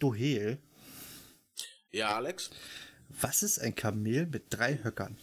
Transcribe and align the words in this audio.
Du 0.00 0.14
Hehl, 0.14 0.58
Ja, 1.92 2.16
Alex? 2.16 2.50
was 3.08 3.42
ist 3.42 3.58
ein 3.60 3.74
Kamel 3.74 4.26
mit 4.26 4.46
drei 4.48 4.78
Höckern? 4.82 5.16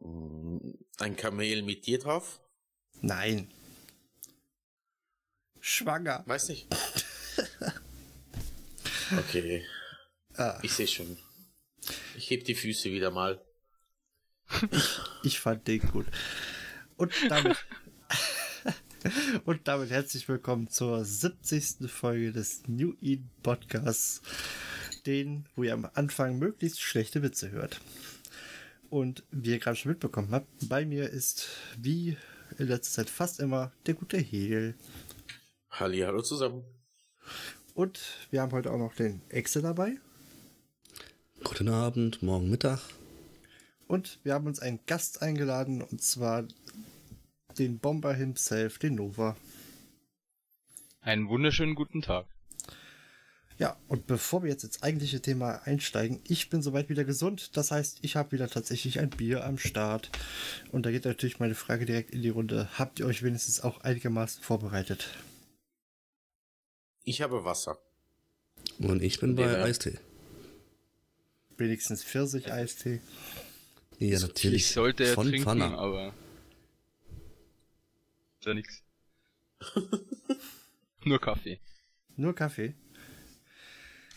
Ein 0.00 1.16
Kamel 1.16 1.62
mit 1.62 1.86
dir 1.86 1.98
drauf? 1.98 2.40
Nein. 3.00 3.52
Schwanger. 5.60 6.22
Weiß 6.26 6.48
nicht. 6.48 6.66
Okay, 9.18 9.64
Ah, 10.36 10.58
ich 10.62 10.72
sehe 10.72 10.88
schon. 10.88 11.18
Ich 12.16 12.30
heb 12.30 12.44
die 12.46 12.54
Füße 12.54 12.90
wieder 12.90 13.10
mal. 13.10 13.44
ich 15.22 15.38
fand 15.40 15.68
den 15.68 15.80
gut. 15.80 16.06
Und 16.96 17.12
damit, 17.28 17.58
und 19.44 19.68
damit 19.68 19.90
herzlich 19.90 20.28
willkommen 20.28 20.68
zur 20.68 21.04
70. 21.04 21.90
Folge 21.90 22.32
des 22.32 22.62
New 22.68 22.94
Eden 23.02 23.30
Podcasts, 23.42 24.22
den, 25.04 25.46
wo 25.54 25.64
ihr 25.64 25.74
am 25.74 25.88
Anfang 25.94 26.38
möglichst 26.38 26.80
schlechte 26.80 27.22
Witze 27.22 27.50
hört. 27.50 27.80
Und 28.88 29.24
wie 29.30 29.50
ihr 29.50 29.58
gerade 29.58 29.76
schon 29.76 29.90
mitbekommen 29.90 30.30
habt, 30.30 30.48
bei 30.68 30.86
mir 30.86 31.10
ist 31.10 31.48
wie 31.76 32.16
in 32.58 32.68
letzter 32.68 33.02
Zeit 33.02 33.10
fast 33.10 33.40
immer 33.40 33.72
der 33.86 33.94
gute 33.94 34.16
Hegel. 34.16 34.74
Halli, 35.70 36.00
hallo 36.00 36.22
zusammen. 36.22 36.64
Und 37.74 38.00
wir 38.30 38.40
haben 38.40 38.52
heute 38.52 38.70
auch 38.70 38.78
noch 38.78 38.94
den 38.94 39.20
Exe 39.28 39.60
dabei. 39.60 39.98
Guten 41.42 41.68
Abend, 41.68 42.22
morgen 42.22 42.48
Mittag. 42.48 42.80
Und 43.86 44.18
wir 44.22 44.32
haben 44.32 44.46
uns 44.46 44.60
einen 44.60 44.80
Gast 44.86 45.20
eingeladen, 45.20 45.82
und 45.82 46.02
zwar 46.02 46.44
den 47.58 47.78
Bomber 47.78 48.14
himself, 48.14 48.78
den 48.78 48.96
Nova. 48.96 49.36
Einen 51.00 51.28
wunderschönen 51.28 51.74
guten 51.74 52.02
Tag. 52.02 52.26
Ja, 53.56 53.76
und 53.86 54.06
bevor 54.08 54.42
wir 54.42 54.50
jetzt 54.50 54.64
ins 54.64 54.82
eigentliche 54.82 55.22
Thema 55.22 55.62
einsteigen, 55.64 56.20
ich 56.26 56.50
bin 56.50 56.60
soweit 56.60 56.88
wieder 56.88 57.04
gesund. 57.04 57.56
Das 57.56 57.70
heißt, 57.70 57.98
ich 58.02 58.16
habe 58.16 58.32
wieder 58.32 58.48
tatsächlich 58.48 58.98
ein 58.98 59.10
Bier 59.10 59.44
am 59.44 59.58
Start. 59.58 60.10
Und 60.72 60.86
da 60.86 60.90
geht 60.90 61.04
natürlich 61.04 61.38
meine 61.38 61.54
Frage 61.54 61.86
direkt 61.86 62.10
in 62.10 62.22
die 62.22 62.30
Runde. 62.30 62.68
Habt 62.78 62.98
ihr 62.98 63.06
euch 63.06 63.22
wenigstens 63.22 63.60
auch 63.60 63.80
einigermaßen 63.82 64.42
vorbereitet? 64.42 65.08
Ich 67.04 67.20
habe 67.22 67.44
Wasser. 67.44 67.78
Und 68.78 69.02
ich 69.02 69.20
bin 69.20 69.36
bei 69.36 69.42
Ja. 69.42 69.62
Eistee. 69.62 69.98
Wenigstens 71.56 72.02
Pfirsich-Eistee. 72.02 73.00
Ja, 74.00 74.18
natürlich. 74.18 74.62
Ich 74.62 74.72
sollte 74.72 75.04
ja 75.04 75.14
von 75.14 75.28
trinken, 75.28 75.44
Pfanne. 75.44 75.78
aber. 75.78 76.12
Ist 78.44 78.48
ja 78.48 78.54
nix. 78.54 78.82
Nur 81.04 81.18
Kaffee. 81.18 81.60
Nur 82.14 82.34
Kaffee. 82.34 82.74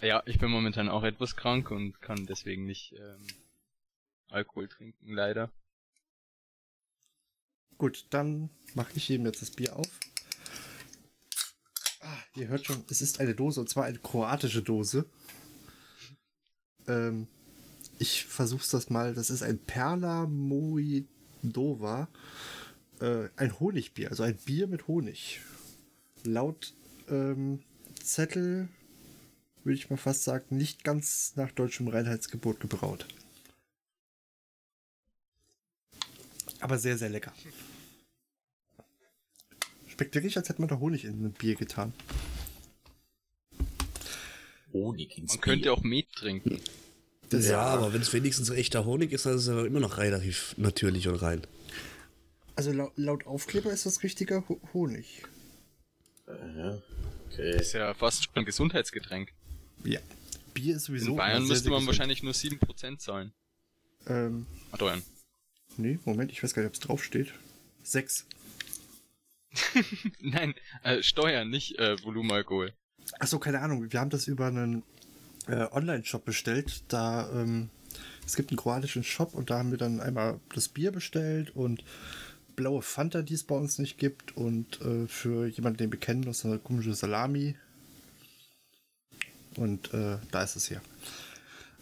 Ja, 0.02 0.22
ich 0.26 0.38
bin 0.38 0.52
momentan 0.52 0.90
auch 0.90 1.04
etwas 1.04 1.38
krank 1.38 1.72
und 1.72 2.02
kann 2.02 2.26
deswegen 2.26 2.66
nicht 2.66 2.92
ähm, 2.92 3.26
Alkohol 4.28 4.68
trinken, 4.68 5.14
leider. 5.14 5.50
Gut, 7.78 8.08
dann 8.10 8.50
mache 8.74 8.92
ich 8.96 9.10
eben 9.10 9.26
jetzt 9.26 9.42
das 9.42 9.52
Bier 9.52 9.78
auf. 9.78 9.90
Ah, 12.02 12.18
ihr 12.36 12.50
hört 12.50 12.66
schon, 12.66 12.84
es 12.90 13.02
ist 13.02 13.22
eine 13.22 13.34
Dose, 13.34 13.62
und 13.62 13.70
zwar 13.70 13.86
eine 13.86 14.00
kroatische 14.00 14.62
Dose. 14.62 15.10
Ähm, 16.86 17.30
ich 17.98 18.26
versuch's 18.26 18.68
das 18.72 18.90
mal. 18.90 19.14
Das 19.14 19.30
ist 19.30 19.42
ein 19.42 19.58
Perla 19.58 20.26
Moidova. 20.26 22.10
Äh, 23.00 23.30
ein 23.36 23.60
Honigbier, 23.60 24.10
also 24.10 24.24
ein 24.24 24.38
Bier 24.38 24.68
mit 24.68 24.88
Honig. 24.88 25.42
Laut 26.24 26.74
ähm, 27.10 27.60
Zettel 28.04 28.68
würde 29.64 29.76
ich 29.76 29.90
mal 29.90 29.98
fast 29.98 30.24
sagen, 30.24 30.58
nicht 30.58 30.84
ganz 30.84 31.34
nach 31.36 31.52
deutschem 31.52 31.88
Reinheitsgebot 31.90 32.60
gebraut. 32.60 33.06
Aber 36.60 36.80
sehr, 36.80 36.98
sehr 36.98 37.10
lecker. 37.10 37.34
Schmeckt 39.88 40.16
wirklich, 40.16 40.38
als 40.38 40.50
hätte 40.50 40.62
man 40.62 40.70
da 40.70 40.80
Honig 40.80 41.06
in 41.06 41.26
ein 41.26 41.34
Bier 41.34 41.56
getan. 41.56 41.94
Honig 44.74 45.18
ins 45.18 45.34
Man 45.34 45.42
könnte 45.42 45.64
Bier. 45.64 45.74
auch 45.74 45.84
Met 45.84 46.12
trinken. 46.14 46.60
Das 47.30 47.48
ja, 47.48 47.60
aber 47.60 47.94
wenn 47.94 48.02
es 48.02 48.14
wenigstens 48.14 48.48
so 48.48 48.54
echter 48.54 48.86
Honig 48.86 49.12
ist, 49.12 49.26
dann 49.26 49.36
ist 49.36 49.48
er 49.48 49.66
immer 49.66 49.82
noch 49.82 49.98
relativ 49.98 50.56
natürlich 50.58 51.08
und 51.10 51.16
rein. 51.16 51.42
Also 52.58 52.72
laut, 52.72 52.92
laut 52.98 53.26
Aufkleber 53.28 53.72
ist 53.72 53.86
das 53.86 54.04
richtiger 54.04 54.48
Ho 54.50 54.60
Honig. 54.74 55.24
Äh, 56.28 56.78
Okay. 57.30 57.58
Ist 57.60 57.74
ja 57.74 57.94
fast 57.94 58.24
schon 58.24 58.34
ein 58.36 58.46
Gesundheitsgetränk. 58.46 59.32
Ja. 59.84 60.00
Bier 60.54 60.78
ist 60.78 60.86
sowieso. 60.86 61.12
In 61.12 61.18
Bayern 61.18 61.46
müsste 61.46 61.70
man 61.70 61.80
gesund. 61.80 61.88
wahrscheinlich 61.90 62.24
nur 62.24 62.34
7% 62.34 62.98
zahlen. 63.00 63.32
Ähm, 64.08 64.48
Ah, 64.72 64.78
Steuern. 64.78 65.04
nee, 65.76 66.00
Moment, 66.06 66.32
ich 66.32 66.42
weiß 66.42 66.54
gar 66.54 66.62
nicht, 66.64 66.70
ob 66.70 66.74
es 66.76 66.80
draufsteht. 66.80 67.34
Sechs. 67.84 68.26
Nein, 70.22 70.56
äh, 70.84 71.04
Steuern, 71.04 71.50
nicht 71.50 71.78
äh, 71.80 72.02
Volumenalkohol. 72.04 72.74
Achso, 73.20 73.40
keine 73.40 73.60
Ahnung. 73.60 73.92
Wir 73.92 74.00
haben 74.00 74.10
das 74.10 74.28
über 74.28 74.48
einen 74.48 74.84
äh, 75.48 75.68
Online-Shop 75.72 76.24
bestellt. 76.26 76.84
Da, 76.88 77.30
ähm, 77.34 77.70
es 78.26 78.36
gibt 78.36 78.50
einen 78.52 78.58
kroatischen 78.58 79.04
Shop 79.04 79.34
und 79.34 79.50
da 79.50 79.60
haben 79.60 79.72
wir 79.72 79.78
dann 79.78 80.00
einmal 80.00 80.40
das 80.56 80.70
Bier 80.70 80.92
bestellt 80.92 81.56
und 81.56 81.84
blaue 82.58 82.82
Fanta, 82.82 83.22
die 83.22 83.36
es 83.36 83.46
bei 83.46 83.56
uns 83.56 83.80
nicht 83.80 83.98
gibt. 83.98 84.36
Und 84.36 84.82
äh, 84.82 85.08
für 85.08 85.48
jemanden, 85.48 85.78
den 85.78 85.92
wir 85.94 86.00
kennen, 86.00 86.24
das 86.24 86.40
ist 86.40 86.46
eine 86.46 86.60
komische 86.60 86.94
Salami. 86.94 87.56
Und 89.56 89.94
äh, 89.94 90.18
da 90.32 90.44
ist 90.44 90.58
es 90.58 90.68
hier. 90.68 90.82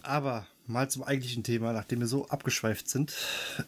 Aber 0.03 0.45
mal 0.67 0.87
zum 0.89 1.03
eigentlichen 1.03 1.43
Thema, 1.43 1.73
nachdem 1.73 2.01
wir 2.01 2.07
so 2.07 2.27
abgeschweift 2.27 2.87
sind, 2.87 3.15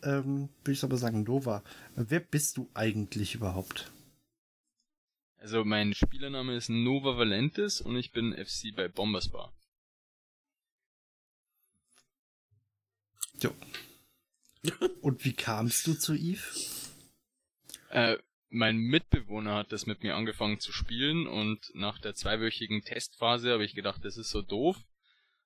ähm, 0.03 0.49
würde 0.63 0.73
ich 0.73 0.83
aber 0.83 0.97
sagen, 0.97 1.23
Nova, 1.23 1.63
wer 1.95 2.19
bist 2.19 2.57
du 2.57 2.69
eigentlich 2.75 3.33
überhaupt? 3.33 3.91
Also 5.39 5.63
mein 5.63 5.93
Spielername 5.93 6.55
ist 6.55 6.69
Nova 6.69 7.17
Valentis 7.17 7.81
und 7.81 7.95
ich 7.95 8.11
bin 8.11 8.33
FC 8.33 8.75
bei 8.75 8.87
Bombersbar. 8.87 9.53
Jo. 13.41 13.53
Und 15.01 15.23
wie 15.23 15.33
kamst 15.33 15.85
du 15.87 15.93
zu 15.93 16.15
Eve? 16.15 16.41
Äh, 17.89 18.17
mein 18.49 18.77
Mitbewohner 18.77 19.55
hat 19.55 19.71
das 19.71 19.85
mit 19.85 20.03
mir 20.03 20.15
angefangen 20.15 20.59
zu 20.59 20.71
spielen 20.71 21.27
und 21.27 21.59
nach 21.73 21.99
der 21.99 22.15
zweiwöchigen 22.15 22.81
Testphase 22.81 23.51
habe 23.51 23.65
ich 23.65 23.75
gedacht, 23.75 24.03
das 24.05 24.17
ist 24.17 24.29
so 24.29 24.41
doof. 24.41 24.77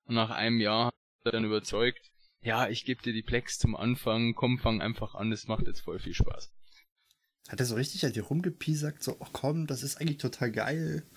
Und 0.04 0.14
nach 0.14 0.30
einem 0.30 0.60
Jahr 0.60 0.86
hat 0.86 0.94
er 1.24 1.32
dann 1.32 1.44
überzeugt, 1.44 2.10
ja, 2.42 2.68
ich 2.68 2.84
gebe 2.84 3.02
dir 3.02 3.12
die 3.12 3.22
Plex 3.22 3.58
zum 3.58 3.76
Anfang, 3.76 4.34
komm, 4.34 4.58
fang 4.58 4.80
einfach 4.80 5.14
an, 5.14 5.30
das 5.30 5.46
macht 5.46 5.66
jetzt 5.66 5.80
voll 5.80 5.98
viel 5.98 6.14
Spaß. 6.14 6.52
Hat 7.48 7.60
er 7.60 7.66
so 7.66 7.74
richtig 7.74 8.04
an 8.04 8.12
dir 8.12 8.24
rumgepiesackt, 8.24 9.02
so, 9.02 9.16
ach 9.20 9.30
komm, 9.32 9.66
das 9.66 9.82
ist 9.82 9.96
eigentlich 10.00 10.18
total 10.18 10.50
geil. 10.50 11.08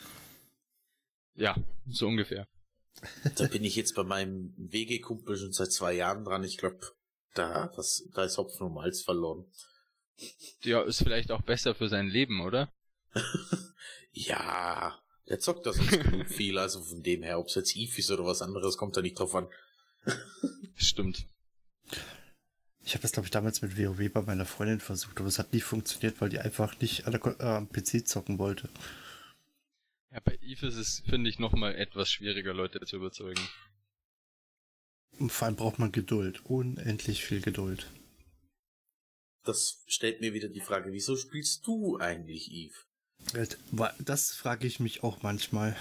Ja, 1.36 1.56
so 1.88 2.08
ungefähr. 2.08 2.48
Da 3.36 3.48
bin 3.48 3.64
ich 3.64 3.76
jetzt 3.76 3.94
bei 3.96 4.04
meinem 4.04 4.54
Wegekumpel 4.58 5.38
schon 5.38 5.52
seit 5.52 5.72
zwei 5.72 5.94
Jahren 5.94 6.24
dran. 6.24 6.44
Ich 6.44 6.58
glaube, 6.58 6.80
da, 7.34 7.68
das, 7.76 8.08
da 8.14 8.24
ist 8.24 8.38
Hopfen 8.38 8.68
und 8.68 8.74
Malz 8.74 9.02
verloren. 9.02 9.46
Ja, 10.62 10.82
ist 10.82 11.04
vielleicht 11.04 11.32
auch 11.32 11.42
besser 11.42 11.76
für 11.76 11.90
sein 11.90 12.08
Leben, 12.08 12.42
oder? 12.42 12.72
Ja, 14.18 14.98
der 15.28 15.40
zockt 15.40 15.66
das 15.66 15.76
sonst 15.76 16.00
genug 16.00 16.30
viel. 16.30 16.58
Also 16.58 16.82
von 16.82 17.04
dem 17.04 17.22
her, 17.22 17.38
ob 17.38 17.48
es 17.48 17.56
jetzt 17.56 17.76
Eve 17.76 17.98
ist 17.98 18.10
oder 18.10 18.26
was 18.26 18.42
anderes, 18.42 18.78
kommt 18.78 18.96
da 18.96 19.02
nicht 19.02 19.20
drauf 19.20 19.36
an. 19.36 19.50
Stimmt. 20.76 21.28
Ich 22.84 22.94
habe 22.94 23.02
das, 23.02 23.12
glaube 23.12 23.28
ich, 23.28 23.32
damals 23.32 23.62
mit 23.62 23.78
WoW 23.78 24.10
bei 24.12 24.22
meiner 24.22 24.46
Freundin 24.46 24.80
versucht, 24.80 25.18
aber 25.20 25.28
es 25.28 25.40
hat 25.40 25.54
nie 25.54 25.60
funktioniert, 25.60 26.22
weil 26.22 26.30
die 26.30 26.40
einfach 26.40 26.80
nicht 26.80 27.06
an 27.06 27.12
der, 27.12 27.40
äh, 27.40 27.44
am 27.44 27.70
PC 27.70 28.08
zocken 28.08 28.40
wollte. 28.40 28.70
Ja, 30.12 30.22
bei 30.24 30.38
Eve 30.42 30.68
ist 30.68 30.76
es, 30.76 31.04
finde 31.10 31.30
ich, 31.30 31.40
nochmal 31.40 31.76
etwas 31.76 32.10
schwieriger, 32.10 32.54
Leute 32.54 32.80
zu 32.86 32.96
überzeugen. 32.96 33.42
Und 35.20 35.32
vor 35.32 35.48
allem 35.48 35.56
braucht 35.56 35.80
man 35.80 35.92
Geduld. 35.92 36.46
Unendlich 36.46 37.26
viel 37.26 37.42
Geduld. 37.42 37.90
Das 39.46 39.84
stellt 39.88 40.22
mir 40.22 40.34
wieder 40.34 40.50
die 40.50 40.62
Frage, 40.62 40.92
wieso 40.92 41.16
spielst 41.16 41.66
du 41.68 41.98
eigentlich 41.98 42.52
Eve? 42.52 42.76
Das 44.00 44.32
frage 44.32 44.68
ich 44.68 44.80
mich 44.80 45.04
auch 45.04 45.24
manchmal. 45.24 45.76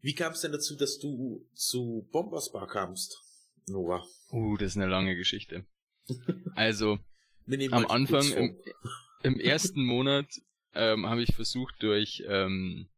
Wie 0.00 0.14
kam 0.14 0.32
es 0.32 0.42
denn 0.42 0.52
dazu, 0.52 0.76
dass 0.76 0.98
du 0.98 1.48
zu 1.54 2.06
Bombers 2.12 2.52
Bar 2.52 2.66
kamst, 2.66 3.22
Nova? 3.66 4.04
Uh, 4.30 4.56
das 4.58 4.72
ist 4.72 4.76
eine 4.76 4.86
lange 4.86 5.16
Geschichte. 5.16 5.66
Also, 6.56 6.98
am 7.70 7.86
Anfang, 7.86 8.30
im, 8.32 8.56
im, 9.22 9.40
ersten 9.40 9.82
Monat, 9.82 10.26
ähm, 10.74 11.06
habe 11.06 11.22
ich 11.22 11.34
versucht, 11.34 11.74
durch, 11.82 12.22
ähm, 12.28 12.88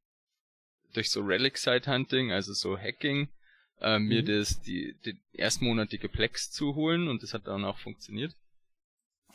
durch 0.92 1.10
so 1.10 1.22
Relic 1.22 1.56
Site 1.56 1.90
Hunting, 1.90 2.32
also 2.32 2.52
so 2.52 2.76
Hacking, 2.76 3.28
äh, 3.80 3.98
mir 3.98 4.22
mhm. 4.22 4.26
das, 4.26 4.60
die, 4.62 4.94
die 5.04 5.18
erstmonatige 5.32 6.08
Plex 6.08 6.50
zu 6.50 6.74
holen 6.74 7.08
und 7.08 7.22
das 7.22 7.34
hat 7.34 7.46
dann 7.46 7.64
auch 7.64 7.78
funktioniert. 7.78 8.34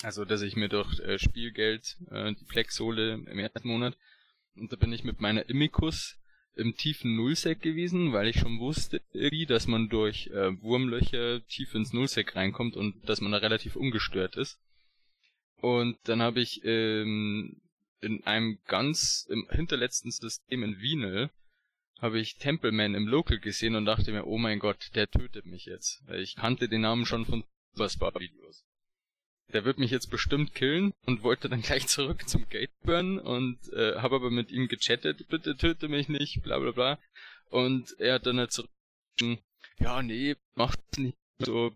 Also, 0.03 0.25
dass 0.25 0.41
ich 0.41 0.55
mir 0.55 0.69
durch 0.69 0.99
äh, 0.99 1.19
Spielgeld 1.19 1.97
äh, 2.09 2.33
die 2.33 2.45
Plex 2.45 2.79
hole 2.79 3.13
im 3.13 3.39
ersten 3.39 3.67
Monat. 3.67 3.95
Und 4.55 4.71
da 4.71 4.75
bin 4.75 4.91
ich 4.91 5.03
mit 5.03 5.21
meiner 5.21 5.47
Immicus 5.47 6.17
im 6.55 6.75
tiefen 6.75 7.15
Nullsec 7.15 7.61
gewesen, 7.61 8.11
weil 8.11 8.27
ich 8.27 8.39
schon 8.39 8.59
wusste 8.59 9.01
irgendwie, 9.13 9.45
dass 9.45 9.67
man 9.67 9.89
durch 9.89 10.27
äh, 10.27 10.61
Wurmlöcher 10.61 11.45
tief 11.47 11.73
ins 11.75 11.93
Nullsec 11.93 12.35
reinkommt 12.35 12.75
und 12.75 13.07
dass 13.07 13.21
man 13.21 13.31
da 13.31 13.37
relativ 13.37 13.75
ungestört 13.75 14.35
ist. 14.35 14.59
Und 15.57 15.97
dann 16.03 16.21
habe 16.21 16.41
ich 16.41 16.61
ähm, 16.65 17.61
in 18.01 18.23
einem 18.23 18.57
ganz 18.67 19.27
im 19.29 19.47
hinterletzten 19.51 20.11
System 20.11 20.63
in 20.63 20.79
Wienel 20.79 21.29
habe 22.01 22.19
ich 22.19 22.35
Templeman 22.35 22.95
im 22.95 23.07
Local 23.07 23.39
gesehen 23.39 23.75
und 23.75 23.85
dachte 23.85 24.11
mir, 24.11 24.25
oh 24.25 24.37
mein 24.37 24.59
Gott, 24.59 24.91
der 24.95 25.09
tötet 25.09 25.45
mich 25.45 25.65
jetzt. 25.65 26.03
Ich 26.13 26.35
kannte 26.35 26.67
den 26.67 26.81
Namen 26.81 27.05
schon 27.05 27.25
von 27.25 27.43
Superstar-Videos 27.73 28.65
der 29.53 29.65
wird 29.65 29.77
mich 29.77 29.91
jetzt 29.91 30.09
bestimmt 30.09 30.55
killen 30.55 30.93
und 31.05 31.23
wollte 31.23 31.49
dann 31.49 31.61
gleich 31.61 31.87
zurück 31.87 32.27
zum 32.27 32.47
Gateburn 32.49 33.19
und 33.19 33.57
äh, 33.73 33.97
habe 33.97 34.15
aber 34.15 34.31
mit 34.31 34.51
ihm 34.51 34.67
gechattet, 34.67 35.27
bitte 35.29 35.55
töte 35.55 35.87
mich 35.87 36.09
nicht, 36.09 36.41
bla 36.43 36.59
bla 36.59 36.71
bla. 36.71 36.99
Und 37.49 37.95
er 37.99 38.15
hat 38.15 38.25
dann 38.25 38.39
halt 38.39 38.51
zurück, 38.51 38.71
ja, 39.79 40.01
nee, 40.01 40.35
macht's 40.55 40.97
nicht 40.97 41.17
so, 41.39 41.71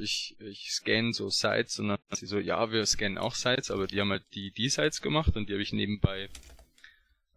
ich, 0.00 0.36
ich 0.38 0.70
scanne 0.70 1.12
so 1.12 1.30
Sites 1.30 1.78
und 1.78 1.88
dann 1.88 1.98
sie 2.10 2.26
so, 2.26 2.38
ja, 2.38 2.70
wir 2.70 2.84
scannen 2.84 3.18
auch 3.18 3.34
Sites, 3.34 3.70
aber 3.70 3.86
die 3.86 4.00
haben 4.00 4.10
halt 4.10 4.24
die, 4.34 4.52
die 4.52 4.68
Sites 4.68 5.00
gemacht 5.00 5.34
und 5.34 5.48
die 5.48 5.54
habe 5.54 5.62
ich 5.62 5.72
nebenbei 5.72 6.28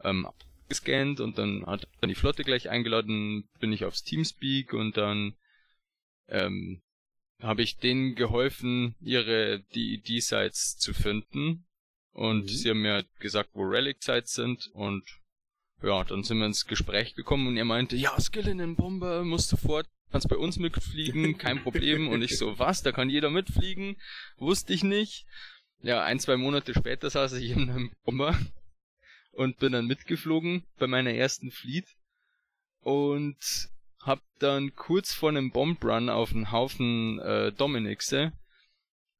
ähm, 0.03 0.27
gescannt 0.71 1.19
und 1.19 1.37
dann 1.37 1.65
hat 1.65 1.87
dann 1.99 2.09
die 2.09 2.15
Flotte 2.15 2.43
gleich 2.43 2.69
eingeladen, 2.69 3.49
bin 3.59 3.73
ich 3.73 3.83
aufs 3.83 4.03
Teamspeak 4.03 4.71
und 4.73 4.95
dann 4.95 5.33
ähm, 6.29 6.81
habe 7.41 7.61
ich 7.61 7.77
denen 7.77 8.15
geholfen, 8.15 8.95
ihre 9.01 9.63
die 9.75 10.01
D-Sites 10.01 10.77
zu 10.77 10.93
finden. 10.93 11.65
Und 12.13 12.43
mhm. 12.43 12.47
sie 12.47 12.69
haben 12.69 12.81
mir 12.81 13.05
gesagt, 13.19 13.49
wo 13.53 13.63
Relic-Sites 13.63 14.33
sind. 14.33 14.69
Und 14.73 15.03
ja, 15.83 16.03
dann 16.03 16.23
sind 16.23 16.37
wir 16.37 16.45
ins 16.45 16.65
Gespräch 16.65 17.15
gekommen 17.15 17.47
und 17.47 17.57
er 17.57 17.65
meinte, 17.65 17.95
ja, 17.95 18.17
Skillinen 18.19 18.75
Bomber, 18.75 19.23
muss 19.23 19.49
sofort, 19.49 19.87
kannst 20.11 20.29
bei 20.29 20.37
uns 20.37 20.57
mitfliegen, 20.57 21.37
kein 21.37 21.63
Problem. 21.63 22.07
und 22.07 22.21
ich 22.21 22.37
so, 22.37 22.57
was, 22.59 22.83
da 22.83 22.91
kann 22.91 23.09
jeder 23.09 23.29
mitfliegen? 23.29 23.97
Wusste 24.37 24.73
ich 24.73 24.83
nicht. 24.83 25.25
Ja, 25.81 26.03
ein, 26.03 26.19
zwei 26.19 26.37
Monate 26.37 26.73
später 26.73 27.09
saß 27.09 27.33
ich 27.33 27.51
in 27.51 27.69
einem 27.69 27.91
Bomber 28.05 28.37
und 29.31 29.57
bin 29.57 29.73
dann 29.73 29.87
mitgeflogen 29.87 30.63
bei 30.77 30.87
meiner 30.87 31.13
ersten 31.13 31.51
Fleet. 31.51 31.85
Und 32.81 33.37
hab 33.99 34.21
dann 34.39 34.75
kurz 34.75 35.13
vor 35.13 35.29
einem 35.29 35.51
Bombrun 35.51 36.09
auf 36.09 36.31
einen 36.31 36.51
Haufen 36.51 37.19
äh, 37.19 37.51
Dominixe, 37.51 38.33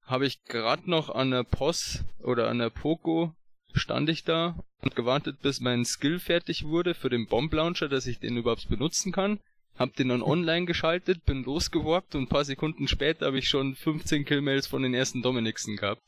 habe 0.03 0.25
ich 0.25 0.43
gerade 0.43 0.89
noch 0.89 1.09
an 1.09 1.31
der 1.31 1.43
POS 1.43 2.03
oder 2.19 2.49
an 2.49 2.59
der 2.59 2.69
Poco 2.69 3.35
stand 3.73 4.09
ich 4.09 4.23
da 4.23 4.61
und 4.81 4.95
gewartet, 4.95 5.41
bis 5.41 5.61
mein 5.61 5.85
Skill 5.85 6.19
fertig 6.19 6.65
wurde 6.65 6.93
für 6.93 7.09
den 7.09 7.27
Bomb 7.27 7.53
Launcher, 7.53 7.87
dass 7.87 8.07
ich 8.07 8.19
den 8.19 8.37
überhaupt 8.37 8.67
benutzen 8.67 9.11
kann. 9.11 9.39
Hab 9.77 9.95
den 9.95 10.09
dann 10.09 10.21
online 10.23 10.65
geschaltet, 10.65 11.25
bin 11.25 11.43
losgewalkt 11.43 12.15
und 12.15 12.23
ein 12.23 12.27
paar 12.27 12.45
Sekunden 12.45 12.87
später 12.87 13.27
habe 13.27 13.39
ich 13.39 13.47
schon 13.47 13.75
15 13.75 14.25
Killmails 14.25 14.67
von 14.67 14.83
den 14.83 14.93
ersten 14.93 15.21
Dominixen 15.21 15.77
gehabt. 15.77 16.03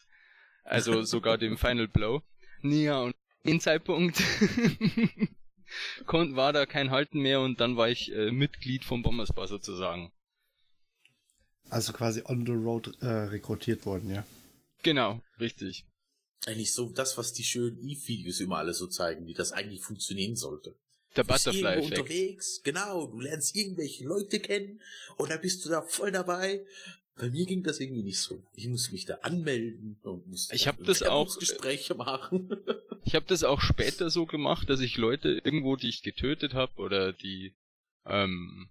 Also 0.63 1.03
sogar 1.03 1.37
dem 1.37 1.57
Final 1.57 1.87
Blow. 1.87 2.21
Ja, 2.61 2.99
und 3.01 3.15
den 3.45 3.59
Zeitpunkt 3.59 4.21
kon 6.05 6.35
war 6.35 6.53
da 6.53 6.65
kein 6.65 6.91
Halten 6.91 7.19
mehr 7.19 7.41
und 7.41 7.59
dann 7.59 7.77
war 7.77 7.89
ich 7.89 8.11
äh, 8.11 8.31
Mitglied 8.31 8.83
vom 8.83 9.03
Bombersbar 9.03 9.47
sozusagen. 9.47 10.11
Also 11.69 11.93
quasi 11.93 12.21
on 12.25 12.45
the 12.45 12.51
road 12.51 12.91
äh, 13.01 13.07
rekrutiert 13.07 13.85
worden, 13.85 14.09
ja. 14.11 14.25
Genau, 14.83 15.21
richtig. 15.39 15.85
Eigentlich 16.45 16.73
so 16.73 16.89
das, 16.89 17.17
was 17.17 17.33
die 17.33 17.43
schönen 17.43 17.79
E-Videos 17.79 18.41
immer 18.41 18.57
alle 18.57 18.73
so 18.73 18.87
zeigen, 18.87 19.25
wie 19.27 19.33
das 19.33 19.53
eigentlich 19.53 19.81
funktionieren 19.81 20.35
sollte. 20.35 20.77
Der 21.15 21.23
Butterfly-Effekt. 21.23 21.99
unterwegs, 21.99 22.61
genau, 22.63 23.07
du 23.07 23.19
lernst 23.19 23.55
irgendwelche 23.55 24.03
Leute 24.03 24.39
kennen 24.39 24.81
und 25.17 25.29
dann 25.29 25.41
bist 25.41 25.63
du 25.63 25.69
da 25.69 25.81
voll 25.83 26.11
dabei 26.11 26.65
bei 27.15 27.29
mir 27.29 27.45
ging 27.45 27.63
das 27.63 27.79
irgendwie 27.79 28.03
nicht 28.03 28.19
so. 28.19 28.43
Ich 28.55 28.67
musste 28.67 28.91
mich 28.91 29.05
da 29.05 29.15
anmelden 29.21 29.99
und 30.03 30.27
musste 30.27 30.55
ich 30.55 30.67
habe 30.67 30.83
das 30.83 31.03
auch 31.03 31.37
Gespräche 31.37 31.93
machen. 31.93 32.49
ich 33.05 33.15
habe 33.15 33.25
das 33.27 33.43
auch 33.43 33.61
später 33.61 34.09
so 34.09 34.25
gemacht, 34.25 34.69
dass 34.69 34.79
ich 34.79 34.97
Leute 34.97 35.41
irgendwo, 35.43 35.75
die 35.75 35.89
ich 35.89 36.01
getötet 36.01 36.53
habe 36.53 36.73
oder 36.77 37.13
die 37.13 37.53
ähm, 38.05 38.69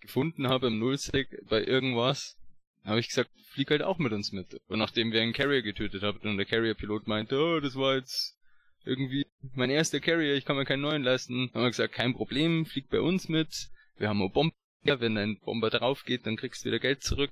gefunden 0.00 0.48
habe 0.48 0.68
im 0.68 0.78
Nullsec 0.78 1.44
bei 1.48 1.64
irgendwas, 1.64 2.36
habe 2.84 3.00
ich 3.00 3.08
gesagt, 3.08 3.30
flieg 3.50 3.70
halt 3.70 3.82
auch 3.82 3.98
mit 3.98 4.12
uns 4.12 4.32
mit. 4.32 4.60
Und 4.66 4.78
nachdem 4.78 5.12
wir 5.12 5.22
einen 5.22 5.32
Carrier 5.32 5.62
getötet 5.62 6.02
haben 6.02 6.18
und 6.28 6.36
der 6.36 6.46
Carrier-Pilot 6.46 7.06
meinte, 7.06 7.38
oh, 7.38 7.60
das 7.60 7.76
war 7.76 7.96
jetzt 7.96 8.36
irgendwie 8.84 9.26
mein 9.54 9.70
erster 9.70 10.00
Carrier, 10.00 10.34
ich 10.34 10.44
kann 10.44 10.56
mir 10.56 10.64
keinen 10.64 10.82
neuen 10.82 11.02
leisten, 11.04 11.50
haben 11.54 11.62
wir 11.62 11.70
gesagt, 11.70 11.94
kein 11.94 12.14
Problem, 12.14 12.66
flieg 12.66 12.88
bei 12.88 13.00
uns 13.00 13.28
mit. 13.28 13.68
Wir 13.98 14.08
haben 14.08 14.20
eine 14.20 14.30
Bombe. 14.30 14.54
Wenn 14.84 15.18
ein 15.18 15.38
Bomber 15.40 15.70
drauf 15.70 16.04
geht, 16.04 16.24
dann 16.24 16.36
kriegst 16.36 16.62
du 16.64 16.68
wieder 16.68 16.78
Geld 16.78 17.02
zurück 17.02 17.30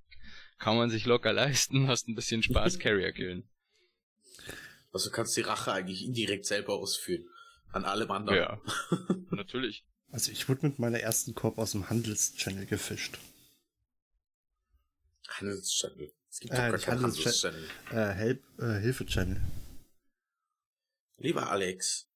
kann 0.58 0.76
man 0.76 0.90
sich 0.90 1.04
locker 1.06 1.32
leisten, 1.32 1.88
hast 1.88 2.08
ein 2.08 2.14
bisschen 2.14 2.42
Spaß 2.42 2.78
Carrier 2.80 3.12
killen. 3.12 3.48
Also 4.92 5.10
kannst 5.10 5.36
die 5.36 5.42
Rache 5.42 5.72
eigentlich 5.72 6.04
indirekt 6.04 6.46
selber 6.46 6.74
ausführen. 6.74 7.28
An 7.72 7.84
allem 7.84 8.10
anderen. 8.10 8.38
Ja, 8.38 8.60
natürlich. 9.30 9.84
Also 10.10 10.32
ich 10.32 10.48
wurde 10.48 10.66
mit 10.66 10.78
meiner 10.78 11.00
ersten 11.00 11.34
Korb 11.34 11.58
aus 11.58 11.72
dem 11.72 11.90
Handelschannel 11.90 12.64
gefischt. 12.64 13.18
Handelschannel? 15.28 16.14
Es 16.30 16.40
gibt 16.40 16.54
doch 16.54 16.58
äh, 16.58 16.70
gar 16.70 16.78
keinen 16.78 17.02
Handelschannel. 17.02 17.68
Äh, 17.90 18.12
Help, 18.12 18.42
äh, 18.58 18.78
Hilfe-Channel. 18.80 19.42
Lieber 21.18 21.50
Alex, 21.50 22.08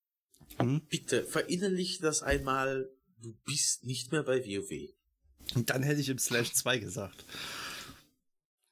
hm? 0.59 0.87
bitte 0.89 1.25
verinnerlich 1.25 1.99
das 1.99 2.23
einmal, 2.23 2.91
du 3.19 3.35
bist 3.45 3.85
nicht 3.85 4.13
mehr 4.13 4.23
bei 4.23 4.45
WoW. 4.45 4.95
Und 5.55 5.71
dann 5.71 5.83
hätte 5.83 6.01
ich 6.01 6.09
im 6.09 6.19
Slash 6.19 6.53
2 6.53 6.79
gesagt. 6.79 7.25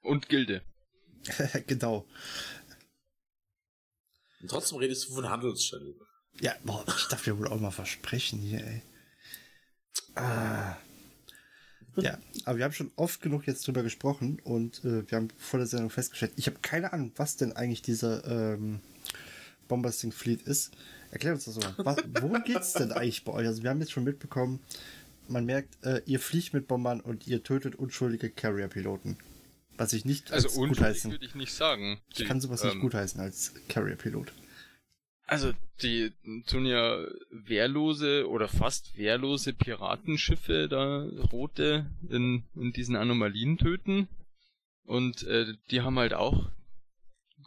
Und 0.03 0.29
Gilde. 0.29 0.63
genau. 1.67 2.07
Und 4.41 4.51
trotzdem 4.51 4.79
redest 4.79 5.09
du 5.09 5.15
von 5.15 5.29
Handelsstelle. 5.29 5.95
Ja, 6.41 6.55
boah, 6.65 6.85
ich 6.87 7.09
darf 7.09 7.27
ja 7.27 7.37
wohl 7.37 7.49
auch 7.49 7.61
mal 7.61 7.71
versprechen 7.71 8.39
hier, 8.39 8.65
ey. 8.65 8.83
Ah. 10.15 10.77
Ja, 11.97 12.19
aber 12.45 12.59
wir 12.59 12.65
haben 12.65 12.73
schon 12.73 12.93
oft 12.95 13.21
genug 13.21 13.47
jetzt 13.49 13.67
drüber 13.67 13.83
gesprochen 13.83 14.41
und 14.45 14.85
äh, 14.85 15.11
wir 15.11 15.17
haben 15.17 15.29
vor 15.37 15.59
der 15.59 15.67
Sendung 15.67 15.91
festgestellt, 15.91 16.33
ich 16.37 16.47
habe 16.47 16.59
keine 16.63 16.93
Ahnung, 16.93 17.13
was 17.17 17.37
denn 17.37 17.53
eigentlich 17.53 17.83
dieser 17.83 18.25
ähm, 18.25 18.81
Bombasting 19.67 20.13
Fleet 20.13 20.43
ist. 20.43 20.71
Erklär 21.11 21.33
uns 21.33 21.47
das 21.47 21.55
so. 21.55 21.63
Was, 21.79 21.97
worum 22.21 22.45
geht's 22.45 22.75
denn 22.75 22.93
eigentlich 22.93 23.25
bei 23.25 23.33
euch? 23.33 23.47
Also 23.47 23.63
wir 23.63 23.71
haben 23.71 23.81
jetzt 23.81 23.93
schon 23.93 24.05
mitbekommen, 24.05 24.61
man 25.27 25.45
merkt, 25.45 25.85
äh, 25.85 26.01
ihr 26.07 26.21
fliegt 26.21 26.55
mit 26.55 26.69
Bombern 26.69 27.01
und 27.01 27.27
ihr 27.27 27.43
tötet 27.43 27.75
unschuldige 27.75 28.31
Carrier-Piloten. 28.31 29.19
Was 29.79 29.93
ich 29.93 30.05
nicht 30.05 30.33
also 30.33 30.49
als 30.49 30.57
gutheißen. 30.57 31.11
würde 31.13 31.25
ich 31.25 31.37
nicht 31.37 31.55
sagen. 31.55 32.01
Die, 32.17 32.23
ich 32.23 32.29
kann 32.29 32.41
sowas 32.41 32.63
ähm, 32.63 32.71
nicht 32.71 32.81
gutheißen 32.81 33.21
als 33.21 33.55
Carrier-Pilot. 33.69 34.33
Also 35.25 35.53
die 35.83 36.13
tun 36.47 36.67
ja 36.67 37.07
wehrlose 37.31 38.29
oder 38.29 38.49
fast 38.49 38.97
wehrlose 38.97 39.53
Piratenschiffe 39.53 40.69
da 40.69 41.05
rote 41.33 41.87
in, 42.09 42.45
in 42.57 42.73
diesen 42.73 42.97
Anomalien 42.97 43.57
töten. 43.57 44.09
Und 44.83 45.23
äh, 45.25 45.55
die 45.71 45.83
haben 45.83 45.99
halt 45.99 46.15
auch 46.15 46.51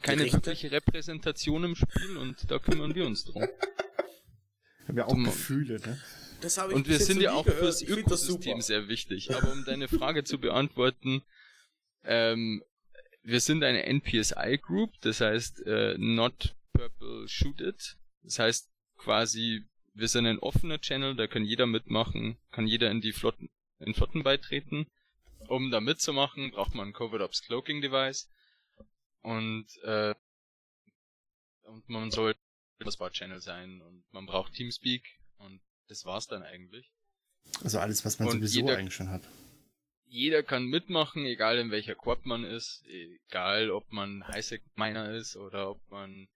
keine 0.01 0.31
wirkliche 0.31 0.71
Repräsentation 0.71 1.63
im 1.65 1.75
Spiel 1.75 2.17
und 2.17 2.49
da 2.49 2.59
kümmern 2.59 2.95
wir 2.95 3.05
uns 3.05 3.25
drum. 3.25 3.43
Haben 4.87 4.95
wir 4.95 5.07
auch 5.07 5.11
Zum, 5.11 5.25
Gefühle, 5.25 5.79
ne? 5.79 5.99
und 6.73 6.87
wir 6.87 6.99
sind 6.99 7.21
ja 7.21 7.33
auch 7.33 7.45
fürs 7.45 7.81
Ökosystem 7.81 8.61
sehr 8.61 8.87
wichtig. 8.87 9.35
Aber 9.35 9.51
um 9.51 9.65
deine 9.65 9.87
Frage 9.87 10.23
zu 10.23 10.39
beantworten, 10.39 11.23
ähm, 12.03 12.63
wir 13.23 13.39
sind 13.39 13.63
eine 13.63 13.83
NPSI 13.85 14.57
Group, 14.61 14.93
das 15.01 15.21
heißt 15.21 15.65
äh, 15.65 15.95
Not 15.97 16.55
Purple 16.73 17.27
Shoot 17.27 17.61
It. 17.61 17.97
Das 18.23 18.39
heißt 18.39 18.69
quasi, 18.97 19.65
wir 19.93 20.07
sind 20.07 20.25
ein 20.25 20.39
offener 20.39 20.79
Channel, 20.79 21.15
da 21.15 21.27
kann 21.27 21.43
jeder 21.45 21.67
mitmachen, 21.67 22.37
kann 22.51 22.67
jeder 22.67 22.89
in 22.91 23.01
die 23.01 23.13
Flotten, 23.13 23.49
in 23.79 23.93
Flotten 23.93 24.23
beitreten. 24.23 24.87
um 25.47 25.69
da 25.71 25.81
mitzumachen, 25.81 26.51
braucht 26.51 26.75
man 26.75 26.89
ein 26.89 26.93
Covert 26.93 27.41
Cloaking 27.45 27.81
Device 27.81 28.29
und 29.21 29.65
äh, 29.83 30.15
und 31.63 31.87
man 31.89 32.11
soll 32.11 32.35
Bar 32.97 33.11
Channel 33.11 33.41
sein 33.41 33.81
und 33.81 34.03
man 34.11 34.25
braucht 34.25 34.53
Teamspeak 34.53 35.03
und 35.37 35.61
das 35.87 36.05
war's 36.05 36.27
dann 36.27 36.41
eigentlich. 36.43 36.91
Also 37.63 37.79
alles, 37.79 38.03
was 38.05 38.17
man 38.19 38.27
Und 38.29 38.33
sowieso 38.37 38.61
jeder- 38.61 38.77
eigentlich 38.77 38.95
schon 38.95 39.09
hat. 39.09 39.23
Jeder 40.13 40.43
kann 40.43 40.65
mitmachen, 40.65 41.25
egal 41.25 41.57
in 41.57 41.71
welcher 41.71 41.95
Korb 41.95 42.25
man 42.25 42.43
ist, 42.43 42.83
egal 43.29 43.71
ob 43.71 43.89
man 43.93 44.27
Highsec 44.27 44.61
Miner 44.75 45.15
ist 45.15 45.37
oder 45.37 45.69
ob 45.69 45.79
man 45.89 46.27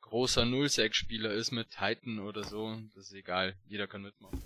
großer 0.00 0.46
Nullsec-Spieler 0.46 1.30
ist 1.32 1.50
mit 1.50 1.68
Titan 1.68 2.20
oder 2.20 2.42
so, 2.42 2.80
das 2.94 3.08
ist 3.08 3.12
egal, 3.12 3.54
jeder 3.68 3.86
kann 3.86 4.00
mitmachen. 4.00 4.42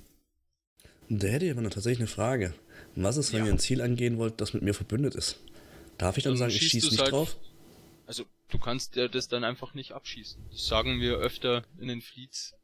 Da 1.08 1.28
hätte 1.28 1.44
ich 1.44 1.52
aber 1.52 1.60
noch 1.60 1.70
tatsächlich 1.70 2.00
eine 2.00 2.08
Frage. 2.08 2.54
Was 2.96 3.18
ist, 3.18 3.32
wenn 3.32 3.40
Ja. 3.40 3.46
ihr 3.46 3.52
ein 3.52 3.60
Ziel 3.60 3.80
angehen 3.82 4.18
wollt, 4.18 4.40
das 4.40 4.52
mit 4.52 4.64
mir 4.64 4.74
verbündet 4.74 5.14
ist? 5.14 5.38
Darf 5.96 6.16
ich 6.16 6.24
dann, 6.24 6.32
Dann 6.32 6.38
sagen, 6.38 6.52
ich 6.52 6.68
schieße 6.68 6.88
nicht 6.88 7.00
halt- 7.02 7.12
drauf? 7.12 7.36
Also, 8.06 8.24
du 8.50 8.58
kannst 8.58 8.96
ja 8.96 9.06
das 9.06 9.28
dann 9.28 9.44
einfach 9.44 9.74
nicht 9.74 9.92
abschießen. 9.92 10.42
Das 10.50 10.66
sagen 10.66 11.00
wir 11.00 11.18
öfter 11.18 11.62
in 11.78 11.86
den 11.86 12.00
Fleets, 12.02 12.54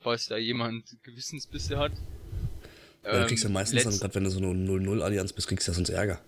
falls 0.00 0.26
da 0.26 0.36
jemand 0.36 0.94
Gewissensbisse 1.04 1.78
hat. 1.78 1.92
Weil 3.04 3.20
du 3.22 3.26
kriegst 3.28 3.44
ja 3.44 3.48
Ähm, 3.48 3.54
meistens 3.54 3.84
dann, 3.84 3.98
gerade 3.98 4.14
wenn 4.14 4.24
du 4.24 4.30
so 4.30 4.38
eine 4.38 4.48
0-0-Allianz 4.48 5.32
bist, 5.32 5.48
kriegst 5.48 5.66
du 5.68 5.72
ja 5.72 5.74
sonst 5.74 5.90
Ärger. 5.90 6.20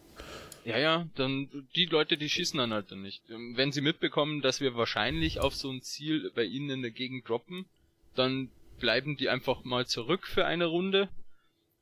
Ja, 0.64 0.78
ja, 0.78 1.08
dann 1.14 1.68
die 1.76 1.86
Leute, 1.86 2.16
die 2.18 2.28
schießen 2.28 2.58
dann 2.58 2.72
halt 2.72 2.90
dann 2.90 3.02
nicht. 3.02 3.22
Ähm, 3.30 3.56
Wenn 3.56 3.72
sie 3.72 3.80
mitbekommen, 3.80 4.42
dass 4.42 4.60
wir 4.60 4.74
wahrscheinlich 4.74 5.38
auf 5.40 5.54
so 5.54 5.70
ein 5.70 5.80
Ziel 5.82 6.30
bei 6.34 6.44
ihnen 6.44 6.70
in 6.70 6.82
der 6.82 6.90
Gegend 6.90 7.28
droppen, 7.28 7.66
dann 8.14 8.50
bleiben 8.78 9.16
die 9.16 9.28
einfach 9.28 9.64
mal 9.64 9.86
zurück 9.86 10.26
für 10.26 10.44
eine 10.44 10.66
Runde 10.66 11.08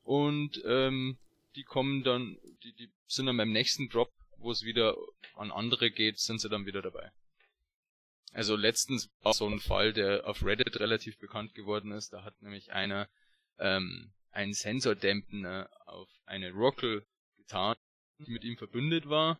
und 0.03 0.61
ähm, 0.65 1.17
die 1.55 1.63
kommen 1.63 2.03
dann, 2.03 2.37
die, 2.63 2.73
die 2.73 2.89
sind 3.07 3.25
dann 3.25 3.37
beim 3.37 3.51
nächsten 3.51 3.89
Drop, 3.89 4.11
wo 4.37 4.51
es 4.51 4.63
wieder 4.63 4.95
an 5.35 5.51
andere 5.51 5.89
geht, 5.91 6.19
sind 6.19 6.39
sie 6.39 6.49
dann 6.49 6.65
wieder 6.65 6.81
dabei. 6.81 7.11
Also 8.33 8.55
letztens 8.55 9.09
war 9.21 9.33
so 9.33 9.47
ein 9.47 9.59
Fall, 9.59 9.93
der 9.93 10.27
auf 10.27 10.45
Reddit 10.45 10.79
relativ 10.79 11.17
bekannt 11.19 11.55
geworden 11.55 11.91
ist. 11.91 12.13
Da 12.13 12.23
hat 12.23 12.41
nämlich 12.41 12.71
einer 12.73 13.07
ähm, 13.59 14.11
einen 14.35 14.53
Sensordämpner 14.53 15.69
auf 15.85 16.09
eine 16.25 16.51
Rockle 16.51 17.05
getan, 17.37 17.75
die 18.19 18.31
mit 18.31 18.43
ihm 18.43 18.57
verbündet 18.57 19.07
war, 19.09 19.39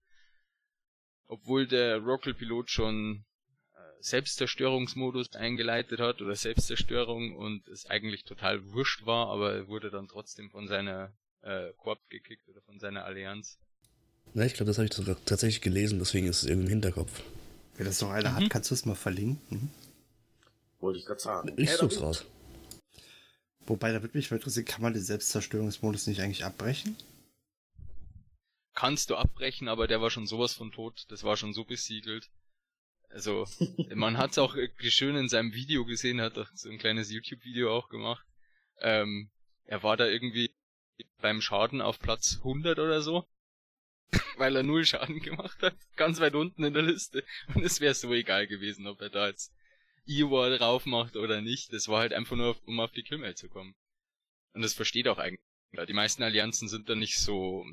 obwohl 1.28 1.68
der 1.68 1.98
Rockle-Pilot 2.00 2.70
schon 2.70 3.26
äh, 3.74 3.78
Selbstzerstörungsmodus 4.02 5.34
eingeleitet 5.36 6.00
hat 6.00 6.22
oder 6.22 6.36
Selbstzerstörung 6.36 7.36
und 7.36 7.68
es 7.68 7.86
eigentlich 7.86 8.24
total 8.24 8.72
wurscht 8.72 9.06
war, 9.06 9.28
aber 9.28 9.54
er 9.54 9.68
wurde 9.68 9.90
dann 9.92 10.08
trotzdem 10.08 10.50
von 10.50 10.68
seiner 10.68 11.12
äh, 11.42 11.72
Korb 11.78 12.00
gekickt 12.10 12.48
oder 12.48 12.62
von 12.62 12.80
seiner 12.80 13.06
Allianz. 13.06 13.58
Ja, 14.34 14.44
ich 14.44 14.54
glaube, 14.54 14.68
das 14.68 14.78
habe 14.78 14.88
ich 14.88 14.94
sogar 14.94 15.18
tatsächlich 15.26 15.62
gelesen, 15.62 16.00
deswegen 16.00 16.28
ist 16.28 16.44
es 16.44 16.50
irgendwie 16.50 16.66
im 16.68 16.72
Hinterkopf. 16.82 17.22
Wenn 17.78 17.86
das 17.86 18.02
noch 18.02 18.10
einer 18.12 18.32
Mhm. 18.32 18.36
hat, 18.36 18.50
kannst 18.50 18.72
du 18.72 18.76
es 18.76 18.86
mal 18.86 18.96
verlinken. 18.96 19.72
Wollte 20.80 21.00
ich 21.00 21.06
gerade 21.06 21.20
sagen. 21.20 21.54
Ich 21.58 21.72
such's 21.72 22.02
raus. 22.02 22.26
Wobei, 23.68 23.92
da 23.92 24.02
würde 24.02 24.18
mich 24.18 24.30
mal 24.30 24.38
interessieren, 24.38 24.66
kann 24.66 24.82
man 24.82 24.94
den 24.94 25.02
Selbstzerstörungsmodus 25.02 26.08
nicht 26.08 26.22
eigentlich 26.22 26.46
abbrechen? 26.46 26.96
Kannst 28.76 29.10
du 29.10 29.16
abbrechen, 29.16 29.68
aber 29.68 29.88
der 29.88 30.02
war 30.02 30.12
schon 30.12 30.28
sowas 30.28 30.54
von 30.54 30.72
tot, 30.72 31.06
das 31.10 31.24
war 31.24 31.38
schon 31.38 31.54
so 31.54 31.64
besiegelt. 31.64 32.30
Also, 33.10 33.48
man 33.96 34.18
hat's 34.18 34.38
auch 34.38 34.56
irgendwie 34.56 34.92
schön 34.92 35.16
in 35.16 35.30
seinem 35.30 35.54
Video 35.54 35.86
gesehen, 35.86 36.22
hat 36.22 36.38
doch 36.38 36.50
so 36.54 36.70
ein 36.70 36.78
kleines 36.78 37.12
YouTube-Video 37.12 37.76
auch 37.76 37.90
gemacht. 37.90 38.26
Ähm, 38.80 39.32
er 39.64 39.82
war 39.82 39.98
da 39.98 40.06
irgendwie 40.06 40.54
beim 41.22 41.42
Schaden 41.42 41.82
auf 41.82 42.00
Platz 42.00 42.38
100 42.38 42.78
oder 42.78 43.02
so, 43.02 43.26
weil 44.38 44.56
er 44.56 44.64
null 44.64 44.86
Schaden 44.86 45.22
gemacht 45.22 45.62
hat, 45.64 45.76
ganz 45.96 46.20
weit 46.20 46.36
unten 46.36 46.64
in 46.64 46.74
der 46.74 46.84
Liste. 46.84 47.24
Und 47.54 47.64
es 47.64 47.80
wäre 47.80 47.96
so 47.96 48.14
egal 48.14 48.46
gewesen, 48.46 48.86
ob 48.86 49.02
er 49.02 49.10
da 49.10 49.28
jetzt 49.28 49.52
Iowa 50.08 50.56
drauf 50.58 50.86
macht 50.86 51.16
oder 51.16 51.42
nicht. 51.42 51.74
Das 51.74 51.88
war 51.88 52.00
halt 52.00 52.14
einfach 52.14 52.36
nur, 52.36 52.58
um 52.68 52.80
auf 52.80 52.92
die 52.92 53.04
Killmail 53.04 53.36
zu 53.36 53.50
kommen. 53.50 53.76
Und 54.54 54.62
das 54.62 54.74
versteht 54.74 55.08
auch 55.08 55.18
eigentlich. 55.18 55.42
Die 55.88 55.94
meisten 55.94 56.24
Allianzen 56.24 56.70
sind 56.70 56.88
da 56.88 56.96
nicht 56.96 57.20
so, 57.20 57.66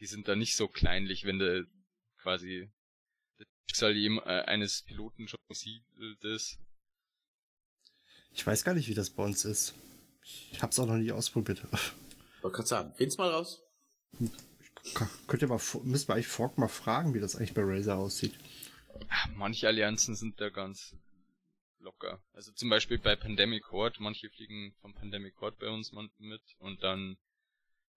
die 0.00 0.06
sind 0.06 0.28
da 0.28 0.36
nicht 0.36 0.56
so 0.56 0.68
kleinlich, 0.68 1.24
wenn 1.24 1.38
der 1.38 1.64
quasi 2.18 2.70
das 3.38 3.46
Schicksal 3.66 3.96
äh, 3.96 4.20
eines 4.42 4.82
Piloten 4.82 5.26
schon 5.26 5.40
besiegelt 5.48 6.22
ist. 6.24 6.58
Ich 8.34 8.46
weiß 8.46 8.64
gar 8.64 8.74
nicht, 8.74 8.88
wie 8.88 8.94
das 8.94 9.10
bei 9.10 9.24
uns 9.24 9.44
ist. 9.44 9.74
Ich 10.52 10.62
hab's 10.62 10.78
auch 10.78 10.86
noch 10.86 10.96
nie 10.96 11.12
ausprobiert. 11.12 11.62
Wollte 12.42 12.56
gerade 12.56 12.68
sagen, 12.68 12.94
find's 12.96 13.16
mal 13.16 13.30
raus. 13.30 13.62
Könnt 15.26 15.42
ihr 15.42 15.48
mal, 15.48 15.60
müsst 15.84 16.10
ihr 16.10 16.14
eigentlich 16.14 16.28
Fork 16.28 16.58
mal 16.58 16.68
fragen, 16.68 17.14
wie 17.14 17.20
das 17.20 17.36
eigentlich 17.36 17.54
bei 17.54 17.62
Razer 17.62 17.96
aussieht. 17.96 18.34
Manche 19.34 19.68
Allianzen 19.68 20.14
sind 20.14 20.40
da 20.40 20.50
ganz 20.50 20.94
locker. 21.82 22.22
Also 22.32 22.52
zum 22.52 22.68
Beispiel 22.70 22.98
bei 22.98 23.16
Pandemic 23.16 23.70
Horde, 23.70 23.96
manche 24.00 24.30
fliegen 24.30 24.74
vom 24.80 24.94
Pandemic 24.94 25.40
Horde 25.40 25.56
bei 25.58 25.68
uns 25.68 25.92
mit 26.18 26.42
und 26.58 26.82
dann 26.82 27.18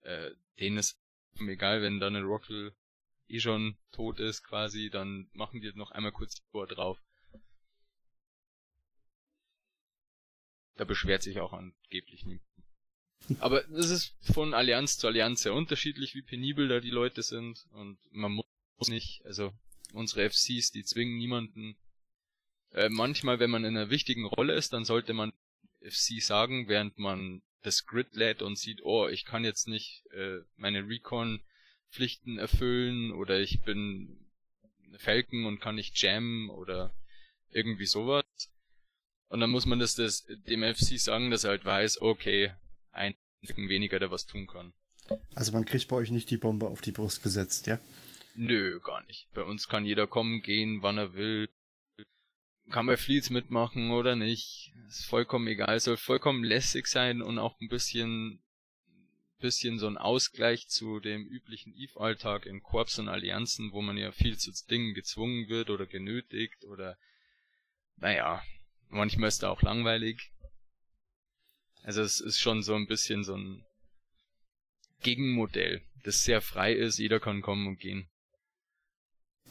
äh, 0.02 0.32
denen 0.60 0.78
ist 0.78 1.00
egal, 1.40 1.82
wenn 1.82 2.00
da 2.00 2.08
eine 2.08 2.24
Rockle 2.24 2.76
eh 3.28 3.40
schon 3.40 3.78
tot 3.92 4.20
ist 4.20 4.44
quasi, 4.44 4.90
dann 4.90 5.30
machen 5.34 5.62
die 5.62 5.72
noch 5.76 5.92
einmal 5.92 6.12
kurz 6.12 6.36
die 6.36 6.44
Uhr 6.54 6.68
drauf. 6.68 7.00
Da 10.76 10.84
beschwert 10.84 11.24
sich 11.24 11.40
auch 11.40 11.54
angeblich 11.54 12.26
niemand. 12.26 12.46
Aber 13.40 13.68
es 13.70 13.90
ist 13.90 14.16
von 14.34 14.54
Allianz 14.54 14.98
zu 14.98 15.08
Allianz 15.08 15.42
sehr 15.42 15.54
unterschiedlich, 15.54 16.14
wie 16.14 16.22
penibel 16.22 16.68
da 16.68 16.80
die 16.80 16.92
Leute 16.92 17.24
sind 17.24 17.66
und 17.72 17.98
man 18.12 18.32
muss 18.32 18.88
nicht, 18.88 19.26
also 19.26 19.54
unsere 19.94 20.30
FCs, 20.30 20.72
die 20.72 20.84
zwingen 20.84 21.18
niemanden. 21.18 21.78
Äh, 22.76 22.90
manchmal, 22.90 23.40
wenn 23.40 23.50
man 23.50 23.64
in 23.64 23.78
einer 23.78 23.90
wichtigen 23.90 24.26
Rolle 24.26 24.54
ist, 24.54 24.74
dann 24.74 24.84
sollte 24.84 25.14
man 25.14 25.32
FC 25.82 26.22
sagen, 26.22 26.68
während 26.68 27.00
man 27.00 27.42
das 27.62 27.86
Grid 27.86 28.16
lädt 28.16 28.42
und 28.42 28.58
sieht, 28.58 28.84
oh, 28.84 29.08
ich 29.08 29.24
kann 29.24 29.46
jetzt 29.46 29.68
nicht 29.70 30.06
äh, 30.12 30.40
meine 30.58 30.88
Recon-Pflichten 30.88 32.38
erfüllen 32.38 33.12
oder 33.12 33.40
ich 33.40 33.62
bin 33.62 34.28
Falcon 34.98 35.46
und 35.46 35.62
kann 35.62 35.76
nicht 35.76 36.02
jammen 36.02 36.50
oder 36.50 36.94
irgendwie 37.50 37.86
sowas. 37.86 38.26
Und 39.30 39.40
dann 39.40 39.52
muss 39.52 39.66
man 39.66 39.80
das, 39.80 39.96
das 39.96 40.26
dem 40.26 40.62
FC 40.62 41.00
sagen, 41.00 41.32
dass 41.32 41.46
er 41.46 41.52
halt 41.52 41.66
weiß, 41.66 42.02
okay, 42.02 42.54
ein 42.92 43.16
weniger, 43.56 44.00
der 44.00 44.12
was 44.12 44.26
tun 44.26 44.48
kann. 44.48 44.74
Also 45.34 45.54
man 45.54 45.66
kriegt 45.66 45.88
bei 45.88 45.96
euch 45.96 46.12
nicht 46.12 46.30
die 46.30 46.38
Bombe 46.38 46.68
auf 46.68 46.82
die 46.82 46.92
Brust 46.92 47.24
gesetzt, 47.24 47.68
ja? 47.68 47.80
Nö, 48.36 48.82
gar 48.82 49.06
nicht. 49.06 49.30
Bei 49.34 49.44
uns 49.44 49.70
kann 49.70 49.86
jeder 49.86 50.08
kommen, 50.08 50.42
gehen, 50.42 50.82
wann 50.82 50.98
er 50.98 51.14
will. 51.14 51.48
Kann 52.72 52.88
bei 52.88 52.98
Fleets 52.98 53.30
mitmachen 53.30 53.92
oder 53.92 54.16
nicht. 54.16 54.74
Ist 54.88 55.06
vollkommen 55.06 55.48
egal. 55.48 55.80
Soll 55.80 55.98
vollkommen 55.98 56.44
lässig 56.44 56.88
sein 56.88 57.22
und 57.22 57.38
auch 57.38 57.60
ein 57.62 57.68
bisschen, 57.68 58.42
bisschen 59.40 59.78
so 59.78 59.88
ein 59.88 59.98
Ausgleich 59.98 60.68
zu 60.68 61.00
dem 61.00 61.26
üblichen 61.26 61.76
Eve-Alltag 61.76 62.46
in 62.46 62.64
Korps 62.64 62.98
und 62.98 63.08
Allianzen, 63.08 63.72
wo 63.72 63.82
man 63.82 63.98
ja 63.98 64.12
viel 64.12 64.38
zu 64.38 64.52
Dingen 64.70 64.94
gezwungen 64.94 65.48
wird 65.48 65.70
oder 65.70 65.86
genötigt 65.86 66.66
oder, 66.66 66.98
naja, 67.98 68.42
manchmal 68.90 69.28
ist 69.28 69.44
da 69.44 69.50
auch 69.50 69.62
langweilig. 69.62 70.32
Also 71.84 72.02
es 72.02 72.20
ist 72.20 72.40
schon 72.40 72.64
so 72.64 72.74
ein 72.74 72.88
bisschen 72.88 73.24
so 73.24 73.36
ein 73.36 73.64
Gegenmodell, 75.02 75.84
das 76.04 76.24
sehr 76.24 76.42
frei 76.42 76.74
ist, 76.74 76.98
jeder 76.98 77.20
kann 77.20 77.44
kommen 77.44 77.68
und 77.68 77.80
gehen. 77.80 78.10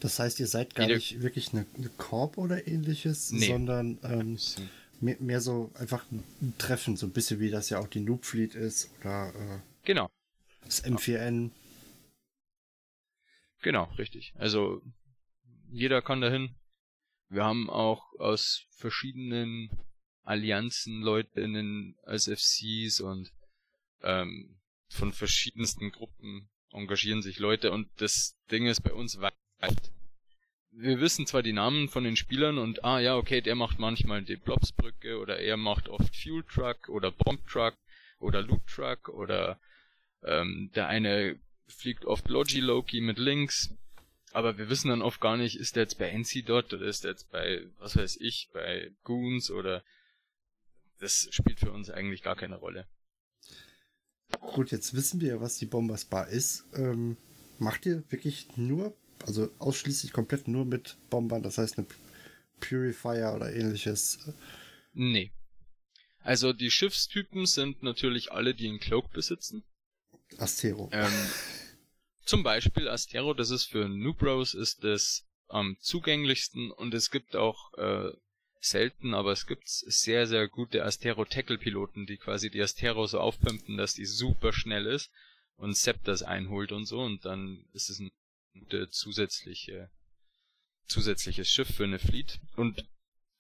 Das 0.01 0.19
heißt, 0.19 0.41
ihr 0.41 0.47
seid 0.49 0.75
gar 0.75 0.87
Jede- 0.87 0.99
nicht 0.99 1.23
wirklich 1.23 1.53
eine, 1.53 1.67
eine 1.77 1.89
Korb 1.89 2.37
oder 2.39 2.67
ähnliches, 2.67 3.31
Nee. 3.33 3.47
sondern 3.49 3.99
ähm, 4.03 4.39
mehr, 5.01 5.17
mehr 5.21 5.41
so 5.41 5.71
einfach 5.75 6.05
ein 6.11 6.55
Treffen, 6.59 6.97
so 6.97 7.07
ein 7.07 7.13
bisschen 7.13 7.41
wie 7.41 7.51
das 7.51 7.71
ja 7.71 7.79
auch 7.79 7.89
die 7.89 8.01
Noob 8.01 8.25
Fleet 8.25 8.55
ist 8.55 8.91
oder 9.01 9.29
äh, 9.35 9.61
Genau, 9.85 10.11
das 10.65 10.85
M4N. 10.85 11.51
genau, 13.63 13.85
richtig. 13.99 14.33
Also 14.37 14.83
jeder 15.71 16.03
kann 16.03 16.21
dahin. 16.21 16.55
Wir 17.29 17.45
haben 17.45 17.71
auch 17.71 18.13
aus 18.19 18.67
verschiedenen 18.71 19.71
Allianzen 20.23 21.01
Leute 21.03 21.41
in 21.41 21.55
den, 21.55 21.97
als 22.05 22.29
FCs 22.29 23.01
und 23.01 23.33
ähm, 24.03 24.61
von 24.89 25.13
verschiedensten 25.13 25.91
Gruppen 25.91 26.49
engagieren 26.73 27.23
sich 27.23 27.39
Leute 27.39 27.73
und 27.73 27.89
das 27.97 28.37
Ding 28.51 28.67
ist 28.67 28.83
bei 28.83 28.93
uns 28.93 29.19
weit. 29.65 29.91
Wir 30.71 31.01
wissen 31.01 31.27
zwar 31.27 31.43
die 31.43 31.53
Namen 31.53 31.89
von 31.89 32.05
den 32.05 32.17
Spielern 32.17 32.59
und 32.59 32.85
ah 32.85 32.99
ja, 32.99 33.17
okay, 33.17 33.41
der 33.41 33.55
macht 33.55 33.79
manchmal 33.79 34.23
die 34.23 34.37
Blobsbrücke 34.37 35.19
oder 35.19 35.39
er 35.39 35.57
macht 35.57 35.89
oft 35.89 36.15
Fuel 36.17 36.43
Truck 36.45 36.89
oder 36.89 37.13
Bomb 37.13 37.47
Truck 37.47 37.75
oder 38.19 38.43
Loot 38.43 38.67
Truck 38.67 39.09
oder 39.09 39.59
ähm, 40.23 40.71
der 40.75 40.89
eine 40.89 41.39
fliegt 41.69 42.05
oft 42.05 42.29
Logi 42.29 42.61
Loki 42.61 43.01
mit 43.01 43.19
links, 43.19 43.71
aber 44.33 44.59
wir 44.59 44.69
wissen 44.69 44.89
dann 44.89 45.03
oft 45.03 45.21
gar 45.21 45.37
nicht, 45.37 45.57
ist 45.57 45.77
der 45.77 45.85
jetzt 45.85 45.99
bei 45.99 46.11
NC 46.11 46.45
dort 46.45 46.73
oder 46.73 46.87
ist 46.87 47.05
der 47.05 47.13
jetzt 47.13 47.31
bei, 47.31 47.67
was 47.79 47.97
weiß 47.97 48.17
ich, 48.21 48.49
bei 48.53 48.91
Goons 49.05 49.51
oder 49.51 49.83
das 50.99 51.29
spielt 51.31 51.61
für 51.61 51.71
uns 51.71 51.89
eigentlich 51.91 52.23
gar 52.23 52.37
keine 52.37 52.57
Rolle. 52.57 52.87
Gut, 54.41 54.73
jetzt 54.73 54.95
wissen 54.95 55.21
wir 55.21 55.29
ja, 55.29 55.41
was 55.41 55.59
die 55.59 55.67
Bombers 55.67 56.05
Bar 56.05 56.29
ist. 56.29 56.65
Ähm, 56.75 57.17
macht 57.59 57.87
ihr 57.87 58.03
wirklich 58.11 58.57
nur, 58.57 58.97
also 59.27 59.51
ausschließlich 59.59 60.13
komplett 60.13 60.49
nur 60.49 60.65
mit 60.65 60.97
Bombern, 61.11 61.43
das 61.43 61.59
heißt 61.59 61.79
eine 61.79 61.87
Purifier 62.61 63.33
oder 63.35 63.53
ähnliches? 63.55 64.19
Nee. 64.93 65.33
Also 66.21 66.53
die 66.53 66.71
Schiffstypen 66.71 67.47
sind 67.47 67.83
natürlich 67.83 68.33
alle, 68.33 68.55
die 68.55 68.69
einen 68.69 68.81
Cloak 68.81 69.13
besitzen. 69.13 69.65
Astero. 70.39 70.89
Ähm, 70.93 71.13
zum 72.25 72.43
Beispiel 72.43 72.89
Astero, 72.89 73.35
das 73.35 73.51
ist 73.51 73.65
für 73.65 73.89
Noobros 73.89 74.55
ist 74.55 74.85
das 74.85 75.27
am 75.49 75.77
zugänglichsten 75.81 76.71
und 76.71 76.95
es 76.95 77.11
gibt 77.11 77.37
auch 77.37 77.75
äh, 77.75 78.11
selten, 78.61 79.15
aber 79.15 79.33
es 79.33 79.47
gibt 79.47 79.69
sehr, 79.69 80.27
sehr 80.27 80.49
gute 80.49 80.85
Astero-Tackle-Piloten, 80.85 82.07
die 82.07 82.17
quasi 82.17 82.51
die 82.51 82.63
Astero 82.63 83.07
so 83.07 83.21
aufpumpen, 83.21 83.77
dass 83.77 83.95
die 83.95 84.07
super 84.07 84.53
schnell 84.53 84.87
ist 84.87 85.11
und 85.57 85.77
Sepp 85.77 86.03
das 86.05 86.23
einholt 86.23 86.73
und 86.73 86.87
so 86.87 87.01
und 87.01 87.25
dann 87.27 87.67
ist 87.73 87.91
es 87.91 87.99
ein 87.99 88.11
gute 88.59 88.89
zusätzliche 88.91 89.91
zusätzliches 90.87 91.51
Schiff 91.51 91.75
für 91.75 91.85
eine 91.85 91.99
Fleet 91.99 92.41
und 92.57 92.87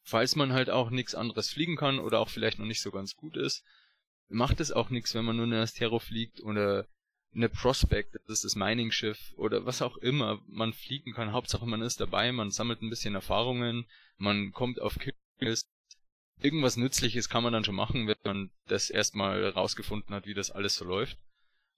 falls 0.02 0.36
man 0.36 0.52
halt 0.52 0.70
auch 0.70 0.90
nichts 0.90 1.14
anderes 1.14 1.50
fliegen 1.50 1.76
kann 1.76 1.98
oder 1.98 2.20
auch 2.20 2.28
vielleicht 2.28 2.58
noch 2.58 2.66
nicht 2.66 2.82
so 2.82 2.90
ganz 2.90 3.16
gut 3.16 3.36
ist, 3.36 3.64
macht 4.28 4.60
es 4.60 4.72
auch 4.72 4.90
nichts, 4.90 5.14
wenn 5.14 5.24
man 5.24 5.36
nur 5.36 5.46
eine 5.46 5.60
Astero 5.60 5.98
fliegt 5.98 6.40
oder 6.40 6.86
eine 7.34 7.48
Prospect, 7.48 8.14
das 8.14 8.38
ist 8.38 8.44
das 8.44 8.56
Mining-Schiff 8.56 9.32
oder 9.36 9.66
was 9.66 9.82
auch 9.82 9.96
immer 9.96 10.40
man 10.46 10.72
fliegen 10.72 11.12
kann. 11.12 11.32
Hauptsache 11.32 11.66
man 11.66 11.82
ist 11.82 12.00
dabei, 12.00 12.30
man 12.32 12.50
sammelt 12.50 12.80
ein 12.80 12.90
bisschen 12.90 13.14
Erfahrungen, 13.14 13.86
man 14.16 14.52
kommt 14.52 14.80
auf 14.80 14.98
Kills. 15.38 15.68
Irgendwas 16.40 16.76
Nützliches 16.76 17.28
kann 17.28 17.42
man 17.42 17.52
dann 17.52 17.64
schon 17.64 17.74
machen, 17.74 18.06
wenn 18.06 18.16
man 18.24 18.50
das 18.66 18.90
erstmal 18.90 19.48
rausgefunden 19.48 20.14
hat, 20.14 20.26
wie 20.26 20.34
das 20.34 20.50
alles 20.50 20.76
so 20.76 20.84
läuft. 20.84 21.18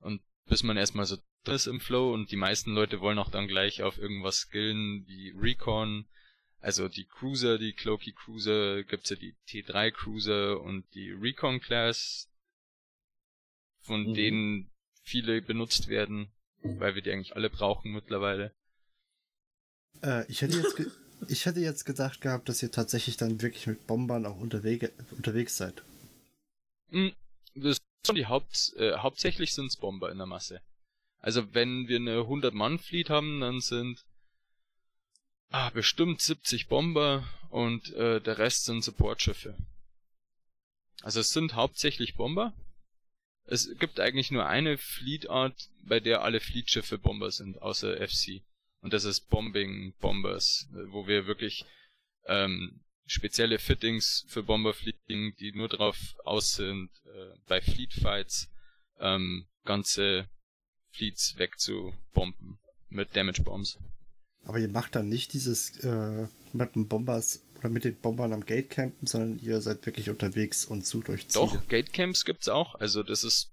Und 0.00 0.23
bis 0.47 0.62
man 0.62 0.76
erstmal 0.76 1.07
so 1.07 1.16
ist 1.55 1.67
im 1.67 1.81
Flow 1.81 2.12
und 2.12 2.31
die 2.31 2.37
meisten 2.37 2.73
Leute 2.75 3.00
wollen 3.00 3.19
auch 3.19 3.31
dann 3.31 3.49
gleich 3.49 3.83
auf 3.83 3.99
irgendwas 3.99 4.38
skillen 4.41 5.07
wie 5.07 5.31
Recon, 5.31 6.07
also 6.61 6.88
die 6.88 7.05
Cruiser, 7.05 7.59
die 7.59 7.73
Cloaky 7.73 8.12
Cruiser, 8.12 8.83
gibt's 8.85 9.11
ja 9.11 9.17
die 9.17 9.35
T3 9.49 9.91
Cruiser 9.93 10.61
und 10.61 10.85
die 10.95 11.11
Recon 11.12 11.61
Class, 11.61 12.29
von 13.81 14.07
Mhm. 14.07 14.15
denen 14.15 14.71
viele 15.03 15.41
benutzt 15.43 15.88
werden, 15.88 16.29
weil 16.62 16.95
wir 16.95 17.03
die 17.03 17.12
eigentlich 17.12 17.37
alle 17.37 17.50
brauchen 17.50 17.93
mittlerweile. 17.93 18.53
Äh, 20.03 20.25
ich, 20.31 20.41
hätte 20.43 20.57
jetzt 20.57 20.75
ich 21.29 21.45
hätte 21.47 21.61
jetzt 21.61 21.85
gedacht 21.85 22.21
gehabt, 22.23 22.49
dass 22.49 22.62
ihr 22.62 22.71
tatsächlich 22.71 23.17
dann 23.17 23.43
wirklich 23.43 23.67
mit 23.67 23.87
Bombern 23.87 24.25
auch 24.26 24.38
unterwege, 24.38 24.91
unterwegs 25.17 25.57
seid. 25.57 25.83
Hm, 26.91 27.12
Das 27.55 27.79
sind 28.05 28.17
die 28.17 28.26
Haupt, 28.26 28.73
äh, 28.76 28.97
hauptsächlich 28.99 29.53
sind's 29.55 29.76
Bomber 29.76 30.11
in 30.11 30.19
der 30.19 30.26
Masse. 30.26 30.61
Also 31.26 31.52
wenn 31.54 31.88
wir 31.88 31.97
eine 31.97 32.21
100-Mann-Fleet 32.21 33.11
haben, 33.11 33.40
dann 33.40 33.61
sind 33.61 34.06
ah, 35.50 35.71
bestimmt 35.71 36.21
70 36.21 36.68
Bomber 36.68 37.28
und 37.50 37.92
äh, 37.95 38.21
der 38.21 38.38
Rest 38.38 38.66
sind 38.66 38.85
Supportschiffe. 38.85 39.56
Also 41.02 41.18
es 41.18 41.30
sind 41.30 41.54
hauptsächlich 41.54 42.14
Bomber. 42.14 42.54
Es 43.45 43.76
gibt 43.80 43.99
eigentlich 43.99 44.30
nur 44.30 44.47
eine 44.47 44.78
Fleetart, 44.78 45.68
bei 45.83 45.99
der 45.99 46.23
alle 46.23 46.38
Fleetschiffe 46.38 46.97
Bomber 46.97 47.33
sind, 47.33 47.61
außer 47.61 47.97
FC. 48.06 48.42
Und 48.80 48.92
das 48.92 49.02
ist 49.02 49.28
Bombing 49.28 49.95
Bombers, 49.99 50.68
wo 50.90 51.09
wir 51.09 51.26
wirklich 51.26 51.64
ähm, 52.26 52.85
spezielle 53.04 53.59
Fittings 53.59 54.25
für 54.28 54.45
Bomber 54.45 54.75
fliegen, 54.75 55.35
die 55.40 55.50
nur 55.50 55.68
darauf 55.68 55.99
aus 56.25 56.52
sind, 56.52 56.88
äh, 57.04 57.37
bei 57.49 57.61
Fleet 57.61 57.95
Fights 57.95 58.49
ähm, 59.00 59.49
ganze 59.64 60.28
Fleets 60.97 61.37
wegzubomben 61.38 62.59
mit 62.88 63.15
Damage 63.17 63.43
Bombs. 63.43 63.79
Aber 64.44 64.59
ihr 64.59 64.68
macht 64.68 64.94
dann 64.94 65.09
nicht 65.09 65.33
dieses 65.33 65.79
äh, 65.81 66.29
mit 66.53 66.75
den 66.75 66.88
Bombers 66.88 67.42
oder 67.59 67.68
mit 67.68 67.85
den 67.85 67.97
Bombern 67.97 68.33
am 68.33 68.44
Gate 68.44 68.70
campen, 68.70 69.07
sondern 69.07 69.38
ihr 69.40 69.61
seid 69.61 69.85
wirklich 69.87 70.09
unterwegs 70.09 70.64
und 70.64 70.87
sucht 70.87 71.09
euch 71.09 71.29
Ziele. 71.29 71.47
Doch, 71.47 71.68
Gatecamps 71.68 72.25
gibt's 72.25 72.49
auch. 72.49 72.77
Also 72.77 73.03
das 73.03 73.25
ist 73.25 73.53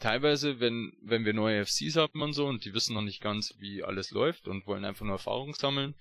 teilweise, 0.00 0.60
wenn, 0.60 0.92
wenn 1.02 1.24
wir 1.24 1.34
neue 1.34 1.64
FCs 1.64 1.96
haben 1.96 2.20
und 2.22 2.32
so 2.32 2.46
und 2.46 2.64
die 2.64 2.74
wissen 2.74 2.94
noch 2.94 3.02
nicht 3.02 3.20
ganz, 3.20 3.54
wie 3.58 3.82
alles 3.82 4.10
läuft 4.10 4.48
und 4.48 4.66
wollen 4.66 4.84
einfach 4.84 5.04
nur 5.04 5.14
Erfahrung 5.14 5.54
sammeln. 5.54 5.94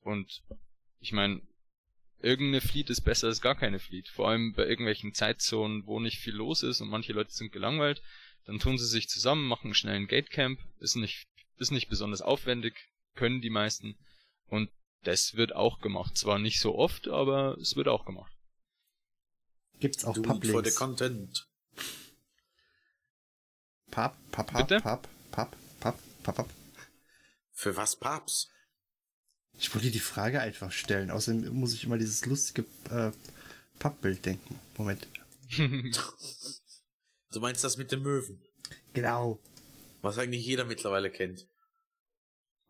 Und 0.00 0.42
ich 1.00 1.12
meine, 1.12 1.40
irgendeine 2.20 2.60
Fleet 2.60 2.90
ist 2.90 3.02
besser 3.02 3.28
als 3.28 3.40
gar 3.40 3.54
keine 3.54 3.78
Fleet. 3.78 4.08
Vor 4.08 4.28
allem 4.28 4.52
bei 4.52 4.66
irgendwelchen 4.66 5.14
Zeitzonen, 5.14 5.86
wo 5.86 6.00
nicht 6.00 6.18
viel 6.18 6.34
los 6.34 6.62
ist 6.62 6.80
und 6.80 6.88
manche 6.88 7.12
Leute 7.12 7.32
sind 7.32 7.52
gelangweilt, 7.52 8.02
dann 8.46 8.60
tun 8.60 8.78
sie 8.78 8.86
sich 8.86 9.08
zusammen, 9.08 9.46
machen 9.46 9.74
schnell 9.74 9.96
ein 9.96 10.06
Gatecamp, 10.06 10.60
ist 10.78 10.96
nicht, 10.96 11.26
ist 11.58 11.72
nicht 11.72 11.88
besonders 11.88 12.22
aufwendig, 12.22 12.74
können 13.14 13.40
die 13.40 13.50
meisten. 13.50 13.98
Und 14.46 14.70
das 15.02 15.34
wird 15.34 15.54
auch 15.54 15.80
gemacht. 15.80 16.16
Zwar 16.16 16.38
nicht 16.38 16.60
so 16.60 16.76
oft, 16.76 17.08
aber 17.08 17.58
es 17.58 17.74
wird 17.76 17.88
auch 17.88 18.04
gemacht. 18.04 18.32
Gibt's 19.80 20.04
auch 20.04 20.16
it 20.16 20.24
for 20.26 20.36
the 20.36 20.42
Publics? 20.48 20.76
content. 20.76 21.48
Pub, 23.90 24.14
Pub, 24.30 24.46
Pub, 24.46 24.68
Bitte? 24.68 24.80
Pub, 24.80 25.08
Pub, 25.32 25.56
Pub, 25.80 25.98
Pub, 26.22 26.36
Pub. 26.36 26.50
Für 27.52 27.76
was, 27.76 27.96
Papst? 27.96 28.50
Ich 29.58 29.74
wollte 29.74 29.90
die 29.90 30.00
Frage 30.00 30.40
einfach 30.40 30.70
stellen. 30.70 31.10
Außerdem 31.10 31.52
muss 31.54 31.72
ich 31.72 31.84
immer 31.84 31.98
dieses 31.98 32.24
lustige 32.26 32.64
äh, 32.90 33.10
Pappbild 33.78 34.24
denken. 34.24 34.60
Moment. 34.76 35.08
Du 37.32 37.40
meinst 37.40 37.64
das 37.64 37.76
mit 37.76 37.92
den 37.92 38.02
Möwen? 38.02 38.42
Genau. 38.92 39.40
Was 40.02 40.18
eigentlich 40.18 40.46
jeder 40.46 40.64
mittlerweile 40.64 41.10
kennt. 41.10 41.48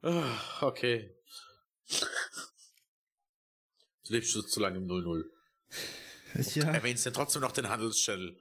Ah, 0.02 0.62
okay. 0.62 1.14
Du 4.06 4.12
lebst 4.12 4.30
schon 4.30 4.46
zu 4.46 4.60
lange 4.60 4.78
im 4.78 4.86
00. 4.86 5.28
Ja. 6.54 6.70
Erwähnst 6.70 7.04
ja 7.04 7.12
trotzdem 7.12 7.42
noch 7.42 7.52
den 7.52 7.68
Handelschannel. 7.68 8.38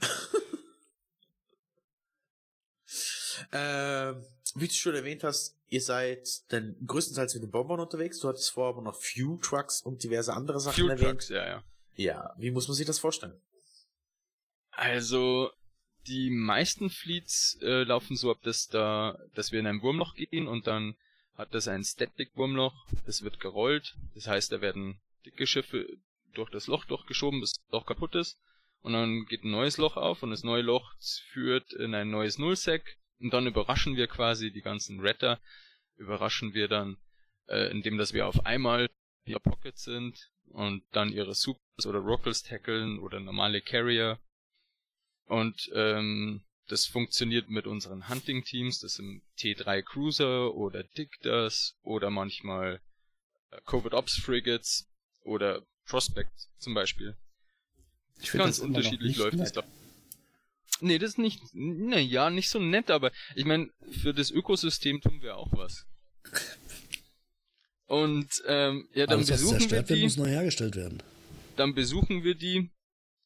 äh, 3.50 4.14
wie 4.54 4.68
du 4.68 4.72
schon 4.72 4.94
erwähnt 4.94 5.24
hast, 5.24 5.58
ihr 5.68 5.82
seid 5.82 6.50
dann 6.52 6.76
größtenteils 6.86 7.34
mit 7.34 7.42
den 7.42 7.50
Bombern 7.50 7.80
unterwegs. 7.80 8.20
Du 8.20 8.28
hattest 8.28 8.50
vorher 8.50 8.74
aber 8.74 8.82
noch 8.82 8.94
Fuel 8.94 9.40
Trucks 9.40 9.82
und 9.82 10.04
diverse 10.04 10.32
andere 10.32 10.60
Sachen 10.60 10.76
Fuel 10.76 10.90
erwähnt. 10.90 11.10
Trucks, 11.10 11.28
ja, 11.28 11.46
ja. 11.46 11.64
Ja, 11.96 12.34
wie 12.38 12.50
muss 12.50 12.66
man 12.68 12.76
sich 12.76 12.86
das 12.86 12.98
vorstellen? 12.98 13.38
Also, 14.76 15.50
die 16.06 16.30
meisten 16.30 16.90
Fleets 16.90 17.58
äh, 17.62 17.84
laufen 17.84 18.16
so 18.16 18.30
ab, 18.30 18.38
dass 18.42 18.68
da, 18.68 19.18
dass 19.34 19.52
wir 19.52 19.60
in 19.60 19.66
ein 19.66 19.82
Wurmloch 19.82 20.14
gehen 20.14 20.48
und 20.48 20.66
dann 20.66 20.96
hat 21.36 21.54
das 21.54 21.68
ein 21.68 21.82
Static-Wurmloch, 21.82 22.86
das 23.06 23.22
wird 23.22 23.40
gerollt, 23.40 23.96
das 24.14 24.26
heißt, 24.26 24.52
da 24.52 24.60
werden 24.60 25.00
dicke 25.24 25.46
Schiffe 25.46 25.86
durch 26.34 26.50
das 26.50 26.66
Loch 26.66 26.84
durchgeschoben, 26.84 27.40
bis 27.40 27.52
das 27.52 27.72
Loch 27.72 27.86
kaputt 27.86 28.14
ist. 28.14 28.38
Und 28.82 28.92
dann 28.92 29.24
geht 29.24 29.44
ein 29.44 29.50
neues 29.50 29.78
Loch 29.78 29.96
auf 29.96 30.22
und 30.22 30.30
das 30.30 30.44
neue 30.44 30.62
Loch 30.62 30.92
führt 31.32 31.72
in 31.72 31.94
ein 31.94 32.10
neues 32.10 32.38
Nullsec. 32.38 32.98
Und 33.20 33.32
dann 33.32 33.46
überraschen 33.46 33.96
wir 33.96 34.08
quasi 34.08 34.52
die 34.52 34.60
ganzen 34.60 35.00
Retter, 35.00 35.40
überraschen 35.96 36.52
wir 36.52 36.68
dann, 36.68 36.98
äh, 37.46 37.70
indem 37.70 37.96
dass 37.96 38.12
wir 38.12 38.26
auf 38.26 38.44
einmal 38.44 38.90
in 39.24 39.40
Pocket 39.40 39.78
sind 39.78 40.30
und 40.50 40.84
dann 40.92 41.10
ihre 41.10 41.34
Supers 41.34 41.86
oder 41.86 42.00
Rockles 42.00 42.42
tackeln 42.42 42.98
oder 42.98 43.20
normale 43.20 43.62
Carrier 43.62 44.18
und 45.26 45.70
ähm, 45.74 46.42
das 46.68 46.86
funktioniert 46.86 47.50
mit 47.50 47.66
unseren 47.66 48.08
Hunting-Teams, 48.08 48.80
das 48.80 48.94
sind 48.94 49.22
T3 49.38 49.82
Cruiser 49.82 50.54
oder 50.54 50.82
Dictors 50.82 51.76
oder 51.82 52.10
manchmal 52.10 52.80
äh, 53.50 53.60
Covert 53.66 53.94
Ops 53.94 54.14
Frigates 54.16 54.86
oder 55.22 55.62
Prospect 55.86 56.32
zum 56.58 56.74
Beispiel. 56.74 57.16
Ich 58.20 58.32
Ganz 58.32 58.56
das 58.58 58.66
unterschiedlich 58.66 59.16
läuft 59.16 59.34
es 59.34 59.40
nett. 59.40 59.56
da. 59.56 59.64
Nee, 60.80 60.98
das 60.98 61.10
ist 61.10 61.18
nicht, 61.18 61.40
na 61.52 61.98
ja, 61.98 62.30
nicht 62.30 62.48
so 62.48 62.58
nett, 62.58 62.90
aber 62.90 63.12
ich 63.34 63.44
meine, 63.44 63.68
für 64.02 64.14
das 64.14 64.30
Ökosystem 64.30 65.00
tun 65.00 65.20
wir 65.22 65.36
auch 65.36 65.52
was. 65.52 65.86
Und 67.86 68.42
ähm, 68.46 68.88
ja, 68.94 69.06
dann 69.06 69.18
Alles, 69.18 69.28
besuchen 69.30 69.70
wir 69.70 69.82
die 69.82 70.02
muss 70.02 70.16
neu 70.16 70.28
hergestellt 70.28 70.74
werden. 70.76 71.02
dann 71.56 71.74
besuchen 71.74 72.24
wir 72.24 72.34
die 72.34 72.70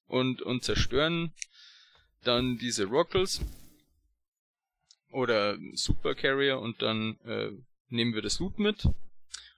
und, 0.07 0.43
und 0.43 0.65
zerstören 0.65 1.33
dann 2.23 2.59
diese 2.59 2.85
Rockles 2.85 3.41
oder 5.11 5.57
Super 5.75 6.15
Carrier 6.15 6.59
und 6.59 6.83
dann 6.83 7.19
äh, 7.25 7.51
nehmen 7.89 8.15
wir 8.15 8.23
das 8.23 8.39
Loot 8.39 8.59
mit 8.59 8.85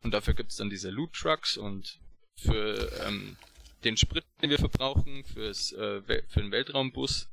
und 0.03 0.13
dafür 0.13 0.35
gibt's 0.35 0.57
dann 0.57 0.71
diese 0.71 0.91
Loot 0.91 1.13
Trucks 1.13 1.57
und 1.57 1.99
für 2.37 2.91
ähm, 3.07 3.37
den 3.85 3.97
Sprit, 3.97 4.25
den 4.43 4.51
wir 4.51 4.59
verbrauchen, 4.59 5.25
fürs, 5.25 5.73
äh, 5.73 6.03
für 6.03 6.41
den 6.41 6.51
Weltraumbus, 6.51 7.29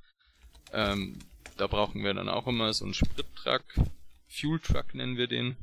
ähm, 0.73 1.19
da 1.57 1.67
brauchen 1.67 2.03
wir 2.03 2.13
dann 2.13 2.29
auch 2.29 2.47
immer 2.47 2.73
so 2.73 2.85
einen 2.85 2.93
Sprit-Truck, 2.93 3.63
Fuel 4.27 4.59
Truck 4.59 4.93
nennen 4.93 5.17
wir 5.17 5.27
den. 5.27 5.57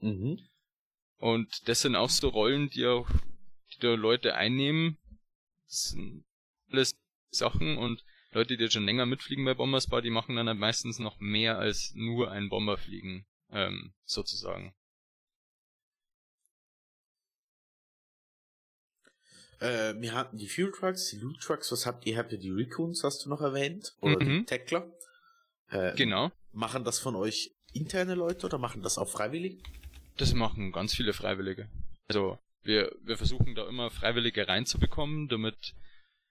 Mhm. 0.00 0.40
Und 1.18 1.68
das 1.68 1.80
sind 1.80 1.96
auch 1.96 2.10
so 2.10 2.28
Rollen, 2.28 2.70
die 2.70 2.86
auch 2.86 3.08
die 3.72 3.80
da 3.80 3.94
Leute 3.94 4.34
einnehmen. 4.34 4.96
Das 5.66 5.90
sind 5.90 6.24
alles 6.70 6.96
Sachen 7.30 7.76
und 7.76 8.04
Leute, 8.32 8.56
die 8.56 8.62
jetzt 8.64 8.74
schon 8.74 8.84
länger 8.84 9.06
mitfliegen 9.06 9.44
bei 9.44 9.54
Bomberspar, 9.54 10.02
die 10.02 10.10
machen 10.10 10.36
dann 10.36 10.48
halt 10.48 10.58
meistens 10.58 10.98
noch 10.98 11.18
mehr 11.18 11.58
als 11.58 11.92
nur 11.94 12.30
ein 12.30 12.48
Bomberfliegen, 12.48 13.26
ähm, 13.50 13.94
sozusagen. 14.04 14.74
Äh, 19.60 19.94
wir 20.00 20.14
hatten 20.14 20.36
die 20.38 20.48
Fuel 20.48 20.70
Trucks, 20.72 21.08
die 21.10 21.16
Loot 21.18 21.40
Trucks, 21.40 21.72
was 21.72 21.86
habt 21.86 22.06
ihr? 22.06 22.16
Habt 22.16 22.32
ihr 22.32 22.38
die 22.38 22.50
Raccoons, 22.52 23.02
hast 23.02 23.24
du 23.24 23.28
noch 23.28 23.40
erwähnt? 23.40 23.96
Oder 24.00 24.22
Mhm. 24.24 24.40
die 24.40 24.44
Tackler? 24.44 24.92
Äh, 25.70 25.94
Genau. 25.96 26.30
Machen 26.52 26.84
das 26.84 26.98
von 26.98 27.16
euch 27.16 27.54
interne 27.72 28.14
Leute 28.14 28.46
oder 28.46 28.58
machen 28.58 28.82
das 28.82 28.98
auch 28.98 29.08
freiwillig? 29.08 29.62
Das 30.16 30.32
machen 30.34 30.72
ganz 30.72 30.94
viele 30.94 31.12
Freiwillige. 31.12 31.68
Also 32.08 32.38
wir, 32.62 32.94
wir 33.02 33.16
versuchen 33.16 33.54
da 33.54 33.68
immer 33.68 33.90
Freiwillige 33.90 34.46
reinzubekommen, 34.48 35.28
damit 35.28 35.74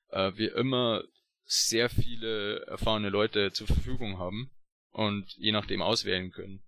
äh, 0.10 0.32
wir 0.36 0.56
immer 0.56 1.04
sehr 1.48 1.90
viele 1.90 2.66
erfahrene 2.68 3.10
Leute 3.10 3.52
zur 3.54 3.68
Verfügung 3.68 4.20
haben 4.20 4.52
und 4.92 5.34
je 5.38 5.52
nachdem 5.52 5.82
auswählen 5.82 6.32
können. 6.32 6.62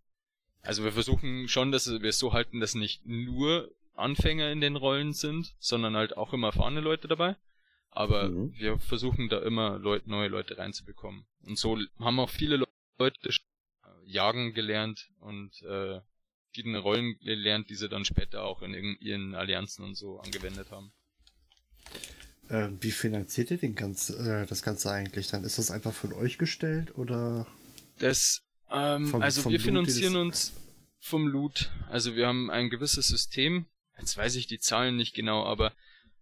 Also 0.62 0.84
wir 0.84 0.92
versuchen 0.92 1.48
schon, 1.48 1.72
dass 1.72 1.88
wir 1.89 2.10
es 2.10 2.18
so 2.20 2.34
halten, 2.34 2.60
dass 2.60 2.76
nicht 2.76 3.06
nur 3.06 3.72
Anfänger 3.94 4.52
in 4.52 4.62
den 4.62 4.78
Rollen 4.78 5.13
sind, 5.13 5.54
sondern 5.60 5.96
halt 5.96 6.15
auch 6.15 6.34
immer 6.34 6.48
erfahrene 6.48 6.80
Leute 6.80 7.08
dabei. 7.08 7.36
Aber 7.92 8.30
Mhm. 8.30 8.54
wir 8.56 8.80
versuchen 8.80 9.30
da 9.30 9.39
immer 9.39 9.78
Leut, 9.80 10.08
neue 10.08 10.30
Leute 10.30 10.58
reinzubekommen. 10.58 11.26
Und 11.42 11.58
so 11.58 11.78
haben 12.00 12.20
auch 12.20 12.30
viele 12.30 12.65
Leute 12.98 13.30
äh, 13.30 13.32
jagen 14.06 14.54
gelernt 14.54 15.10
und 15.20 15.62
äh, 15.63 16.00
verschiedene 16.52 16.80
Rollen 16.80 17.20
gelernt, 17.20 17.70
die 17.70 17.76
sie 17.76 17.89
dann 17.89 18.06
später 18.06 18.44
auch 18.44 18.62
in 18.62 18.74
ihren 19.02 19.36
Allianzen 19.36 19.84
und 19.84 19.96
so 19.96 20.20
angewendet 20.20 20.72
haben. 20.72 20.94
Ähm, 22.50 22.78
wie 22.82 22.92
finanziert 22.92 23.52
ihr 23.52 23.58
den 23.58 23.76
ganz, 23.76 24.10
äh, 24.10 24.46
das 24.48 24.64
Ganze 24.64 24.92
eigentlich 24.92 25.28
dann? 25.28 25.44
Ist 25.44 25.58
das 25.60 25.70
einfach 25.72 25.94
von 25.94 26.14
euch 26.14 26.38
gestellt 26.38 26.98
oder? 26.98 27.46
Das, 28.00 28.42
ähm, 28.72 29.08
Vom- 29.08 29.22
also 29.22 29.44
vom 29.44 29.52
wir 29.52 29.60
Loot, 29.60 29.66
finanzieren 29.66 30.16
uns 30.16 30.54
vom 31.00 31.28
Loot. 31.28 31.70
Also 31.90 32.16
wir 32.16 32.28
haben 32.28 32.50
ein 32.50 32.70
gewisses 32.70 33.08
System. 33.08 33.68
Jetzt 34.00 34.18
weiß 34.18 34.36
ich 34.36 34.48
die 34.48 34.60
Zahlen 34.60 34.96
nicht 34.96 35.14
genau, 35.14 35.46
aber 35.46 35.74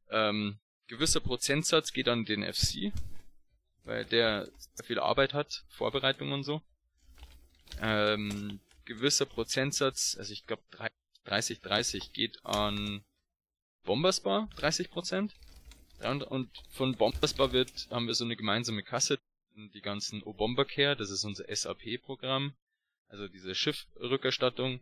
ähm, 0.09 0.57
gewisser 0.87 1.19
Prozentsatz 1.19 1.93
geht 1.93 2.07
an 2.07 2.25
den 2.25 2.43
FC, 2.43 2.91
weil 3.83 4.03
der 4.05 4.49
sehr 4.75 4.85
viel 4.85 4.99
Arbeit 4.99 5.33
hat, 5.33 5.63
Vorbereitung 5.69 6.31
und 6.31 6.43
so. 6.43 6.61
Ähm, 7.81 8.59
gewisser 8.85 9.25
Prozentsatz, 9.25 10.15
also 10.17 10.33
ich 10.33 10.45
glaube 10.45 10.63
30, 11.25 11.61
30 11.61 12.13
geht 12.13 12.43
an 12.43 13.03
Bomberspar, 13.83 14.49
30 14.57 14.89
Prozent. 14.89 15.33
Und, 15.99 16.23
und 16.23 16.49
von 16.69 16.95
Bomberspar 16.95 17.51
wird, 17.51 17.87
haben 17.89 18.07
wir 18.07 18.13
so 18.13 18.23
eine 18.23 18.35
gemeinsame 18.35 18.83
Kasse, 18.83 19.19
die 19.55 19.81
ganzen 19.81 20.21
O-Bomber-Care, 20.21 20.95
das 20.95 21.09
ist 21.09 21.23
unser 21.23 21.45
SAP-Programm, 21.53 22.53
also 23.09 23.27
diese 23.27 23.55
Schiffrückerstattung. 23.55 24.79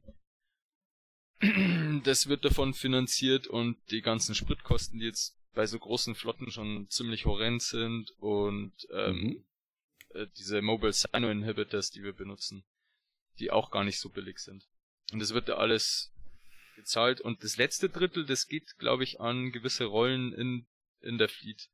Das 2.04 2.28
wird 2.28 2.46
davon 2.46 2.74
finanziert 2.74 3.48
und 3.48 3.78
die 3.92 4.02
ganzen 4.02 4.36
Spritkosten, 4.36 5.00
die 5.00 5.06
jetzt 5.06 5.36
bei 5.54 5.66
so 5.66 5.80
großen 5.80 6.16
Flotten 6.16 6.52
schon 6.52 6.90
ziemlich 6.90 7.26
horrend 7.26 7.62
sind 7.62 8.12
und 8.20 8.74
ähm, 8.92 9.44
äh, 10.10 10.28
diese 10.38 10.62
Mobile 10.62 10.94
Sino 10.94 11.30
Inhibitors, 11.30 11.92
die 11.92 12.04
wir 12.04 12.14
benutzen, 12.14 12.64
die 13.40 13.52
auch 13.52 13.72
gar 13.72 13.84
nicht 13.84 14.00
so 14.00 14.10
billig 14.10 14.40
sind. 14.40 14.68
Und 15.12 15.20
das 15.20 15.34
wird 15.34 15.50
da 15.50 15.56
alles 15.56 16.14
gezahlt 16.76 17.22
und 17.22 17.44
das 17.44 17.58
letzte 17.58 17.90
Drittel, 17.90 18.26
das 18.26 18.48
geht, 18.48 18.78
glaube 18.78 19.04
ich, 19.04 19.20
an 19.20 19.52
gewisse 19.52 19.86
Rollen 19.86 20.34
in 20.34 20.66
in 21.06 21.18
der 21.18 21.30
Fleet. 21.30 21.70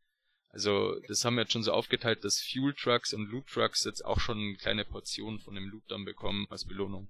Also, 0.49 0.99
das 1.07 1.23
haben 1.23 1.35
wir 1.35 1.43
jetzt 1.43 1.53
schon 1.53 1.63
so 1.63 1.71
aufgeteilt, 1.71 2.25
dass 2.25 2.41
Fuel 2.41 2.73
Trucks 2.73 3.13
und 3.13 3.29
Loot 3.29 3.47
Trucks 3.47 3.85
jetzt 3.85 4.03
auch 4.03 4.19
schon 4.19 4.37
eine 4.37 4.55
kleine 4.55 4.83
Portion 4.83 5.39
von 5.39 5.55
dem 5.55 5.69
Loot 5.69 5.83
dann 5.87 6.03
bekommen 6.03 6.45
als 6.49 6.65
Belohnung. 6.65 7.09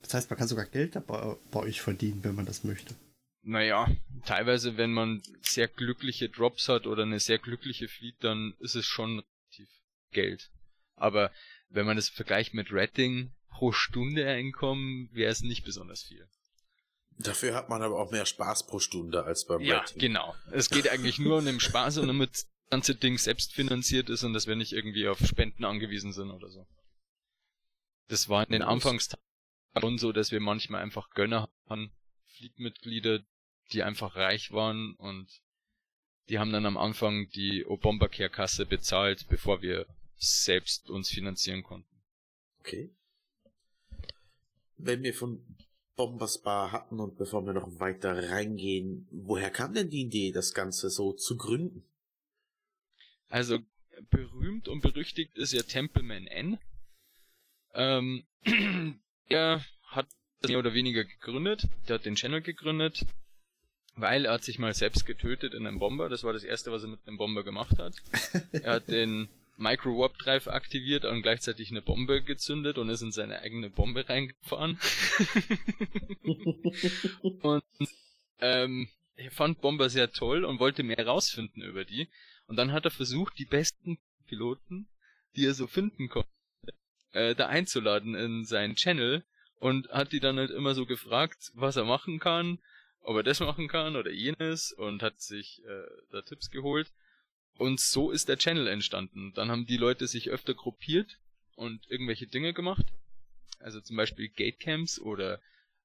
Das 0.00 0.14
heißt, 0.14 0.30
man 0.30 0.38
kann 0.38 0.46
sogar 0.46 0.66
Geld 0.66 0.94
dabei, 0.94 1.36
bei 1.50 1.60
euch 1.60 1.80
verdienen, 1.80 2.22
wenn 2.22 2.36
man 2.36 2.46
das 2.46 2.62
möchte. 2.62 2.94
Naja, 3.42 3.88
teilweise, 4.24 4.76
wenn 4.76 4.92
man 4.92 5.22
sehr 5.40 5.68
glückliche 5.68 6.28
Drops 6.28 6.68
hat 6.68 6.86
oder 6.86 7.02
eine 7.02 7.20
sehr 7.20 7.38
glückliche 7.38 7.88
Fleet, 7.88 8.16
dann 8.20 8.54
ist 8.58 8.74
es 8.74 8.86
schon 8.86 9.20
relativ 9.20 9.68
Geld. 10.12 10.50
Aber 10.96 11.32
wenn 11.68 11.86
man 11.86 11.96
das 11.96 12.08
vergleicht 12.08 12.54
mit 12.54 12.68
Rating 12.70 13.32
pro 13.48 13.72
Stunde 13.72 14.28
Einkommen, 14.28 15.08
wäre 15.12 15.30
es 15.30 15.42
nicht 15.42 15.64
besonders 15.64 16.02
viel. 16.02 16.28
Dafür 17.18 17.54
hat 17.54 17.68
man 17.68 17.82
aber 17.82 17.98
auch 17.98 18.10
mehr 18.10 18.26
Spaß 18.26 18.66
pro 18.66 18.78
Stunde 18.78 19.24
als 19.24 19.46
beim 19.46 19.60
Ja, 19.62 19.78
Rating. 19.78 19.98
genau. 19.98 20.34
Es 20.50 20.68
geht 20.68 20.88
eigentlich 20.88 21.18
nur 21.18 21.38
um 21.38 21.44
den 21.46 21.60
Spaß 21.60 21.98
und 21.98 22.08
damit 22.08 22.30
das 22.32 22.48
ganze 22.70 22.94
Ding 22.94 23.16
selbst 23.16 23.54
finanziert 23.54 24.10
ist 24.10 24.22
und 24.22 24.34
dass 24.34 24.46
wir 24.46 24.56
nicht 24.56 24.72
irgendwie 24.72 25.08
auf 25.08 25.18
Spenden 25.26 25.64
angewiesen 25.64 26.12
sind 26.12 26.30
oder 26.30 26.50
so. 26.50 26.66
Das 28.08 28.28
war 28.28 28.44
in 28.44 28.52
den. 28.52 28.62
Anfangstagen 28.62 29.22
schon 29.80 29.98
so, 29.98 30.12
dass 30.12 30.30
wir 30.30 30.40
manchmal 30.40 30.82
einfach 30.82 31.10
Gönner 31.10 31.48
hatten, 31.68 31.90
Fleetmitglieder, 32.36 33.20
die 33.72 33.82
einfach 33.82 34.16
reich 34.16 34.52
waren 34.52 34.94
und 34.94 35.28
die 36.28 36.38
haben 36.38 36.52
dann 36.52 36.66
am 36.66 36.76
Anfang 36.76 37.28
die 37.30 37.64
Obamacare-Kasse 37.64 38.66
bezahlt, 38.66 39.26
bevor 39.28 39.62
wir 39.62 39.86
selbst 40.16 40.90
uns 40.90 41.08
finanzieren 41.08 41.62
konnten. 41.62 42.02
Okay. 42.60 42.90
Wenn 44.76 45.02
wir 45.02 45.14
von 45.14 45.56
Bombers 45.96 46.42
Bar 46.42 46.72
hatten 46.72 47.00
und 47.00 47.16
bevor 47.16 47.44
wir 47.46 47.54
noch 47.54 47.80
weiter 47.80 48.30
reingehen, 48.30 49.08
woher 49.10 49.50
kam 49.50 49.74
denn 49.74 49.90
die 49.90 50.02
Idee, 50.02 50.30
das 50.30 50.52
Ganze 50.52 50.90
so 50.90 51.12
zu 51.14 51.36
gründen? 51.36 51.84
Also 53.28 53.58
berühmt 54.10 54.68
und 54.68 54.82
berüchtigt 54.82 55.36
ist 55.36 55.52
ja 55.52 55.62
Templeman 55.62 56.26
N. 56.26 56.58
Ähm, 57.74 58.24
er 59.28 59.64
hat 59.84 60.06
das 60.40 60.50
mehr 60.50 60.58
oder 60.58 60.74
weniger 60.74 61.04
gegründet. 61.04 61.66
Der 61.88 61.94
hat 61.94 62.04
den 62.04 62.14
Channel 62.14 62.42
gegründet, 62.42 63.06
weil 63.94 64.26
er 64.26 64.34
hat 64.34 64.44
sich 64.44 64.58
mal 64.58 64.74
selbst 64.74 65.06
getötet 65.06 65.54
in 65.54 65.66
einem 65.66 65.78
Bomber. 65.78 66.08
Das 66.08 66.24
war 66.24 66.32
das 66.32 66.44
erste, 66.44 66.70
was 66.72 66.82
er 66.82 66.88
mit 66.88 67.00
einem 67.06 67.16
Bomber 67.16 67.42
gemacht 67.42 67.78
hat. 67.78 67.94
er 68.52 68.74
hat 68.74 68.88
den 68.88 69.28
Micro 69.56 69.98
Warp 69.98 70.18
Drive 70.18 70.48
aktiviert 70.48 71.04
und 71.04 71.22
gleichzeitig 71.22 71.70
eine 71.70 71.82
Bombe 71.82 72.22
gezündet 72.22 72.78
und 72.78 72.88
ist 72.90 73.02
in 73.02 73.12
seine 73.12 73.40
eigene 73.40 73.70
Bombe 73.70 74.08
reingefahren. 74.08 74.78
und 77.42 77.64
ähm, 78.40 78.88
er 79.16 79.30
fand 79.30 79.60
Bomber 79.60 79.88
sehr 79.88 80.12
toll 80.12 80.44
und 80.44 80.60
wollte 80.60 80.82
mehr 80.82 80.96
herausfinden 80.96 81.62
über 81.62 81.84
die. 81.84 82.08
Und 82.46 82.56
dann 82.56 82.72
hat 82.72 82.84
er 82.84 82.90
versucht, 82.90 83.38
die 83.38 83.46
besten 83.46 83.98
Piloten, 84.26 84.88
die 85.36 85.46
er 85.46 85.54
so 85.54 85.66
finden 85.66 86.08
konnte, 86.08 86.28
äh, 87.12 87.34
da 87.34 87.46
einzuladen 87.46 88.14
in 88.14 88.44
seinen 88.44 88.76
Channel 88.76 89.24
und 89.58 89.88
hat 89.88 90.12
die 90.12 90.20
dann 90.20 90.36
halt 90.38 90.50
immer 90.50 90.74
so 90.74 90.84
gefragt, 90.84 91.50
was 91.54 91.76
er 91.76 91.84
machen 91.84 92.18
kann, 92.18 92.58
ob 93.00 93.16
er 93.16 93.22
das 93.22 93.40
machen 93.40 93.68
kann 93.68 93.96
oder 93.96 94.10
jenes 94.10 94.72
und 94.72 95.02
hat 95.02 95.20
sich 95.20 95.62
äh, 95.64 95.86
da 96.10 96.22
Tipps 96.22 96.50
geholt. 96.50 96.92
Und 97.58 97.80
so 97.80 98.10
ist 98.10 98.28
der 98.28 98.38
Channel 98.38 98.66
entstanden. 98.66 99.32
Dann 99.34 99.50
haben 99.50 99.66
die 99.66 99.76
Leute 99.76 100.06
sich 100.06 100.30
öfter 100.30 100.54
gruppiert 100.54 101.18
und 101.54 101.90
irgendwelche 101.90 102.26
Dinge 102.26 102.52
gemacht. 102.52 102.86
Also 103.60 103.80
zum 103.80 103.96
Beispiel 103.96 104.28
Gatecamps 104.28 105.00
oder 105.00 105.40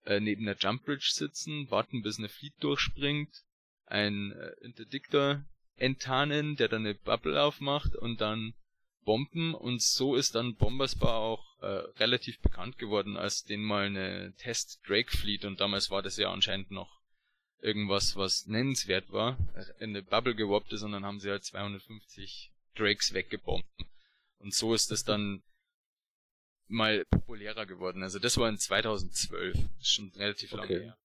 äh, 0.05 0.19
neben 0.19 0.45
der 0.45 0.57
Jump 0.57 0.85
Bridge 0.85 1.11
sitzen, 1.13 1.69
warten 1.71 2.01
bis 2.01 2.17
eine 2.17 2.29
Fleet 2.29 2.53
durchspringt, 2.59 3.43
ein 3.85 4.31
äh, 4.31 4.51
Interdictor 4.65 5.43
enttarnen, 5.77 6.55
der 6.55 6.67
dann 6.67 6.85
eine 6.85 6.95
Bubble 6.95 7.41
aufmacht 7.41 7.95
und 7.95 8.21
dann 8.21 8.53
Bomben 9.03 9.55
und 9.55 9.81
so 9.81 10.15
ist 10.15 10.35
dann 10.35 10.55
Bombersbar 10.55 11.15
auch 11.15 11.59
äh, 11.61 11.65
relativ 11.99 12.39
bekannt 12.39 12.77
geworden 12.77 13.17
als 13.17 13.43
den 13.43 13.63
mal 13.63 13.85
eine 13.85 14.33
Test 14.37 14.79
Drake 14.87 15.15
Fleet 15.17 15.45
und 15.45 15.59
damals 15.59 15.89
war 15.89 16.03
das 16.03 16.17
ja 16.17 16.31
anscheinend 16.31 16.69
noch 16.69 17.00
irgendwas, 17.61 18.15
was 18.15 18.47
nennenswert 18.47 19.11
war, 19.11 19.37
äh, 19.55 19.83
in 19.83 19.91
eine 19.91 20.03
Bubble 20.03 20.35
gewoppt 20.35 20.73
ist 20.73 20.81
und 20.83 20.91
dann 20.91 21.05
haben 21.05 21.19
sie 21.19 21.29
halt 21.29 21.43
250 21.45 22.51
Drakes 22.75 23.13
weggebombt. 23.13 23.67
Und 24.39 24.53
so 24.53 24.73
ist 24.73 24.91
es 24.91 25.03
dann 25.03 25.43
mal 26.67 27.05
populärer 27.05 27.65
geworden. 27.65 28.01
Also 28.03 28.17
das 28.19 28.37
war 28.37 28.49
in 28.49 28.57
2012, 28.57 29.57
ist 29.79 29.93
schon 29.93 30.09
relativ 30.15 30.51
lange 30.51 30.63
Okay. 30.65 30.83
her. 30.85 30.97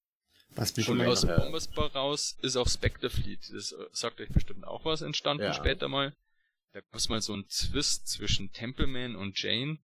Was 0.51 0.75
mich 0.75 0.87
Und 0.89 0.97
Schon 0.97 1.07
aus. 1.07 1.25
Bombersbar 1.25 1.91
raus 1.93 2.37
ist 2.41 2.55
auch 2.55 2.69
Spectre 2.69 3.09
Fleet. 3.09 3.49
Das 3.53 3.73
äh, 3.73 3.85
sagt 3.91 4.19
euch 4.21 4.29
bestimmt 4.29 4.63
auch 4.65 4.85
was 4.85 5.01
entstanden 5.01 5.43
Ja. 5.43 5.53
später 5.53 5.87
mal. 5.89 6.15
Da 6.71 6.79
gab 6.81 6.95
es 6.95 7.09
mal 7.09 7.21
so 7.21 7.33
einen 7.33 7.47
Twist 7.49 8.07
zwischen 8.07 8.51
Templeman 8.53 9.15
und 9.15 9.39
Jane. 9.41 9.77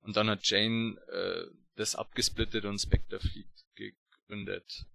Und 0.00 0.16
dann 0.16 0.30
hat 0.30 0.48
Jane 0.48 0.98
äh, 1.08 1.54
das 1.76 1.94
abgesplittet 1.94 2.64
und 2.64 2.78
Spectre 2.78 3.20
Fleet 3.20 3.46
gegründet. 3.74 4.86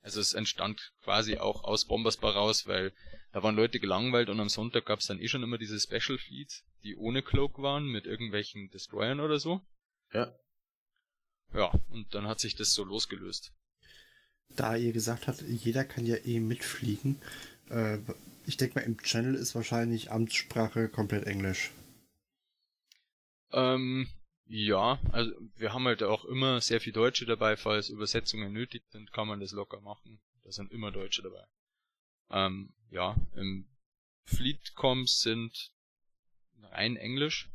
Also 0.00 0.20
es 0.20 0.32
entstand 0.32 0.92
quasi 1.02 1.38
auch 1.38 1.64
aus 1.64 1.86
Bombersbar 1.86 2.34
raus, 2.34 2.66
weil 2.66 2.92
da 3.32 3.42
waren 3.42 3.56
Leute 3.56 3.78
gelangweilt 3.80 4.28
und 4.30 4.40
am 4.40 4.48
Sonntag 4.48 4.86
gab 4.86 5.00
es 5.00 5.06
dann 5.06 5.20
eh 5.20 5.28
schon 5.28 5.42
immer 5.42 5.58
diese 5.58 5.78
Special 5.78 6.18
Fleets, 6.18 6.64
die 6.82 6.96
ohne 6.96 7.22
Cloak 7.22 7.60
waren, 7.60 7.86
mit 7.86 8.06
irgendwelchen 8.06 8.70
Destroyern 8.70 9.20
oder 9.20 9.38
so. 9.38 9.60
Ja. 10.12 10.34
Ja, 11.52 11.72
und 11.90 12.14
dann 12.14 12.26
hat 12.26 12.40
sich 12.40 12.54
das 12.56 12.72
so 12.74 12.84
losgelöst. 12.84 13.52
da 14.48 14.76
ihr 14.76 14.92
gesagt 14.92 15.26
habt, 15.28 15.42
jeder 15.42 15.84
kann 15.84 16.06
ja 16.06 16.16
eh 16.16 16.40
mitfliegen, 16.40 17.20
äh, 17.70 17.98
Ich 18.46 18.56
denke 18.56 18.76
mal, 18.76 18.86
im 18.86 18.96
Channel 19.02 19.34
ist 19.34 19.54
wahrscheinlich 19.54 20.10
Amtssprache 20.10 20.88
komplett 20.88 21.26
Englisch. 21.26 21.70
Ähm, 23.52 24.08
ja, 24.48 24.98
also 25.12 25.30
wir 25.56 25.74
haben 25.74 25.84
halt 25.84 26.02
auch 26.02 26.24
immer 26.24 26.60
sehr 26.62 26.80
viel 26.80 26.92
Deutsche 26.92 27.26
dabei, 27.26 27.56
falls 27.56 27.90
Übersetzungen 27.90 28.52
nötig 28.52 28.82
sind, 28.88 29.12
kann 29.12 29.28
man 29.28 29.40
das 29.40 29.52
locker 29.52 29.80
machen. 29.80 30.20
Da 30.42 30.52
sind 30.52 30.72
immer 30.72 30.90
Deutsche 30.90 31.22
dabei. 31.22 31.44
Ähm, 32.30 32.72
ja, 32.90 33.14
im 33.36 33.68
Fleetcoms 34.24 35.20
sind 35.20 35.72
rein 36.62 36.96
Englisch. 36.96 37.50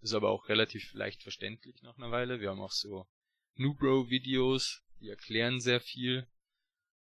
Ist 0.00 0.14
aber 0.14 0.30
auch 0.30 0.48
relativ 0.48 0.92
leicht 0.94 1.22
verständlich 1.22 1.82
nach 1.82 1.96
einer 1.96 2.10
Weile. 2.10 2.40
Wir 2.40 2.50
haben 2.50 2.60
auch 2.60 2.72
so 2.72 3.06
Nubro-Videos, 3.54 4.82
die 5.00 5.08
erklären 5.08 5.60
sehr 5.60 5.80
viel. 5.80 6.26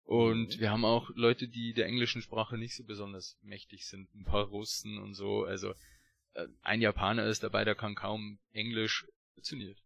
Und 0.04 0.58
wir 0.58 0.70
haben 0.70 0.84
auch 0.84 1.10
Leute, 1.16 1.48
die 1.48 1.74
der 1.74 1.86
englischen 1.86 2.22
Sprache 2.22 2.56
nicht 2.56 2.74
so 2.76 2.84
besonders 2.84 3.36
mächtig 3.42 3.86
sind. 3.86 4.14
Ein 4.14 4.24
paar 4.24 4.44
Russen 4.44 4.98
und 4.98 5.14
so. 5.14 5.44
Also 5.44 5.74
ein 6.62 6.80
Japaner 6.80 7.26
ist 7.26 7.42
dabei, 7.42 7.64
der 7.64 7.74
kann 7.74 7.94
kaum 7.94 8.38
Englisch. 8.52 9.06
Funktioniert. 9.34 9.78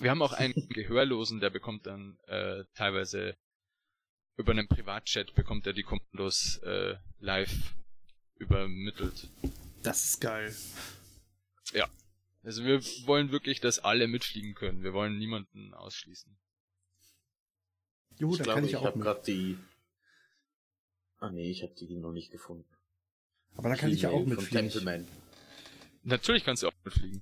Wir 0.00 0.10
haben 0.10 0.22
auch 0.22 0.32
einen 0.32 0.54
Gehörlosen, 0.70 1.40
der 1.40 1.50
bekommt 1.50 1.86
dann 1.86 2.18
äh, 2.26 2.64
teilweise 2.74 3.36
über 4.36 4.52
einen 4.52 4.68
Privatchat 4.68 5.34
bekommt 5.34 5.66
er 5.66 5.72
die 5.72 5.82
Kommandos 5.82 6.58
äh, 6.58 6.94
live 7.18 7.74
übermittelt. 8.36 9.28
Das 9.82 10.04
ist 10.04 10.20
geil. 10.20 10.54
Also 12.48 12.64
wir 12.64 12.82
wollen 13.06 13.30
wirklich, 13.30 13.60
dass 13.60 13.78
alle 13.78 14.08
mitfliegen 14.08 14.54
können. 14.54 14.82
Wir 14.82 14.94
wollen 14.94 15.18
niemanden 15.18 15.74
ausschließen. 15.74 16.34
Juhu, 18.16 18.32
ich 18.32 18.38
da 18.38 18.44
glaube, 18.44 18.54
kann 18.56 18.64
ich, 18.64 18.70
ich 18.70 18.76
auch 18.78 18.84
habe 18.84 18.98
gerade 18.98 19.22
die. 19.26 19.58
Ah 21.18 21.30
nee, 21.30 21.50
ich 21.50 21.62
habe 21.62 21.74
die 21.74 21.94
noch 21.96 22.12
nicht 22.12 22.30
gefunden. 22.30 22.66
Aber 23.54 23.68
da 23.68 23.76
kann 23.76 23.90
ich 23.90 24.00
ja 24.00 24.08
auch 24.08 24.24
mitfliegen. 24.24 24.70
Templeman. 24.70 25.06
Natürlich 26.08 26.44
kannst 26.44 26.62
du 26.62 26.68
auch 26.68 26.72
mitfliegen. 26.84 27.20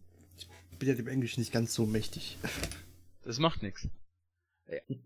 bin 0.79 0.89
ja 0.89 0.95
dem 0.95 1.09
Englisch 1.09 1.37
nicht 1.39 1.53
ganz 1.53 1.75
so 1.75 1.87
mächtig. 1.87 2.39
Das 3.23 3.39
macht 3.41 3.63
nichts. 3.63 3.89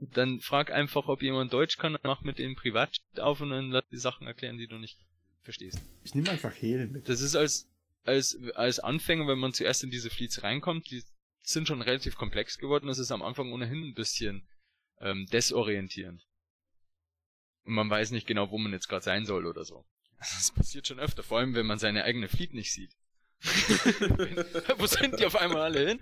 Dann 0.01 0.41
frag 0.41 0.71
einfach, 0.71 1.09
ob 1.09 1.23
jemand 1.23 1.53
Deutsch 1.53 1.79
kann, 1.79 1.97
mach 2.03 2.23
mit 2.23 2.39
dem 2.39 2.57
Privatchat 2.57 3.21
auf 3.21 3.41
und 3.41 3.51
dann 3.51 3.71
lass 3.71 3.89
die 3.91 3.97
Sachen 3.97 4.27
erklären, 4.27 4.59
die 4.59 4.67
du 4.67 4.77
nicht 4.77 4.99
verstehst. 5.43 5.81
Ich 6.05 6.15
nehme 6.15 6.31
einfach 6.31 6.55
Hehl 6.55 6.87
mit. 6.89 7.09
Das 7.09 7.23
ist 7.23 7.37
als, 7.37 7.69
als, 8.05 8.39
als 8.55 8.81
Anfänger, 8.81 9.27
wenn 9.27 9.39
man 9.39 9.55
zuerst 9.55 9.83
in 9.83 9.91
diese 9.91 10.11
Fleets 10.11 10.43
reinkommt, 10.43 10.91
die 10.91 11.03
sind 11.43 11.67
schon 11.67 11.81
relativ 11.81 12.17
komplex 12.17 12.59
geworden, 12.59 12.87
das 12.87 12.99
ist 12.99 13.11
am 13.11 13.23
Anfang 13.23 13.53
ohnehin 13.53 13.83
ein 13.83 13.95
bisschen 13.95 14.47
ähm, 15.01 15.27
desorientierend. 15.33 16.27
Und 17.65 17.75
man 17.75 17.89
weiß 17.89 18.11
nicht 18.11 18.27
genau, 18.27 18.51
wo 18.51 18.59
man 18.59 18.73
jetzt 18.73 18.89
gerade 18.89 19.05
sein 19.05 19.25
soll 19.25 19.47
oder 19.47 19.65
so. 19.65 19.87
Das 20.19 20.53
passiert 20.53 20.87
schon 20.87 21.01
öfter, 21.01 21.23
vor 21.23 21.39
allem 21.39 21.55
wenn 21.55 21.67
man 21.67 21.79
seine 21.79 22.05
eigene 22.05 22.29
Fleet 22.29 22.53
nicht 22.53 22.73
sieht. 22.73 22.93
wo 24.79 24.87
sind 24.87 25.19
die 25.19 25.25
auf 25.25 25.37
einmal 25.37 25.63
alle 25.63 25.89
hin? 25.89 26.01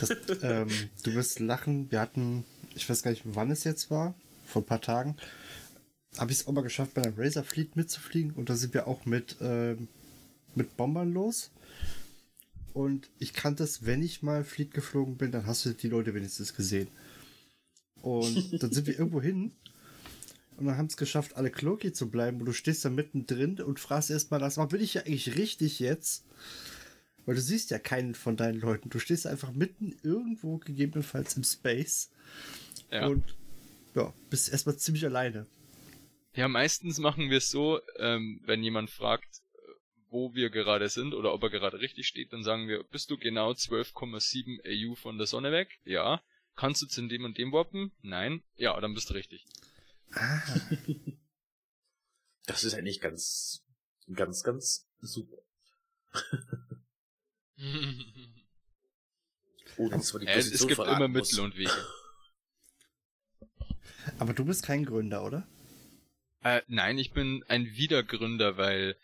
Das, 0.00 0.10
ähm, 0.42 0.68
du 1.02 1.14
wirst 1.14 1.38
lachen. 1.38 1.90
Wir 1.90 2.00
hatten, 2.00 2.44
ich 2.74 2.88
weiß 2.88 3.02
gar 3.02 3.10
nicht, 3.12 3.22
wann 3.24 3.50
es 3.50 3.64
jetzt 3.64 3.90
war, 3.90 4.14
vor 4.46 4.62
ein 4.62 4.66
paar 4.66 4.80
Tagen, 4.80 5.16
habe 6.18 6.32
ich 6.32 6.40
es 6.40 6.46
auch 6.46 6.52
mal 6.52 6.62
geschafft, 6.62 6.94
bei 6.94 7.02
einem 7.02 7.14
Razor 7.16 7.44
Fleet 7.44 7.76
mitzufliegen. 7.76 8.32
Und 8.32 8.50
da 8.50 8.56
sind 8.56 8.74
wir 8.74 8.88
auch 8.88 9.06
mit, 9.06 9.36
ähm, 9.40 9.88
mit 10.54 10.76
Bombern 10.76 11.12
los. 11.12 11.50
Und 12.72 13.10
ich 13.18 13.32
kannte 13.32 13.64
es, 13.64 13.86
wenn 13.86 14.02
ich 14.02 14.22
mal 14.22 14.44
Fleet 14.44 14.72
geflogen 14.72 15.16
bin, 15.16 15.30
dann 15.30 15.46
hast 15.46 15.64
du 15.64 15.72
die 15.72 15.88
Leute 15.88 16.14
wenigstens 16.14 16.54
gesehen. 16.54 16.88
Und 18.02 18.62
dann 18.62 18.72
sind 18.72 18.86
wir 18.86 18.98
irgendwo 18.98 19.20
hin 19.20 19.52
und 20.58 20.66
dann 20.66 20.76
haben 20.76 20.86
es 20.86 20.96
geschafft, 20.96 21.36
alle 21.36 21.50
Cloaky 21.50 21.92
zu 21.92 22.10
bleiben. 22.10 22.40
Und 22.40 22.46
du 22.46 22.52
stehst 22.52 22.84
da 22.84 22.90
mittendrin 22.90 23.60
und 23.60 23.78
fragst 23.78 24.10
erstmal, 24.10 24.40
das 24.40 24.56
bin 24.68 24.80
ich 24.80 24.94
ja 24.94 25.02
eigentlich 25.02 25.36
richtig 25.36 25.78
jetzt? 25.78 26.26
Weil 27.26 27.36
du 27.36 27.40
siehst 27.40 27.70
ja 27.70 27.78
keinen 27.78 28.14
von 28.14 28.36
deinen 28.36 28.58
Leuten. 28.58 28.88
Du 28.90 28.98
stehst 28.98 29.26
einfach 29.26 29.52
mitten 29.52 29.96
irgendwo, 30.02 30.58
gegebenenfalls 30.58 31.36
im 31.36 31.44
Space. 31.44 32.10
Ja. 32.90 33.06
Und 33.06 33.22
ja, 33.94 34.12
bist 34.30 34.50
erstmal 34.50 34.76
ziemlich 34.76 35.04
alleine. 35.04 35.46
Ja, 36.34 36.48
meistens 36.48 36.98
machen 36.98 37.30
wir 37.30 37.38
es 37.38 37.50
so, 37.50 37.80
ähm, 37.98 38.40
wenn 38.44 38.62
jemand 38.62 38.90
fragt, 38.90 39.42
wo 40.10 40.34
wir 40.34 40.50
gerade 40.50 40.88
sind 40.88 41.14
oder 41.14 41.34
ob 41.34 41.42
er 41.42 41.50
gerade 41.50 41.80
richtig 41.80 42.06
steht, 42.08 42.32
dann 42.32 42.42
sagen 42.42 42.66
wir, 42.66 42.82
bist 42.84 43.10
du 43.10 43.16
genau 43.16 43.52
12,7 43.52 44.60
AU 44.64 44.94
von 44.94 45.18
der 45.18 45.26
Sonne 45.26 45.52
weg? 45.52 45.68
Ja. 45.84 46.22
Kannst 46.56 46.82
du 46.82 46.86
zu 46.86 47.06
dem 47.06 47.24
und 47.24 47.38
dem 47.38 47.52
warpen? 47.52 47.92
Nein. 48.02 48.42
Ja, 48.56 48.80
dann 48.80 48.94
bist 48.94 49.10
du 49.10 49.14
richtig. 49.14 49.46
Ah, 50.14 50.42
Das 52.46 52.64
ist 52.64 52.74
eigentlich 52.74 53.00
ganz, 53.00 53.62
ganz, 54.14 54.42
ganz 54.42 54.88
super. 55.00 55.36
Und 59.76 60.02
zwar 60.02 60.20
die 60.20 60.26
äh, 60.26 60.38
es 60.38 60.50
Position 60.50 60.68
gibt 60.68 60.80
immer 60.80 61.08
muss. 61.08 61.30
Mittel 61.30 61.44
und 61.44 61.56
Wege. 61.56 61.70
aber 64.18 64.32
du 64.32 64.44
bist 64.44 64.64
kein 64.64 64.84
Gründer, 64.84 65.24
oder? 65.24 65.46
Äh, 66.42 66.62
nein, 66.66 66.98
ich 66.98 67.12
bin 67.12 67.44
ein 67.48 67.66
Wiedergründer, 67.76 68.56
weil 68.56 68.96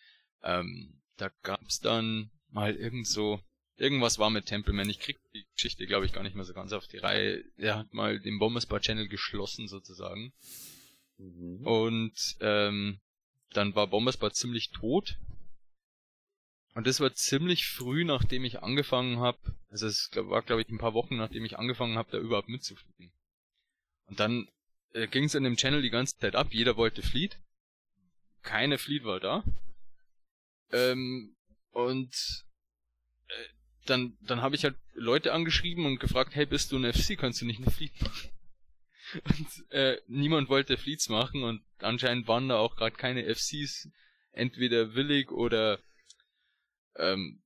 ähm, 0.42 1.00
da 1.16 1.30
gab's 1.42 1.80
dann 1.80 2.30
mal 2.50 2.74
irgend 2.74 3.06
so 3.06 3.40
irgendwas 3.76 4.18
war 4.18 4.30
mit 4.30 4.46
Templeman. 4.46 4.88
Ich 4.88 5.00
krieg 5.00 5.18
die 5.32 5.44
Geschichte, 5.54 5.86
glaube 5.86 6.06
ich, 6.06 6.12
gar 6.12 6.22
nicht 6.22 6.34
mehr 6.36 6.44
so 6.44 6.54
ganz 6.54 6.72
auf 6.72 6.86
die 6.86 6.98
Reihe. 6.98 7.44
Er 7.56 7.76
hat 7.78 7.92
mal 7.92 8.18
den 8.20 8.38
Bomberspar 8.38 8.80
Channel 8.80 9.08
geschlossen 9.08 9.68
sozusagen. 9.68 10.32
Mhm. 11.18 11.66
Und 11.66 12.36
ähm, 12.40 13.00
dann 13.50 13.74
war 13.74 13.86
Bomberspar 13.86 14.32
ziemlich 14.32 14.70
tot. 14.70 15.18
Und 16.74 16.86
das 16.88 16.98
war 17.00 17.14
ziemlich 17.14 17.68
früh, 17.68 18.04
nachdem 18.04 18.44
ich 18.44 18.62
angefangen 18.62 19.20
habe. 19.20 19.38
Also 19.70 19.86
es 19.86 20.10
war, 20.14 20.42
glaube 20.42 20.62
ich, 20.62 20.68
ein 20.68 20.78
paar 20.78 20.94
Wochen, 20.94 21.16
nachdem 21.16 21.44
ich 21.44 21.58
angefangen 21.58 21.96
habe, 21.96 22.10
da 22.10 22.18
überhaupt 22.18 22.48
mitzufliegen. 22.48 23.12
Und 24.06 24.18
dann 24.18 24.48
äh, 24.92 25.06
ging 25.06 25.24
es 25.24 25.34
in 25.34 25.44
dem 25.44 25.56
Channel 25.56 25.82
die 25.82 25.90
ganze 25.90 26.16
Zeit 26.18 26.34
ab. 26.34 26.48
Jeder 26.50 26.76
wollte 26.76 27.02
Fleet. 27.02 27.38
Keine 28.42 28.78
Fleet 28.78 29.04
war 29.04 29.20
da. 29.20 29.44
Ähm, 30.72 31.36
und 31.70 32.44
äh, 33.28 33.32
dann, 33.86 34.18
dann 34.22 34.42
habe 34.42 34.56
ich 34.56 34.64
halt 34.64 34.76
Leute 34.94 35.32
angeschrieben 35.32 35.86
und 35.86 36.00
gefragt, 36.00 36.34
hey, 36.34 36.46
bist 36.46 36.72
du 36.72 36.76
ein 36.76 36.92
FC? 36.92 37.16
Kannst 37.16 37.40
du 37.40 37.46
nicht 37.46 37.60
eine 37.60 37.70
Fleet 37.70 37.92
machen? 38.02 38.30
Und 39.14 39.70
äh, 39.70 40.00
niemand 40.06 40.48
wollte 40.48 40.76
Fleets 40.76 41.08
machen 41.08 41.42
und 41.42 41.62
anscheinend 41.78 42.26
waren 42.28 42.48
da 42.48 42.56
auch 42.56 42.76
gerade 42.76 42.96
keine 42.96 43.24
FCs 43.34 43.88
entweder 44.32 44.94
willig 44.94 45.30
oder 45.30 45.78
ähm, 46.96 47.42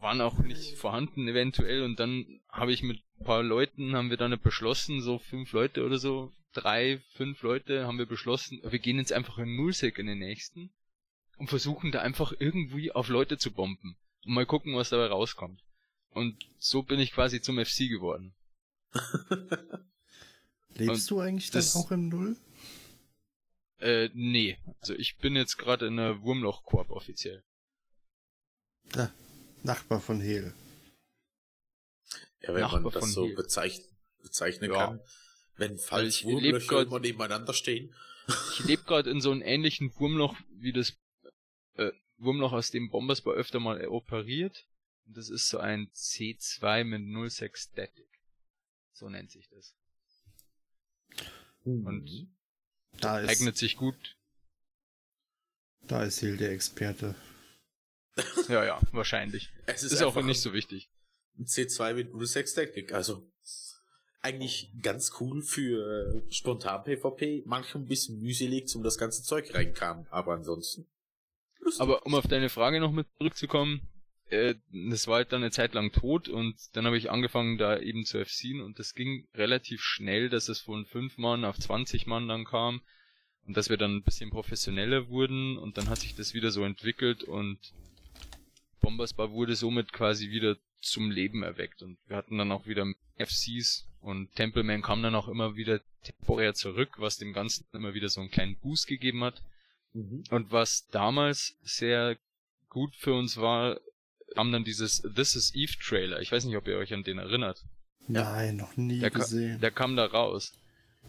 waren 0.00 0.20
auch 0.20 0.38
nicht 0.38 0.76
vorhanden 0.76 1.26
eventuell 1.26 1.82
und 1.82 1.98
dann 1.98 2.40
habe 2.48 2.72
ich 2.72 2.82
mit 2.82 3.02
ein 3.18 3.24
paar 3.24 3.42
Leuten 3.42 3.96
haben 3.96 4.10
wir 4.10 4.16
dann 4.16 4.38
beschlossen, 4.40 5.00
so 5.00 5.18
fünf 5.18 5.52
Leute 5.52 5.84
oder 5.84 5.98
so, 5.98 6.32
drei, 6.52 7.02
fünf 7.14 7.42
Leute 7.42 7.86
haben 7.86 7.98
wir 7.98 8.06
beschlossen, 8.06 8.60
wir 8.62 8.78
gehen 8.78 8.98
jetzt 8.98 9.12
einfach 9.12 9.38
in 9.38 9.56
Nullsec 9.56 9.98
in 9.98 10.06
den 10.06 10.18
nächsten 10.18 10.70
und 11.38 11.48
versuchen 11.48 11.90
da 11.90 12.00
einfach 12.00 12.32
irgendwie 12.38 12.92
auf 12.92 13.08
Leute 13.08 13.38
zu 13.38 13.52
bomben 13.52 13.96
und 14.24 14.34
mal 14.34 14.46
gucken, 14.46 14.76
was 14.76 14.90
dabei 14.90 15.06
rauskommt. 15.06 15.62
Und 16.10 16.36
so 16.58 16.82
bin 16.82 17.00
ich 17.00 17.12
quasi 17.12 17.40
zum 17.40 17.64
FC 17.64 17.88
geworden. 17.88 18.34
Lebst 20.74 21.10
du 21.10 21.20
eigentlich 21.20 21.50
dann 21.50 21.60
das- 21.60 21.76
auch 21.76 21.90
im 21.90 22.08
Null? 22.08 22.36
Äh, 23.80 24.10
nee. 24.12 24.58
Also 24.80 24.94
ich 24.94 25.18
bin 25.18 25.36
jetzt 25.36 25.56
gerade 25.56 25.86
in 25.86 25.98
einer 25.98 26.22
Wurmloch-Koop 26.22 26.90
offiziell. 26.90 27.44
Da, 28.90 29.12
Nachbar 29.62 30.00
von 30.00 30.20
Hehl. 30.20 30.54
Ja, 32.42 32.54
wenn 32.54 32.60
Nachbar 32.62 32.80
man 32.80 32.92
das 32.92 33.00
von 33.00 33.10
so 33.10 33.26
hier. 33.26 33.34
bezeichnen, 33.36 34.70
Ja. 34.70 34.86
kann. 34.86 35.00
Wenn 35.56 35.78
falls 35.78 36.14
ich 36.16 36.22
leb 36.24 36.32
Wurmlöcher 36.34 36.82
immer 36.82 37.00
nebeneinander 37.00 37.52
stehen. 37.52 37.94
Ich 38.52 38.64
lebe 38.64 38.84
gerade 38.84 39.10
in 39.10 39.20
so 39.20 39.30
einem 39.32 39.42
ähnlichen 39.42 39.92
Wurmloch 39.98 40.36
wie 40.50 40.72
das 40.72 40.96
äh, 41.74 41.92
Wurmloch, 42.18 42.52
aus 42.52 42.70
dem 42.70 42.90
Bombersbar 42.90 43.34
öfter 43.34 43.58
mal 43.60 43.84
operiert. 43.88 44.66
Und 45.06 45.16
das 45.16 45.28
ist 45.30 45.48
so 45.48 45.58
ein 45.58 45.88
C2 45.92 46.84
mit 46.84 47.30
06 47.30 47.62
Static. 47.70 48.08
So 48.92 49.08
nennt 49.08 49.30
sich 49.30 49.48
das. 49.48 49.74
Und 51.64 52.28
Da 53.00 53.20
ist, 53.20 53.28
eignet 53.28 53.56
sich 53.56 53.76
gut. 53.76 54.16
da 55.82 56.04
ist 56.04 56.20
Hehl 56.22 56.36
der 56.36 56.52
Experte. 56.52 57.14
Ja, 58.48 58.64
ja, 58.64 58.80
wahrscheinlich. 58.90 59.50
es 59.66 59.84
Ist, 59.84 60.02
auch 60.02 60.08
einfach 60.08 60.24
nicht 60.24 60.40
so 60.40 60.52
wichtig. 60.52 60.90
ein 61.38 61.44
C2 61.44 61.94
mit 61.94 62.10
06 62.28 62.52
Technik. 62.54 62.92
Also 62.92 63.30
eigentlich 64.22 64.72
ganz 64.82 65.12
cool 65.20 65.40
für 65.42 66.24
äh, 66.26 66.32
spontan 66.32 66.82
PvP. 66.82 67.44
Manchmal 67.46 67.84
ein 67.84 67.86
bisschen 67.86 68.18
mühselig, 68.18 68.74
um 68.74 68.82
das 68.82 68.98
ganze 68.98 69.22
Zeug 69.22 69.54
reinkam. 69.54 70.06
Aber 70.10 70.32
ansonsten. 70.34 70.88
lustig. 71.60 71.80
Aber 71.80 72.04
um 72.06 72.14
auf 72.16 72.26
deine 72.26 72.48
Frage 72.48 72.80
noch 72.80 72.90
mit 72.90 73.06
zurückzukommen, 73.18 73.88
äh, 74.30 74.54
das 74.90 75.06
war 75.06 75.16
halt 75.16 75.32
dann 75.32 75.42
eine 75.42 75.50
Zeit 75.50 75.74
lang 75.74 75.92
tot 75.92 76.28
und 76.28 76.54
dann 76.74 76.86
habe 76.86 76.98
ich 76.98 77.10
angefangen 77.10 77.58
da 77.58 77.78
eben 77.78 78.04
zu 78.04 78.24
FCen 78.24 78.60
und 78.60 78.78
das 78.78 78.94
ging 78.94 79.26
relativ 79.34 79.80
schnell, 79.82 80.28
dass 80.28 80.48
es 80.48 80.60
von 80.60 80.84
5 80.86 81.18
Mann 81.18 81.44
auf 81.44 81.58
20 81.58 82.06
Mann 82.06 82.28
dann 82.28 82.44
kam 82.44 82.80
Und 83.46 83.56
dass 83.56 83.70
wir 83.70 83.76
dann 83.76 83.96
ein 83.96 84.02
bisschen 84.02 84.30
professioneller 84.30 85.08
wurden 85.08 85.56
und 85.56 85.78
dann 85.78 85.88
hat 85.88 85.98
sich 85.98 86.14
das 86.14 86.34
wieder 86.34 86.50
so 86.50 86.64
entwickelt 86.64 87.24
und 87.24 87.58
Bombersbar 88.80 89.32
wurde 89.32 89.56
somit 89.56 89.92
quasi 89.92 90.30
wieder 90.30 90.56
zum 90.80 91.10
Leben 91.10 91.42
erweckt 91.42 91.82
und 91.82 91.98
wir 92.06 92.16
hatten 92.16 92.38
dann 92.38 92.52
auch 92.52 92.66
wieder 92.66 92.86
FCs 93.16 93.88
und 94.00 94.34
Templeman 94.36 94.82
kam 94.82 95.02
dann 95.02 95.14
auch 95.14 95.28
immer 95.28 95.56
wieder 95.56 95.80
temporär 96.02 96.54
zurück, 96.54 96.96
was 96.98 97.18
dem 97.18 97.32
Ganzen 97.32 97.66
immer 97.72 97.94
wieder 97.94 98.08
so 98.08 98.20
einen 98.20 98.30
kleinen 98.30 98.56
Boost 98.56 98.86
gegeben 98.86 99.24
hat. 99.24 99.42
Mhm. 99.92 100.24
Und 100.30 100.52
was 100.52 100.86
damals 100.88 101.58
sehr 101.62 102.16
gut 102.68 102.94
für 102.96 103.14
uns 103.14 103.36
war, 103.38 103.80
kam 104.34 104.52
dann 104.52 104.64
dieses 104.64 105.02
This 105.14 105.34
is 105.36 105.54
Eve 105.54 105.72
Trailer. 105.80 106.20
Ich 106.20 106.32
weiß 106.32 106.44
nicht, 106.44 106.56
ob 106.56 106.66
ihr 106.68 106.76
euch 106.78 106.92
an 106.92 107.04
den 107.04 107.18
erinnert. 107.18 107.64
Nein, 108.06 108.56
noch 108.56 108.76
nie 108.76 109.00
Der, 109.00 109.10
gesehen. 109.10 109.60
der 109.60 109.70
kam 109.70 109.96
da 109.96 110.06
raus. 110.06 110.52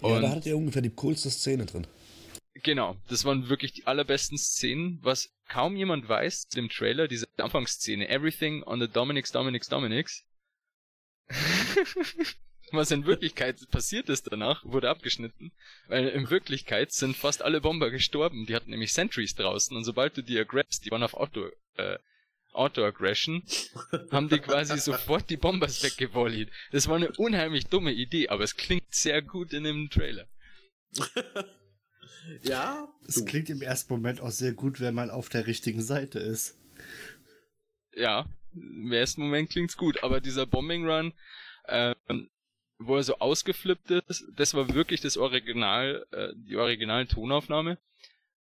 Ja, 0.01 0.07
Und 0.09 0.21
da 0.21 0.29
hattet 0.29 0.47
ihr 0.47 0.57
ungefähr 0.57 0.81
die 0.81 0.89
coolste 0.91 1.29
Szene 1.29 1.65
drin. 1.65 1.87
Genau, 2.63 2.97
das 3.07 3.23
waren 3.25 3.47
wirklich 3.47 3.71
die 3.73 3.87
allerbesten 3.87 4.37
Szenen, 4.37 4.99
was 5.01 5.29
kaum 5.47 5.75
jemand 5.77 6.09
weiß, 6.09 6.47
dem 6.47 6.67
Trailer, 6.69 7.07
diese 7.07 7.27
Anfangsszene, 7.37 8.09
Everything 8.09 8.63
on 8.63 8.79
the 8.81 8.87
Dominics, 8.87 9.31
Dominics, 9.31 9.69
Dominics. 9.69 10.25
was 12.71 12.91
in 12.91 13.05
Wirklichkeit 13.05 13.59
passiert 13.71 14.09
ist 14.09 14.31
danach, 14.31 14.63
wurde 14.65 14.89
abgeschnitten, 14.89 15.51
weil 15.87 16.09
in 16.09 16.29
Wirklichkeit 16.29 16.91
sind 16.91 17.15
fast 17.15 17.41
alle 17.41 17.61
Bomber 17.61 17.89
gestorben, 17.91 18.45
die 18.45 18.55
hatten 18.55 18.71
nämlich 18.71 18.93
Sentries 18.93 19.35
draußen 19.35 19.75
und 19.75 19.83
sobald 19.83 20.17
du 20.17 20.21
die 20.23 20.37
aggressst, 20.37 20.85
die 20.85 20.91
waren 20.91 21.03
auf 21.03 21.13
Auto, 21.13 21.49
äh, 21.77 21.97
Auto-Aggression, 22.53 23.43
haben 24.11 24.29
die 24.29 24.39
quasi 24.39 24.77
sofort 24.79 25.29
die 25.29 25.37
Bombers 25.37 25.83
weggevollied. 25.83 26.49
Das 26.71 26.87
war 26.87 26.95
eine 26.95 27.11
unheimlich 27.17 27.67
dumme 27.67 27.91
Idee, 27.91 28.29
aber 28.29 28.43
es 28.43 28.55
klingt 28.55 28.93
sehr 28.93 29.21
gut 29.21 29.53
in 29.53 29.63
dem 29.63 29.89
Trailer. 29.89 30.27
Ja, 32.43 32.87
Es 33.07 33.25
klingt 33.25 33.49
im 33.49 33.61
ersten 33.61 33.91
Moment 33.91 34.21
auch 34.21 34.29
sehr 34.29 34.53
gut, 34.53 34.79
wenn 34.79 34.93
man 34.93 35.09
auf 35.09 35.29
der 35.29 35.47
richtigen 35.47 35.81
Seite 35.81 36.19
ist. 36.19 36.57
ja, 37.95 38.25
im 38.53 38.91
ersten 38.91 39.21
Moment 39.21 39.49
klingt's 39.49 39.77
gut, 39.77 40.03
aber 40.03 40.21
dieser 40.21 40.45
Bombing 40.45 40.87
Run, 40.87 41.13
ähm, 41.67 42.29
wo 42.77 42.97
er 42.97 43.03
so 43.03 43.17
ausgeflippt 43.17 43.89
ist, 43.91 44.25
das 44.35 44.53
war 44.53 44.73
wirklich 44.73 45.01
das 45.01 45.17
Original, 45.17 46.05
äh, 46.11 46.29
die 46.35 46.55
originale 46.55 47.07
Tonaufnahme. 47.07 47.77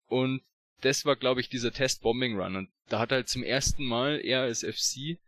Und 0.07 0.43
das 0.81 1.05
war, 1.05 1.17
glaube 1.17 1.41
ich, 1.41 1.49
dieser 1.49 1.73
Test 1.73 2.03
Bombing 2.03 2.39
Run. 2.39 2.57
Und 2.57 2.71
da 2.89 2.99
hat 2.99 3.13
halt 3.13 3.29
zum 3.29 3.43
ersten 3.43 3.85
Mal 3.85 4.21
er 4.21 4.43
als 4.43 4.61
FC 4.61 5.19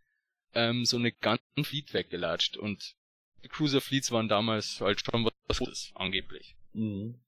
ähm, 0.55 0.85
so 0.85 0.97
eine 0.97 1.13
ganzen 1.13 1.65
Fleet 1.65 1.93
weggelatscht. 1.95 2.57
Und 2.57 2.97
die 3.43 3.49
Cruiser 3.49 3.81
Fleets 3.81 4.11
waren 4.11 4.29
damals 4.29 4.81
halt 4.81 5.01
schon 5.01 5.29
was 5.47 5.59
Gutes, 5.59 5.93
angeblich. 5.95 6.57
Mhm. 6.73 7.21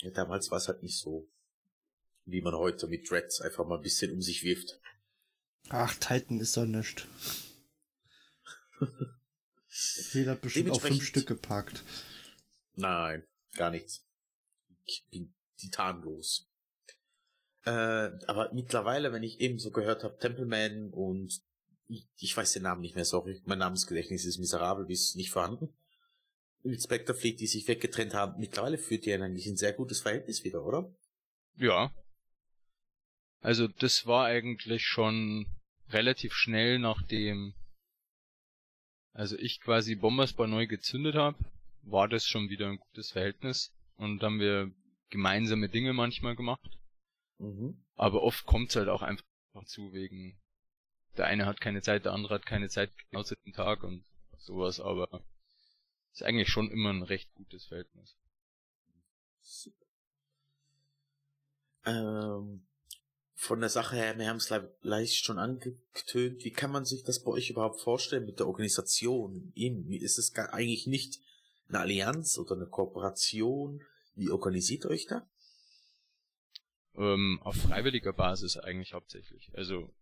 Ja, 0.00 0.10
damals 0.10 0.50
war 0.50 0.58
es 0.58 0.68
halt 0.68 0.82
nicht 0.82 0.98
so, 0.98 1.28
wie 2.24 2.40
man 2.40 2.54
heute 2.54 2.86
mit 2.86 3.08
Dreads 3.10 3.40
einfach 3.40 3.66
mal 3.66 3.76
ein 3.76 3.82
bisschen 3.82 4.12
um 4.12 4.22
sich 4.22 4.42
wirft. 4.42 4.80
Ach, 5.68 5.94
Titan 5.94 6.40
ist 6.40 6.56
doch 6.56 6.66
nichts. 6.66 7.04
Jeder 10.12 10.32
hat 10.32 10.42
bestimmt 10.42 10.70
auch 10.70 10.80
fünf 10.80 11.04
Stück 11.04 11.26
gepackt. 11.26 11.82
Nein, 12.74 13.24
gar 13.54 13.70
nichts. 13.70 14.04
Ich 14.84 15.06
bin 15.10 15.32
titanlos. 15.56 16.51
Äh, 17.64 18.10
aber 18.26 18.50
mittlerweile, 18.52 19.12
wenn 19.12 19.22
ich 19.22 19.40
eben 19.40 19.58
so 19.58 19.70
gehört 19.70 20.02
habe, 20.04 20.18
Templeman 20.18 20.90
und 20.90 21.40
ich, 21.88 22.08
ich 22.16 22.36
weiß 22.36 22.52
den 22.54 22.64
Namen 22.64 22.80
nicht 22.80 22.94
mehr, 22.94 23.04
sorry, 23.04 23.40
mein 23.44 23.58
Namensgedächtnis 23.58 24.24
ist 24.24 24.38
miserabel 24.38 24.86
bis 24.86 25.14
nicht 25.14 25.30
vorhanden. 25.30 25.72
Mit 26.62 26.82
Spectre 26.82 27.14
Fleet, 27.14 27.40
die 27.40 27.46
sich 27.46 27.66
weggetrennt 27.68 28.14
haben, 28.14 28.38
mittlerweile 28.38 28.78
führt 28.78 29.04
die 29.04 29.12
eigentlich 29.12 29.46
ein 29.46 29.56
sehr 29.56 29.72
gutes 29.72 30.00
Verhältnis 30.00 30.44
wieder, 30.44 30.64
oder? 30.64 30.94
Ja. 31.56 31.92
Also 33.40 33.66
das 33.68 34.06
war 34.06 34.26
eigentlich 34.26 34.84
schon 34.84 35.46
relativ 35.90 36.32
schnell 36.32 36.78
nachdem 36.78 37.54
also 39.14 39.36
ich 39.36 39.60
quasi 39.60 39.94
Bombersbar 39.94 40.46
neu 40.46 40.66
gezündet 40.66 41.16
habe, 41.16 41.38
war 41.82 42.08
das 42.08 42.26
schon 42.26 42.48
wieder 42.48 42.68
ein 42.68 42.78
gutes 42.78 43.10
Verhältnis 43.12 43.72
und 43.96 44.22
haben 44.22 44.40
wir 44.40 44.72
gemeinsame 45.10 45.68
Dinge 45.68 45.92
manchmal 45.92 46.34
gemacht. 46.34 46.78
Mhm. 47.42 47.82
Aber 47.96 48.22
oft 48.22 48.46
kommt's 48.46 48.76
halt 48.76 48.88
auch 48.88 49.02
einfach 49.02 49.24
zu 49.66 49.92
wegen 49.92 50.38
der 51.16 51.26
eine 51.26 51.44
hat 51.46 51.60
keine 51.60 51.82
Zeit, 51.82 52.04
der 52.04 52.12
andere 52.12 52.34
hat 52.34 52.46
keine 52.46 52.68
Zeit 52.68 52.90
genau 53.10 53.22
zu 53.22 53.34
dem 53.44 53.52
Tag 53.52 53.82
und 53.82 54.04
sowas, 54.38 54.80
aber 54.80 55.22
ist 56.12 56.22
eigentlich 56.22 56.48
schon 56.48 56.70
immer 56.70 56.90
ein 56.90 57.02
recht 57.02 57.32
gutes 57.34 57.66
Verhältnis. 57.66 58.16
Ähm, 61.84 62.66
von 63.34 63.60
der 63.60 63.68
Sache 63.68 63.96
her, 63.96 64.18
wir 64.18 64.28
haben 64.28 64.36
es 64.36 64.50
le 64.50 64.74
leicht 64.82 65.24
schon 65.24 65.38
angetönt. 65.38 66.44
Wie 66.44 66.52
kann 66.52 66.70
man 66.70 66.84
sich 66.84 67.02
das 67.02 67.22
bei 67.22 67.32
euch 67.32 67.50
überhaupt 67.50 67.80
vorstellen 67.80 68.24
mit 68.24 68.38
der 68.38 68.46
Organisation? 68.46 69.52
Eben, 69.54 69.88
wie 69.88 69.98
ist 69.98 70.18
es 70.18 70.32
gar 70.32 70.52
eigentlich 70.52 70.86
nicht 70.86 71.20
eine 71.68 71.80
Allianz 71.80 72.38
oder 72.38 72.54
eine 72.54 72.66
Kooperation? 72.66 73.82
Wie 74.14 74.30
organisiert 74.30 74.84
ihr 74.84 74.90
euch 74.90 75.06
da? 75.06 75.26
Ähm, 76.96 77.40
auf 77.42 77.56
freiwilliger 77.56 78.12
Basis 78.12 78.56
eigentlich 78.58 78.92
hauptsächlich. 78.92 79.50
Also 79.54 79.92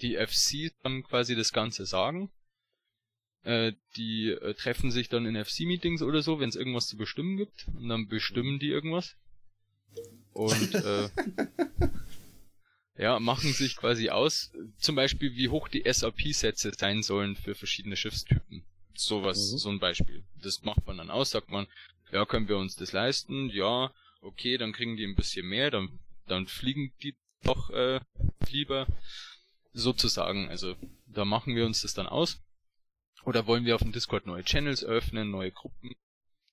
die 0.00 0.16
FC 0.16 0.72
dann 0.82 1.02
quasi 1.02 1.36
das 1.36 1.52
Ganze 1.52 1.84
sagen. 1.86 2.30
Äh, 3.42 3.72
die 3.96 4.30
äh, 4.30 4.54
treffen 4.54 4.90
sich 4.90 5.08
dann 5.08 5.26
in 5.26 5.42
FC-Meetings 5.42 6.02
oder 6.02 6.22
so, 6.22 6.40
wenn 6.40 6.48
es 6.48 6.56
irgendwas 6.56 6.86
zu 6.88 6.96
bestimmen 6.96 7.36
gibt. 7.36 7.66
Und 7.68 7.88
dann 7.88 8.08
bestimmen 8.08 8.58
die 8.58 8.68
irgendwas. 8.68 9.16
Und 10.32 10.74
äh, 10.74 11.08
ja, 12.96 13.18
machen 13.20 13.52
sich 13.52 13.76
quasi 13.76 14.10
aus, 14.10 14.52
zum 14.78 14.96
Beispiel 14.96 15.34
wie 15.34 15.48
hoch 15.48 15.68
die 15.68 15.84
SAP-Sätze 15.90 16.72
sein 16.76 17.02
sollen 17.02 17.36
für 17.36 17.54
verschiedene 17.54 17.96
Schiffstypen. 17.96 18.64
Sowas, 18.94 19.52
Mhm. 19.52 19.58
so 19.58 19.68
ein 19.70 19.78
Beispiel. 19.78 20.24
Das 20.42 20.62
macht 20.62 20.86
man 20.86 20.98
dann 20.98 21.10
aus, 21.10 21.30
sagt 21.30 21.50
man, 21.50 21.66
ja, 22.10 22.24
können 22.24 22.48
wir 22.48 22.56
uns 22.58 22.74
das 22.76 22.92
leisten? 22.92 23.50
Ja, 23.50 23.92
okay, 24.28 24.58
dann 24.58 24.72
kriegen 24.72 24.96
die 24.96 25.04
ein 25.04 25.16
bisschen 25.16 25.46
mehr, 25.46 25.70
dann, 25.70 25.98
dann 26.26 26.46
fliegen 26.46 26.92
die 27.02 27.16
doch 27.42 27.70
äh, 27.70 28.00
lieber 28.50 28.86
sozusagen. 29.72 30.48
Also 30.48 30.76
da 31.06 31.24
machen 31.24 31.56
wir 31.56 31.66
uns 31.66 31.82
das 31.82 31.94
dann 31.94 32.06
aus. 32.06 32.40
Oder 33.24 33.46
wollen 33.46 33.64
wir 33.64 33.74
auf 33.74 33.82
dem 33.82 33.92
Discord 33.92 34.26
neue 34.26 34.44
Channels 34.44 34.84
öffnen, 34.84 35.30
neue 35.30 35.52
Gruppen, 35.52 35.94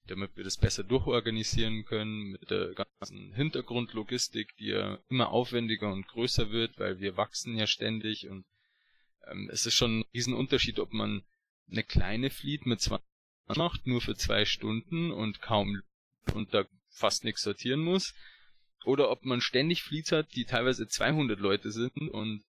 damit 0.08 0.36
wir 0.36 0.44
das 0.44 0.58
besser 0.58 0.84
durchorganisieren 0.84 1.86
können 1.86 2.32
mit 2.32 2.50
der 2.50 2.74
ganzen 2.74 3.34
Hintergrundlogistik, 3.34 4.56
die 4.58 4.68
ja 4.68 5.00
immer 5.10 5.30
aufwendiger 5.30 5.92
und 5.92 6.08
größer 6.08 6.52
wird, 6.52 6.78
weil 6.80 7.00
wir 7.00 7.18
wachsen 7.18 7.56
ja 7.58 7.68
ständig 7.68 8.28
und 8.28 8.46
ähm, 9.28 9.50
es 9.52 9.66
ist 9.66 9.76
schon 9.76 10.00
ein 10.00 10.06
Riesenunterschied, 10.14 10.80
ob 10.80 10.94
man 10.94 11.24
eine 11.72 11.84
kleine 11.84 12.30
Fleet 12.30 12.66
mit 12.66 12.82
20 12.82 13.06
macht, 13.56 13.86
nur 13.86 14.02
für 14.02 14.16
zwei 14.16 14.46
Stunden 14.46 15.12
und 15.12 15.42
kaum 15.42 15.82
und 16.34 16.54
da 16.54 16.66
fast 16.96 17.24
nichts 17.24 17.42
sortieren 17.42 17.82
muss, 17.82 18.14
oder 18.86 19.10
ob 19.10 19.26
man 19.26 19.42
ständig 19.42 19.84
Fleets 19.84 20.12
hat, 20.12 20.36
die 20.36 20.46
teilweise 20.46 20.88
200 20.88 21.40
Leute 21.40 21.72
sind 21.72 22.10
und 22.10 22.44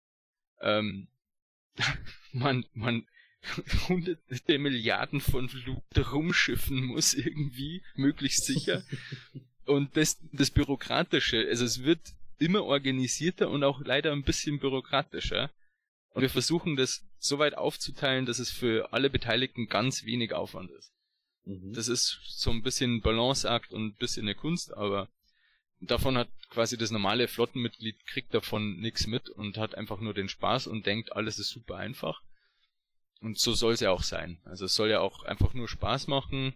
ähm, 0.60 1.08
man, 2.32 2.64
man 2.72 3.06
hunderte 3.88 4.58
Milliarden 4.58 5.20
von 5.20 5.48
Loot 5.64 6.12
rumschiffen 6.12 6.84
muss 6.84 7.14
irgendwie, 7.14 7.82
möglichst 7.94 8.44
sicher. 8.44 8.82
Und 9.64 9.96
das, 9.96 10.18
das 10.32 10.50
Bürokratische, 10.50 11.46
also 11.48 11.64
es 11.64 11.82
wird 11.82 12.00
immer 12.38 12.64
organisierter 12.64 13.50
und 13.50 13.64
auch 13.64 13.80
leider 13.80 14.12
ein 14.12 14.22
bisschen 14.22 14.58
bürokratischer. 14.58 15.50
Und 16.10 16.22
wir 16.22 16.30
versuchen 16.30 16.76
das 16.76 17.04
so 17.18 17.38
weit 17.38 17.56
aufzuteilen, 17.56 18.26
dass 18.26 18.38
es 18.38 18.50
für 18.50 18.92
alle 18.92 19.10
Beteiligten 19.10 19.66
ganz 19.66 20.04
wenig 20.04 20.32
Aufwand 20.32 20.70
ist. 20.70 20.92
Mhm. 21.46 21.72
Das 21.72 21.88
ist 21.88 22.20
so 22.26 22.50
ein 22.50 22.62
bisschen 22.62 23.00
Balanceakt 23.00 23.72
und 23.72 23.86
ein 23.86 23.94
bisschen 23.94 24.24
eine 24.24 24.34
Kunst, 24.34 24.74
aber 24.74 25.08
davon 25.80 26.18
hat 26.18 26.28
quasi 26.50 26.76
das 26.76 26.90
normale 26.90 27.28
Flottenmitglied 27.28 28.04
kriegt 28.06 28.34
davon 28.34 28.78
nichts 28.78 29.06
mit 29.06 29.30
und 29.30 29.56
hat 29.56 29.74
einfach 29.74 30.00
nur 30.00 30.12
den 30.12 30.28
Spaß 30.28 30.66
und 30.66 30.86
denkt, 30.86 31.12
alles 31.12 31.38
ist 31.38 31.50
super 31.50 31.76
einfach. 31.76 32.20
Und 33.20 33.38
so 33.38 33.54
soll 33.54 33.72
es 33.72 33.80
ja 33.80 33.90
auch 33.90 34.02
sein. 34.02 34.40
Also 34.44 34.66
es 34.66 34.74
soll 34.74 34.90
ja 34.90 35.00
auch 35.00 35.22
einfach 35.22 35.54
nur 35.54 35.68
Spaß 35.68 36.06
machen, 36.08 36.54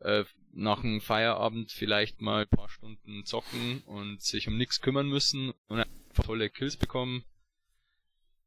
äh, 0.00 0.24
nach 0.52 0.82
einem 0.82 1.00
Feierabend 1.00 1.70
vielleicht 1.70 2.20
mal 2.20 2.42
ein 2.42 2.48
paar 2.48 2.68
Stunden 2.68 3.24
zocken 3.24 3.82
und 3.82 4.22
sich 4.22 4.48
um 4.48 4.56
nichts 4.56 4.80
kümmern 4.80 5.08
müssen 5.08 5.52
und 5.66 5.80
einfach 5.80 6.24
tolle 6.24 6.48
Kills 6.48 6.76
bekommen. 6.76 7.24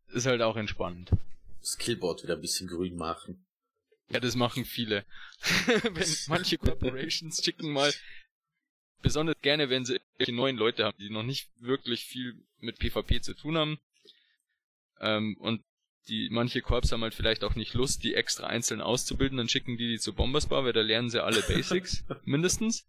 Ist 0.07 0.25
halt 0.25 0.41
auch 0.41 0.57
entspannend. 0.57 1.11
Das 1.59 1.77
Killboard 1.77 2.23
wieder 2.23 2.35
ein 2.35 2.41
bisschen 2.41 2.67
grün 2.67 2.95
machen. 2.95 3.45
Ja, 4.11 4.19
das 4.19 4.35
machen 4.35 4.65
viele. 4.65 5.05
wenn 5.65 6.07
manche 6.27 6.57
Corporations 6.57 7.43
schicken 7.43 7.71
mal, 7.71 7.93
besonders 9.01 9.39
gerne, 9.41 9.69
wenn 9.69 9.85
sie 9.85 9.93
irgendwelche 9.95 10.33
neuen 10.33 10.57
Leute 10.57 10.85
haben, 10.85 10.97
die 10.99 11.09
noch 11.09 11.23
nicht 11.23 11.49
wirklich 11.59 12.05
viel 12.05 12.35
mit 12.59 12.79
PvP 12.79 13.21
zu 13.21 13.33
tun 13.33 13.57
haben. 13.57 13.79
Ähm, 14.99 15.37
und 15.39 15.63
die 16.07 16.29
manche 16.31 16.61
Korps 16.61 16.91
haben 16.91 17.03
halt 17.03 17.13
vielleicht 17.13 17.43
auch 17.43 17.55
nicht 17.55 17.73
Lust, 17.73 18.03
die 18.03 18.15
extra 18.15 18.47
einzeln 18.47 18.81
auszubilden, 18.81 19.37
dann 19.37 19.49
schicken 19.49 19.77
die 19.77 19.87
die 19.87 19.99
zu 19.99 20.13
Bombersbar, 20.13 20.63
weil 20.63 20.73
da 20.73 20.81
lernen 20.81 21.09
sie 21.09 21.23
alle 21.23 21.41
Basics, 21.41 22.03
mindestens. 22.25 22.85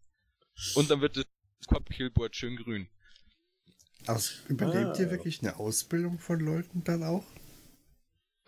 Und 0.75 0.91
dann 0.91 1.01
wird 1.01 1.17
das 1.17 1.27
Quad-Killboard 1.69 2.35
schön 2.37 2.57
grün. 2.57 2.89
Also 4.07 4.35
überlebt 4.49 4.99
ihr 4.99 5.07
Ah. 5.07 5.11
wirklich 5.11 5.41
eine 5.41 5.57
Ausbildung 5.57 6.19
von 6.19 6.41
Leuten 6.41 6.83
dann 6.85 7.03
auch? 7.03 7.25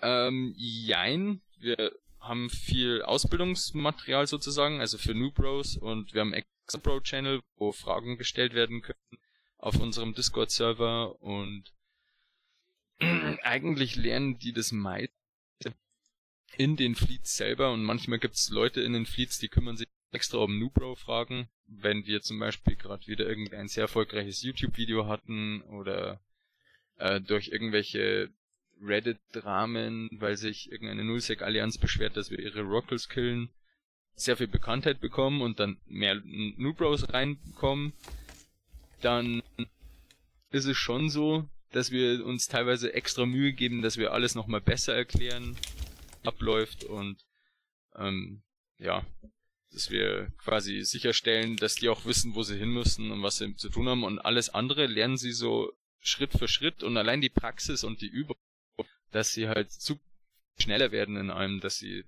Ähm, 0.02 0.54
jein. 0.56 1.40
Wir 1.58 1.92
haben 2.24 2.50
viel 2.50 3.02
Ausbildungsmaterial 3.02 4.26
sozusagen, 4.26 4.80
also 4.80 4.98
für 4.98 5.14
New 5.14 5.30
Bros 5.30 5.76
und 5.76 6.14
wir 6.14 6.20
haben 6.20 6.32
extra 6.32 6.78
Pro-Channel, 6.78 7.40
wo 7.56 7.72
Fragen 7.72 8.16
gestellt 8.16 8.54
werden 8.54 8.82
können 8.82 9.18
auf 9.58 9.78
unserem 9.80 10.14
Discord-Server 10.14 11.20
und 11.22 11.72
eigentlich 13.42 13.96
lernen 13.96 14.38
die 14.38 14.52
das 14.52 14.72
meiste 14.72 15.14
in 16.56 16.76
den 16.76 16.94
Fleets 16.94 17.36
selber 17.36 17.72
und 17.72 17.82
manchmal 17.82 18.18
gibt's 18.18 18.50
Leute 18.50 18.80
in 18.80 18.92
den 18.92 19.06
Fleets, 19.06 19.38
die 19.38 19.48
kümmern 19.48 19.76
sich 19.76 19.88
extra 20.12 20.38
um 20.38 20.58
New 20.58 20.70
Bro-Fragen, 20.70 21.48
wenn 21.66 22.06
wir 22.06 22.22
zum 22.22 22.38
Beispiel 22.38 22.76
gerade 22.76 23.06
wieder 23.06 23.26
irgendein 23.26 23.68
sehr 23.68 23.82
erfolgreiches 23.82 24.42
YouTube-Video 24.42 25.06
hatten 25.08 25.62
oder 25.62 26.20
äh, 26.96 27.20
durch 27.20 27.48
irgendwelche 27.48 28.30
Reddit-Dramen, 28.84 30.08
weil 30.12 30.36
sich 30.36 30.70
irgendeine 30.70 31.04
Nullsec-Allianz 31.04 31.78
beschwert, 31.78 32.16
dass 32.16 32.30
wir 32.30 32.38
ihre 32.38 32.62
Rockles 32.62 33.08
killen, 33.08 33.50
sehr 34.14 34.36
viel 34.36 34.48
Bekanntheit 34.48 35.00
bekommen 35.00 35.42
und 35.42 35.58
dann 35.58 35.78
mehr 35.86 36.20
New 36.24 36.74
Bros 36.74 37.12
reinkommen, 37.12 37.92
dann 39.00 39.42
ist 40.50 40.66
es 40.66 40.76
schon 40.76 41.10
so, 41.10 41.48
dass 41.72 41.90
wir 41.90 42.24
uns 42.24 42.46
teilweise 42.46 42.94
extra 42.94 43.26
Mühe 43.26 43.52
geben, 43.52 43.82
dass 43.82 43.96
wir 43.96 44.12
alles 44.12 44.34
nochmal 44.34 44.60
besser 44.60 44.94
erklären, 44.94 45.56
abläuft 46.22 46.84
und 46.84 47.24
ähm, 47.96 48.42
ja, 48.78 49.04
dass 49.72 49.90
wir 49.90 50.32
quasi 50.38 50.82
sicherstellen, 50.84 51.56
dass 51.56 51.74
die 51.74 51.88
auch 51.88 52.04
wissen, 52.04 52.34
wo 52.34 52.44
sie 52.44 52.56
hin 52.56 52.70
müssen 52.70 53.10
und 53.10 53.22
was 53.22 53.38
sie 53.38 53.56
zu 53.56 53.68
tun 53.68 53.88
haben. 53.88 54.04
Und 54.04 54.20
alles 54.20 54.50
andere 54.50 54.86
lernen 54.86 55.16
sie 55.16 55.32
so 55.32 55.72
Schritt 56.00 56.32
für 56.32 56.48
Schritt 56.48 56.82
und 56.82 56.96
allein 56.96 57.20
die 57.20 57.28
Praxis 57.28 57.82
und 57.82 58.00
die 58.00 58.08
Übung, 58.08 58.36
dass 59.14 59.32
sie 59.32 59.48
halt 59.48 59.70
zu 59.70 60.00
schneller 60.58 60.92
werden 60.92 61.16
in 61.16 61.30
allem, 61.30 61.60
dass 61.60 61.78
sie 61.78 62.04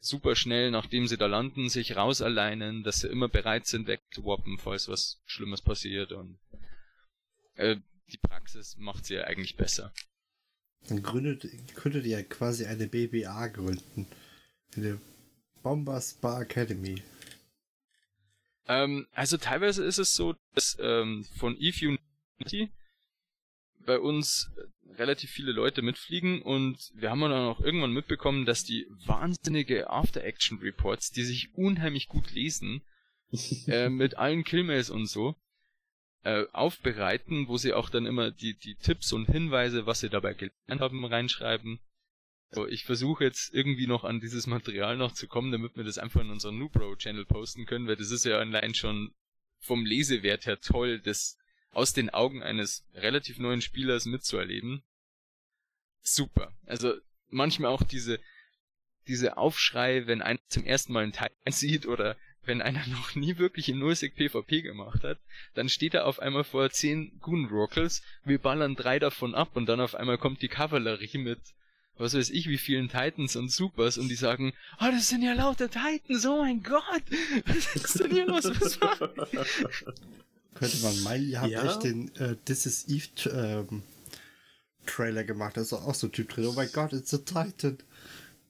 super 0.00 0.36
schnell, 0.36 0.70
nachdem 0.70 1.06
sie 1.06 1.16
da 1.16 1.26
landen, 1.26 1.68
sich 1.68 1.96
rausalleinen, 1.96 2.82
dass 2.82 3.00
sie 3.00 3.08
immer 3.08 3.28
bereit 3.28 3.66
sind 3.66 3.86
wegzuwappen, 3.86 4.58
falls 4.58 4.88
was 4.88 5.20
Schlimmes 5.24 5.62
passiert 5.62 6.12
und 6.12 6.38
äh, 7.54 7.76
die 8.12 8.18
Praxis 8.18 8.76
macht 8.76 9.06
sie 9.06 9.14
ja 9.14 9.24
eigentlich 9.24 9.56
besser. 9.56 9.92
Dann 10.86 11.02
gründet, 11.02 11.46
könntet 11.74 12.04
ihr 12.04 12.18
ja 12.18 12.22
quasi 12.22 12.64
eine 12.66 12.86
BBA 12.86 13.48
gründen. 13.48 14.06
Eine 14.76 15.00
Bombers 15.62 16.14
Bar 16.14 16.42
Academy. 16.42 17.02
Ähm, 18.66 19.06
also 19.12 19.36
teilweise 19.36 19.84
ist 19.84 19.98
es 19.98 20.14
so, 20.14 20.36
dass 20.54 20.76
ähm, 20.80 21.24
von 21.36 21.56
Eve 21.58 21.98
Unity 22.38 22.70
bei 23.84 23.98
uns 23.98 24.50
relativ 24.96 25.30
viele 25.30 25.52
Leute 25.52 25.82
mitfliegen 25.82 26.42
und 26.42 26.90
wir 26.94 27.10
haben 27.10 27.20
dann 27.20 27.32
auch 27.32 27.60
irgendwann 27.60 27.92
mitbekommen, 27.92 28.46
dass 28.46 28.64
die 28.64 28.86
wahnsinnige 29.06 29.90
After-Action-Reports, 29.90 31.10
die 31.10 31.22
sich 31.22 31.54
unheimlich 31.54 32.08
gut 32.08 32.32
lesen, 32.32 32.82
äh, 33.66 33.88
mit 33.88 34.16
allen 34.16 34.44
Killmails 34.44 34.90
und 34.90 35.06
so, 35.06 35.36
äh, 36.24 36.44
aufbereiten, 36.52 37.48
wo 37.48 37.56
sie 37.56 37.72
auch 37.72 37.90
dann 37.90 38.06
immer 38.06 38.30
die, 38.30 38.58
die 38.58 38.74
Tipps 38.76 39.12
und 39.12 39.26
Hinweise, 39.26 39.86
was 39.86 40.00
sie 40.00 40.08
dabei 40.08 40.34
gelernt 40.34 40.80
haben, 40.80 41.04
reinschreiben. 41.04 41.80
So, 42.50 42.66
ich 42.66 42.84
versuche 42.84 43.24
jetzt 43.24 43.52
irgendwie 43.52 43.86
noch 43.86 44.04
an 44.04 44.20
dieses 44.20 44.46
Material 44.46 44.96
noch 44.96 45.12
zu 45.12 45.28
kommen, 45.28 45.52
damit 45.52 45.76
wir 45.76 45.84
das 45.84 45.98
einfach 45.98 46.22
in 46.22 46.30
unseren 46.30 46.58
Nubro-Channel 46.58 47.26
posten 47.26 47.66
können, 47.66 47.86
weil 47.86 47.96
das 47.96 48.10
ist 48.10 48.24
ja 48.24 48.38
allein 48.38 48.74
schon 48.74 49.14
vom 49.60 49.84
Lesewert 49.84 50.46
her 50.46 50.60
toll, 50.60 51.00
das 51.00 51.36
aus 51.72 51.92
den 51.92 52.10
Augen 52.10 52.42
eines 52.42 52.84
relativ 52.94 53.38
neuen 53.38 53.62
Spielers 53.62 54.06
mitzuerleben. 54.06 54.82
Super. 56.00 56.52
Also 56.66 56.94
manchmal 57.28 57.70
auch 57.70 57.82
diese, 57.82 58.18
diese 59.06 59.36
Aufschrei, 59.36 60.06
wenn 60.06 60.22
einer 60.22 60.40
zum 60.48 60.64
ersten 60.64 60.92
Mal 60.92 61.04
einen 61.04 61.12
Teil 61.12 61.30
sieht 61.48 61.86
oder 61.86 62.16
wenn 62.44 62.62
einer 62.62 62.86
noch 62.86 63.14
nie 63.14 63.36
wirklich 63.36 63.68
in 63.68 63.78
Nullsec 63.78 64.16
PvP 64.16 64.62
gemacht 64.62 65.04
hat, 65.04 65.18
dann 65.54 65.68
steht 65.68 65.94
er 65.94 66.06
auf 66.06 66.18
einmal 66.18 66.44
vor 66.44 66.70
zehn 66.70 67.18
Goon-Rockles, 67.20 68.02
wir 68.24 68.38
ballern 68.38 68.74
drei 68.74 68.98
davon 68.98 69.34
ab 69.34 69.50
und 69.54 69.66
dann 69.66 69.80
auf 69.80 69.94
einmal 69.94 70.16
kommt 70.16 70.40
die 70.40 70.48
Kavallerie 70.48 71.18
mit 71.18 71.40
was 71.98 72.14
weiß 72.14 72.30
ich, 72.30 72.48
wie 72.48 72.58
vielen 72.58 72.88
Titans 72.88 73.36
und 73.36 73.50
Supers 73.50 73.98
und 73.98 74.08
die 74.08 74.14
sagen, 74.14 74.52
oh, 74.80 74.86
das 74.90 75.08
sind 75.08 75.22
ja 75.22 75.32
lauter 75.32 75.68
Titans, 75.68 76.24
oh 76.26 76.42
mein 76.42 76.62
Gott, 76.62 77.02
was 77.44 77.74
ist 77.74 78.00
denn 78.00 78.12
hier 78.12 78.26
los? 78.26 78.44
Was 78.44 78.80
war? 78.80 78.98
Könnte 80.58 80.78
man 80.78 81.02
meinen, 81.02 81.28
ihr 81.28 81.40
habt 81.40 81.50
Ja. 81.52 81.64
echt 81.66 81.84
den 81.84 82.14
äh, 82.16 82.36
This 82.44 82.66
is 82.66 82.88
Eve 82.88 83.30
ähm, 83.30 83.82
Trailer 84.86 85.24
gemacht. 85.24 85.56
Da 85.56 85.60
ist 85.60 85.72
auch 85.72 85.94
so 85.94 86.06
ein 86.08 86.12
Typ 86.12 86.28
drin. 86.30 86.46
Oh 86.46 86.52
mein 86.52 86.70
Gott, 86.72 86.92
it's 86.92 87.12
a 87.14 87.18
Titan. 87.18 87.78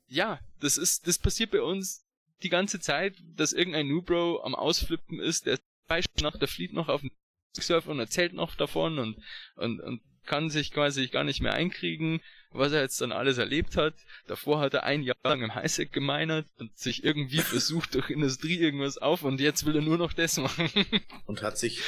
Ja, 0.07 0.41
das 0.61 0.79
ist, 0.79 1.07
das 1.07 1.19
passiert 1.19 1.51
bei 1.51 1.61
uns 1.63 2.05
die 2.43 2.49
ganze 2.49 2.81
Zeit, 2.81 3.17
dass 3.37 3.53
irgendein 3.53 3.89
Newbro 3.89 4.43
am 4.43 4.55
Ausflippen 4.55 5.21
ist, 5.21 5.47
der 5.47 5.59
Beispiel 5.87 6.23
nach 6.23 6.39
der 6.39 6.49
flieht 6.49 6.73
noch 6.73 6.89
auf 6.89 7.01
dem 7.01 7.11
Surfer 7.59 7.91
und 7.91 7.99
erzählt 7.99 8.33
noch 8.35 8.55
davon 8.55 8.99
und, 8.99 9.17
und, 9.57 9.81
und 9.81 10.01
kann 10.29 10.51
sich 10.51 10.70
quasi 10.70 11.09
gar 11.09 11.24
nicht 11.24 11.41
mehr 11.41 11.55
einkriegen, 11.55 12.20
was 12.53 12.72
er 12.72 12.83
jetzt 12.83 13.01
dann 13.01 13.11
alles 13.12 13.39
erlebt 13.39 13.76
hat. 13.76 13.95
Davor 14.26 14.61
hat 14.61 14.74
er 14.74 14.85
ein 14.85 15.03
Jahr 15.03 15.16
lang 15.24 15.43
im 15.43 15.55
Highsec 15.55 15.93
gemeinert 15.93 16.47
und 16.59 16.76
sich 16.79 17.03
irgendwie 17.03 17.39
versucht 17.55 17.95
durch 17.95 18.11
Industrie 18.11 18.59
irgendwas 18.59 18.99
auf 18.99 19.24
und 19.24 19.41
jetzt 19.41 19.66
will 19.66 19.74
er 19.74 19.83
nur 19.83 19.99
noch 19.99 20.12
das 20.12 20.37
machen. 20.37 20.70
Und 21.26 21.43
hat 21.43 21.59
sich 21.59 21.83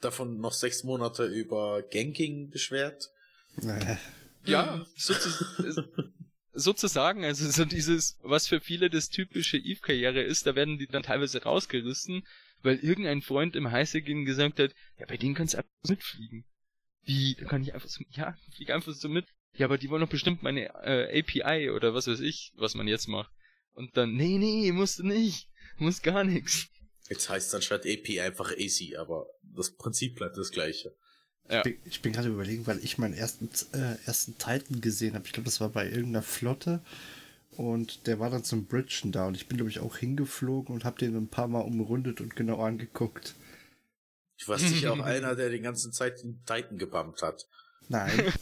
davon 0.00 0.40
noch 0.40 0.52
sechs 0.52 0.84
Monate 0.84 1.26
über 1.26 1.82
Ganking 1.82 2.50
beschwert. 2.50 3.10
Ja, 4.44 4.86
sozu 4.96 5.28
sozusagen, 6.58 7.24
also 7.24 7.50
so 7.50 7.64
dieses, 7.64 8.18
was 8.22 8.46
für 8.46 8.60
viele 8.60 8.90
das 8.90 9.10
typische 9.10 9.58
Eve-Karriere 9.58 10.22
ist, 10.22 10.46
da 10.46 10.54
werden 10.54 10.78
die 10.78 10.86
dann 10.86 11.02
teilweise 11.02 11.42
rausgerissen, 11.42 12.26
weil 12.62 12.78
irgendein 12.78 13.22
Freund 13.22 13.56
im 13.56 13.70
Highsec 13.70 14.08
ihnen 14.08 14.24
gesagt 14.24 14.58
hat, 14.58 14.74
ja, 14.98 15.06
bei 15.06 15.16
denen 15.16 15.34
kannst 15.34 15.54
du 15.54 15.58
einfach 15.58 15.70
mitfliegen. 15.88 16.44
Wie, 17.04 17.36
da 17.38 17.46
kann 17.46 17.62
ich 17.62 17.74
einfach 17.74 17.88
so, 17.88 18.02
ja, 18.10 18.36
flieg 18.54 18.70
einfach 18.70 18.92
so 18.92 19.08
mit. 19.08 19.26
Ja, 19.54 19.66
aber 19.66 19.78
die 19.78 19.90
wollen 19.90 20.02
doch 20.02 20.08
bestimmt 20.08 20.42
meine 20.42 20.66
äh, 20.84 21.20
API 21.20 21.70
oder 21.70 21.94
was 21.94 22.06
weiß 22.06 22.20
ich, 22.20 22.52
was 22.56 22.74
man 22.74 22.86
jetzt 22.86 23.08
macht. 23.08 23.32
Und 23.72 23.96
dann, 23.96 24.14
nee, 24.14 24.38
nee, 24.38 24.72
musst 24.72 24.98
du 24.98 25.06
nicht, 25.06 25.48
musst 25.78 26.02
gar 26.02 26.24
nichts. 26.24 26.68
Jetzt 27.08 27.28
heißt 27.28 27.54
dann 27.54 27.62
statt 27.62 27.86
AP 27.86 28.20
einfach 28.20 28.52
AC, 28.52 28.98
aber 28.98 29.26
das 29.42 29.74
Prinzip 29.74 30.16
bleibt 30.16 30.36
das 30.36 30.50
gleiche. 30.50 30.94
Ja. 31.48 31.58
Ich 31.58 31.62
bin, 31.62 31.78
ich 31.84 32.02
bin 32.02 32.12
gerade 32.12 32.28
überlegen, 32.28 32.66
weil 32.66 32.78
ich 32.84 32.98
meinen 32.98 33.14
ersten, 33.14 33.48
äh, 33.72 33.96
ersten 34.04 34.36
Titan 34.36 34.80
gesehen 34.80 35.14
habe. 35.14 35.24
Ich 35.26 35.32
glaube, 35.32 35.46
das 35.46 35.60
war 35.60 35.70
bei 35.70 35.86
irgendeiner 35.86 36.22
Flotte. 36.22 36.82
Und 37.52 38.06
der 38.06 38.20
war 38.20 38.30
dann 38.30 38.44
zum 38.44 38.66
Bridgen 38.66 39.10
da. 39.10 39.26
Und 39.26 39.36
ich 39.36 39.48
bin, 39.48 39.56
glaube 39.56 39.70
ich, 39.70 39.80
auch 39.80 39.96
hingeflogen 39.96 40.74
und 40.74 40.84
habe 40.84 40.98
den 40.98 41.16
ein 41.16 41.28
paar 41.28 41.48
Mal 41.48 41.60
umrundet 41.60 42.20
und 42.20 42.36
genau 42.36 42.62
angeguckt. 42.62 43.34
Ich 44.38 44.48
war 44.48 44.58
sicher 44.58 44.92
auch 44.92 45.00
einer, 45.04 45.34
der 45.34 45.50
die 45.50 45.60
ganze 45.60 45.90
Zeit 45.90 46.22
den 46.22 46.42
Titan 46.46 46.78
gebumpt 46.78 47.22
hat. 47.22 47.46
Nein. 47.88 48.32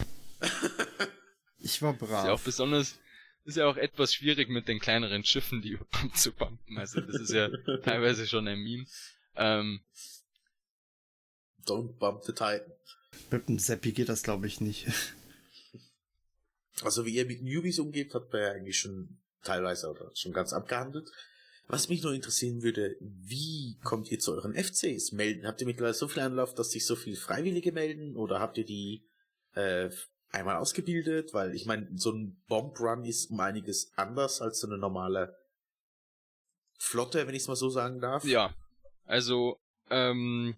ich 1.58 1.82
war 1.82 1.94
Ist 1.94 2.00
ja 2.00 2.22
auch 2.22 2.26
brav. 2.36 2.44
besonders, 2.44 2.98
ist 3.44 3.56
ja 3.56 3.66
auch 3.66 3.76
etwas 3.76 4.12
schwierig 4.12 4.48
mit 4.48 4.68
den 4.68 4.78
kleineren 4.78 5.24
Schiffen, 5.24 5.62
die 5.62 5.70
überhaupt 5.70 6.18
zu 6.18 6.32
pumpen. 6.32 6.78
Also 6.78 7.00
das 7.00 7.20
ist 7.22 7.32
ja 7.32 7.48
teilweise 7.82 8.26
schon 8.26 8.46
ein 8.46 8.58
Meme. 8.60 8.86
Ähm, 9.36 9.80
Don't 11.66 11.94
bump 11.98 12.22
the 12.24 12.32
Titan. 12.32 12.72
Mit 13.30 13.48
dem 13.48 13.58
Seppi 13.58 13.92
geht 13.92 14.08
das, 14.08 14.22
glaube 14.22 14.46
ich, 14.46 14.60
nicht. 14.60 14.86
Also 16.82 17.06
wie 17.06 17.14
ihr 17.14 17.24
mit 17.24 17.42
Newbies 17.42 17.78
umgeht, 17.78 18.14
hat 18.14 18.30
man 18.32 18.42
ja 18.42 18.50
eigentlich 18.52 18.78
schon 18.78 19.18
teilweise 19.42 19.90
oder 19.90 20.10
schon 20.14 20.32
ganz 20.32 20.52
abgehandelt. 20.52 21.08
Was 21.68 21.88
mich 21.88 22.02
nur 22.02 22.12
interessieren 22.12 22.62
würde, 22.62 22.96
wie 23.00 23.76
kommt 23.82 24.10
ihr 24.12 24.20
zu 24.20 24.32
euren 24.32 24.54
FCs? 24.54 25.12
Melden, 25.12 25.46
habt 25.46 25.60
ihr 25.60 25.66
mittlerweile 25.66 25.94
so 25.94 26.06
viel 26.06 26.22
Anlauf, 26.22 26.54
dass 26.54 26.70
sich 26.70 26.86
so 26.86 26.94
viele 26.94 27.16
Freiwillige 27.16 27.72
melden 27.72 28.16
oder 28.16 28.38
habt 28.38 28.56
ihr 28.58 28.64
die 28.64 29.04
äh, 29.54 29.90
einmal 30.30 30.56
ausgebildet? 30.56 31.34
Weil 31.34 31.54
ich 31.54 31.66
meine, 31.66 31.88
so 31.96 32.12
ein 32.12 32.40
Bomb 32.46 32.78
Run 32.78 33.04
ist 33.04 33.30
um 33.30 33.40
einiges 33.40 33.92
anders 33.96 34.40
als 34.40 34.60
so 34.60 34.68
eine 34.68 34.78
normale 34.78 35.36
Flotte, 36.78 37.26
wenn 37.26 37.34
ich 37.34 37.42
es 37.42 37.48
mal 37.48 37.56
so 37.56 37.68
sagen 37.68 38.00
darf. 38.00 38.24
ja, 38.24 38.54
also 39.04 39.58
ähm, 39.90 40.56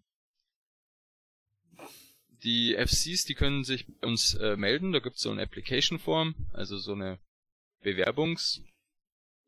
die 2.43 2.75
FCs, 2.75 3.25
die 3.25 3.35
können 3.35 3.65
sich 3.65 3.87
uns 4.03 4.35
äh, 4.35 4.57
melden. 4.57 4.93
Da 4.93 4.99
gibt's 4.99 5.23
so 5.23 5.31
eine 5.31 5.43
Application 5.43 5.99
Form, 5.99 6.35
also 6.53 6.77
so 6.77 6.93
eine 6.93 7.19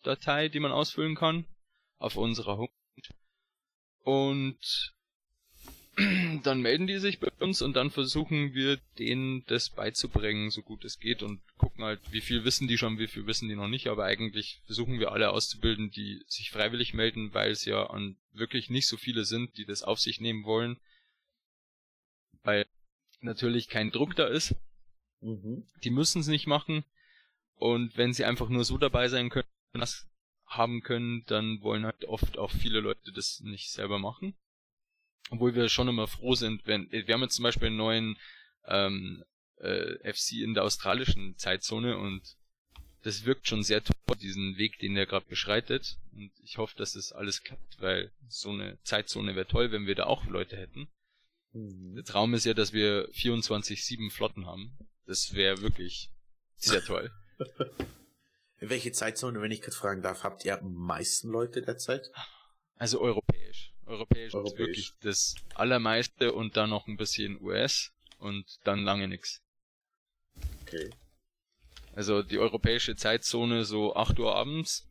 Bewerbungsdatei, 0.01 0.49
die 0.49 0.61
man 0.61 0.73
ausfüllen 0.73 1.15
kann 1.15 1.45
auf 1.99 2.17
unserer 2.17 2.57
Homepage. 2.57 3.15
Und 4.03 4.95
dann 6.45 6.63
melden 6.63 6.87
die 6.87 6.99
sich 6.99 7.21
bei 7.21 7.31
uns 7.41 7.61
und 7.63 7.75
dann 7.75 7.91
versuchen 7.91 8.55
wir 8.55 8.79
denen 8.99 9.45
das 9.47 9.71
beizubringen, 9.71 10.51
so 10.51 10.63
gut 10.63 10.85
es 10.85 10.99
geht 10.99 11.23
und 11.23 11.41
gucken 11.59 11.85
halt, 11.85 12.01
wie 12.11 12.21
viel 12.21 12.45
wissen 12.45 12.69
die 12.69 12.79
schon, 12.79 12.99
wie 12.99 13.09
viel 13.09 13.27
wissen 13.27 13.49
die 13.49 13.57
noch 13.57 13.69
nicht, 13.69 13.89
aber 13.89 14.05
eigentlich 14.05 14.61
versuchen 14.65 14.99
wir 14.99 15.13
alle 15.13 15.31
auszubilden, 15.31 15.91
die 15.91 16.23
sich 16.27 16.51
freiwillig 16.51 16.95
melden, 16.95 17.35
weil 17.35 17.51
es 17.51 17.65
ja 17.65 17.87
an 17.91 18.17
wirklich 18.33 18.71
nicht 18.71 18.87
so 18.87 18.97
viele 18.97 19.25
sind, 19.25 19.59
die 19.59 19.67
das 19.67 19.83
auf 19.83 20.01
sich 20.01 20.21
nehmen 20.21 20.45
wollen, 20.45 20.79
weil 22.45 22.67
natürlich 23.21 23.69
kein 23.69 23.91
Druck 23.91 24.17
da 24.17 24.27
ist. 24.27 24.55
Mhm. 25.21 25.67
Die 25.85 25.91
müssen 25.91 26.21
es 26.21 26.29
nicht 26.29 26.47
machen 26.47 26.85
und 27.57 27.99
wenn 27.99 28.15
sie 28.15 28.25
einfach 28.25 28.49
nur 28.49 28.65
so 28.65 28.79
dabei 28.79 29.09
sein 29.09 29.29
können, 29.29 29.47
das 29.73 30.09
haben 30.47 30.83
können, 30.83 31.25
dann 31.27 31.61
wollen 31.63 31.85
halt 31.85 32.05
oft 32.07 32.37
auch 32.39 32.51
viele 32.51 32.81
Leute 32.81 33.13
das 33.13 33.41
nicht 33.41 33.71
selber 33.71 33.99
machen 33.99 34.35
obwohl 35.31 35.55
wir 35.55 35.69
schon 35.69 35.89
immer 35.89 36.09
froh 36.09 36.35
sind, 36.35 36.67
wenn 36.67 36.91
wir 36.91 37.15
haben 37.15 37.23
jetzt 37.23 37.37
zum 37.37 37.45
Beispiel 37.45 37.69
einen 37.69 37.77
neuen 37.77 38.19
ähm, 38.67 39.25
äh, 39.57 40.13
FC 40.13 40.33
in 40.43 40.55
der 40.55 40.65
australischen 40.65 41.37
Zeitzone 41.39 41.97
und 41.97 42.37
das 43.03 43.25
wirkt 43.25 43.49
schon 43.49 43.63
sehr 43.63 43.83
toll, 43.83 43.95
diesen 44.21 44.59
Weg, 44.59 44.79
den 44.81 44.97
er 44.97 45.07
gerade 45.07 45.25
beschreitet. 45.27 45.97
Und 46.13 46.33
ich 46.43 46.59
hoffe, 46.59 46.77
dass 46.77 46.93
das 46.93 47.13
alles 47.13 47.43
klappt, 47.43 47.81
weil 47.81 48.13
so 48.29 48.51
eine 48.51 48.79
Zeitzone 48.83 49.35
wäre 49.35 49.47
toll, 49.47 49.73
wenn 49.73 49.87
wir 49.87 49.95
da 49.95 50.05
auch 50.05 50.27
Leute 50.27 50.57
hätten. 50.57 50.89
Mhm. 51.53 51.95
Der 51.95 52.05
Traum 52.05 52.35
ist 52.35 52.45
ja, 52.45 52.53
dass 52.53 52.75
wir 52.75 53.09
24-7 53.13 54.11
Flotten 54.11 54.45
haben. 54.45 54.77
Das 55.07 55.33
wäre 55.33 55.63
wirklich 55.63 56.11
sehr 56.57 56.85
toll. 56.85 57.11
In 58.61 58.69
welche 58.69 58.93
Zeitzone, 58.93 59.41
wenn 59.41 59.51
ich 59.51 59.63
gerade 59.63 59.77
fragen 59.77 60.03
darf, 60.03 60.23
habt 60.23 60.45
ihr 60.45 60.59
am 60.59 60.75
meisten 60.75 61.29
Leute 61.29 61.63
derzeit? 61.63 62.11
Also 62.77 63.01
europäisch. 63.01 63.73
Europäisch, 63.87 64.35
Europäisch. 64.35 64.53
ist 64.53 64.59
wirklich 64.59 64.93
das 65.01 65.35
allermeiste 65.55 66.33
und 66.33 66.57
dann 66.57 66.71
noch 66.71 66.87
ein 66.87 66.97
bisschen 66.97 67.41
US 67.43 67.93
und 68.19 68.45
dann 68.65 68.85
lange 68.85 69.09
nix. 69.09 69.43
Okay. 70.63 70.91
Also 71.95 72.23
die 72.23 72.39
europäische 72.39 72.95
Zeitzone 72.95 73.65
so 73.65 73.97
8 73.97 74.19
Uhr 74.19 74.35
abends, 74.35 74.89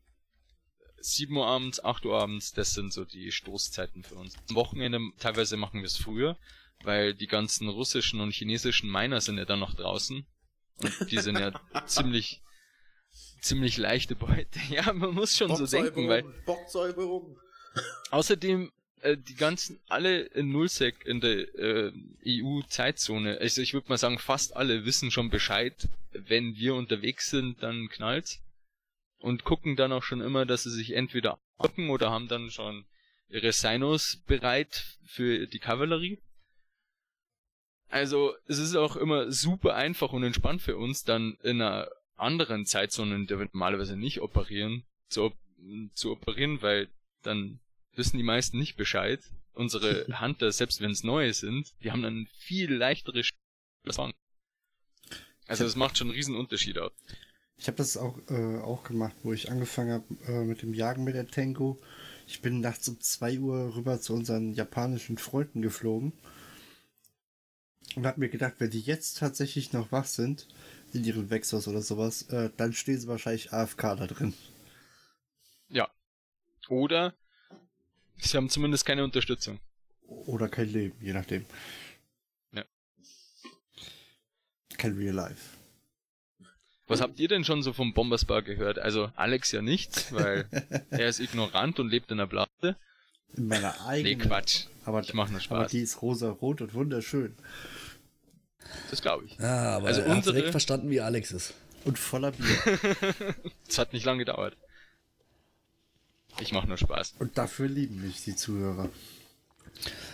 7 1.02 1.36
Uhr 1.38 1.48
abends, 1.48 1.84
8 1.84 2.06
Uhr 2.06 2.22
abends, 2.22 2.52
das 2.52 2.74
sind 2.74 2.92
so 2.92 3.06
die 3.06 3.32
Stoßzeiten 3.32 4.04
für 4.04 4.16
uns. 4.16 4.36
Am 4.50 4.56
Wochenende 4.56 5.00
teilweise 5.18 5.56
machen 5.56 5.80
wir 5.82 5.88
es 5.88 5.98
früher, 5.98 6.38
weil 6.84 7.14
die 7.14 7.28
ganzen 7.28 7.70
russischen 7.70 8.20
und 8.20 8.34
chinesischen 8.34 8.92
Miner 8.92 9.22
sind 9.22 9.38
ja 9.38 9.46
dann 9.46 9.60
noch 9.60 9.76
draußen. 9.76 10.26
Und 10.82 11.12
die 11.12 11.20
sind 11.20 11.38
ja 11.38 11.54
ziemlich, 11.86 12.42
ziemlich 13.42 13.78
leichte 13.78 14.16
Beute. 14.16 14.60
Ja, 14.70 14.94
man 14.94 15.14
muss 15.14 15.36
schon 15.36 15.56
so 15.56 15.66
denken, 15.66 16.08
weil 16.08 16.24
Bocksäuberung. 16.46 17.40
Außerdem 18.12 18.72
äh, 19.02 19.18
die 19.18 19.36
ganzen 19.36 19.80
alle 19.88 20.22
in 20.22 20.52
Nullsec 20.52 21.06
in 21.06 21.22
der 21.22 21.56
äh, 21.56 21.92
EU-Zeitzone, 22.26 23.38
also 23.40 23.62
ich 23.62 23.74
würde 23.74 23.90
mal 23.90 23.98
sagen, 23.98 24.20
fast 24.20 24.56
alle 24.56 24.86
wissen 24.86 25.12
schon 25.12 25.30
Bescheid, 25.30 25.88
wenn 26.12 26.56
wir 26.56 26.76
unterwegs 26.76 27.30
sind, 27.30 27.62
dann 27.64 27.90
knallt's 27.90 28.42
und 29.20 29.44
gucken 29.44 29.76
dann 29.76 29.92
auch 29.92 30.04
schon 30.04 30.22
immer, 30.22 30.46
dass 30.46 30.64
sie 30.64 30.72
sich 30.72 30.94
entweder 30.94 31.40
abgucken 31.58 31.90
oder 31.90 32.10
haben 32.10 32.28
dann 32.28 32.50
schon 32.50 32.86
ihre 33.30 33.52
Sinos 33.52 34.22
bereit 34.26 34.98
für 35.06 35.46
die 35.46 35.60
Kavallerie. 35.60 36.20
Also 37.90 38.36
es 38.48 38.60
ist 38.60 38.76
auch 38.76 38.96
immer 38.96 39.32
super 39.32 39.76
einfach 39.76 40.14
und 40.14 40.24
entspannt 40.24 40.62
für 40.62 40.78
uns, 40.78 41.04
dann 41.04 41.38
in 41.44 41.62
einer 41.62 41.90
anderen 42.20 42.66
Zeitzone, 42.66 43.16
in 43.16 43.28
der 43.28 43.40
wir 43.40 43.50
normalerweise 43.52 43.96
nicht 43.98 44.22
operieren, 44.22 44.84
zu, 45.10 45.24
op 45.24 45.38
zu 45.94 46.12
operieren, 46.12 46.62
weil 46.62 46.88
dann 47.22 47.60
wissen 47.96 48.18
die 48.18 48.24
meisten 48.24 48.58
nicht 48.58 48.78
Bescheid. 48.78 49.22
Unsere 49.54 50.06
Hunter, 50.22 50.52
selbst 50.52 50.82
wenn 50.82 50.92
es 50.92 51.04
neue 51.04 51.34
sind, 51.34 51.74
die 51.84 51.92
haben 51.92 52.02
dann 52.02 52.28
viel 52.38 52.74
leichtere 52.74 53.24
Fang. 53.90 54.14
Also 55.48 55.64
das 55.64 55.76
macht 55.76 55.98
schon 55.98 56.08
einen 56.08 56.16
riesen 56.16 56.36
Unterschied 56.36 56.78
aus. 56.78 56.92
Ich 57.58 57.68
habe 57.68 57.78
das 57.78 57.98
auch, 57.98 58.18
äh, 58.30 58.60
auch 58.60 58.84
gemacht, 58.84 59.16
wo 59.24 59.34
ich 59.34 59.52
angefangen 59.52 59.92
habe 59.92 60.32
äh, 60.32 60.46
mit 60.46 60.62
dem 60.62 60.74
Jagen 60.74 61.04
mit 61.04 61.16
der 61.16 61.28
Tango. 61.28 61.82
Ich 62.28 62.42
bin 62.42 62.62
nachts 62.62 62.88
um 62.88 63.02
2 63.02 63.40
Uhr 63.40 63.76
rüber 63.76 64.00
zu 64.00 64.14
unseren 64.14 64.54
japanischen 64.54 65.18
Freunden 65.18 65.62
geflogen 65.62 66.14
und 67.96 68.06
habe 68.06 68.20
mir 68.20 68.30
gedacht, 68.30 68.56
wenn 68.60 68.70
die 68.70 68.80
jetzt 68.80 69.18
tatsächlich 69.18 69.74
noch 69.74 69.92
wach 69.92 70.06
sind, 70.06 70.48
in 70.94 71.04
ihren 71.04 71.30
Wechsels 71.30 71.68
oder 71.68 71.82
sowas, 71.82 72.24
äh, 72.30 72.50
dann 72.58 72.74
stehen 72.74 73.00
sie 73.00 73.08
wahrscheinlich 73.08 73.54
AFK 73.54 73.96
da 73.96 74.08
drin. 74.08 74.34
Ja. 75.70 75.88
Oder 76.70 77.14
sie 78.18 78.36
haben 78.38 78.50
zumindest 78.50 78.86
keine 78.86 79.04
Unterstützung. 79.04 79.60
Oder 80.08 80.50
kein 80.50 80.70
Leben, 80.70 80.96
je 81.02 81.14
nachdem. 81.14 81.46
Ja. 82.52 82.64
Kein 84.78 84.96
Real 84.98 85.14
Life. 85.16 85.58
Was 86.88 87.02
habt 87.02 87.20
ihr 87.20 87.28
denn 87.28 87.44
schon 87.46 87.62
so 87.62 87.72
vom 87.74 87.94
Bombersbar 87.94 88.42
gehört? 88.42 88.80
Also 88.80 89.12
Alex 89.16 89.52
ja 89.52 89.62
nichts, 89.62 90.12
weil 90.12 90.48
er 90.90 91.08
ist 91.08 91.20
ignorant 91.20 91.80
und 91.80 91.90
lebt 91.90 92.10
in 92.12 92.18
der 92.18 92.26
Blase. 92.26 92.76
In 93.36 93.48
meiner 93.48 93.74
Nee, 93.74 93.86
eigenen. 93.86 94.28
Quatsch. 94.28 94.66
Aber, 94.86 95.02
Ich 95.02 95.14
mach 95.14 95.28
nur 95.30 95.36
aber 95.36 95.44
Spaß. 95.44 95.72
die 95.72 95.82
ist 95.82 96.02
rosa-rot 96.02 96.62
und 96.62 96.74
wunderschön. 96.74 97.36
Das 98.90 99.02
glaube 99.02 99.26
ich. 99.26 99.38
Ja, 99.38 99.78
aber 99.78 99.88
Also 99.88 100.02
er 100.02 100.16
unsere- 100.16 100.36
direkt 100.36 100.52
verstanden, 100.52 100.90
wie 100.90 101.02
Alex 101.02 101.32
ist. 101.32 101.54
Und 101.86 101.98
voller 102.00 102.32
Bier. 102.32 102.46
Das 103.68 103.78
hat 103.78 103.94
nicht 103.94 104.06
lange 104.06 104.20
gedauert. 104.26 104.58
Ich 106.40 106.52
mach 106.54 106.66
nur 106.66 106.78
Spaß. 106.78 107.16
und 107.20 107.38
dafür 107.38 107.68
lieben 107.68 108.02
mich 108.02 108.24
die 108.24 108.36
Zuhörer. 108.36 108.90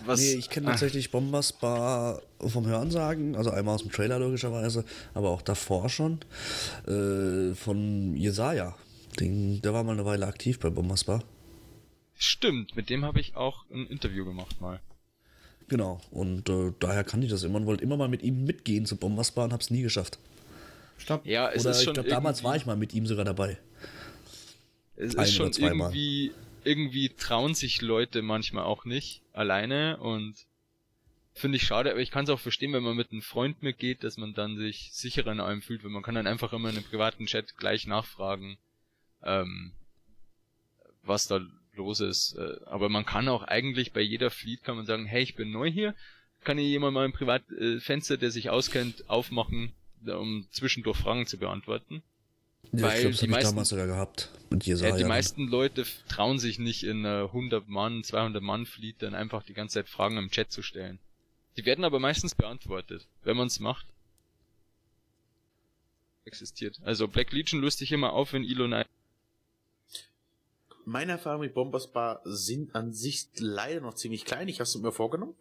Was? 0.05 0.19
Nee, 0.19 0.33
ich 0.33 0.49
kenne 0.49 0.67
Ah, 0.67 0.71
tatsächlich 0.71 1.09
Bombers 1.11 1.53
Bar 1.53 2.21
vom 2.39 2.67
Hörensagen, 2.67 3.35
also 3.35 3.49
einmal 3.51 3.75
aus 3.75 3.81
dem 3.81 3.91
Trailer 3.91 4.19
logischerweise, 4.19 4.85
aber 5.13 5.29
auch 5.31 5.41
davor 5.41 5.89
schon, 5.89 6.19
äh, 6.87 7.55
von 7.55 8.15
Jesaja. 8.15 8.75
Den, 9.19 9.61
der 9.61 9.73
war 9.73 9.83
mal 9.83 9.93
eine 9.93 10.05
Weile 10.05 10.27
aktiv 10.27 10.59
bei 10.59 10.69
Bombers 10.69 11.05
Bar. 11.05 11.23
Stimmt, 12.17 12.75
mit 12.75 12.89
dem 12.89 13.05
habe 13.05 13.19
ich 13.19 13.35
auch 13.35 13.65
ein 13.71 13.87
Interview 13.87 14.25
gemacht 14.25 14.61
mal. 14.61 14.79
Genau, 15.68 15.99
und 16.11 16.47
äh, 16.49 16.74
daher 16.80 17.03
kann 17.03 17.22
ich 17.24 17.30
das 17.30 17.43
immer 17.43 17.57
und 17.57 17.66
wollte 17.66 17.84
immer 17.84 17.97
mal 17.97 18.07
mit 18.07 18.22
ihm 18.22 18.45
mitgehen 18.45 18.86
zu 18.86 18.97
Bombers 18.97 19.32
Bar 19.32 19.45
und 19.45 19.53
hab's 19.53 19.72
nie 19.72 19.82
geschafft. 19.82 20.20
Stopp. 20.97 21.26
Ja, 21.26 21.49
es 21.49 21.61
Oder 21.61 21.72
ist 21.72 21.80
ich 21.80 21.86
schon 21.86 21.93
glaube, 21.95 22.09
damals 22.09 22.43
war 22.43 22.55
ich 22.55 22.66
mal 22.66 22.76
mit 22.78 22.93
ihm 22.93 23.07
sogar 23.07 23.26
dabei. 23.26 23.57
Es 24.95 25.16
Ein 25.16 25.26
ist 25.26 25.34
schon 25.34 25.51
irgendwie, 25.51 26.32
irgendwie 26.63 27.09
trauen 27.09 27.53
sich 27.53 27.82
Leute 27.82 28.22
manchmal 28.22 28.63
auch 28.63 28.86
nicht 28.86 29.22
alleine 29.34 29.97
und 29.97 30.36
finde 31.34 31.57
ich 31.57 31.63
schade, 31.63 31.91
aber 31.91 31.99
ich 31.99 32.11
kann 32.11 32.24
es 32.24 32.30
auch 32.30 32.39
verstehen, 32.39 32.72
wenn 32.72 32.84
man 32.84 32.95
mit 32.95 33.11
einem 33.11 33.22
Freund 33.22 33.61
mitgeht, 33.61 34.03
dass 34.03 34.18
man 34.18 34.34
dann 34.34 34.57
sich 34.57 34.91
sicherer 34.93 35.34
in 35.34 35.41
allem 35.41 35.61
fühlt, 35.61 35.84
weil 35.84 35.91
man 35.91 36.01
kann 36.01 36.16
dann 36.16 36.28
einfach 36.28 36.53
immer 36.53 36.70
in 36.70 36.78
einem 36.78 36.86
privaten 36.86 37.26
Chat 37.26 37.57
gleich 37.57 37.88
nachfragen, 37.88 38.57
ähm, 39.22 39.74
was 41.03 41.28
da 41.28 41.41
los 41.76 41.99
ist. 41.99 42.36
Äh, 42.38 42.57
Aber 42.65 42.89
man 42.89 43.05
kann 43.05 43.28
auch 43.28 43.43
eigentlich 43.43 43.91
bei 43.93 44.01
jeder 44.01 44.30
Fleet 44.32 44.63
kann 44.63 44.76
man 44.78 44.86
sagen, 44.86 45.05
hey, 45.05 45.23
ich 45.23 45.36
bin 45.36 45.51
neu 45.51 45.69
hier, 45.69 45.93
kann 46.43 46.57
hier 46.57 46.67
jemand 46.67 46.93
mal 46.93 47.05
ein 47.05 47.13
Privatfenster, 47.13 48.15
äh, 48.15 48.17
der 48.17 48.32
sich 48.32 48.49
auskennt, 48.49 49.09
aufmachen, 49.09 49.73
um 50.05 50.45
zwischendurch 50.51 50.97
Fragen 50.97 51.26
zu 51.26 51.38
beantworten. 51.38 52.03
Ja, 52.71 52.84
Weil 52.84 52.93
ich 52.95 52.99
glaube, 53.01 53.11
das 53.11 53.19
die 53.19 53.28
meisten- 53.28 53.49
damals 53.51 53.69
sogar 53.69 53.88
gehabt. 53.88 54.30
Mit 54.49 54.65
Ja, 54.65 54.73
Jesaja. 54.73 54.97
die 54.97 55.03
meisten 55.03 55.47
Leute 55.47 55.86
trauen 56.07 56.39
sich 56.39 56.59
nicht 56.59 56.84
in 56.84 57.05
einer 57.05 57.32
100 57.32 57.67
Mann, 57.67 58.03
200 58.03 58.41
Mann 58.41 58.65
Fleet 58.65 58.95
dann 59.01 59.13
einfach 59.15 59.43
die 59.43 59.53
ganze 59.53 59.76
Zeit 59.76 59.89
Fragen 59.89 60.17
im 60.17 60.30
Chat 60.32 60.51
zu 60.51 60.61
stellen. 60.61 60.99
Die 61.57 61.65
werden 61.65 61.86
aber 61.86 61.99
meistens 61.99 62.36
beantwortet, 62.36 63.07
wenn 63.23 63.38
man 63.38 63.47
es 63.47 63.59
macht. 63.59 63.86
Existiert. 66.26 66.80
Also 66.84 67.07
Black 67.07 67.32
Legion 67.32 67.61
löst 67.61 67.78
sich 67.80 67.91
immer 67.91 68.13
auf, 68.13 68.34
wenn 68.34 68.43
Elon 68.43 68.73
Meine 70.86 71.13
Erfahrungen 71.13 71.47
mit 71.47 71.55
Bombers 71.55 71.91
Bar 71.91 72.21
sind 72.25 72.75
an 72.75 72.93
sich 72.93 73.29
leider 73.39 73.81
noch 73.81 73.95
ziemlich 73.95 74.23
klein. 74.23 74.47
Ich 74.47 74.59
habe 74.59 74.67
es 74.67 74.75
mir 74.77 74.91
vorgenommen. 74.91 75.36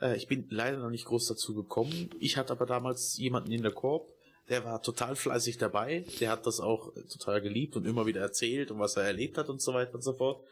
Äh, 0.00 0.16
ich 0.16 0.28
bin 0.28 0.46
leider 0.50 0.78
noch 0.78 0.90
nicht 0.90 1.06
groß 1.06 1.26
dazu 1.26 1.54
gekommen. 1.54 2.10
Ich 2.20 2.36
hatte 2.36 2.52
aber 2.52 2.66
damals 2.66 3.16
jemanden 3.16 3.50
in 3.50 3.62
der 3.62 3.72
Korb, 3.72 4.12
der 4.50 4.64
war 4.64 4.82
total 4.82 5.16
fleißig 5.16 5.56
dabei. 5.56 6.04
Der 6.20 6.30
hat 6.30 6.46
das 6.46 6.60
auch 6.60 6.92
total 7.10 7.40
geliebt 7.40 7.76
und 7.76 7.86
immer 7.86 8.04
wieder 8.04 8.20
erzählt 8.20 8.70
und 8.70 8.78
was 8.78 8.96
er 8.96 9.04
erlebt 9.04 9.38
hat 9.38 9.48
und 9.48 9.62
so 9.62 9.72
weiter 9.72 9.94
und 9.94 10.02
so 10.02 10.12
fort. 10.12 10.44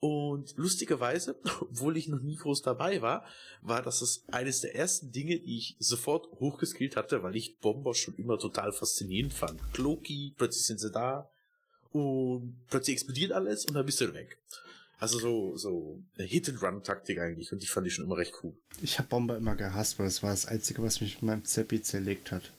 Und 0.00 0.54
lustigerweise, 0.56 1.38
obwohl 1.60 1.96
ich 1.96 2.08
noch 2.08 2.20
nie 2.20 2.36
groß 2.36 2.60
dabei 2.60 3.00
war, 3.00 3.24
war 3.62 3.80
das 3.80 4.02
es 4.02 4.24
eines 4.28 4.60
der 4.60 4.74
ersten 4.74 5.12
Dinge, 5.12 5.40
die 5.40 5.56
ich 5.56 5.76
sofort 5.78 6.26
hochgeskillt 6.40 6.96
hatte, 6.96 7.22
weil 7.22 7.36
ich 7.36 7.58
Bomber 7.58 7.94
schon 7.94 8.16
immer 8.16 8.38
total 8.38 8.72
faszinierend 8.72 9.32
fand. 9.32 9.60
Cloaky, 9.72 10.34
plötzlich 10.36 10.66
sind 10.66 10.80
sie 10.80 10.90
da 10.90 11.30
und 11.92 12.56
plötzlich 12.68 12.94
explodiert 12.94 13.32
alles 13.32 13.64
und 13.66 13.74
dann 13.74 13.86
bist 13.86 14.00
du 14.00 14.12
weg. 14.14 14.38
Also 14.98 15.18
so, 15.18 15.56
so 15.56 16.02
eine 16.18 16.26
Hit-and-Run-Taktik 16.26 17.18
eigentlich 17.20 17.52
und 17.52 17.62
die 17.62 17.66
fand 17.66 17.86
ich 17.86 17.94
schon 17.94 18.04
immer 18.04 18.16
recht 18.18 18.34
cool. 18.42 18.54
Ich 18.82 18.98
habe 18.98 19.08
Bomber 19.08 19.36
immer 19.36 19.56
gehasst, 19.56 19.98
weil 19.98 20.06
das 20.06 20.22
war 20.22 20.30
das 20.30 20.46
Einzige, 20.46 20.82
was 20.82 21.00
mich 21.00 21.14
mit 21.16 21.22
meinem 21.22 21.44
Zeppi 21.44 21.82
zerlegt 21.82 22.32
hat. 22.32 22.52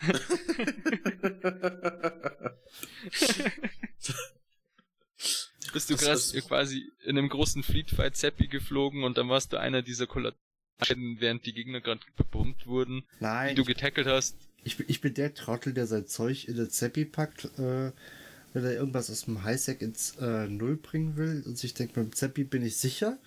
bist 5.72 5.90
du 5.90 5.96
krass, 5.96 6.32
quasi 6.48 6.90
in 7.04 7.18
einem 7.18 7.28
großen 7.28 7.62
Fleetfight 7.62 8.16
Seppi 8.16 8.48
geflogen 8.48 9.04
und 9.04 9.18
dann 9.18 9.28
warst 9.28 9.52
du 9.52 9.58
einer 9.58 9.82
dieser 9.82 10.06
Kollateralen, 10.06 11.20
während 11.20 11.46
die 11.46 11.52
Gegner 11.52 11.80
gerade 11.80 12.00
bebombt 12.16 12.66
wurden, 12.66 13.04
Nein. 13.20 13.50
die 13.50 13.54
du 13.54 13.64
getackelt 13.64 14.06
hast. 14.06 14.36
Ich, 14.64 14.76
bin- 14.76 14.86
ich 14.88 15.00
bin 15.00 15.14
der 15.14 15.34
Trottel, 15.34 15.72
der 15.72 15.86
sein 15.86 16.06
Zeug 16.06 16.48
in 16.48 16.56
den 16.56 16.70
Zeppi 16.70 17.04
packt, 17.04 17.44
äh, 17.58 17.92
wenn 18.52 18.64
er 18.64 18.74
irgendwas 18.74 19.10
aus 19.10 19.24
dem 19.24 19.42
Highsec 19.44 19.80
ins 19.82 20.16
äh, 20.20 20.46
Null 20.48 20.76
bringen 20.76 21.16
will 21.16 21.42
und 21.46 21.56
sich 21.58 21.74
denkt, 21.74 21.94
beim 21.94 22.12
Zeppi 22.12 22.44
bin 22.44 22.62
ich 22.64 22.76
sicher 22.76 23.18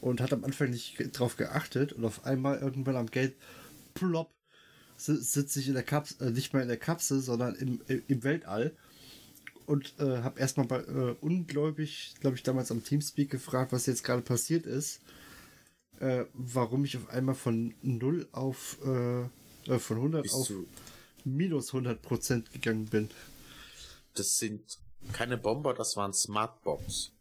und 0.00 0.20
hat 0.20 0.32
am 0.32 0.44
Anfang 0.44 0.70
nicht 0.70 0.96
drauf 1.18 1.36
geachtet 1.36 1.92
und 1.92 2.04
auf 2.04 2.24
einmal 2.24 2.58
irgendwann 2.58 2.96
am 2.96 3.10
Gate 3.10 3.34
plopp 3.94 4.30
si- 4.96 5.16
sitze 5.22 5.60
ich 5.60 5.68
in 5.68 5.74
der 5.74 5.82
Kapsel, 5.82 6.28
äh, 6.28 6.30
nicht 6.30 6.52
mal 6.52 6.62
in 6.62 6.68
der 6.68 6.76
Kapsel, 6.78 7.20
sondern 7.20 7.54
im, 7.56 7.80
im- 7.88 8.02
im 8.08 8.24
Weltall 8.24 8.74
und 9.66 9.94
äh, 9.98 10.18
habe 10.22 10.40
erstmal 10.40 10.66
bei 10.66 10.78
äh, 10.80 11.14
ungläubig, 11.20 12.14
glaube 12.20 12.36
ich, 12.36 12.42
damals 12.42 12.70
am 12.70 12.82
Teamspeak 12.82 13.30
gefragt, 13.30 13.72
was 13.72 13.86
jetzt 13.86 14.02
gerade 14.04 14.22
passiert 14.22 14.66
ist, 14.66 15.00
äh, 16.00 16.24
warum 16.32 16.84
ich 16.84 16.96
auf 16.96 17.08
einmal 17.10 17.34
von 17.34 17.74
0 17.82 18.26
auf 18.32 18.78
äh, 18.84 19.20
äh, 19.70 19.78
von 19.78 19.98
100 19.98 20.22
Bist 20.22 20.34
auf 20.34 20.46
minus 21.24 21.68
100 21.74 22.00
Prozent 22.00 22.50
gegangen 22.52 22.86
bin. 22.86 23.10
Das 24.14 24.38
sind 24.38 24.78
keine 25.12 25.36
Bomber, 25.38 25.74
das 25.74 25.96
waren 25.96 26.12
Smart 26.12 26.62
Bombs. 26.62 27.12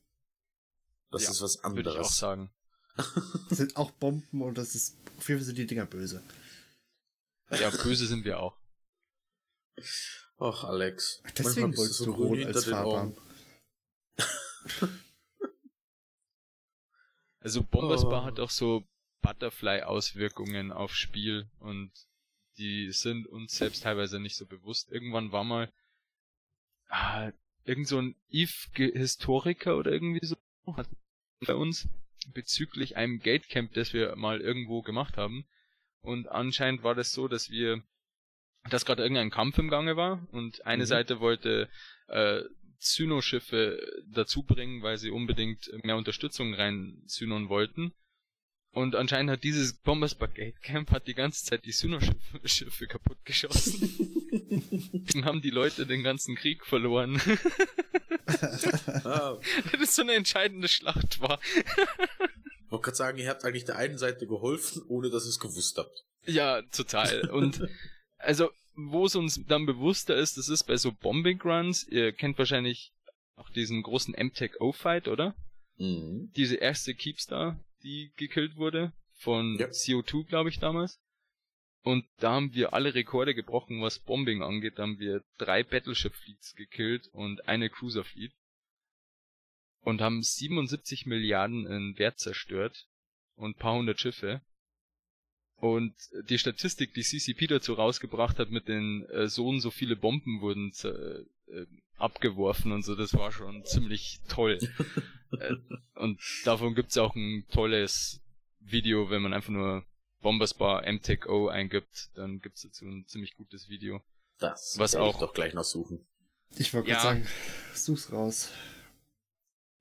Das 1.12 1.24
Ja, 1.24 1.32
ist 1.32 1.42
was 1.42 1.64
Würde 1.64 1.82
ich 1.82 1.88
auch 1.88 1.92
anderes. 1.96 2.18
sagen. 2.18 2.52
Das 2.96 3.58
sind 3.58 3.76
auch 3.78 3.92
Bomben 3.92 4.42
und 4.42 4.58
das 4.58 4.76
ist, 4.76 4.98
auf 5.18 5.28
jeden 5.30 5.40
Fall 5.40 5.46
sind 5.46 5.58
die 5.58 5.66
Dinger 5.68 5.86
böse. 5.86 6.22
Ja, 7.52 7.70
böse 7.70 8.06
sind 8.06 8.26
wir 8.26 8.40
auch. 8.40 8.58
Ach, 10.38 10.64
Alex. 10.66 11.22
Deswegen 11.38 11.70
manchmal 11.70 11.70
bist 11.70 11.78
wolltest 11.80 12.00
du 12.02 12.14
grün 12.16 12.44
rot 12.44 12.56
als. 12.56 12.68
Ohren. 12.68 13.18
Also 17.42 17.64
Bombersbar 17.64 18.24
Oh. 18.24 18.26
hat 18.26 18.40
auch 18.40 18.50
so 18.50 18.84
Butterfly-Auswirkungen 19.22 20.72
aufs 20.72 20.98
Spiel 20.98 21.50
und 21.60 21.92
die 22.58 22.92
sind 22.92 23.28
uns 23.28 23.56
selbst 23.56 23.84
teilweise 23.84 24.20
nicht 24.20 24.36
so 24.36 24.46
bewusst. 24.46 24.92
Irgendwann 24.92 25.32
war 25.32 25.44
mal 25.46 25.72
ah, 26.90 27.32
irgend 27.64 27.88
so 27.88 28.00
ein 28.00 28.16
Eve-Historiker 28.30 29.78
oder 29.78 29.92
irgendwie 29.92 30.26
so 30.26 30.36
hat 30.76 30.88
bei 31.46 31.56
uns 31.56 31.88
bezüglich 32.34 32.98
einem 32.98 33.20
Gatecamp, 33.20 33.74
das 33.74 33.94
wir 33.94 34.16
mal 34.16 34.42
irgendwo 34.42 34.82
gemacht 34.82 35.18
haben. 35.18 35.46
Und 36.02 36.28
anscheinend 36.28 36.84
war 36.84 36.96
das 36.96 37.12
so, 37.12 37.28
dass 37.28 37.50
wir, 37.50 37.82
dass 38.70 38.86
gerade 38.86 39.04
irgendein 39.04 39.32
Kampf 39.32 39.58
im 39.58 39.70
Gange 39.70 39.96
war 39.96 40.28
und 40.32 40.66
eine 40.66 40.84
Mhm. 40.84 40.88
Seite 40.88 41.20
wollte 41.20 41.70
äh, 42.08 42.44
Syno-Schiffe 42.80 44.04
dazu 44.08 44.44
bringen, 44.44 44.82
weil 44.82 44.98
sie 44.98 45.10
unbedingt 45.10 45.70
mehr 45.84 45.98
Unterstützung 45.98 46.54
rein 46.54 47.02
Synon 47.06 47.50
wollten. 47.50 47.94
Und 48.72 48.96
anscheinend 48.96 49.32
hat 49.32 49.44
dieses 49.44 49.74
Bombersbar 49.74 50.30
Gate 50.30 50.62
Camp 50.62 50.92
hat 50.92 51.08
die 51.08 51.16
ganze 51.16 51.44
Zeit 51.44 51.66
die 51.66 51.72
Syno-Schiffe 51.72 52.48
Schiffe 52.48 52.88
kaputt 52.88 53.18
geschossen. 53.26 54.28
Dann 55.14 55.26
haben 55.26 55.42
die 55.42 55.50
Leute 55.50 55.86
den 55.86 56.04
ganzen 56.04 56.36
Krieg 56.36 56.66
verloren. 56.66 57.20
Ah, 59.04 59.40
das 59.80 59.96
so 59.96 60.04
eine 60.04 60.14
entscheidende 60.14 60.68
Schlacht 60.68 61.20
war. 61.20 61.40
ich 61.44 62.72
wollte 62.72 62.84
gerade 62.84 62.98
sagen, 62.98 63.18
ihr 63.18 63.30
habt 63.30 63.44
eigentlich 63.44 63.66
der 63.66 63.78
einen 63.78 63.98
Seite 63.98 64.28
geholfen, 64.28 64.84
ohne 64.88 65.10
dass 65.10 65.26
ihr 65.26 65.30
es 65.30 65.40
gewusst 65.40 65.78
habt. 65.78 66.06
Ja, 66.26 66.62
total. 66.62 67.30
Und 67.30 67.68
also, 68.18 68.52
wo 68.76 69.06
es 69.06 69.16
uns 69.16 69.44
dann 69.48 69.66
bewusster 69.66 70.16
ist, 70.16 70.38
das 70.38 70.48
ist 70.48 70.64
bei 70.64 70.78
so 70.78 70.92
Bombing 70.92 71.42
Runs, 71.42 71.88
ihr 71.88 72.12
kennt 72.12 72.38
wahrscheinlich 72.38 72.94
auch 73.36 73.50
diesen 73.50 73.82
großen 73.82 74.14
MTech 74.14 74.60
O-Fight, 74.60 75.08
oder? 75.08 75.36
Mhm. 75.78 76.32
Diese 76.36 76.56
erste 76.56 76.94
Keepstar, 76.94 77.60
die 77.84 78.12
gekillt 78.16 78.56
wurde, 78.56 78.94
von 79.14 79.58
Ja. 79.58 79.68
CO2, 79.68 80.26
glaube 80.26 80.50
ich, 80.50 80.60
damals. 80.60 81.00
Und 81.82 82.06
da 82.18 82.34
haben 82.34 82.54
wir 82.54 82.74
alle 82.74 82.94
Rekorde 82.94 83.34
gebrochen, 83.34 83.82
was 83.82 84.00
Bombing 84.00 84.42
angeht. 84.44 84.78
Da 84.78 84.84
haben 84.84 85.00
wir 85.00 85.24
drei 85.38 85.64
Battleship 85.64 86.14
Fleets 86.14 86.54
gekillt 86.56 87.08
und 87.14 87.48
eine 87.48 87.70
Cruiser 87.70 88.04
Fleet. 88.04 88.34
Und 89.82 90.02
haben 90.02 90.22
77 90.22 91.06
Milliarden 91.06 91.66
in 91.66 91.98
Wert 91.98 92.20
zerstört 92.20 92.88
und 93.36 93.58
paar 93.58 93.76
hundert 93.76 94.00
Schiffe. 94.00 94.42
Und 95.56 95.94
die 96.30 96.38
Statistik, 96.38 96.94
die 96.94 97.02
CCP 97.02 97.48
dazu 97.48 97.74
rausgebracht 97.74 98.40
hat 98.40 98.50
mit 98.50 98.68
den 98.68 99.06
äh, 99.10 99.28
so 99.28 99.48
und 99.48 99.62
so 99.62 99.72
viele 99.72 99.96
Bomben 99.96 100.42
wurden 100.42 100.72
äh, 100.84 101.26
äh, 101.52 101.66
abgeworfen 101.98 102.72
und 102.72 102.84
so, 102.84 102.96
das 102.96 103.14
war 103.14 103.32
schon 103.32 103.66
ziemlich 103.66 104.20
toll. 104.30 104.58
äh, 105.40 105.56
und 105.96 106.20
davon 106.46 106.76
gibt's 106.76 106.98
auch 106.98 107.16
ein 107.16 107.46
tolles 107.52 108.22
Video, 108.60 109.10
wenn 109.10 109.22
man 109.22 109.34
einfach 109.34 109.52
nur 109.52 109.86
Bombersbar 110.22 110.84
MTEC-O 110.92 111.48
eingibt, 111.48 112.10
dann 112.16 112.40
gibt's 112.42 112.62
dazu 112.64 112.86
ein 112.86 113.06
ziemlich 113.08 113.36
gutes 113.36 113.70
Video. 113.70 114.02
Das 114.38 114.76
Was 114.78 114.94
werde 114.94 115.08
ich 115.10 115.16
auch- 115.16 115.20
doch 115.20 115.34
gleich 115.34 115.54
noch 115.54 115.64
suchen. 115.64 116.06
Ich 116.58 116.74
wollte 116.74 116.90
Ja. 116.90 117.00
sagen, 117.00 117.28
such's 117.74 118.12
raus. 118.12 118.52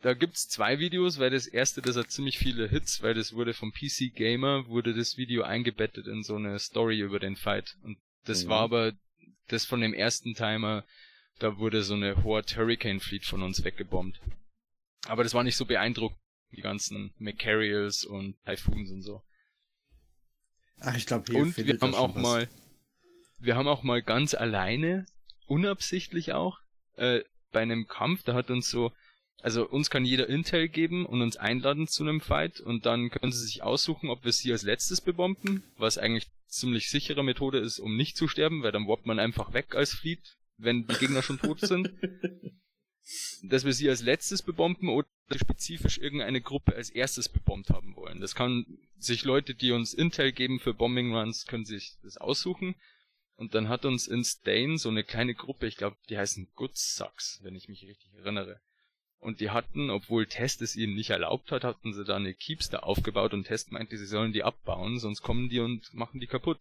Da 0.01 0.15
gibt's 0.15 0.49
zwei 0.49 0.79
Videos, 0.79 1.19
weil 1.19 1.31
das 1.31 1.47
erste, 1.49 1.83
das 1.83 1.97
hat 1.97 2.11
ziemlich 2.13 2.39
viele 2.39 2.69
Hits, 2.69 3.03
weil 3.03 3.15
das 3.15 3.33
wurde 3.33 3.53
vom 3.53 3.73
PC 3.73 4.11
Gamer, 4.15 4.69
wurde 4.69 4.95
das 4.95 5.17
Video 5.17 5.43
eingebettet 5.43 6.07
in 6.07 6.23
so 6.23 6.37
eine 6.37 6.59
Story 6.61 7.01
über 7.01 7.19
den 7.19 7.35
Fight. 7.35 7.77
Und 7.83 7.99
das 8.25 8.45
Mhm. 8.45 8.49
war 8.51 8.61
aber 8.61 8.93
das 9.49 9.65
von 9.65 9.81
dem 9.81 9.95
ersten 9.95 10.35
Timer, 10.35 10.85
da 11.39 11.59
wurde 11.59 11.83
so 11.83 11.95
eine 11.95 12.23
Horde 12.25 12.57
Hurricane 12.57 13.01
Fleet 13.01 13.25
von 13.25 13.43
uns 13.43 13.65
weggebombt. 13.65 14.21
Aber 15.07 15.23
das 15.23 15.35
war 15.35 15.45
nicht 15.45 15.57
so 15.57 15.65
beeindruckend, 15.65 16.19
die 16.53 16.61
ganzen 16.61 17.13
Macarials 17.19 18.05
und 18.05 18.37
Typhoons 18.45 18.91
und 18.91 19.03
so. 19.03 19.23
Ach, 20.81 20.97
ich 20.97 21.07
glaube, 21.07 21.31
hier 21.31 21.43
Und 21.43 21.57
wir 21.57 21.79
haben 21.81 21.95
auch 21.95 22.15
was. 22.15 22.23
mal, 22.23 22.49
wir 23.39 23.57
haben 23.57 23.69
auch 23.69 23.83
mal 23.83 24.03
ganz 24.03 24.35
alleine, 24.35 25.07
unabsichtlich 25.47 26.33
auch, 26.33 26.61
äh, 26.97 27.23
bei 27.53 27.61
einem 27.61 27.87
Kampf, 27.87 28.23
da 28.25 28.35
hat 28.35 28.51
uns 28.51 28.69
so, 28.69 28.93
also 29.41 29.69
uns 29.69 29.91
kann 29.91 30.05
jeder 30.05 30.29
Intel 30.29 30.69
geben 30.69 31.07
und 31.07 31.23
uns 31.23 31.37
einladen 31.37 31.87
zu 31.87 32.03
einem 32.03 32.21
Fight 32.21 32.61
und 32.61 32.87
dann 32.87 33.11
können 33.11 33.33
sie 33.33 33.45
sich 33.45 33.63
aussuchen, 33.63 34.11
ob 34.11 34.25
wir 34.25 34.33
sie 34.33 34.53
als 34.53 34.63
letztes 34.63 35.01
bebomben, 35.01 35.63
was 35.77 35.99
eigentlich 35.99 36.29
ziemlich 36.47 36.91
sichere 36.91 37.23
Methode 37.23 37.59
ist, 37.59 37.79
um 37.79 37.97
nicht 37.97 38.17
zu 38.17 38.29
sterben, 38.29 38.63
weil 38.63 38.73
dann 38.73 38.87
woppt 38.87 39.07
man 39.07 39.19
einfach 39.19 39.53
weg 39.53 39.75
als 39.75 39.93
Fleet, 39.93 40.38
wenn 40.59 40.87
die 40.87 40.95
Gegner 40.95 41.23
schon 41.23 41.39
tot 41.39 41.61
sind. 41.61 41.93
Dass 43.43 43.65
wir 43.65 43.73
sie 43.73 43.89
als 43.89 44.03
letztes 44.03 44.43
bebomben 44.43 44.91
oder 44.91 45.09
spezifisch 45.35 45.97
irgendeine 45.97 46.43
Gruppe 46.43 46.75
als 46.75 46.91
erstes 46.91 47.31
bebombt 47.31 47.71
haben 47.71 47.97
wollen. 47.97 48.21
Das 48.21 48.35
kann 48.35 48.67
sich 48.99 49.25
Leute, 49.25 49.55
die 49.55 49.73
uns 49.73 49.95
Intel 49.95 50.33
geben 50.33 50.61
für 50.61 50.75
Bombing 50.75 51.15
Runs, 51.15 51.47
können 51.47 51.65
sich 51.65 51.97
das 52.03 52.19
aussuchen. 52.19 52.75
Und 53.37 53.55
dann 53.55 53.69
hat 53.69 53.85
uns 53.85 54.09
in 54.09 54.25
Stain 54.25 54.77
so 54.79 54.89
eine 54.89 55.05
kleine 55.05 55.35
Gruppe, 55.35 55.67
ich 55.67 55.77
glaube, 55.77 55.97
die 56.11 56.19
heißen 56.19 56.49
Good 56.55 56.77
Sucks, 56.77 57.39
wenn 57.43 57.55
ich 57.55 57.69
mich 57.69 57.85
richtig 57.85 58.13
erinnere. 58.15 58.61
Und 59.21 59.41
die 59.41 59.51
hatten, 59.51 59.91
obwohl 59.91 60.27
Test 60.27 60.61
es 60.61 60.77
ihnen 60.77 60.95
nicht 60.95 61.11
erlaubt 61.11 61.51
hat, 61.51 61.65
hatten 61.65 61.93
sie 61.93 62.05
da 62.05 62.17
eine 62.17 62.35
Keepster 62.35 62.85
aufgebaut 62.85 63.35
und 63.35 63.45
Test 63.45 63.73
meinte, 63.73 63.97
sie 63.97 64.07
sollen 64.07 64.33
die 64.33 64.45
abbauen, 64.45 64.99
sonst 64.99 65.23
kommen 65.23 65.49
die 65.49 65.61
und 65.61 65.93
machen 65.95 66.21
die 66.21 66.27
kaputt. 66.27 66.61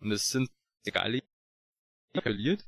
Und 0.00 0.12
es 0.12 0.28
sind 0.28 0.50
egal 0.84 1.22
verliert. 2.12 2.64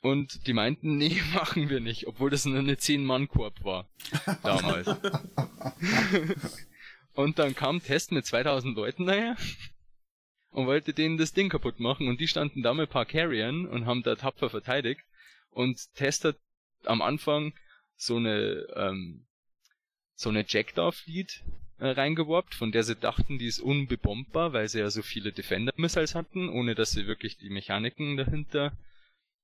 Und 0.00 0.46
die 0.46 0.52
meinten, 0.52 0.96
nee, 0.96 1.20
machen 1.34 1.68
wir 1.68 1.80
nicht, 1.80 2.06
obwohl 2.06 2.30
das 2.30 2.44
nur 2.44 2.58
eine 2.58 2.74
10-Mann-Korb 2.74 3.64
war. 3.64 3.88
Damals. 4.42 4.88
und 7.14 7.38
dann 7.38 7.54
kam 7.54 7.82
Test 7.82 8.12
mit 8.12 8.24
2000 8.26 8.76
Leuten 8.76 9.06
daher 9.06 9.36
und 10.50 10.66
wollte 10.66 10.92
denen 10.92 11.18
das 11.18 11.32
Ding 11.32 11.48
kaputt 11.48 11.80
machen 11.80 12.08
und 12.08 12.20
die 12.20 12.28
standen 12.28 12.62
da 12.62 12.74
mit 12.74 12.88
ein 12.88 12.92
paar 12.92 13.06
Carriern 13.06 13.66
und 13.66 13.86
haben 13.86 14.02
da 14.02 14.16
tapfer 14.16 14.50
verteidigt 14.50 15.02
und 15.50 15.94
Test 15.94 16.24
hat 16.24 16.36
am 16.84 17.02
Anfang 17.02 17.52
so 17.96 18.16
eine 18.16 18.66
ähm, 18.74 19.26
so 20.14 20.28
eine 20.28 20.44
Jackdaw 20.46 20.92
Fleet 20.92 21.44
äh, 21.78 21.88
reingeworbt, 21.88 22.54
von 22.54 22.72
der 22.72 22.82
sie 22.82 22.96
dachten, 22.96 23.38
die 23.38 23.46
ist 23.46 23.60
unbebombbar, 23.60 24.52
weil 24.52 24.68
sie 24.68 24.80
ja 24.80 24.90
so 24.90 25.02
viele 25.02 25.32
Defender 25.32 25.72
Missiles 25.76 26.14
hatten, 26.14 26.48
ohne 26.48 26.74
dass 26.74 26.90
sie 26.90 27.06
wirklich 27.06 27.38
die 27.38 27.50
Mechaniken 27.50 28.16
dahinter 28.16 28.76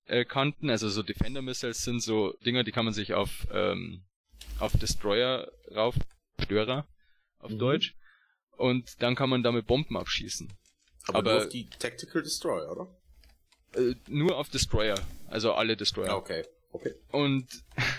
äh, 0.06 0.24
kannten. 0.24 0.70
Also 0.70 0.88
so 0.88 1.02
Defender 1.02 1.42
Missiles 1.42 1.82
sind 1.84 2.00
so 2.00 2.32
Dinger, 2.44 2.64
die 2.64 2.72
kann 2.72 2.84
man 2.84 2.94
sich 2.94 3.14
auf 3.14 3.46
ähm, 3.52 4.02
auf 4.58 4.72
Destroyer 4.76 5.50
rauf, 5.74 5.94
Störer 6.42 6.86
auf 7.38 7.50
Mhm. 7.50 7.58
Deutsch, 7.58 7.94
und 8.52 9.02
dann 9.02 9.14
kann 9.14 9.28
man 9.30 9.42
damit 9.42 9.66
Bomben 9.66 9.96
abschießen. 9.96 10.52
Aber, 11.08 11.18
Aber- 11.18 11.32
nur 11.34 11.42
auf 11.44 11.48
die 11.48 11.68
Tactical 11.68 12.22
Destroyer, 12.22 12.70
oder? 12.72 12.96
Äh, 13.74 13.94
nur 14.08 14.36
auf 14.36 14.48
Destroyer, 14.48 14.98
also 15.28 15.52
alle 15.54 15.76
Destroyer. 15.76 16.08
Ja, 16.08 16.16
okay. 16.16 16.44
Okay. 16.72 16.94
Und 17.10 17.46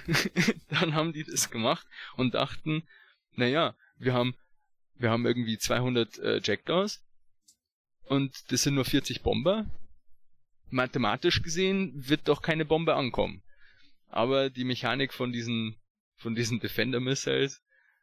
dann 0.69 0.93
haben 0.93 1.13
die 1.13 1.23
das 1.23 1.49
gemacht 1.49 1.85
und 2.15 2.33
dachten, 2.35 2.83
naja, 3.33 3.75
wir 3.97 4.13
haben, 4.13 4.35
wir 4.95 5.09
haben 5.09 5.25
irgendwie 5.25 5.57
200 5.57 6.17
äh, 6.19 6.41
Jackdaws 6.43 7.01
und 8.05 8.51
das 8.51 8.63
sind 8.63 8.75
nur 8.75 8.85
40 8.85 9.21
Bomber. 9.23 9.65
Mathematisch 10.69 11.41
gesehen 11.41 11.93
wird 11.95 12.27
doch 12.27 12.41
keine 12.41 12.65
Bombe 12.65 12.95
ankommen. 12.95 13.43
Aber 14.09 14.49
die 14.49 14.63
Mechanik 14.63 15.13
von 15.13 15.31
diesen 15.31 15.75
von 16.17 16.35
diesen 16.35 16.59
Defender 16.59 16.99
Missiles 16.99 17.61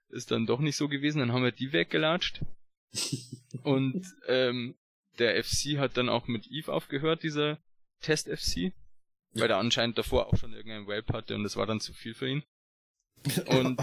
ist 0.09 0.31
dann 0.31 0.47
doch 0.47 0.61
nicht 0.61 0.77
so 0.77 0.89
gewesen. 0.89 1.19
Dann 1.19 1.33
haben 1.33 1.43
wir 1.43 1.53
die 1.53 1.73
weggelatscht. 1.73 2.41
und 3.63 4.07
ähm, 4.29 4.77
der 5.19 5.43
FC 5.43 5.79
hat 5.79 5.97
dann 5.97 6.09
auch 6.09 6.27
mit 6.27 6.47
Eve 6.51 6.73
aufgehört, 6.73 7.23
dieser 7.23 7.59
Test 8.01 8.29
FC, 8.29 8.73
weil 9.33 9.51
er 9.51 9.59
anscheinend 9.59 9.99
davor 9.99 10.27
auch 10.27 10.37
schon 10.37 10.53
irgendeinen 10.53 10.87
Whelp 10.87 11.13
hatte 11.13 11.35
und 11.35 11.43
das 11.43 11.57
war 11.57 11.67
dann 11.67 11.81
zu 11.81 11.93
viel 11.93 12.15
für 12.15 12.29
ihn. 12.29 12.43
Und, 13.47 13.83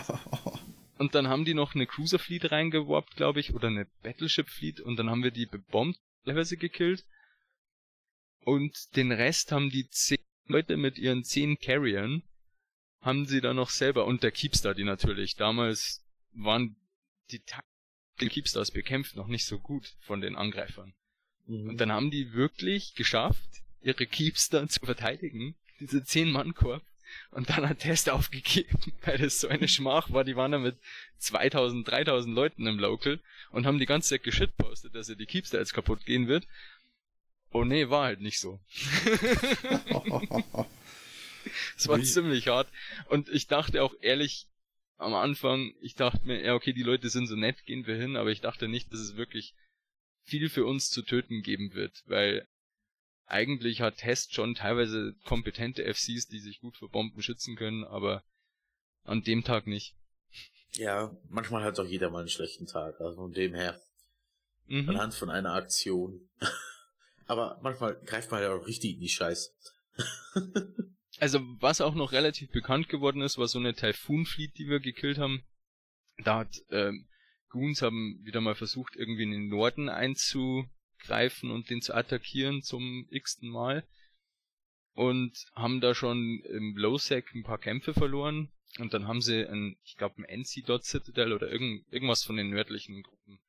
und 0.99 1.15
dann 1.15 1.27
haben 1.27 1.45
die 1.45 1.55
noch 1.55 1.73
eine 1.73 1.87
Cruiser 1.87 2.19
Fleet 2.19 2.51
reingeworbt, 2.51 3.15
glaube 3.15 3.39
ich, 3.39 3.55
oder 3.55 3.69
eine 3.69 3.87
Battleship 4.03 4.49
Fleet 4.49 4.79
und 4.79 4.97
dann 4.97 5.09
haben 5.09 5.23
wir 5.23 5.31
die 5.31 5.47
bebombt, 5.47 5.97
teilweise 6.25 6.57
gekillt. 6.57 7.03
Und 8.43 8.95
den 8.95 9.11
Rest 9.11 9.51
haben 9.51 9.69
die 9.69 9.89
zehn 9.89 10.19
Leute 10.47 10.77
mit 10.77 10.97
ihren 10.97 11.23
zehn 11.23 11.57
Carriern, 11.59 12.23
haben 13.01 13.25
sie 13.25 13.41
dann 13.41 13.55
noch 13.55 13.69
selber, 13.69 14.05
und 14.05 14.23
der 14.23 14.31
Keepstar, 14.31 14.73
die 14.73 14.83
natürlich, 14.83 15.35
damals 15.35 16.03
waren 16.33 16.75
die, 17.31 17.41
die 18.19 18.27
Keepstars 18.27 18.71
bekämpft 18.71 19.15
noch 19.15 19.27
nicht 19.27 19.45
so 19.45 19.59
gut 19.59 19.95
von 20.01 20.21
den 20.21 20.35
Angreifern. 20.35 20.93
Mhm. 21.47 21.69
Und 21.69 21.77
dann 21.77 21.91
haben 21.91 22.11
die 22.11 22.33
wirklich 22.33 22.95
geschafft, 22.95 23.49
ihre 23.81 24.05
Keepstar 24.05 24.67
zu 24.67 24.79
verteidigen, 24.79 25.55
diese 25.79 26.03
zehn 26.03 26.31
Mann 26.31 26.53
Korb. 26.53 26.83
Und 27.31 27.49
dann 27.49 27.67
hat 27.67 27.79
Test 27.79 28.09
aufgegeben, 28.09 28.93
weil 29.03 29.17
das 29.17 29.39
so 29.39 29.47
eine 29.47 29.67
Schmach 29.67 30.11
war. 30.11 30.23
Die 30.23 30.35
waren 30.35 30.51
da 30.51 30.59
mit 30.59 30.77
2000, 31.17 31.87
3000 31.87 32.33
Leuten 32.33 32.67
im 32.67 32.79
Local 32.79 33.19
und 33.51 33.65
haben 33.65 33.79
die 33.79 33.85
ganze 33.85 34.09
Zeit 34.09 34.23
geschitpostet, 34.23 34.95
dass 34.95 35.09
er 35.09 35.15
die 35.15 35.25
Keepstar 35.25 35.59
jetzt 35.59 35.73
kaputt 35.73 36.05
gehen 36.05 36.27
wird. 36.27 36.47
Oh 37.51 37.63
nee, 37.63 37.89
war 37.89 38.05
halt 38.05 38.21
nicht 38.21 38.39
so. 38.39 38.59
Es 41.77 41.87
war 41.87 41.97
Wie? 41.97 42.03
ziemlich 42.03 42.47
hart. 42.47 42.71
Und 43.07 43.29
ich 43.29 43.47
dachte 43.47 43.81
auch 43.83 43.95
ehrlich, 44.01 44.47
am 44.97 45.13
Anfang, 45.15 45.73
ich 45.81 45.95
dachte 45.95 46.25
mir, 46.25 46.43
ja, 46.43 46.53
okay, 46.53 46.73
die 46.73 46.83
Leute 46.83 47.09
sind 47.09 47.27
so 47.27 47.35
nett, 47.35 47.65
gehen 47.65 47.87
wir 47.87 47.95
hin, 47.95 48.15
aber 48.15 48.29
ich 48.29 48.41
dachte 48.41 48.67
nicht, 48.67 48.93
dass 48.93 48.99
es 48.99 49.15
wirklich 49.15 49.55
viel 50.23 50.49
für 50.49 50.65
uns 50.65 50.89
zu 50.89 51.01
töten 51.01 51.41
geben 51.41 51.73
wird, 51.73 52.03
weil 52.05 52.47
eigentlich 53.25 53.81
hat 53.81 53.97
Test 53.97 54.33
schon 54.33 54.53
teilweise 54.53 55.15
kompetente 55.25 55.83
FCs, 55.83 56.27
die 56.27 56.39
sich 56.39 56.59
gut 56.59 56.77
vor 56.77 56.89
Bomben 56.89 57.21
schützen 57.23 57.55
können, 57.55 57.83
aber 57.83 58.23
an 59.03 59.23
dem 59.23 59.43
Tag 59.43 59.65
nicht. 59.65 59.95
Ja, 60.73 61.15
manchmal 61.29 61.63
hat 61.63 61.79
auch 61.79 61.85
jeder 61.85 62.09
mal 62.09 62.19
einen 62.19 62.29
schlechten 62.29 62.67
Tag, 62.67 63.01
also 63.01 63.15
von 63.15 63.33
dem 63.33 63.55
her. 63.55 63.81
Mhm. 64.67 64.89
Anhand 64.89 65.15
von 65.15 65.29
einer 65.29 65.53
Aktion. 65.53 66.29
Aber 67.27 67.59
manchmal 67.61 67.95
greift 68.05 68.31
man 68.31 68.41
ja 68.41 68.53
auch 68.53 68.65
richtig 68.67 68.95
in 68.95 68.99
die 68.99 69.09
Scheiße. 69.09 69.51
Also, 71.19 71.39
was 71.59 71.81
auch 71.81 71.93
noch 71.93 72.13
relativ 72.13 72.49
bekannt 72.49 72.89
geworden 72.89 73.21
ist, 73.21 73.37
war 73.37 73.47
so 73.47 73.59
eine 73.59 73.75
Typhoon 73.75 74.25
Fleet, 74.25 74.57
die 74.57 74.67
wir 74.67 74.79
gekillt 74.79 75.19
haben. 75.19 75.43
Da 76.17 76.39
hat 76.39 76.55
ähm, 76.71 77.07
Goons 77.49 77.83
haben 77.83 78.19
wieder 78.23 78.41
mal 78.41 78.55
versucht, 78.55 78.95
irgendwie 78.95 79.23
in 79.23 79.31
den 79.31 79.47
Norden 79.47 79.87
einzugreifen 79.87 81.51
und 81.51 81.69
den 81.69 81.83
zu 81.83 81.93
attackieren 81.93 82.63
zum 82.63 83.07
x-ten 83.11 83.49
Mal. 83.49 83.85
Und 84.93 85.45
haben 85.53 85.79
da 85.79 85.93
schon 85.93 86.39
im 86.45 86.75
Low-Sec 86.75 87.35
ein 87.35 87.43
paar 87.43 87.59
Kämpfe 87.59 87.93
verloren. 87.93 88.51
Und 88.79 88.95
dann 88.95 89.07
haben 89.07 89.21
sie 89.21 89.45
ein, 89.45 89.77
ich 89.83 89.97
glaube, 89.97 90.23
ein 90.23 90.41
NC-Dot 90.41 90.85
Citadel 90.85 91.33
oder 91.33 91.51
irgend, 91.51 91.85
irgendwas 91.91 92.23
von 92.23 92.35
den 92.35 92.49
nördlichen 92.49 93.03
Gruppen 93.03 93.39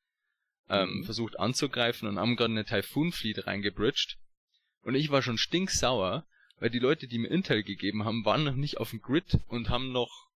ähm, 0.73 0.99
mhm. 0.99 1.05
versucht 1.05 1.39
anzugreifen 1.39 2.09
und 2.09 2.18
haben 2.18 2.35
gerade 2.35 2.53
eine 2.53 2.64
Typhoon 2.64 3.12
Fleet 3.12 3.47
reingebridged. 3.47 4.16
Und 4.83 4.95
ich 4.95 5.11
war 5.11 5.23
schon 5.23 5.39
stinksauer, 5.39 6.27
weil 6.59 6.70
die 6.70 6.79
Leute, 6.79 7.07
die 7.07 7.18
mir 7.18 7.29
Intel 7.31 7.62
gegeben 7.62 8.05
haben, 8.05 8.25
waren 8.25 8.45
noch 8.45 8.55
nicht 8.55 8.79
auf 8.79 8.91
dem 8.91 9.03
Grid 9.03 9.39
und 9.49 9.68
haben 9.68 9.93
noch, 9.93 10.31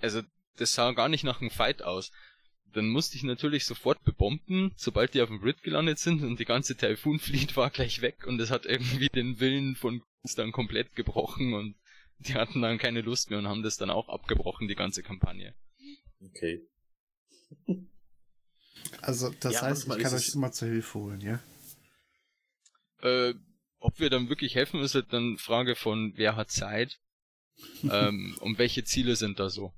also 0.00 0.22
das 0.56 0.72
sah 0.72 0.92
gar 0.92 1.08
nicht 1.08 1.24
nach 1.24 1.40
einem 1.40 1.50
Fight 1.50 1.82
aus. 1.82 2.10
Dann 2.72 2.88
musste 2.88 3.16
ich 3.16 3.22
natürlich 3.22 3.66
sofort 3.66 4.02
bebomben, 4.02 4.72
sobald 4.76 5.12
die 5.12 5.20
auf 5.20 5.28
dem 5.28 5.40
Grid 5.40 5.62
gelandet 5.62 5.98
sind 5.98 6.22
und 6.22 6.40
die 6.40 6.46
ganze 6.46 6.74
Typhoon 6.74 7.18
Fleet 7.18 7.56
war 7.56 7.68
gleich 7.68 8.00
weg 8.00 8.26
und 8.26 8.40
es 8.40 8.50
hat 8.50 8.64
irgendwie 8.64 9.08
den 9.08 9.40
Willen 9.40 9.76
von 9.76 10.02
uns 10.22 10.34
dann 10.34 10.52
komplett 10.52 10.96
gebrochen 10.96 11.52
und 11.52 11.76
die 12.18 12.34
hatten 12.34 12.62
dann 12.62 12.78
keine 12.78 13.02
Lust 13.02 13.28
mehr 13.28 13.40
und 13.40 13.48
haben 13.48 13.62
das 13.62 13.76
dann 13.76 13.90
auch 13.90 14.08
abgebrochen, 14.08 14.68
die 14.68 14.74
ganze 14.74 15.02
Kampagne. 15.02 15.54
Okay. 16.20 16.62
Also, 19.02 19.30
das 19.40 19.54
ja, 19.54 19.62
heißt, 19.62 19.88
ich 19.88 19.98
kann 19.98 20.14
euch 20.14 20.34
immer 20.34 20.52
zur 20.52 20.68
Hilfe 20.68 20.98
holen, 20.98 21.20
ja? 21.20 21.40
Äh, 23.00 23.34
ob 23.80 23.98
wir 23.98 24.10
dann 24.10 24.28
wirklich 24.28 24.54
helfen, 24.54 24.80
ist 24.80 24.94
halt 24.94 25.12
dann 25.12 25.38
Frage 25.38 25.74
von, 25.74 26.12
wer 26.16 26.36
hat 26.36 26.52
Zeit 26.52 27.00
ähm, 27.82 28.36
und 28.40 28.58
welche 28.58 28.84
Ziele 28.84 29.16
sind 29.16 29.40
da 29.40 29.50
so. 29.50 29.74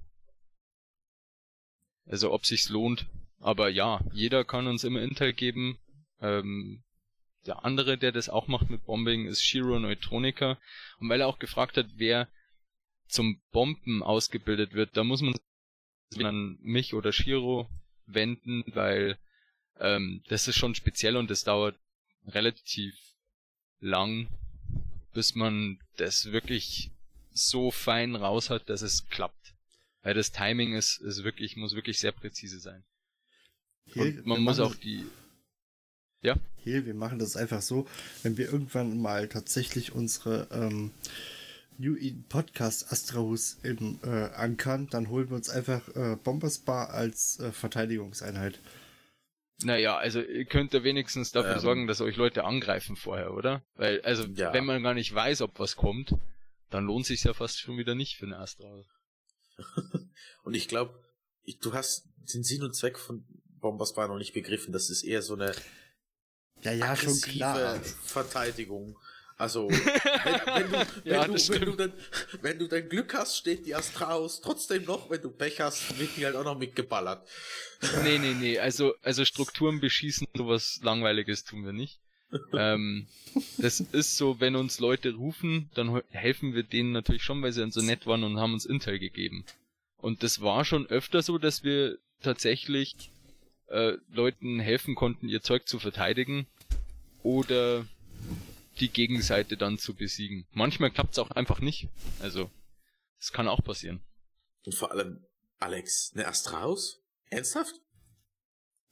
Also 2.07 2.33
ob 2.33 2.45
sich's 2.45 2.69
lohnt. 2.69 3.07
Aber 3.41 3.71
ja, 3.71 4.01
jeder 4.13 4.45
kann 4.45 4.67
uns 4.67 4.85
immer 4.85 5.01
Intel 5.01 5.33
geben. 5.33 5.79
Ähm, 6.21 6.85
der 7.47 7.65
andere, 7.65 7.97
der 7.97 8.13
das 8.13 8.29
auch 8.29 8.47
macht 8.47 8.69
mit 8.69 8.85
Bombing, 8.85 9.27
ist 9.27 9.43
Shiro 9.43 9.79
Neutronica. 9.79 10.59
Und 10.99 11.09
weil 11.09 11.23
er 11.23 11.29
auch 11.29 11.39
gefragt 11.39 11.79
hat, 11.79 11.87
wer 11.97 12.29
zum 13.07 13.41
Bomben 13.53 14.03
ausgebildet 14.03 14.75
wird, 14.75 14.97
da 14.97 15.05
muss 15.05 15.23
man 15.23 15.35
an 16.23 16.59
mich 16.61 16.95
oder 16.95 17.13
Shiro 17.13 17.71
wenden, 18.07 18.65
weil 18.75 19.19
ähm, 19.81 20.23
das 20.29 20.49
ist 20.49 20.57
schon 20.57 20.75
speziell 20.75 21.17
und 21.17 21.31
das 21.31 21.45
dauert 21.45 21.77
relativ 22.27 22.95
lang, 23.81 24.29
bis 25.13 25.35
man 25.35 25.79
das 25.97 26.33
wirklich 26.33 26.91
so 27.33 27.71
fein 27.71 28.15
raus 28.15 28.51
hat, 28.51 28.69
dass 28.69 28.83
es 28.83 29.09
klappt. 29.09 29.55
Weil 30.03 30.15
das 30.15 30.33
Timing 30.33 30.75
ist, 30.75 30.99
ist 30.99 31.25
wirklich, 31.25 31.57
muss 31.57 31.75
wirklich 31.75 31.99
sehr 31.99 32.13
präzise 32.13 32.61
sein. 32.61 32.85
Hier, 33.87 34.03
Und 34.03 34.27
man 34.27 34.43
muss 34.43 34.61
auch 34.61 34.75
die, 34.75 35.05
ja? 36.23 36.37
Hier, 36.63 36.87
wir 36.87 36.95
machen 36.95 37.19
das 37.19 37.37
einfach 37.37 37.61
so, 37.61 37.87
wenn 38.23 38.37
wir 38.39 38.47
irgendwann 38.47 39.01
mal 39.01 39.29
tatsächlich 39.29 39.93
unsere 39.93 40.49
ähm, 40.51 40.91
Podcast 42.29 42.93
Astrahus 42.93 43.59
im, 43.63 44.01
äh, 44.03 44.31
ankern, 44.35 44.89
dann 44.89 45.09
holen 45.09 45.29
wir 45.31 45.37
uns 45.37 45.49
einfach 45.49 45.89
äh, 45.97 46.17
Bombersbar 46.17 46.91
als 46.91 47.39
äh, 47.41 47.53
Verteidigungseinheit. 47.53 48.61
Naja, 49.63 49.97
also 49.97 50.21
ihr 50.21 50.45
könnt 50.45 50.75
ja 50.75 50.83
wenigstens 50.85 51.33
dafür 51.33 51.55
ähm, 51.55 51.61
sorgen, 51.61 51.87
dass 51.87 52.01
euch 52.01 52.17
Leute 52.17 52.45
angreifen 52.45 52.97
vorher, 52.97 53.33
oder? 53.33 53.63
Weil, 53.77 54.01
also, 54.03 54.25
ja. 54.25 54.53
wenn 54.53 54.65
man 54.65 54.83
gar 54.83 54.95
nicht 54.95 55.15
weiß, 55.15 55.43
ob 55.43 55.59
was 55.59 55.77
kommt, 55.77 56.15
dann 56.71 56.87
lohnt 56.87 57.07
sich 57.07 57.23
ja 57.25 57.35
fast 57.35 57.61
schon 57.61 57.79
wieder 57.79 57.95
nicht 57.95 58.17
für 58.17 58.27
eine 58.27 58.39
Astra. 58.39 58.85
und 60.45 60.55
ich 60.55 60.69
glaube, 60.69 60.99
du 61.63 61.73
hast 61.73 62.09
den 62.35 62.43
Sinn 62.43 62.63
und 62.63 62.75
Zweck 62.75 62.99
von 62.99 63.25
Bombersbar 63.61 64.09
noch 64.09 64.19
nicht 64.19 64.35
begriffen. 64.35 64.73
Das 64.73 64.91
ist 64.91 65.05
eher 65.05 65.23
so 65.23 65.35
eine 65.35 65.55
ja, 66.63 66.73
ja, 66.73 66.97
schon 66.97 67.21
klar. 67.21 67.81
Verteidigung. 67.81 68.99
Also, 69.37 69.69
wenn, 69.71 69.75
wenn, 69.75 70.71
du, 70.71 70.79
wenn, 71.05 71.13
ja, 71.13 71.27
du, 71.27 71.33
wenn, 71.35 71.65
du 71.65 71.73
dann, 71.73 71.93
wenn 72.41 72.59
du 72.59 72.69
dein 72.69 72.89
Glück 72.89 73.15
hast, 73.15 73.37
steht 73.37 73.67
die 73.67 73.75
Astraus 73.75 74.41
trotzdem 74.41 74.85
noch, 74.85 75.11
wenn 75.11 75.23
du 75.23 75.31
Pech 75.31 75.61
hast, 75.61 75.99
wird 75.99 76.11
die 76.17 76.25
halt 76.25 76.37
auch 76.37 76.45
noch 76.45 76.59
mitgeballert. 76.59 77.27
Nee, 78.05 78.19
nee, 78.19 78.35
nee, 78.35 78.59
also, 78.59 78.95
also 79.03 79.25
Strukturen 79.25 79.81
beschießen, 79.81 80.29
sowas 80.35 80.81
Langweiliges 80.83 81.45
tun 81.45 81.65
wir 81.65 81.73
nicht. 81.73 82.01
ähm, 82.53 83.07
das 83.59 83.81
ist 83.81 84.17
so, 84.17 84.41
wenn 84.41 84.57
uns 84.57 84.79
Leute 84.79 85.15
rufen, 85.15 85.71
dann 85.75 86.03
helfen 86.11 86.55
wir 86.55 86.63
denen 86.63 86.93
natürlich 86.93 87.23
schon, 87.23 87.43
weil 87.43 87.53
sie 87.53 87.61
dann 87.61 87.73
so 87.73 87.83
nett 87.83 88.07
waren 88.07 88.25
und 88.25 88.39
haben 88.39 88.55
uns 88.55 88.67
Intel 88.67 88.99
gegeben. 88.99 89.45
Und 89.99 90.23
das 90.23 90.41
war 90.41 90.65
schon 90.65 90.87
öfter 90.87 91.23
so, 91.23 91.39
dass 91.39 91.65
wir 91.65 91.99
tatsächlich 92.23 93.11
äh, 93.69 93.95
Leuten 94.13 94.61
helfen 94.61 94.95
konnten, 94.95 95.29
ihr 95.29 95.43
Zeug 95.43 95.67
zu 95.67 95.79
verteidigen 95.79 96.47
oder 97.23 97.87
die 98.81 98.91
Gegenseite 98.91 99.57
dann 99.57 99.79
zu 99.79 99.95
besiegen. 99.95 100.47
Manchmal 100.53 100.91
klappt 100.91 101.13
es 101.13 101.19
auch 101.19 101.31
einfach 101.31 101.61
nicht. 101.61 101.89
Also, 102.21 102.51
das 103.19 103.33
kann 103.33 103.49
auch 103.49 103.63
passieren. 103.63 104.01
Und 104.65 104.75
vor 104.75 104.91
allem, 104.91 105.25
Alex, 105.59 106.13
eine 106.15 106.27
Astraus? 106.27 107.03
Ernsthaft? 107.31 107.81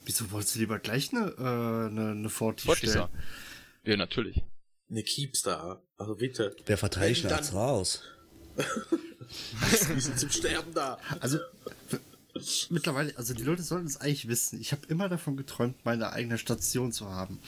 Wieso 0.01 0.30
wolltest 0.30 0.57
du 0.57 0.61
lieber 0.61 0.78
gleich 0.78 1.12
eine, 1.12 1.30
äh, 1.39 1.91
eine, 1.91 2.11
eine 2.11 2.28
Forti 2.28 2.74
stellen? 2.74 3.09
Ja, 3.85 3.97
natürlich. 3.97 4.43
Eine 4.91 5.03
Keepstar. 5.03 5.83
Also 5.97 6.16
bitte. 6.16 6.55
Wer 6.66 6.78
verteidigt 6.78 7.26
eine 7.26 7.39
Astraus? 7.39 8.03
Die 8.57 10.01
sind 10.01 10.18
zum 10.18 10.30
Sterben 10.30 10.74
da. 10.74 10.99
Also, 11.20 11.39
mittlerweile, 12.70 13.16
also 13.16 13.35
die 13.35 13.45
Leute 13.45 13.62
sollten 13.62 13.87
es 13.87 13.97
eigentlich 13.97 14.28
wissen. 14.28 14.61
Ich 14.61 14.72
habe 14.72 14.87
immer 14.89 15.09
davon 15.09 15.37
geträumt, 15.37 15.85
meine 15.85 16.12
eigene 16.12 16.39
Station 16.39 16.93
zu 16.93 17.09
haben 17.09 17.41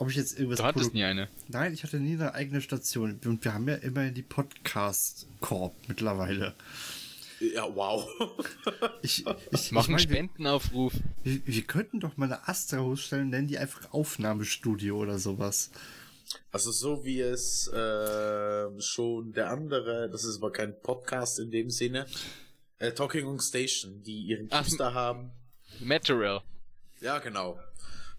ob 0.00 0.08
ich 0.08 0.16
jetzt 0.16 0.38
irgendwas. 0.38 0.58
Du 0.58 0.64
hattest 0.64 0.94
nie 0.94 1.04
eine. 1.04 1.28
Nein, 1.48 1.74
ich 1.74 1.82
hatte 1.82 2.00
nie 2.00 2.14
eine 2.14 2.32
eigene 2.32 2.62
Station. 2.62 3.20
Und 3.24 3.44
wir 3.44 3.52
haben 3.52 3.68
ja 3.68 3.74
immerhin 3.74 4.14
die 4.14 4.22
Podcast-Korb 4.22 5.74
mittlerweile. 5.88 6.54
Ja, 7.38 7.74
wow. 7.74 8.08
ich, 9.02 9.26
ich 9.50 9.72
mache 9.72 9.88
einen 9.88 9.98
Spendenaufruf. 9.98 10.94
Wir, 11.22 11.46
wir, 11.46 11.62
könnten 11.62 12.00
doch 12.00 12.16
mal 12.16 12.26
eine 12.26 12.48
Astra 12.48 12.80
hochstellen, 12.80 13.28
nennen 13.28 13.48
die 13.48 13.58
einfach 13.58 13.92
Aufnahmestudio 13.92 14.96
oder 14.96 15.18
sowas. 15.18 15.70
Also 16.50 16.72
so 16.72 17.04
wie 17.04 17.20
es 17.20 17.68
äh, 17.68 18.80
schon 18.80 19.32
der 19.34 19.50
andere, 19.50 20.08
das 20.10 20.24
ist 20.24 20.38
aber 20.38 20.50
kein 20.50 20.80
Podcast 20.80 21.38
in 21.38 21.50
dem 21.50 21.68
Sinne, 21.68 22.06
Äh, 22.78 22.92
Talking 22.92 23.26
on 23.26 23.38
Station, 23.38 24.02
die 24.02 24.22
ihren 24.22 24.48
Künstler 24.48 24.94
haben. 24.94 25.30
Material. 25.80 26.40
Ja, 27.02 27.18
genau. 27.18 27.58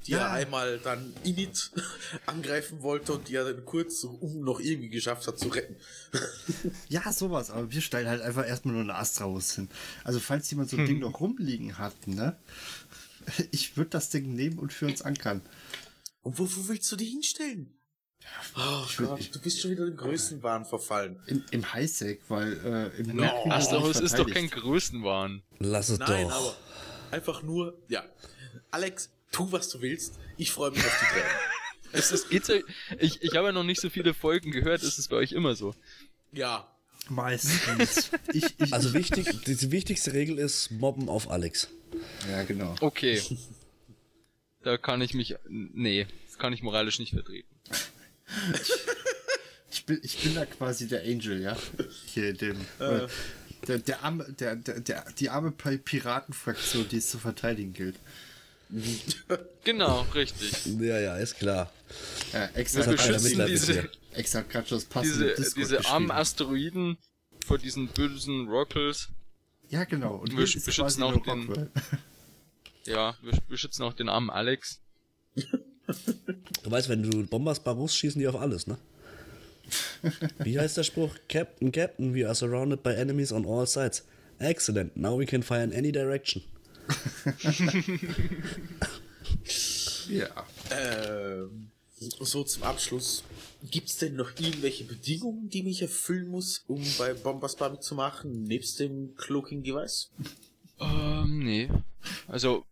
Die 0.07 0.11
Ja. 0.13 0.19
er 0.19 0.31
einmal 0.31 0.79
dann 0.79 1.13
Init 1.23 1.71
angreifen 2.25 2.81
wollte 2.81 3.13
und 3.13 3.27
die 3.27 3.35
er 3.35 3.45
dann 3.53 3.65
kurz 3.65 4.01
so 4.01 4.09
um 4.09 4.41
noch 4.43 4.59
irgendwie 4.59 4.89
geschafft 4.89 5.27
hat 5.27 5.37
zu 5.39 5.49
retten. 5.49 5.75
Ja, 6.89 7.11
sowas, 7.13 7.49
aber 7.51 7.71
wir 7.71 7.81
stellen 7.81 8.07
halt 8.07 8.21
einfach 8.21 8.45
erstmal 8.47 8.73
nur 8.73 8.83
eine 8.83 8.95
Astra-Haus 8.95 9.53
hin. 9.55 9.69
Also 10.03 10.19
falls 10.19 10.49
jemand 10.51 10.69
so 10.69 10.77
ein 10.77 10.85
Ding 10.85 10.99
noch 10.99 11.19
rumliegen 11.19 11.77
hat, 11.77 12.07
ne? 12.07 12.37
Ich 13.51 13.77
würde 13.77 13.91
das 13.91 14.09
Ding 14.09 14.33
nehmen 14.33 14.57
und 14.57 14.73
für 14.73 14.87
uns 14.87 15.01
ankern. 15.03 15.41
Und 16.23 16.39
wo, 16.39 16.43
wo 16.45 16.67
willst 16.67 16.91
du 16.91 16.95
die 16.95 17.05
hinstellen? 17.05 17.73
Oh 18.55 18.85
Gott, 18.97 19.19
ich- 19.19 19.31
du 19.31 19.39
bist 19.39 19.61
schon 19.61 19.71
wieder 19.71 19.85
im 19.87 19.95
Größenwahn 19.95 20.65
verfallen. 20.65 21.19
In, 21.27 21.43
Im 21.51 21.73
Highsec, 21.73 22.21
weil 22.29 22.53
äh, 22.65 22.99
im 23.01 23.15
No. 23.15 23.23
Wird 23.23 23.95
ist 24.01 24.17
doch 24.17 24.29
kein. 24.29 24.49
Größenwahn. 24.49 25.43
Lass 25.59 25.89
es 25.89 25.99
Nein, 25.99 26.27
doch. 26.27 26.35
aber 26.35 26.55
einfach 27.11 27.41
nur, 27.43 27.79
ja. 27.87 28.03
Alex, 28.71 29.09
tu 29.31 29.51
was 29.51 29.69
du 29.69 29.81
willst. 29.81 30.19
Ich 30.37 30.51
freue 30.51 30.71
mich 30.71 30.85
auf 30.85 30.99
die 30.99 31.05
Tränen. 31.05 31.25
Es 31.93 32.13
ist, 32.13 32.29
geht's 32.29 32.49
euch, 32.49 32.63
ich, 32.99 33.21
ich 33.21 33.35
habe 33.35 33.47
ja 33.47 33.51
noch 33.51 33.65
nicht 33.65 33.81
so 33.81 33.89
viele 33.89 34.13
Folgen 34.13 34.51
gehört, 34.51 34.81
ist 34.81 34.97
es 34.97 35.09
bei 35.09 35.17
euch 35.17 35.33
immer 35.33 35.55
so? 35.55 35.75
Ja. 36.31 36.73
Meistens. 37.09 38.11
ich, 38.33 38.45
ich, 38.59 38.71
Also 38.71 38.93
wichtig, 38.93 39.27
die 39.45 39.71
wichtigste 39.71 40.13
Regel 40.13 40.37
ist 40.39 40.71
Mobben 40.71 41.09
auf 41.09 41.29
Alex. 41.29 41.67
ja, 42.29 42.43
genau. 42.43 42.75
Okay. 42.79 43.21
Da 44.63 44.77
kann 44.77 45.01
ich 45.01 45.15
mich, 45.15 45.35
nee, 45.49 46.05
das 46.27 46.37
kann 46.37 46.53
ich 46.53 46.61
moralisch 46.61 46.99
nicht 46.99 47.13
vertreten. 47.13 47.49
Ich 49.71 49.85
bin, 49.85 49.99
ich 50.03 50.17
bin 50.19 50.35
da 50.35 50.45
quasi 50.45 50.87
der 50.87 51.01
Angel, 51.03 51.41
ja. 51.41 51.57
Hier 52.05 52.33
dem. 52.33 52.57
äh, 52.79 53.07
der, 53.67 53.79
der 53.79 54.03
arme, 54.03 54.31
der, 54.39 54.55
der, 54.55 54.79
der, 54.81 55.05
die 55.17 55.29
arme 55.29 55.51
Pi- 55.51 55.77
Piratenfraktion, 55.77 56.87
die 56.89 56.97
es 56.97 57.09
zu 57.09 57.17
verteidigen 57.19 57.73
gilt. 57.73 57.95
Genau, 59.63 60.01
richtig. 60.15 60.51
Ja, 60.79 60.99
ja, 60.99 61.17
ist 61.17 61.35
klar. 61.37 61.71
Ja, 62.33 62.47
Das 62.47 62.55
extra, 62.55 62.79
hat 62.81 62.87
Wir 62.89 62.95
keiner 62.97 63.13
beschützen 63.19 63.45
diese, 63.47 63.89
das 64.15 64.85
passende 64.85 65.35
diese, 65.37 65.55
diese 65.55 65.85
armen. 65.85 66.09
Asteroiden 66.11 66.97
vor 67.45 67.57
diesen 67.59 67.87
bösen 67.89 68.47
Rockles. 68.47 69.09
Ja, 69.69 69.83
genau. 69.83 70.15
Und 70.15 70.31
Wir 70.31 70.37
beschützen 70.37 71.03
auch 71.03 71.13
den- 71.13 71.43
Rockwell. 71.43 71.69
Ja, 72.85 73.15
wir 73.21 73.33
beschützen 73.47 73.83
auch 73.85 73.93
den 73.93 74.09
armen 74.09 74.31
Alex. 74.31 74.79
Du 75.35 76.71
weißt, 76.71 76.89
wenn 76.89 77.03
du 77.03 77.27
Bombers 77.27 77.59
Barus 77.63 77.95
schießen 77.95 78.19
die 78.19 78.27
auf 78.27 78.35
alles, 78.35 78.65
ne? 78.65 78.77
Wie 80.39 80.59
heißt 80.59 80.77
der 80.77 80.83
Spruch? 80.83 81.13
Captain, 81.29 81.71
Captain, 81.71 82.15
we 82.15 82.25
are 82.25 82.33
surrounded 82.33 82.81
by 82.81 82.89
enemies 82.95 83.31
on 83.31 83.45
all 83.45 83.67
sides. 83.67 84.03
Excellent, 84.39 84.97
now 84.97 85.17
we 85.17 85.27
can 85.27 85.43
fire 85.43 85.63
in 85.63 85.71
any 85.73 85.91
direction. 85.91 86.41
Ja. 90.09 90.45
Ähm, 90.71 91.71
so 91.99 92.43
zum 92.43 92.63
Abschluss. 92.63 93.23
Gibt's 93.69 93.97
denn 93.97 94.15
noch 94.15 94.31
irgendwelche 94.39 94.83
Bedingungen, 94.83 95.49
die 95.49 95.63
mich 95.63 95.81
erfüllen 95.81 96.27
muss, 96.27 96.63
um 96.67 96.83
bei 96.97 97.13
Bombers 97.13 97.55
Bar 97.55 97.69
mitzumachen, 97.69 98.43
nebst 98.43 98.79
dem 98.79 99.15
Cloaking 99.15 99.63
Device? 99.63 100.11
Ähm, 100.79 101.39
nee. 101.39 101.69
Also, 102.27 102.65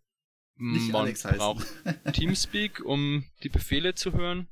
Nicht 0.57 0.91
man 0.91 1.03
Alex 1.03 1.25
heißen. 1.25 1.37
braucht 1.37 1.67
Teamspeak, 2.13 2.83
um 2.83 3.23
die 3.43 3.49
Befehle 3.49 3.93
zu 3.93 4.13
hören. 4.13 4.47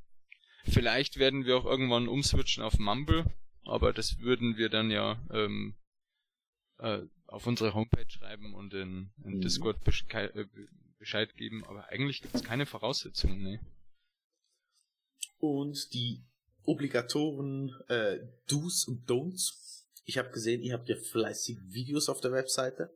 Vielleicht 0.65 1.17
werden 1.17 1.45
wir 1.45 1.57
auch 1.57 1.65
irgendwann 1.65 2.07
umswitchen 2.07 2.61
auf 2.63 2.77
Mumble, 2.77 3.25
aber 3.65 3.93
das 3.93 4.19
würden 4.19 4.57
wir 4.57 4.69
dann 4.69 4.91
ja 4.91 5.19
ähm, 5.31 5.75
äh, 6.77 6.99
auf 7.27 7.45
unsere 7.47 7.73
Homepage 7.73 8.09
schreiben 8.09 8.53
und 8.55 8.73
in, 8.73 9.11
in 9.23 9.35
Mhm. 9.35 9.41
Discord 9.41 9.77
beschei- 9.85 10.33
äh, 10.35 10.45
Bescheid 10.99 11.35
geben. 11.35 11.63
Aber 11.65 11.89
eigentlich 11.89 12.21
gibt 12.21 12.35
es 12.35 12.43
keine 12.43 12.65
Voraussetzungen, 12.65 13.41
nee. 13.43 13.59
Und 15.39 15.93
die 15.93 16.23
obligatoren 16.63 17.71
äh, 17.87 18.19
Do's 18.47 18.85
und 18.85 19.09
Don'ts. 19.09 19.85
Ich 20.05 20.17
habe 20.17 20.31
gesehen, 20.31 20.61
ihr 20.61 20.73
habt 20.73 20.89
ja 20.89 20.95
fleißig 20.95 21.57
Videos 21.69 22.09
auf 22.09 22.21
der 22.21 22.31
Webseite, 22.31 22.89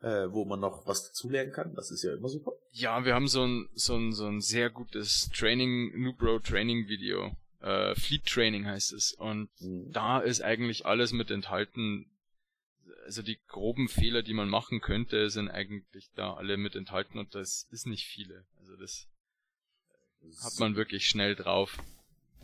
äh, 0.00 0.26
wo 0.30 0.44
man 0.44 0.60
noch 0.60 0.86
was 0.86 1.04
dazulernen 1.08 1.52
kann. 1.52 1.74
Das 1.74 1.90
ist 1.90 2.02
ja 2.02 2.14
immer 2.14 2.28
super. 2.28 2.52
Ja, 2.70 3.04
wir 3.04 3.14
haben 3.14 3.28
so 3.28 3.44
ein, 3.46 3.68
so 3.74 3.96
ein, 3.96 4.12
so 4.12 4.26
ein 4.26 4.40
sehr 4.40 4.70
gutes 4.70 5.30
Training, 5.34 6.00
Nubro 6.02 6.38
Training 6.38 6.86
Video. 6.88 7.36
Äh, 7.60 7.94
Fleet 7.94 8.24
Training 8.26 8.66
heißt 8.66 8.92
es. 8.92 9.12
Und 9.12 9.48
Mhm. 9.60 9.90
da 9.90 10.20
ist 10.20 10.42
eigentlich 10.42 10.86
alles 10.86 11.12
mit 11.12 11.30
enthalten. 11.30 12.06
Also 13.04 13.22
die 13.22 13.38
groben 13.48 13.88
Fehler, 13.88 14.22
die 14.22 14.32
man 14.34 14.48
machen 14.48 14.80
könnte, 14.80 15.28
sind 15.30 15.48
eigentlich 15.50 16.10
da 16.14 16.34
alle 16.34 16.56
mit 16.56 16.74
enthalten 16.74 17.18
und 17.18 17.34
das 17.34 17.66
ist 17.70 17.86
nicht 17.86 18.06
viele. 18.06 18.44
Also 18.60 18.76
das 18.76 19.06
hat 20.42 20.58
man 20.58 20.74
wirklich 20.76 21.06
schnell 21.08 21.34
drauf. 21.36 21.78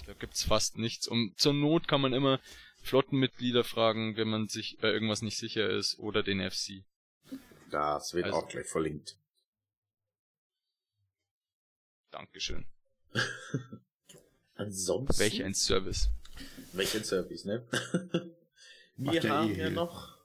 Da 0.07 0.13
gibt's 0.13 0.45
fast 0.45 0.77
nichts. 0.77 1.09
Und 1.09 1.39
zur 1.39 1.55
Not 1.55 1.89
kann 1.89 2.01
man 2.01 2.13
immer 2.13 2.41
Flottenmitglieder 2.83 3.65
fragen, 3.65 4.17
wenn 4.17 4.29
man 4.29 4.49
sich 4.49 4.79
bei 4.81 4.89
irgendwas 4.89 5.23
nicht 5.23 5.39
sicher 5.39 5.69
ist, 5.69 5.99
oder 5.99 6.23
den 6.23 6.41
FC. 6.41 6.85
Das 7.71 8.13
wird 8.15 8.27
Also- 8.27 8.39
auch 8.39 8.49
gleich 8.49 8.67
verlinkt. 8.67 9.17
Dankeschön. 12.11 12.67
Ansonsten. 14.57 15.19
Welch 15.19 15.43
ein 15.45 15.55
Service. 15.55 16.11
Welch 16.73 16.95
ein 16.97 17.05
Service, 17.05 17.45
ne? 17.45 17.67
Wir 18.97 19.23
haben 19.31 19.55
ja 19.55 19.71
noch. 19.71 20.20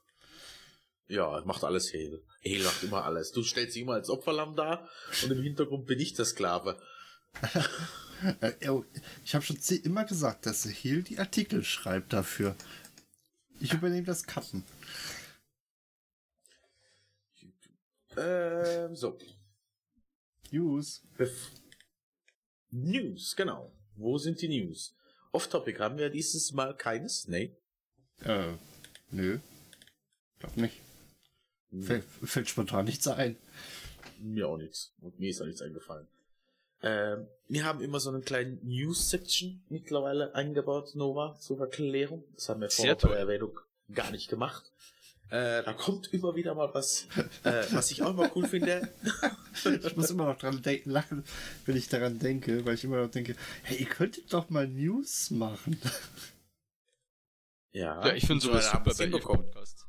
Ja, 1.07 1.41
macht 1.45 1.63
alles 1.63 1.93
Hehl. 1.93 2.23
Hehl 2.41 2.63
macht 2.63 2.83
immer 2.83 3.03
alles. 3.03 3.31
Du 3.31 3.43
stellst 3.43 3.75
dich 3.75 3.83
immer 3.83 3.93
als 3.93 4.09
Opferlamm 4.09 4.55
da 4.55 4.87
und 5.23 5.31
im 5.31 5.41
Hintergrund 5.41 5.85
bin 5.85 5.99
ich 5.99 6.13
der 6.13 6.25
Sklave. 6.25 6.81
Ich 9.25 9.35
habe 9.35 9.43
schon 9.43 9.57
immer 9.83 10.05
gesagt, 10.05 10.45
dass 10.45 10.63
Hill 10.63 11.03
die 11.03 11.19
Artikel 11.19 11.65
schreibt 11.65 12.13
dafür. 12.13 12.55
Ich 13.59 13.73
übernehme 13.73 14.05
das 14.05 14.25
Cutten. 14.25 14.63
Ähm, 18.17 18.95
so. 18.95 19.17
News. 20.51 21.03
Bef 21.17 21.51
News, 22.71 23.35
genau. 23.35 23.71
Wo 23.95 24.17
sind 24.17 24.41
die 24.41 24.47
News? 24.47 24.95
Off-Topic 25.31 25.79
haben 25.79 25.97
wir 25.97 26.09
dieses 26.09 26.51
Mal 26.53 26.75
keines? 26.75 27.27
Nee. 27.27 27.57
Äh, 28.21 28.53
nö. 29.11 29.39
Glaub 30.39 30.55
nicht. 30.57 30.81
Fällt, 31.81 32.03
fällt 32.23 32.49
spontan 32.49 32.85
nichts 32.85 33.07
ein. 33.07 33.37
Mir 34.19 34.47
auch 34.47 34.57
nichts. 34.57 34.93
Und 35.01 35.19
mir 35.19 35.29
ist 35.29 35.41
auch 35.41 35.45
nichts 35.45 35.61
eingefallen. 35.61 36.07
Ähm, 36.81 37.27
wir 37.47 37.65
haben 37.65 37.81
immer 37.81 37.99
so 37.99 38.09
eine 38.09 38.21
kleine 38.21 38.57
News-Section 38.63 39.63
mittlerweile 39.69 40.35
eingebaut, 40.35 40.95
Nova, 40.95 41.35
zur 41.39 41.59
Erklärung. 41.59 42.23
Das 42.35 42.49
haben 42.49 42.61
wir 42.61 42.69
vorher 42.69 42.95
bei 42.95 43.09
der 43.09 43.19
Erwähnung 43.19 43.59
gar 43.93 44.11
nicht 44.11 44.29
gemacht. 44.29 44.71
Äh, 45.29 45.63
da 45.63 45.73
kommt 45.73 46.13
immer 46.13 46.35
wieder 46.35 46.53
mal 46.53 46.71
was, 46.73 47.07
äh, 47.43 47.63
was 47.71 47.89
ich 47.89 48.03
auch 48.03 48.11
immer 48.11 48.29
cool 48.35 48.47
finde. 48.47 48.87
Ich 49.83 49.95
muss 49.95 50.11
immer 50.11 50.25
noch 50.25 50.37
dran 50.37 50.61
lachen, 50.83 51.23
wenn 51.65 51.77
ich 51.77 51.87
daran 51.87 52.19
denke, 52.19 52.65
weil 52.65 52.75
ich 52.75 52.83
immer 52.83 53.01
noch 53.01 53.09
denke, 53.09 53.35
hey, 53.63 53.77
ihr 53.77 53.85
könntet 53.87 54.31
doch 54.33 54.49
mal 54.49 54.67
News 54.67 55.31
machen. 55.31 55.79
Ja, 57.71 58.05
Ja, 58.05 58.13
ich 58.13 58.27
finde 58.27 58.45
sowas 58.45 58.69
super 58.69 58.83
bei 58.83 59.03
hinbekommen. 59.03 59.41
jedem 59.45 59.53
Podcast. 59.53 59.87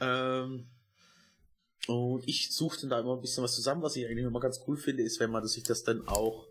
Ähm, 0.00 0.68
und 1.86 2.28
ich 2.28 2.54
suchte 2.54 2.88
da 2.88 3.00
immer 3.00 3.16
ein 3.16 3.20
bisschen 3.20 3.42
was 3.42 3.54
zusammen, 3.54 3.82
was 3.82 3.96
ich 3.96 4.06
eigentlich 4.06 4.24
immer 4.24 4.40
ganz 4.40 4.60
cool 4.66 4.76
finde, 4.76 5.02
ist, 5.02 5.20
wenn 5.20 5.30
man 5.30 5.46
sich 5.46 5.64
das 5.64 5.84
dann 5.84 6.06
auch 6.06 6.46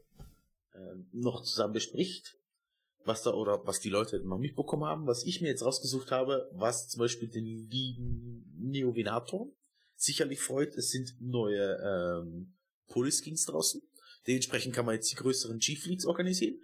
ähm, 0.73 1.07
noch 1.11 1.43
zusammen 1.43 1.73
bespricht, 1.73 2.37
was 3.05 3.23
da 3.23 3.31
oder 3.31 3.65
was 3.65 3.79
die 3.79 3.89
Leute 3.89 4.19
noch 4.19 4.39
mitbekommen 4.39 4.85
haben, 4.85 5.07
was 5.07 5.23
ich 5.25 5.41
mir 5.41 5.49
jetzt 5.49 5.63
rausgesucht 5.63 6.11
habe, 6.11 6.49
was 6.53 6.89
zum 6.89 6.99
Beispiel 6.99 7.29
den 7.29 7.45
lieben 7.45 8.51
Neovinator 8.57 9.49
sicherlich 9.95 10.39
freut, 10.39 10.75
es 10.75 10.91
sind 10.91 11.15
neue 11.19 11.77
ähm, 11.83 12.53
Poliskins 12.87 13.45
draußen. 13.45 13.81
Dementsprechend 14.27 14.75
kann 14.75 14.85
man 14.85 14.95
jetzt 14.95 15.11
die 15.11 15.15
größeren 15.15 15.59
G-Fleets 15.59 16.05
organisieren. 16.05 16.59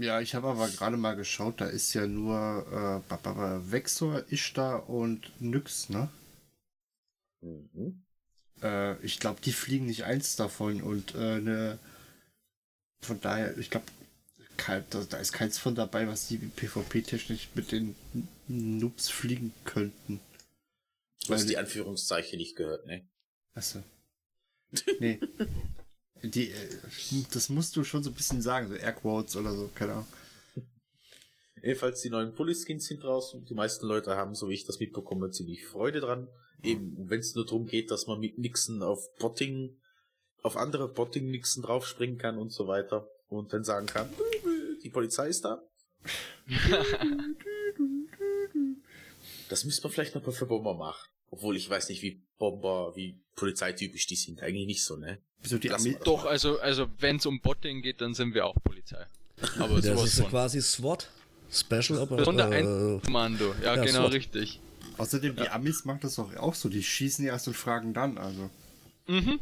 Ja, 0.00 0.20
ich 0.20 0.34
habe 0.34 0.48
aber 0.48 0.68
gerade 0.68 0.96
mal 0.96 1.14
geschaut, 1.14 1.60
da 1.60 1.66
ist 1.66 1.94
ja 1.94 2.06
nur 2.06 3.02
äh, 3.06 3.70
Vexor, 3.72 4.24
Ishtar 4.30 4.88
und 4.88 5.30
Nyx, 5.40 5.88
ne? 5.88 6.08
Mhm. 7.40 8.02
Äh, 8.62 8.98
ich 9.04 9.20
glaube, 9.20 9.40
die 9.40 9.52
fliegen 9.52 9.86
nicht 9.86 10.04
eins 10.04 10.36
davon 10.36 10.82
und 10.82 11.14
äh, 11.14 11.40
ne, 11.40 11.78
von 13.00 13.20
daher, 13.20 13.56
ich 13.58 13.70
glaube, 13.70 13.86
da, 14.56 14.80
da 14.80 15.16
ist 15.18 15.32
keins 15.32 15.58
von 15.58 15.74
dabei, 15.74 16.08
was 16.08 16.28
die 16.28 16.38
PvP-technisch 16.38 17.48
mit 17.54 17.72
den 17.72 17.94
Noobs 18.48 19.08
fliegen 19.08 19.52
könnten. 19.64 20.20
Du 21.26 21.34
hast 21.34 21.48
die 21.48 21.58
Anführungszeichen 21.58 22.38
nicht 22.38 22.56
gehört, 22.56 22.86
ne? 22.86 23.06
Achso. 23.54 23.82
Nee. 24.98 25.20
Die, 26.24 26.50
äh, 26.50 27.24
das 27.32 27.48
musst 27.48 27.76
du 27.76 27.84
schon 27.84 28.02
so 28.02 28.10
ein 28.10 28.14
bisschen 28.14 28.42
sagen, 28.42 28.68
so 28.68 28.74
Airquotes 28.74 29.36
oder 29.36 29.54
so, 29.54 29.70
keine 29.74 29.92
Ahnung. 29.92 30.06
Jedenfalls 31.62 32.02
die 32.02 32.10
neuen 32.10 32.34
Pulli-Skins 32.34 32.86
sind 32.86 33.02
draußen. 33.02 33.44
Die 33.46 33.54
meisten 33.54 33.86
Leute 33.86 34.16
haben, 34.16 34.34
so 34.34 34.50
wie 34.50 34.54
ich 34.54 34.66
das 34.66 34.80
mitbekomme, 34.80 35.30
ziemlich 35.30 35.66
Freude 35.66 36.00
dran. 36.00 36.28
Eben, 36.62 37.08
wenn 37.08 37.20
es 37.20 37.34
nur 37.34 37.46
darum 37.46 37.66
geht, 37.66 37.90
dass 37.90 38.06
man 38.06 38.20
mit 38.20 38.38
Nixon 38.38 38.82
auf 38.82 39.14
Botting, 39.18 39.78
auf 40.42 40.58
andere 40.58 40.88
Botting-Nixon 40.88 41.62
draufspringen 41.62 42.18
kann 42.18 42.36
und 42.38 42.50
so 42.50 42.66
weiter. 42.68 43.08
Und 43.28 43.54
dann 43.54 43.64
sagen 43.64 43.86
kann, 43.86 44.10
die 44.82 44.90
Polizei 44.90 45.28
ist 45.28 45.46
da. 45.46 45.62
das 49.48 49.64
müsste 49.64 49.84
man 49.84 49.92
vielleicht 49.92 50.14
noch 50.14 50.26
mal 50.26 50.32
für 50.32 50.46
Bomber 50.46 50.74
machen. 50.74 51.08
Obwohl 51.34 51.56
ich 51.56 51.68
weiß 51.68 51.88
nicht, 51.88 52.00
wie 52.02 52.22
Bomber, 52.38 52.92
wie 52.94 53.18
polizeitypisch 53.34 54.06
die 54.06 54.14
sind. 54.14 54.40
Eigentlich 54.40 54.66
nicht 54.66 54.84
so, 54.84 54.96
ne? 54.96 55.18
Wieso 55.42 55.58
die 55.58 55.68
mal. 55.68 55.78
Doch, 56.04 56.24
also, 56.26 56.60
also 56.60 56.86
wenn 57.00 57.16
es 57.16 57.26
um 57.26 57.40
Botting 57.40 57.82
geht, 57.82 58.00
dann 58.00 58.14
sind 58.14 58.34
wir 58.34 58.46
auch 58.46 58.54
Polizei. 58.62 59.04
Aber 59.58 59.76
Das 59.80 59.86
sowas 59.86 60.04
ist 60.04 60.20
von. 60.20 60.30
quasi 60.30 60.62
SWAT. 60.62 61.10
Special 61.50 62.06
Besonder 62.06 62.46
Operator. 62.46 63.02
Kommando. 63.02 63.52
Ja, 63.62 63.74
Ja, 63.74 63.84
genau, 63.84 64.02
SWAT. 64.02 64.12
richtig. 64.12 64.60
Außerdem, 64.96 65.34
die 65.34 65.48
Amis 65.48 65.84
machen 65.84 65.98
das 66.02 66.14
doch 66.14 66.36
auch 66.36 66.54
so. 66.54 66.68
Die 66.68 66.84
schießen 66.84 67.24
erst 67.26 67.48
und 67.48 67.54
fragen 67.54 67.92
dann. 67.94 68.16
Also, 68.16 68.48
Mhm. 69.08 69.40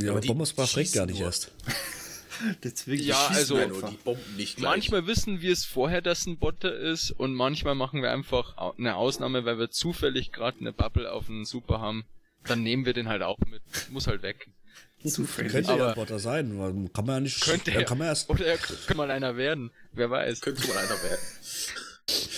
Ja, 0.00 0.12
aber 0.12 0.20
die 0.20 0.28
Bombersbar 0.28 0.66
fragt 0.68 0.92
gar 0.92 1.06
nicht 1.06 1.18
nur. 1.18 1.26
erst. 1.26 1.50
deswegen 2.64 3.02
Ja, 3.04 3.26
also- 3.28 3.58
Ja, 3.58 3.66
nur 3.66 3.76
einfach. 3.76 3.90
die 3.90 3.96
Bomben 3.96 4.36
nicht 4.36 4.56
gleich. 4.56 4.70
Manchmal 4.70 5.06
wissen 5.06 5.40
wir 5.40 5.52
es 5.52 5.64
vorher, 5.64 6.00
dass 6.02 6.26
ein 6.26 6.38
Botter 6.38 6.74
ist 6.74 7.10
und 7.12 7.34
manchmal 7.34 7.74
machen 7.74 8.02
wir 8.02 8.10
einfach 8.10 8.56
eine 8.78 8.96
Ausnahme, 8.96 9.44
weil 9.44 9.58
wir 9.58 9.70
zufällig 9.70 10.32
gerade 10.32 10.58
eine 10.60 10.72
Bubble 10.72 11.10
auf 11.12 11.28
einen 11.28 11.44
Super 11.44 11.80
haben. 11.80 12.04
Dann 12.44 12.62
nehmen 12.62 12.84
wir 12.86 12.92
den 12.92 13.08
halt 13.08 13.22
auch 13.22 13.38
mit. 13.50 13.62
Muss 13.90 14.06
halt 14.06 14.22
weg. 14.22 14.48
Zufällig. 15.04 15.52
Könnte 15.52 15.68
ja 15.70 15.74
Aber- 15.76 15.88
ein 15.90 15.94
Botter 15.94 16.18
sein, 16.18 16.58
weil 16.58 16.72
kann 16.92 17.06
man 17.06 17.16
ja 17.16 17.20
nicht. 17.20 17.40
Könnte 17.40 17.70
er. 17.72 17.84
kann 17.84 17.98
man 17.98 18.08
erst. 18.08 18.28
Oder 18.30 18.46
er 18.46 18.58
könnte 18.58 18.94
mal 18.94 19.10
einer 19.10 19.36
werden. 19.36 19.70
Wer 19.92 20.10
weiß. 20.10 20.40
Könnte 20.40 20.66
mal 20.68 20.76
einer 20.78 20.88
werden. 21.02 21.20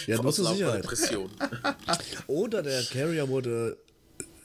Ja, 0.06 0.22
nur 0.22 0.32
zur 0.32 0.46
Sicherheit. 0.46 0.82
Depression. 0.84 1.30
Oder 2.26 2.62
der 2.62 2.82
Carrier 2.84 3.28
wurde, 3.28 3.76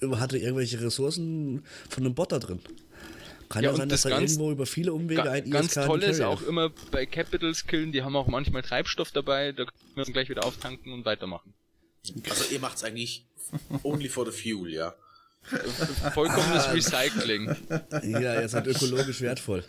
hatte 0.02 0.38
irgendwelche 0.38 0.82
Ressourcen 0.82 1.64
von 1.90 2.06
einem 2.06 2.14
Botter 2.14 2.40
drin. 2.40 2.60
Kann 3.54 3.64
Ja, 3.64 3.70
ja, 3.70 3.74
und 3.74 3.78
sein, 3.78 3.90
dass 3.90 4.02
das 4.02 4.12
ganz- 4.12 4.32
irgendwo 4.32 4.52
über 4.52 4.66
viele 4.66 4.94
Umwege 4.94 5.30
ein 5.30 5.50
ganz 5.52 5.76
ISK 5.76 5.86
toll 5.86 6.02
ist 6.04 6.22
auch 6.22 6.42
immer 6.42 6.72
bei 6.92 7.06
Capitals 7.06 7.68
killen, 7.68 7.92
die 7.92 8.02
haben 8.04 8.16
auch 8.16 8.28
manchmal 8.28 8.62
Treibstoff 8.64 9.12
dabei, 9.12 9.52
da 9.52 9.66
können 9.66 9.78
wir 9.96 10.04
dann 10.06 10.14
gleich 10.14 10.30
wieder 10.30 10.44
auftanken 10.46 10.92
und 10.92 11.06
weitermachen. 11.06 11.54
Also 12.30 12.46
ihr 12.52 12.60
macht's 12.60 12.84
eigentlich 12.84 13.26
only 13.84 14.10
for 14.10 14.30
the 14.30 14.32
fuel, 14.38 14.72
ja. 14.72 14.96
Vollkommenes 16.14 16.64
Ah. 16.66 16.72
Recycling. 16.72 17.56
Ja, 18.04 18.34
ist 18.36 18.54
halt 18.54 18.66
ökologisch 18.68 19.22
wertvoll. 19.22 19.64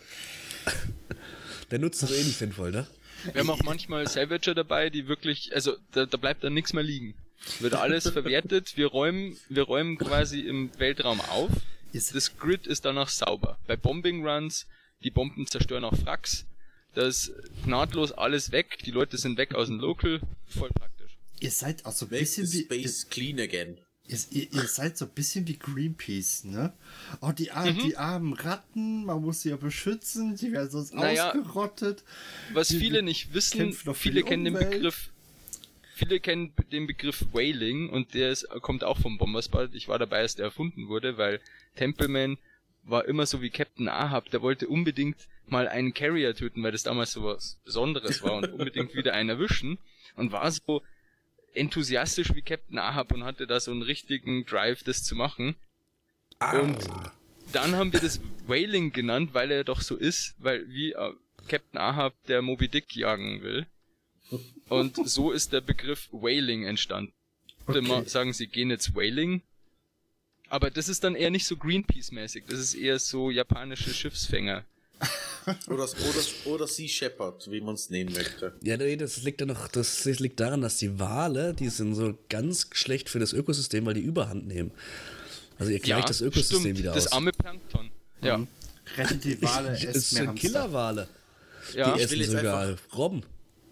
Der 1.71 1.79
Nutzen 1.79 2.05
ist 2.09 2.11
eh 2.19 2.23
nicht 2.23 2.37
sinnvoll, 2.37 2.71
ne? 2.71 2.87
Wir 3.33 3.41
haben 3.41 3.49
auch 3.49 3.63
manchmal 3.63 4.07
Savager 4.07 4.53
dabei, 4.53 4.89
die 4.89 5.07
wirklich, 5.07 5.53
also 5.53 5.73
da, 5.91 6.05
da 6.05 6.17
bleibt 6.17 6.43
dann 6.43 6.53
nichts 6.53 6.73
mehr 6.73 6.83
liegen. 6.83 7.15
Wird 7.59 7.73
alles 7.73 8.09
verwertet, 8.09 8.77
wir 8.77 8.87
räumen, 8.87 9.37
wir 9.49 9.63
räumen 9.63 9.97
quasi 9.97 10.39
im 10.41 10.71
Weltraum 10.79 11.19
auf. 11.21 11.49
Ist- 11.95 12.13
Das 12.15 12.37
Grid 12.37 12.67
ist 12.67 12.85
danach 12.85 13.09
sauber. 13.09 13.57
Bei 13.67 13.75
Bombing 13.75 14.25
Runs, 14.27 14.67
die 15.03 15.11
Bomben 15.11 15.47
zerstören 15.47 15.83
auch 15.83 15.97
Wracks. 16.05 16.45
Da 16.93 17.07
ist 17.07 17.31
nahtlos 17.65 18.11
alles 18.11 18.51
weg, 18.51 18.79
die 18.85 18.91
Leute 18.91 19.17
sind 19.17 19.37
weg 19.37 19.53
aus 19.55 19.67
dem 19.67 19.79
Local, 19.79 20.21
voll 20.47 20.69
praktisch. 20.69 21.17
Ihr 21.39 21.51
seid 21.51 21.85
auch 21.85 21.91
so 21.91 22.05
ein 22.05 22.09
bisschen 22.09 22.45
the 22.45 22.59
wie. 22.59 22.63
space 22.83 23.07
clean 23.09 23.39
again. 23.39 23.77
Ihr, 24.07 24.17
ihr, 24.29 24.53
ihr 24.53 24.67
seid 24.67 24.97
so 24.97 25.05
ein 25.05 25.11
bisschen 25.11 25.47
wie 25.47 25.57
Greenpeace, 25.57 26.43
ne? 26.45 26.73
Oh, 27.21 27.31
die, 27.31 27.51
ar 27.51 27.65
Mhm. 27.71 27.79
die 27.79 27.97
armen 27.97 28.33
Ratten, 28.33 29.03
man 29.05 29.21
muss 29.21 29.41
sie 29.41 29.49
ja 29.49 29.57
beschützen, 29.57 30.35
die 30.35 30.51
werden 30.51 30.69
sonst 30.69 30.93
Naja, 30.93 31.29
ausgerottet. 31.31 32.03
Was 32.53 32.67
Die 32.69 32.77
viele 32.77 33.01
nicht 33.01 33.33
wissen, 33.33 33.73
viele 33.73 34.21
kennen 34.23 34.45
den. 34.45 34.53
Begriff, 34.53 35.09
viele 35.95 36.19
kennen 36.19 36.53
den 36.71 36.87
Begriff 36.87 37.25
Whaling 37.33 37.89
und 37.89 38.13
der 38.13 38.31
ist, 38.31 38.47
kommt 38.61 38.83
auch 38.83 38.99
vom 38.99 39.17
Bomberspot. 39.17 39.73
Ich 39.73 39.87
war 39.87 39.97
dabei, 39.97 40.19
als 40.19 40.35
der 40.35 40.45
erfunden 40.45 40.87
wurde, 40.87 41.17
weil 41.17 41.39
Templeman 41.75 42.37
war 42.83 43.05
immer 43.05 43.25
so 43.25 43.41
wie 43.41 43.49
Captain 43.49 43.87
Ahab, 43.87 44.29
der 44.29 44.41
wollte 44.41 44.67
unbedingt 44.67 45.17
mal 45.47 45.67
einen 45.67 45.93
Carrier 45.93 46.35
töten, 46.35 46.61
weil 46.63 46.71
das 46.71 46.83
damals 46.83 47.11
so 47.11 47.23
was 47.23 47.57
Besonderes 47.65 48.21
war 48.21 48.33
und 48.33 48.51
unbedingt 48.51 48.93
wieder 48.95 49.13
einen 49.13 49.29
erwischen 49.29 49.77
und 50.15 50.31
war 50.31 50.51
so 50.51 50.83
enthusiastisch 51.53 52.35
wie 52.35 52.41
Captain 52.41 52.77
Ahab 52.77 53.11
und 53.13 53.23
hatte 53.23 53.47
da 53.47 53.59
so 53.59 53.71
einen 53.71 53.81
richtigen 53.81 54.45
Drive, 54.45 54.83
das 54.83 55.03
zu 55.03 55.15
machen. 55.15 55.55
Und 56.59 56.77
dann 57.53 57.75
haben 57.75 57.93
wir 57.93 58.01
das 58.01 58.19
Whaling 58.47 58.91
genannt, 58.91 59.33
weil 59.33 59.51
er 59.51 59.63
doch 59.63 59.81
so 59.81 59.95
ist, 59.95 60.35
weil 60.39 60.67
wie 60.67 60.91
äh, 60.91 61.13
Captain 61.47 61.79
Ahab 61.79 62.13
der 62.27 62.41
Moby 62.41 62.67
Dick 62.67 62.95
jagen 62.95 63.41
will. 63.41 63.65
Und 64.69 65.07
so 65.07 65.31
ist 65.31 65.53
der 65.53 65.61
Begriff 65.61 66.09
Whaling 66.11 66.63
entstanden. 66.65 67.13
Okay. 67.67 67.79
Immer 67.79 68.05
sagen 68.05 68.33
sie 68.33 68.47
gehen 68.47 68.69
jetzt 68.69 68.95
Whaling. 68.95 69.41
Aber 70.49 70.69
das 70.69 70.89
ist 70.89 71.03
dann 71.03 71.15
eher 71.15 71.31
nicht 71.31 71.45
so 71.45 71.55
Greenpeace-mäßig. 71.55 72.43
Das 72.47 72.59
ist 72.59 72.75
eher 72.75 72.99
so 72.99 73.31
japanische 73.31 73.93
Schiffsfänger. 73.93 74.63
Oder, 75.67 75.83
oder, 75.83 76.23
oder 76.45 76.67
Sea 76.67 76.87
Shepherd, 76.87 77.51
wie 77.51 77.61
man 77.61 77.75
es 77.75 77.91
nennen 77.91 78.11
möchte. 78.13 78.53
Ja, 78.63 78.77
nee, 78.77 78.95
das 78.95 79.21
liegt 79.21 79.41
ja 79.41 79.45
noch, 79.45 79.67
das 79.67 80.03
liegt 80.05 80.39
daran, 80.39 80.61
dass 80.61 80.77
die 80.77 80.97
Wale, 80.97 81.53
die 81.53 81.69
sind 81.69 81.93
so 81.93 82.17
ganz 82.29 82.67
schlecht 82.71 83.09
für 83.11 83.19
das 83.19 83.31
Ökosystem, 83.31 83.85
weil 83.85 83.93
die 83.93 84.01
Überhand 84.01 84.47
nehmen. 84.47 84.71
Also 85.59 85.71
ihr 85.71 85.79
gleicht 85.79 86.09
das 86.09 86.21
Ökosystem 86.21 86.61
stimmt, 86.61 86.79
wieder 86.79 86.93
das 86.93 87.07
aus. 87.07 87.13
arme 87.13 87.31
Plankton. 87.31 87.91
Ja. 88.23 88.47
Rettet 88.97 89.23
die 89.23 89.39
Wale, 89.43 89.77
Es 89.87 90.09
sind. 90.09 90.33
Killerwale. 90.35 91.07
ja. 91.75 91.93
Die 91.95 92.01
Ich 92.01 92.09
will 92.09 92.21
essen 92.21 92.31
jetzt 92.33 92.41
sogar 92.41 92.75
Robben. 92.95 93.21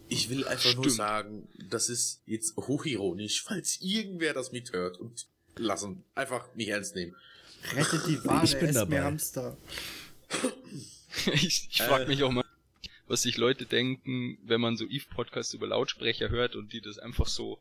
Ich 0.09 0.29
will 0.29 0.45
einfach 0.47 0.75
nur 0.75 0.83
Stimmt. 0.83 0.95
sagen, 0.97 1.47
das 1.69 1.89
ist 1.89 2.21
jetzt 2.25 2.55
hochironisch, 2.57 3.43
falls 3.43 3.79
irgendwer 3.81 4.33
das 4.33 4.51
mithört 4.51 4.99
und 4.99 5.27
lassen. 5.57 6.03
Einfach 6.15 6.53
nicht 6.55 6.69
ernst 6.69 6.95
nehmen. 6.95 7.15
Rettet 7.75 8.05
die 8.07 8.23
Wale, 8.25 8.43
Ich 8.45 8.57
bin 8.59 8.73
dabei. 8.73 9.01
Hamster. 9.03 9.57
ich 11.33 11.67
ich 11.71 11.81
frage 11.81 12.05
Äh. 12.05 12.07
mich 12.07 12.23
auch 12.23 12.31
mal, 12.31 12.43
was 13.07 13.21
sich 13.23 13.37
Leute 13.37 13.65
denken, 13.65 14.37
wenn 14.43 14.61
man 14.61 14.77
so 14.77 14.85
Eve-Podcasts 14.85 15.53
über 15.53 15.67
Lautsprecher 15.67 16.29
hört 16.29 16.55
und 16.55 16.73
die 16.73 16.81
das 16.81 16.97
einfach 16.99 17.27
so, 17.27 17.59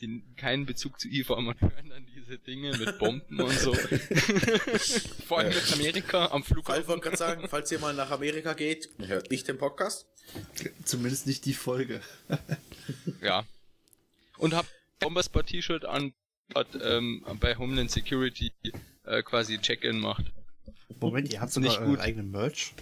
die 0.00 0.22
keinen 0.36 0.66
Bezug 0.66 0.98
zu 1.00 1.08
Eve 1.08 1.36
haben 1.36 1.48
und 1.48 1.60
hören 1.60 1.88
dann 1.90 2.06
diese 2.24 2.38
Dinge 2.38 2.76
mit 2.76 2.98
Bomben 2.98 3.40
und 3.40 3.58
so. 3.58 3.74
Vor 5.26 5.38
allem 5.38 5.54
mit 5.54 5.72
Amerika 5.72 6.26
am 6.26 6.42
Flughafen. 6.42 6.86
wollte 6.86 7.02
gerade 7.02 7.16
sagen, 7.16 7.48
falls 7.48 7.70
ihr 7.72 7.78
mal 7.78 7.94
nach 7.94 8.10
Amerika 8.10 8.54
geht, 8.54 8.88
hört 8.98 9.30
nicht 9.30 9.48
den 9.48 9.58
Podcast. 9.58 10.06
Zumindest 10.84 11.26
nicht 11.26 11.44
die 11.44 11.54
Folge. 11.54 12.00
Ja. 13.22 13.46
Und 14.36 14.52
hab 14.52 14.66
Bomberspot 15.00 15.46
T-Shirt 15.46 15.86
an, 15.86 16.12
hat 16.54 16.66
ähm, 16.82 17.24
bei 17.40 17.56
Homeland 17.56 17.90
Security 17.90 18.52
äh, 19.04 19.22
quasi 19.22 19.58
Check-in 19.58 19.98
macht. 19.98 20.26
Moment, 21.00 21.32
ihr 21.32 21.40
habt 21.40 21.50
sogar 21.50 21.70
nicht 21.70 21.80
euren 21.80 21.92
gut. 21.92 22.00
eigenen 22.00 22.30
Merch? 22.30 22.74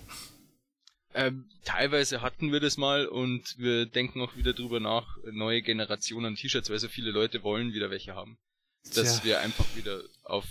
Ähm, 1.14 1.48
teilweise 1.64 2.22
hatten 2.22 2.50
wir 2.50 2.58
das 2.58 2.78
mal 2.78 3.06
und 3.06 3.56
wir 3.58 3.86
denken 3.86 4.20
auch 4.22 4.34
wieder 4.34 4.54
drüber 4.54 4.80
nach, 4.80 5.18
neue 5.30 5.62
Generationen 5.62 6.34
T-Shirts, 6.34 6.70
weil 6.70 6.80
so 6.80 6.88
viele 6.88 7.12
Leute 7.12 7.44
wollen 7.44 7.72
wieder 7.72 7.90
welche 7.90 8.16
haben. 8.16 8.38
Dass 8.94 9.16
Tja. 9.16 9.24
wir 9.24 9.40
einfach 9.40 9.76
wieder 9.76 10.02
auf 10.24 10.46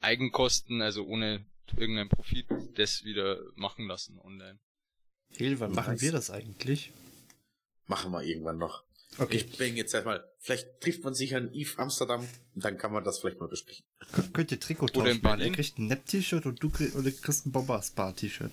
Eigenkosten, 0.00 0.82
also 0.82 1.04
ohne 1.06 1.44
irgendeinen 1.76 2.08
Profit, 2.08 2.46
das 2.74 3.04
wieder 3.04 3.38
machen 3.54 3.86
lassen 3.86 4.18
online. 4.18 4.58
Hel, 5.36 5.60
wann 5.60 5.72
machen 5.72 6.00
wir 6.00 6.10
das 6.12 6.30
eigentlich? 6.30 6.92
Machen 7.86 8.10
wir 8.12 8.22
irgendwann 8.22 8.58
noch. 8.58 8.82
Okay. 9.18 9.36
Ich 9.38 9.56
bin 9.56 9.76
jetzt 9.76 9.92
erstmal, 9.94 10.24
vielleicht 10.38 10.80
trifft 10.80 11.02
man 11.04 11.14
sich 11.14 11.34
an 11.34 11.52
Eve 11.52 11.78
Amsterdam 11.78 12.26
und 12.54 12.64
dann 12.64 12.78
kann 12.78 12.92
man 12.92 13.02
das 13.04 13.18
vielleicht 13.20 13.40
mal 13.40 13.48
besprechen. 13.48 13.84
Kön- 14.12 14.32
Könnt 14.32 14.50
ihr 14.52 14.56
Oder 14.58 14.66
Trikottausch 14.66 15.08
in 15.08 15.22
machen? 15.22 15.24
Er 15.24 15.36
Berlin? 15.36 15.52
kriegt 15.54 15.78
ein 15.78 15.86
Nap-T-Shirt 15.88 16.46
und 16.46 16.62
du 16.62 16.70
kriegst, 16.70 16.94
oder 16.96 17.10
kriegst 17.10 17.46
ein 17.46 17.52
Bomber-Spa-T-Shirt. 17.52 18.52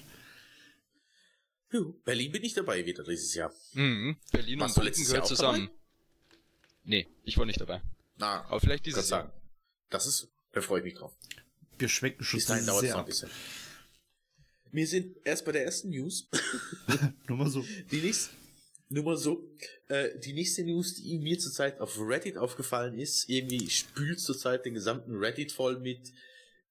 Berlin 2.05 2.31
bin 2.31 2.43
ich 2.43 2.53
dabei 2.53 2.85
wieder 2.85 3.03
dieses 3.03 3.33
Jahr. 3.35 3.51
Mhm. 3.73 4.17
Berlin 4.31 4.59
Warst 4.59 4.77
und 4.77 4.85
letztes 4.85 5.09
gehört 5.09 5.27
zusammen. 5.27 5.69
Nee, 6.83 7.07
ich 7.23 7.37
war 7.37 7.45
nicht 7.45 7.59
dabei. 7.59 7.81
Na, 8.17 8.45
Aber 8.45 8.59
vielleicht 8.59 8.85
dieses 8.85 9.09
Jahr. 9.09 9.23
sagen. 9.23 9.33
Das 9.89 10.05
ist, 10.05 10.27
da 10.53 10.61
freue 10.61 10.79
ich 10.79 10.85
mich 10.85 10.95
drauf. 10.95 11.13
Wir 11.77 11.87
schwenken 11.87 12.23
schon 12.23 12.37
Bis 12.37 12.47
dahin 12.47 12.65
dauert 12.65 12.83
es 12.83 12.91
noch 12.91 12.99
ein 12.99 13.05
bisschen. 13.05 13.29
Wir 14.71 14.87
sind 14.87 15.17
erst 15.23 15.45
bei 15.45 15.51
der 15.51 15.63
ersten 15.63 15.89
News. 15.89 16.29
Nur 17.27 17.37
mal 17.37 17.49
so. 17.49 17.63
Die 17.91 18.01
nächste, 18.01 18.35
nur 18.89 19.03
mal 19.03 19.17
so, 19.17 19.49
äh, 19.87 20.17
die 20.19 20.33
nächste 20.33 20.63
News, 20.63 20.95
die 20.95 21.17
mir 21.19 21.37
zurzeit 21.39 21.79
auf 21.79 21.97
Reddit 21.99 22.37
aufgefallen 22.37 22.97
ist, 22.97 23.29
irgendwie 23.29 23.69
spült 23.69 24.19
zurzeit 24.19 24.65
den 24.65 24.73
gesamten 24.73 25.15
Reddit 25.15 25.51
voll 25.51 25.79
mit 25.79 26.13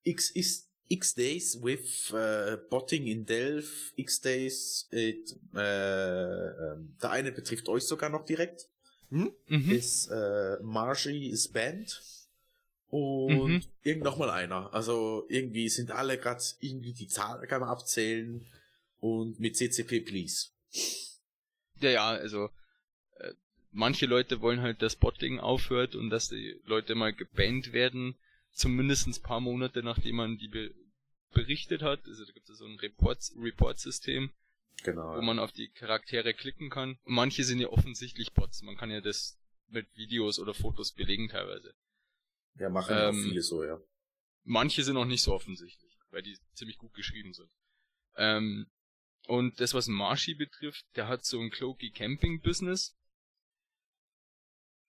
X 0.02 0.30
ist 0.30 0.70
X 0.88 1.14
Days 1.14 1.62
with 1.62 2.12
äh, 2.12 2.56
Botting 2.70 3.06
in 3.06 3.26
Delph, 3.26 3.92
X 3.96 4.20
Days, 4.20 4.88
it, 4.92 5.36
äh, 5.54 6.46
ähm, 6.46 6.96
der 7.02 7.10
eine 7.10 7.32
betrifft 7.32 7.68
euch 7.68 7.82
sogar 7.84 8.08
noch 8.08 8.24
direkt, 8.24 8.68
Mhm. 9.48 9.70
ist 9.70 10.08
äh, 10.08 10.58
Margie 10.62 11.28
is 11.30 11.48
banned 11.48 12.00
und 12.88 13.48
Mhm. 13.48 13.62
irgend 13.82 14.04
noch 14.04 14.18
mal 14.18 14.30
einer. 14.30 14.72
Also 14.72 15.26
irgendwie 15.28 15.68
sind 15.68 15.90
alle 15.90 16.18
gerade 16.18 16.42
irgendwie 16.60 16.92
die 16.92 17.08
Zahlen 17.08 17.46
kann 17.48 17.60
man 17.60 17.70
abzählen 17.70 18.46
und 19.00 19.40
mit 19.40 19.56
CCP 19.56 20.00
please. 20.00 20.48
Ja, 21.80 21.90
ja, 21.90 22.08
also 22.08 22.50
äh, 23.18 23.32
manche 23.72 24.06
Leute 24.06 24.40
wollen 24.40 24.62
halt, 24.62 24.80
dass 24.82 24.96
Botting 24.96 25.38
aufhört 25.40 25.94
und 25.94 26.10
dass 26.10 26.28
die 26.28 26.60
Leute 26.64 26.94
mal 26.94 27.12
gebannt 27.12 27.72
werden, 27.72 28.14
zumindest 28.52 29.06
ein 29.06 29.22
paar 29.22 29.40
Monate 29.40 29.82
nachdem 29.82 30.16
man 30.16 30.38
die 30.38 30.48
be 30.48 30.74
berichtet 31.32 31.82
hat. 31.82 32.00
Also 32.06 32.24
da 32.24 32.32
gibt 32.32 32.48
es 32.48 32.58
so 32.58 32.64
ein 32.64 32.78
Report-System, 32.78 34.30
Genau. 34.82 35.16
wo 35.16 35.22
man 35.22 35.38
auf 35.38 35.52
die 35.52 35.68
Charaktere 35.70 36.34
klicken 36.34 36.70
kann. 36.70 36.98
Und 37.04 37.14
manche 37.14 37.44
sind 37.44 37.58
ja 37.58 37.68
offensichtlich 37.68 38.32
Bots. 38.32 38.62
Man 38.62 38.76
kann 38.76 38.90
ja 38.90 39.00
das 39.00 39.38
mit 39.68 39.86
Videos 39.96 40.38
oder 40.38 40.54
Fotos 40.54 40.92
belegen 40.92 41.28
teilweise. 41.28 41.74
ja, 42.54 42.68
machen 42.68 42.96
ja 42.96 43.08
auch 43.08 43.12
ähm, 43.12 43.22
viele 43.24 43.42
so, 43.42 43.64
ja. 43.64 43.80
Manche 44.44 44.84
sind 44.84 44.96
auch 44.96 45.04
nicht 45.04 45.22
so 45.22 45.32
offensichtlich, 45.32 45.98
weil 46.10 46.22
die 46.22 46.38
ziemlich 46.54 46.78
gut 46.78 46.94
geschrieben 46.94 47.32
sind. 47.32 47.50
Ähm, 48.16 48.70
und 49.26 49.60
das, 49.60 49.74
was 49.74 49.88
Marshy 49.88 50.34
betrifft, 50.34 50.84
der 50.94 51.08
hat 51.08 51.24
so 51.24 51.40
ein 51.40 51.50
Cloaky 51.50 51.90
Camping 51.90 52.40
Business. 52.40 52.96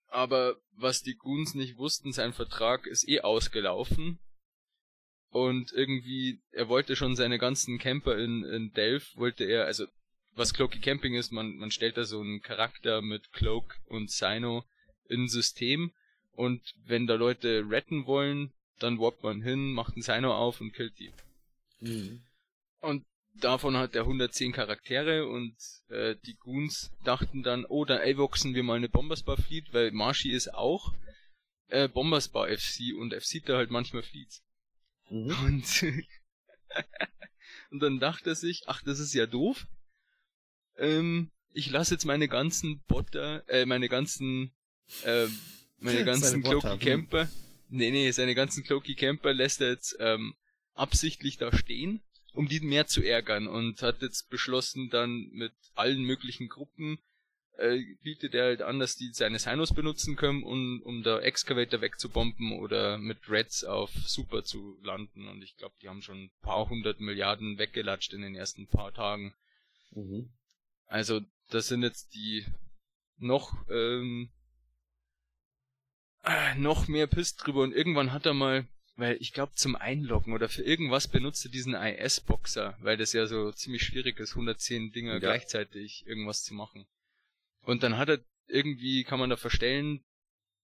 Aber 0.06 0.56
was 0.72 1.02
die 1.02 1.16
Goons 1.16 1.54
nicht 1.54 1.76
wussten, 1.76 2.12
sein 2.12 2.32
Vertrag 2.32 2.86
ist 2.86 3.06
eh 3.08 3.20
ausgelaufen. 3.20 4.20
Und 5.30 5.72
irgendwie, 5.72 6.40
er 6.52 6.68
wollte 6.68 6.96
schon 6.96 7.16
seine 7.16 7.38
ganzen 7.38 7.78
Camper 7.78 8.16
in, 8.16 8.44
in 8.44 8.72
Delph, 8.72 9.16
wollte 9.16 9.44
er, 9.44 9.66
also, 9.66 9.86
was 10.34 10.54
Cloaky 10.54 10.80
Camping 10.80 11.14
ist, 11.14 11.32
man, 11.32 11.56
man 11.56 11.70
stellt 11.70 11.96
da 11.96 12.04
so 12.04 12.20
einen 12.20 12.40
Charakter 12.40 13.02
mit 13.02 13.32
Cloak 13.32 13.76
und 13.86 14.10
Sino 14.10 14.64
in 15.08 15.28
System. 15.28 15.92
Und 16.32 16.62
wenn 16.86 17.06
da 17.06 17.14
Leute 17.14 17.64
retten 17.68 18.06
wollen, 18.06 18.52
dann 18.78 18.98
warpt 18.98 19.22
man 19.22 19.42
hin, 19.42 19.72
macht 19.72 19.94
einen 19.94 20.02
Sino 20.02 20.32
auf 20.32 20.60
und 20.60 20.72
killt 20.72 20.98
die. 20.98 21.12
Mhm. 21.80 22.22
Und 22.80 23.04
davon 23.34 23.76
hat 23.76 23.94
er 23.94 24.02
110 24.02 24.52
Charaktere 24.52 25.26
und 25.26 25.54
äh, 25.88 26.16
die 26.26 26.36
Goons 26.36 26.90
dachten 27.04 27.42
dann, 27.42 27.64
oh, 27.64 27.84
dann 27.84 28.00
avoxen 28.00 28.54
wir 28.54 28.62
mal 28.62 28.76
eine 28.76 28.88
Bomberspar 28.88 29.36
Fleet, 29.36 29.72
weil 29.72 29.90
Marshy 29.90 30.30
ist 30.30 30.54
auch 30.54 30.94
äh, 31.68 31.88
Bomberspar 31.88 32.48
FC 32.48 32.94
und 32.98 33.14
FC 33.14 33.44
da 33.44 33.56
halt 33.56 33.70
manchmal 33.70 34.02
Fleets. 34.02 34.42
Mhm. 35.10 35.30
Und, 35.44 35.82
und 37.70 37.80
dann 37.80 37.98
dachte 37.98 38.30
er 38.30 38.36
sich, 38.36 38.64
ach, 38.66 38.82
das 38.82 38.98
ist 38.98 39.14
ja 39.14 39.26
doof. 39.26 39.66
Ähm, 40.76 41.30
ich 41.52 41.70
lasse 41.70 41.94
jetzt 41.94 42.04
meine 42.04 42.28
ganzen 42.28 42.82
Botter, 42.86 43.48
äh, 43.48 43.66
meine 43.66 43.88
ganzen, 43.88 44.52
äh, 45.04 45.26
meine 45.78 46.04
ganzen 46.04 46.42
Cloaky 46.42 46.68
hm. 46.68 46.78
Camper, 46.78 47.28
nee, 47.68 47.90
nee, 47.90 48.10
seine 48.10 48.34
ganzen 48.34 48.64
Cloaky 48.64 48.94
Camper 48.94 49.34
lässt 49.34 49.60
er 49.60 49.70
jetzt 49.70 49.96
ähm, 49.98 50.34
absichtlich 50.74 51.38
da 51.38 51.56
stehen, 51.56 52.00
um 52.32 52.48
die 52.48 52.60
mehr 52.60 52.86
zu 52.86 53.02
ärgern 53.02 53.48
und 53.48 53.82
hat 53.82 54.02
jetzt 54.02 54.28
beschlossen, 54.30 54.90
dann 54.90 55.28
mit 55.32 55.52
allen 55.74 56.02
möglichen 56.02 56.48
Gruppen 56.48 56.98
äh, 57.58 57.82
bietet 58.02 58.34
er 58.34 58.44
halt 58.44 58.62
an, 58.62 58.78
dass 58.78 58.96
die 58.96 59.12
seine 59.12 59.38
Sinos 59.38 59.74
benutzen 59.74 60.16
können, 60.16 60.42
um, 60.44 60.80
um 60.82 61.02
da 61.02 61.20
Excavator 61.20 61.80
wegzubomben 61.80 62.52
oder 62.52 62.98
mit 62.98 63.28
Reds 63.28 63.64
auf 63.64 63.90
Super 64.06 64.44
zu 64.44 64.78
landen. 64.82 65.28
Und 65.28 65.42
ich 65.42 65.56
glaube, 65.56 65.74
die 65.82 65.88
haben 65.88 66.02
schon 66.02 66.24
ein 66.24 66.30
paar 66.40 66.68
hundert 66.68 67.00
Milliarden 67.00 67.58
weggelatscht 67.58 68.12
in 68.12 68.22
den 68.22 68.34
ersten 68.34 68.68
paar 68.68 68.94
Tagen. 68.94 69.34
Mhm. 69.90 70.30
Also, 70.86 71.20
das 71.50 71.68
sind 71.68 71.82
jetzt 71.82 72.14
die 72.14 72.46
noch, 73.16 73.52
ähm, 73.68 74.30
äh, 76.24 76.54
noch 76.54 76.86
mehr 76.88 77.06
Piss 77.06 77.34
drüber 77.36 77.62
und 77.62 77.74
irgendwann 77.74 78.12
hat 78.12 78.26
er 78.26 78.34
mal, 78.34 78.68
weil 78.96 79.16
ich 79.20 79.32
glaube 79.32 79.54
zum 79.54 79.74
Einloggen 79.74 80.32
oder 80.32 80.48
für 80.48 80.62
irgendwas 80.62 81.08
benutzt 81.08 81.44
er 81.44 81.50
diesen 81.50 81.74
IS-Boxer, 81.74 82.76
weil 82.80 82.96
das 82.96 83.12
ja 83.12 83.26
so 83.26 83.50
ziemlich 83.50 83.82
schwierig 83.82 84.20
ist, 84.20 84.32
110 84.32 84.92
Dinger 84.92 85.14
Ja. 85.14 85.18
gleichzeitig 85.18 86.06
irgendwas 86.06 86.44
zu 86.44 86.54
machen. 86.54 86.86
Und 87.68 87.82
dann 87.82 87.98
hat 87.98 88.08
er 88.08 88.18
irgendwie, 88.46 89.04
kann 89.04 89.18
man 89.18 89.28
da 89.30 89.36
verstellen, 89.36 90.00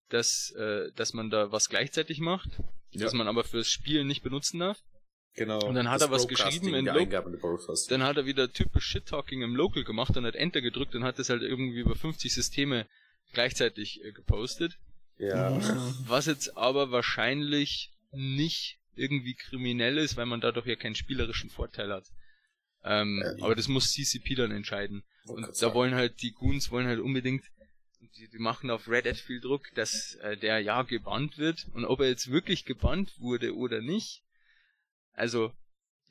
dass, 0.09 0.51
äh, 0.57 0.91
dass 0.97 1.13
man 1.13 1.29
da 1.31 1.53
was 1.53 1.69
gleichzeitig 1.69 2.19
macht, 2.19 2.49
Ja. 2.93 3.03
dass 3.05 3.13
man 3.13 3.29
aber 3.29 3.45
fürs 3.45 3.69
Spielen 3.71 4.07
nicht 4.07 4.23
benutzen 4.23 4.59
darf. 4.61 4.79
Genau. 5.35 5.59
Und 5.67 5.75
dann 5.75 5.89
hat 5.91 6.01
das 6.01 6.09
er 6.09 6.13
was 6.13 6.29
geschrieben 6.29 6.73
in 6.75 6.85
der 6.85 6.95
Lo- 6.95 7.01
Eingaben 7.01 7.33
der 7.33 7.39
Broadcast. 7.41 7.91
Dann 7.91 8.03
hat 8.05 8.17
er 8.17 8.25
wieder 8.25 8.53
typisch 8.53 8.87
Shit-Talking 8.87 9.43
im 9.43 9.55
Local 9.57 9.85
gemacht 9.85 10.17
und 10.17 10.25
hat 10.25 10.37
Enter 10.37 10.61
gedrückt 10.63 10.95
und 10.95 11.05
hat 11.05 11.19
das 11.19 11.29
halt 11.29 11.43
irgendwie 11.43 11.81
über 11.81 11.95
50 11.97 12.33
Systeme 12.33 12.87
gleichzeitig 13.33 14.03
äh, 14.05 14.13
gepostet. 14.13 14.79
Ja. 15.19 15.59
Was 16.07 16.27
jetzt 16.27 16.57
aber 16.57 16.91
wahrscheinlich 16.91 17.91
nicht 18.13 18.79
irgendwie 18.97 19.35
kriminell 19.35 19.99
ist, 19.99 20.17
weil 20.17 20.27
man 20.27 20.41
dadurch 20.41 20.67
ja 20.67 20.77
keinen 20.77 20.95
spielerischen 20.95 21.51
Vorteil 21.51 21.93
hat. 21.93 22.05
Ähm, 22.85 23.23
Ja, 23.23 23.45
aber 23.45 23.55
das 23.55 23.69
muss 23.69 23.93
CCP 23.93 24.35
dann 24.35 24.51
entscheiden. 24.51 25.05
Und 25.27 25.43
da 25.43 25.53
sagen. 25.53 25.75
wollen 25.75 25.95
halt 25.95 26.23
die 26.23 26.33
Goons 26.33 26.71
wollen 26.71 26.87
halt 26.87 27.01
unbedingt, 27.01 27.45
die, 28.01 28.29
die 28.29 28.39
machen 28.39 28.71
auf 28.71 28.89
Reddit 28.89 29.17
viel 29.17 29.41
Druck, 29.41 29.67
dass 29.75 30.15
äh, 30.17 30.37
der 30.37 30.61
ja 30.61 30.83
gebannt 30.83 31.39
wird. 31.39 31.67
Und 31.73 31.85
ob 31.85 32.01
er 32.01 32.09
jetzt 32.09 32.31
wirklich 32.31 32.65
gebannt 32.65 33.13
wurde 33.19 33.57
oder 33.57 33.81
nicht, 33.81 34.23
also 35.15 35.53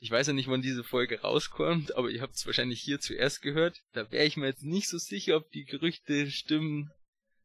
ich 0.00 0.10
weiß 0.10 0.26
ja 0.26 0.32
nicht, 0.32 0.48
wann 0.48 0.62
diese 0.62 0.84
Folge 0.84 1.20
rauskommt, 1.20 1.96
aber 1.96 2.10
ihr 2.10 2.20
habt 2.20 2.34
es 2.34 2.44
wahrscheinlich 2.44 2.80
hier 2.80 3.00
zuerst 3.00 3.40
gehört. 3.40 3.80
Da 3.92 4.10
wäre 4.10 4.26
ich 4.26 4.36
mir 4.36 4.46
jetzt 4.46 4.64
nicht 4.64 4.88
so 4.88 4.98
sicher, 4.98 5.36
ob 5.36 5.50
die 5.52 5.64
Gerüchte 5.64 6.30
stimmen, 6.30 6.90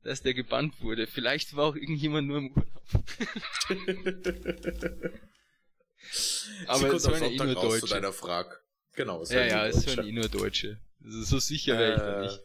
dass 0.03 0.23
der 0.23 0.33
gebannt 0.33 0.81
wurde. 0.81 1.07
Vielleicht 1.07 1.55
war 1.55 1.65
auch 1.65 1.75
irgendjemand 1.75 2.27
nur 2.27 2.39
im 2.39 2.51
Urlaub. 2.51 2.83
Aber 6.67 6.79
Sie 6.79 6.85
es 6.85 7.03
kommt 7.03 7.05
am 7.05 7.13
hören 7.13 7.23
ja 7.23 7.29
eh 7.29 7.37
Sonntag 7.37 7.47
nur 7.47 7.55
raus 7.55 7.79
zu 7.79 7.87
deiner 7.87 8.13
Frage. 8.13 8.59
Genau. 8.93 9.23
Ja, 9.25 9.45
ja, 9.45 9.67
es 9.67 9.85
hören 9.85 10.07
eh 10.07 10.11
nur 10.11 10.27
Deutsche. 10.27 10.79
Also 11.03 11.23
so 11.23 11.39
sicher 11.39 11.77
wäre 11.77 11.93
ich 11.93 11.99
da 11.99 12.19
Äh, 12.19 12.25
nicht. 12.25 12.39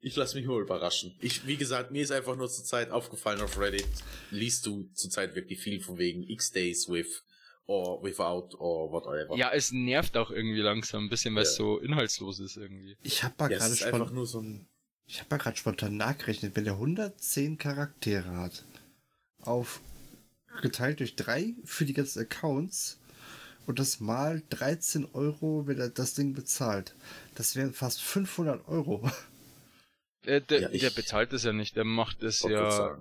Ich 0.00 0.14
lasse 0.14 0.36
mich 0.36 0.46
mal 0.46 0.60
überraschen. 0.60 1.16
Ich, 1.20 1.46
wie 1.46 1.56
gesagt, 1.56 1.90
mir 1.90 2.02
ist 2.02 2.12
einfach 2.12 2.36
nur 2.36 2.48
zur 2.48 2.64
Zeit 2.64 2.90
aufgefallen 2.90 3.40
auf 3.40 3.58
Reddit, 3.58 3.86
liest 4.30 4.64
du 4.66 4.84
zurzeit 4.94 5.34
wirklich 5.34 5.60
viel 5.60 5.80
von 5.80 5.98
wegen 5.98 6.22
X-Days 6.22 6.88
with 6.88 7.24
or 7.66 8.00
without 8.04 8.56
or 8.58 8.92
whatever. 8.92 9.36
Ja, 9.36 9.50
es 9.52 9.72
nervt 9.72 10.16
auch 10.16 10.30
irgendwie 10.30 10.60
langsam 10.60 11.04
ein 11.06 11.08
bisschen, 11.10 11.34
weil 11.34 11.42
es 11.42 11.50
Ja. 11.52 11.64
so 11.64 11.78
inhaltslos 11.78 12.38
ist 12.38 12.56
irgendwie. 12.56 12.96
Ich 13.02 13.24
habe 13.24 13.34
mal 13.38 13.50
ja 13.50 13.58
es 13.58 13.80
gerade 13.80 13.92
einfach 13.96 14.12
nur 14.12 14.26
so 14.26 14.40
ein. 14.40 14.68
ich 15.06 15.18
habe 15.18 15.30
mal 15.30 15.38
gerade 15.38 15.56
spontan 15.56 15.96
nachgerechnet, 15.96 16.54
wenn 16.54 16.64
der 16.64 16.74
110 16.74 17.58
Charaktere 17.58 18.30
hat, 18.36 18.64
auf 19.40 19.80
geteilt 20.62 21.00
durch 21.00 21.16
drei 21.16 21.54
für 21.64 21.84
die 21.84 21.92
ganzen 21.92 22.20
Accounts 22.20 22.98
und 23.68 23.78
das 23.78 24.00
mal 24.00 24.42
13 24.48 25.04
Euro, 25.12 25.66
wenn 25.66 25.78
er 25.78 25.90
das 25.90 26.14
Ding 26.14 26.32
bezahlt. 26.32 26.94
Das 27.34 27.54
wären 27.54 27.74
fast 27.74 28.00
500 28.00 28.66
Euro. 28.66 29.08
Der, 30.24 30.40
der, 30.40 30.60
Ja, 30.60 30.68
der 30.68 30.90
bezahlt 30.90 31.32
es 31.34 31.44
ja 31.44 31.52
nicht, 31.52 31.76
der 31.76 31.84
macht 31.84 32.20
grad 32.20 32.50
ja. 32.50 32.98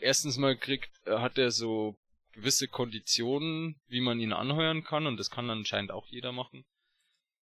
Erstens 0.00 0.36
mal 0.38 0.56
kriegt, 0.56 0.90
äh, 1.06 1.18
hat 1.18 1.38
er 1.38 1.52
so 1.52 1.96
gewisse 2.32 2.66
Konditionen, 2.68 3.80
wie 3.86 4.00
man 4.00 4.18
ihn 4.20 4.32
anheuern 4.32 4.82
kann 4.82 5.06
und 5.06 5.16
das 5.16 5.30
kann 5.30 5.48
anscheinend 5.48 5.92
auch 5.92 6.06
jeder 6.08 6.32
machen. 6.32 6.64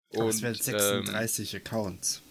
Und, 0.08 0.42
wären 0.42 0.54
ähm, 0.54 0.60
36 0.60 1.56
Accounts. 1.56 2.22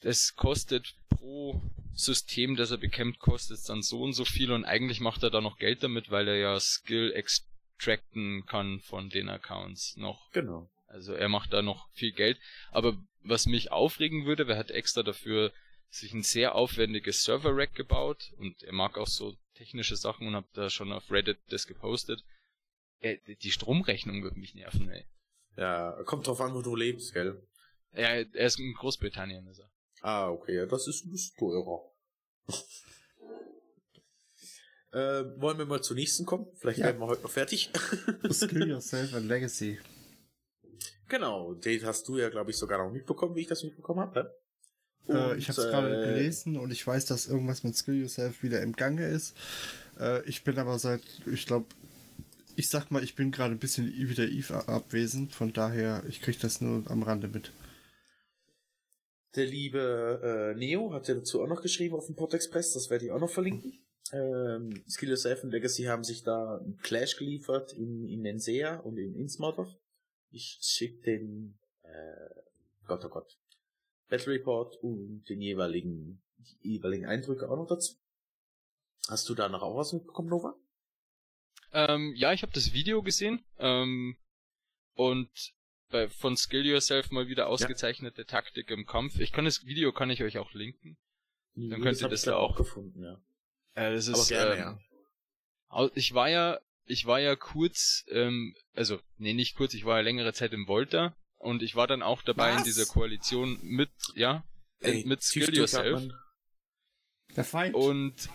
es 0.00 0.34
kostet 0.34 0.94
pro 1.08 1.62
System, 1.94 2.56
das 2.56 2.72
er 2.72 2.78
bekämpft, 2.78 3.20
kostet 3.20 3.58
es 3.58 3.64
dann 3.64 3.82
so 3.82 4.02
und 4.02 4.12
so 4.14 4.24
viel 4.24 4.50
und 4.50 4.64
eigentlich 4.64 5.00
macht 5.00 5.22
er 5.22 5.30
da 5.30 5.40
noch 5.40 5.58
Geld 5.58 5.82
damit, 5.82 6.10
weil 6.10 6.26
er 6.26 6.36
ja 6.36 6.60
Skill 6.60 7.12
extracten 7.82 8.46
kann 8.46 8.80
von 8.80 9.08
den 9.08 9.28
Accounts 9.28 9.96
noch. 9.96 10.30
Genau. 10.32 10.70
Also 10.86 11.14
er 11.14 11.28
macht 11.28 11.52
da 11.52 11.62
noch 11.62 11.90
viel 11.92 12.12
Geld. 12.12 12.38
Aber 12.70 12.96
was 13.22 13.46
mich 13.46 13.72
aufregen 13.72 14.24
würde, 14.24 14.46
wer 14.46 14.56
hat 14.56 14.70
extra 14.70 15.02
dafür 15.02 15.52
sich 15.88 16.12
ein 16.12 16.22
sehr 16.22 16.54
aufwendiges 16.54 17.24
Server-Rack 17.24 17.74
gebaut 17.74 18.32
und 18.38 18.62
er 18.62 18.72
mag 18.72 18.96
auch 18.96 19.08
so 19.08 19.36
technische 19.54 19.96
Sachen 19.96 20.26
und 20.26 20.34
hab 20.34 20.50
da 20.54 20.70
schon 20.70 20.92
auf 20.92 21.10
Reddit 21.10 21.38
das 21.48 21.66
gepostet. 21.66 22.22
Äh, 23.00 23.18
die 23.42 23.50
Stromrechnung 23.50 24.22
würde 24.22 24.38
mich 24.38 24.54
nerven, 24.54 24.88
ey. 24.88 25.04
Ja, 25.56 26.02
kommt 26.04 26.26
drauf 26.26 26.40
an, 26.40 26.54
wo 26.54 26.62
du 26.62 26.76
lebst, 26.76 27.12
gell? 27.12 27.42
Ja, 27.92 28.08
er 28.08 28.46
ist 28.46 28.58
in 28.58 28.72
Großbritannien, 28.72 29.46
ist 29.48 29.58
er. 29.58 29.70
Ah, 30.00 30.30
okay, 30.30 30.56
ja, 30.56 30.66
das 30.66 30.86
ist 30.86 31.04
ein 31.04 31.10
bisschen 31.10 31.36
teurer. 31.36 31.90
Äh, 34.92 35.24
wollen 35.40 35.58
wir 35.58 35.66
mal 35.66 35.82
zur 35.82 35.96
nächsten 35.96 36.24
kommen? 36.26 36.46
Vielleicht 36.56 36.78
Ja. 36.78 36.86
werden 36.86 37.00
wir 37.00 37.06
heute 37.06 37.22
noch 37.22 37.30
fertig. 37.30 37.70
Skill 38.30 38.68
Yourself 38.68 39.14
and 39.14 39.26
Legacy. 39.26 39.78
genau, 41.08 41.54
den 41.54 41.84
hast 41.84 42.06
du 42.08 42.18
ja, 42.18 42.28
glaube 42.30 42.50
ich, 42.50 42.56
sogar 42.56 42.78
noch 42.84 42.92
mitbekommen, 42.92 43.34
wie 43.36 43.40
ich 43.42 43.46
das 43.48 43.62
mitbekommen 43.64 44.00
habe. 44.00 44.34
Äh, 45.08 45.36
ich 45.36 45.48
habe 45.48 45.60
es 45.60 45.68
gerade 45.68 46.02
äh, 46.02 46.06
gelesen 46.06 46.56
und 46.56 46.70
ich 46.70 46.86
weiß, 46.86 47.06
dass 47.06 47.26
irgendwas 47.26 47.64
mit 47.64 47.74
Skill 47.76 48.00
Yourself 48.00 48.42
wieder 48.42 48.62
im 48.62 48.74
Gange 48.76 49.08
ist. 49.08 49.36
Äh, 49.98 50.22
ich 50.28 50.44
bin 50.44 50.58
aber 50.58 50.78
seit, 50.78 51.02
ich 51.26 51.46
glaube, 51.46 51.66
ich 52.54 52.68
sag 52.68 52.90
mal, 52.90 53.02
ich 53.02 53.14
bin 53.14 53.32
gerade 53.32 53.54
ein 53.54 53.58
bisschen 53.58 53.86
wieder 53.86 54.24
Eve 54.28 54.68
abwesend, 54.68 55.34
von 55.34 55.52
daher, 55.52 56.04
ich 56.08 56.20
kriege 56.20 56.38
das 56.40 56.60
nur 56.60 56.84
am 56.90 57.02
Rande 57.02 57.28
mit. 57.28 57.50
Der 59.34 59.46
liebe 59.46 60.52
äh, 60.54 60.58
Neo 60.58 60.92
hat 60.92 61.08
ja 61.08 61.14
dazu 61.14 61.42
auch 61.42 61.48
noch 61.48 61.62
geschrieben 61.62 61.94
auf 61.94 62.06
dem 62.06 62.14
Pod 62.14 62.34
Express, 62.34 62.74
das 62.74 62.90
werde 62.90 63.06
ich 63.06 63.10
auch 63.10 63.20
noch 63.20 63.30
verlinken. 63.30 63.72
Ähm, 64.12 64.82
Skill 64.88 65.10
Yourself 65.10 65.44
und 65.44 65.50
Legacy 65.50 65.84
haben 65.84 66.04
sich 66.04 66.22
da 66.22 66.58
einen 66.58 66.78
Clash 66.78 67.16
geliefert 67.16 67.72
in, 67.72 68.08
in 68.08 68.22
Nensea 68.22 68.76
und 68.80 68.98
in 68.98 69.14
Innsmouth. 69.14 69.78
Ich 70.30 70.58
schicke 70.60 71.02
den, 71.02 71.58
äh, 71.82 72.30
Gott 72.86 73.04
oh 73.04 73.08
Gott, 73.08 73.38
Battle 74.08 74.32
Report 74.32 74.76
und 74.82 75.24
den 75.28 75.40
jeweiligen 75.40 76.22
die 76.62 76.74
jeweiligen 76.74 77.06
Eindrücke 77.06 77.48
auch 77.48 77.56
noch 77.56 77.66
dazu. 77.66 77.94
Hast 79.08 79.28
du 79.28 79.34
da 79.34 79.48
noch 79.48 79.62
auch 79.62 79.76
was 79.76 79.92
mitbekommen, 79.92 80.28
Nova? 80.28 80.54
Ähm, 81.72 82.12
ja, 82.16 82.32
ich 82.32 82.42
habe 82.42 82.52
das 82.52 82.72
Video 82.72 83.02
gesehen 83.02 83.44
ähm, 83.58 84.16
und 84.94 85.30
bei, 85.90 86.08
von 86.08 86.36
Skill 86.36 86.66
Yourself 86.66 87.10
mal 87.10 87.28
wieder 87.28 87.48
ausgezeichnete 87.48 88.22
ja. 88.22 88.26
Taktik 88.26 88.70
im 88.70 88.86
Kampf. 88.86 89.18
Ich 89.18 89.32
kann 89.32 89.44
das 89.44 89.64
Video 89.64 89.92
kann 89.92 90.10
ich 90.10 90.22
euch 90.22 90.38
auch 90.38 90.52
linken. 90.52 90.96
Dann 91.54 91.82
könnt 91.82 92.00
ihr 92.00 92.08
das 92.08 92.22
da 92.22 92.36
auch 92.36 92.56
gefunden, 92.56 93.02
ja. 93.02 93.20
Äh, 93.74 93.92
das 93.92 94.06
ist, 94.06 94.14
Aber 94.14 94.26
gerne, 94.26 94.54
ähm, 94.54 94.78
ja. 95.70 95.90
Ich 95.94 96.12
war 96.14 96.28
ja, 96.28 96.60
ich 96.84 97.06
war 97.06 97.20
ja 97.20 97.36
kurz, 97.36 98.04
ähm, 98.08 98.54
also 98.74 99.00
nee, 99.16 99.32
nicht 99.32 99.56
kurz, 99.56 99.74
ich 99.74 99.84
war 99.84 99.96
ja 99.96 100.02
längere 100.02 100.32
Zeit 100.32 100.52
im 100.52 100.66
Volta 100.66 101.16
und 101.38 101.62
ich 101.62 101.74
war 101.74 101.86
dann 101.86 102.02
auch 102.02 102.22
dabei 102.22 102.52
Was? 102.52 102.58
in 102.58 102.64
dieser 102.64 102.86
Koalition 102.86 103.58
mit, 103.62 103.90
ja, 104.14 104.44
Ey, 104.80 105.04
mit 105.06 105.22
Skill 105.22 105.54
Yourself. 105.54 106.02
Der 107.36 107.44
Feind. 107.44 107.74
Und 107.74 108.28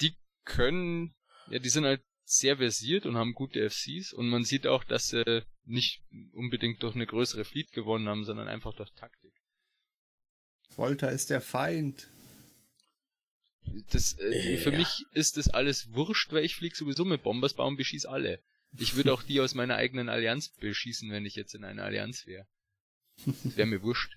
die 0.00 0.14
können, 0.44 1.14
ja, 1.48 1.58
die 1.58 1.68
sind 1.68 1.84
halt 1.84 2.02
sehr 2.24 2.56
versiert 2.56 3.06
und 3.06 3.16
haben 3.16 3.34
gute 3.34 3.70
FCs 3.70 4.12
und 4.12 4.28
man 4.28 4.44
sieht 4.44 4.66
auch, 4.66 4.82
dass 4.82 5.08
sie 5.08 5.44
nicht 5.64 6.02
unbedingt 6.32 6.82
durch 6.82 6.94
eine 6.94 7.06
größere 7.06 7.44
Fleet 7.44 7.70
gewonnen 7.72 8.08
haben, 8.08 8.24
sondern 8.24 8.48
einfach 8.48 8.74
durch 8.74 8.90
Taktik. 8.92 9.32
Volta 10.74 11.08
ist 11.08 11.30
der 11.30 11.40
Feind. 11.40 12.10
Das, 13.90 14.18
äh, 14.18 14.56
Für 14.58 14.70
Ja. 14.72 14.78
mich 14.78 15.04
ist 15.12 15.36
das 15.36 15.48
alles 15.48 15.92
wurscht, 15.92 16.32
weil 16.32 16.44
ich 16.44 16.54
flieg 16.56 16.76
sowieso 16.76 17.04
mit 17.04 17.22
Bombersbaum 17.22 17.68
und 17.74 17.76
beschieß 17.76 18.06
alle. 18.06 18.40
Ich 18.78 18.94
würde 18.96 19.12
auch 19.12 19.22
die 19.22 19.40
aus 19.40 19.54
meiner 19.54 19.76
eigenen 19.76 20.08
Allianz 20.08 20.48
beschießen, 20.48 21.10
wenn 21.10 21.24
ich 21.24 21.34
jetzt 21.36 21.54
in 21.54 21.64
einer 21.64 21.84
Allianz 21.84 22.26
wäre. 22.26 22.46
Wäre 23.42 23.66
mir 23.66 23.82
wurscht. 23.82 24.16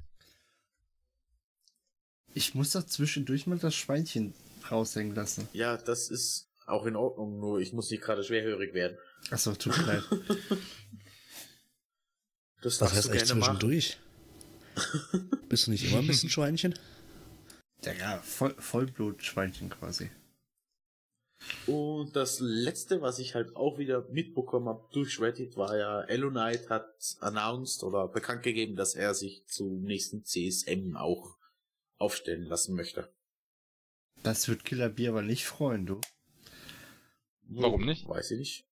Ich 2.33 2.53
muss 2.55 2.71
doch 2.71 2.85
zwischendurch 2.85 3.47
mal 3.47 3.57
das 3.57 3.75
Schweinchen 3.75 4.33
raushängen 4.69 5.15
lassen. 5.15 5.47
Ja, 5.53 5.77
das 5.77 6.09
ist 6.09 6.47
auch 6.67 6.85
in 6.85 6.95
Ordnung, 6.95 7.39
nur 7.39 7.59
ich 7.59 7.73
muss 7.73 7.89
nicht 7.89 8.03
gerade 8.03 8.23
schwerhörig 8.23 8.73
werden. 8.73 8.97
Achso, 9.31 9.55
tut 9.55 9.75
mir 9.77 9.85
leid. 9.85 10.03
Das 12.61 12.79
Was 12.81 12.93
heißt 12.93 13.05
du 13.07 13.11
eigentlich 13.11 13.23
gerne 13.27 13.39
machen. 13.39 13.59
zwischendurch? 13.59 13.97
Bist 15.49 15.67
du 15.67 15.71
nicht 15.71 15.85
immer 15.85 15.99
ein 15.99 16.07
bisschen 16.07 16.29
Schweinchen? 16.29 16.77
Ja, 17.83 17.93
ja, 17.93 18.17
Voll, 18.19 18.55
Vollblut-Schweinchen 18.57 19.69
quasi. 19.69 20.11
Und 21.67 22.15
das 22.15 22.39
letzte, 22.41 23.01
was 23.01 23.19
ich 23.19 23.33
halt 23.33 23.55
auch 23.55 23.77
wieder 23.77 24.05
mitbekommen 24.09 24.67
habe 24.67 24.87
durch 24.91 25.19
Reddit, 25.21 25.55
war 25.55 25.77
ja, 25.77 26.01
Elonite 26.01 26.67
hat 26.69 27.17
announced 27.21 27.83
oder 27.83 28.07
bekannt 28.09 28.43
gegeben, 28.43 28.75
dass 28.75 28.95
er 28.95 29.13
sich 29.13 29.45
zum 29.47 29.83
nächsten 29.83 30.25
CSM 30.25 30.97
auch 30.97 31.37
aufstellen 31.97 32.43
lassen 32.43 32.75
möchte. 32.75 33.09
Das 34.23 34.49
wird 34.49 34.65
Killer 34.65 34.89
B 34.89 35.07
aber 35.07 35.21
nicht 35.21 35.45
freuen, 35.45 35.85
du. 35.85 36.01
Warum 37.43 37.85
nicht? 37.85 38.07
Weiß 38.07 38.31
ich 38.31 38.39
nicht. 38.39 38.65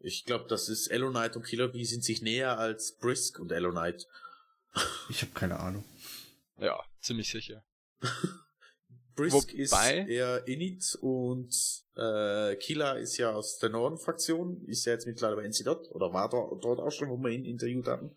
Ich 0.00 0.24
glaube, 0.24 0.46
das 0.48 0.68
ist 0.68 0.88
Elonite 0.88 1.38
und 1.38 1.46
Killer 1.46 1.68
Bee 1.68 1.84
sind 1.84 2.04
sich 2.04 2.20
näher 2.20 2.58
als 2.58 2.96
Brisk 2.96 3.38
und 3.38 3.52
Elonite. 3.52 4.06
Ich 5.08 5.22
habe 5.22 5.32
keine 5.32 5.60
Ahnung. 5.60 5.84
Ja, 6.58 6.82
ziemlich 7.00 7.30
sicher. 7.30 7.64
Brisk 9.16 9.52
ist 9.54 9.70
Wobei- 9.72 10.06
eher 10.08 10.46
Init 10.48 10.98
und 11.00 11.54
äh, 11.96 12.56
Killer 12.56 12.98
ist 12.98 13.16
ja 13.16 13.32
aus 13.32 13.58
der 13.58 13.68
Norden-Fraktion, 13.70 14.64
ist 14.66 14.84
ja 14.86 14.92
jetzt 14.92 15.06
mittlerweile 15.06 15.36
bei 15.36 15.44
NC 15.46 15.64
Dot 15.64 15.88
oder 15.92 16.12
war 16.12 16.28
dort, 16.28 16.64
dort 16.64 16.80
auch 16.80 16.90
schon, 16.90 17.08
wo 17.10 17.16
wir 17.18 17.30
ihn 17.30 17.44
interviewt 17.44 17.86
hatten. 17.86 18.16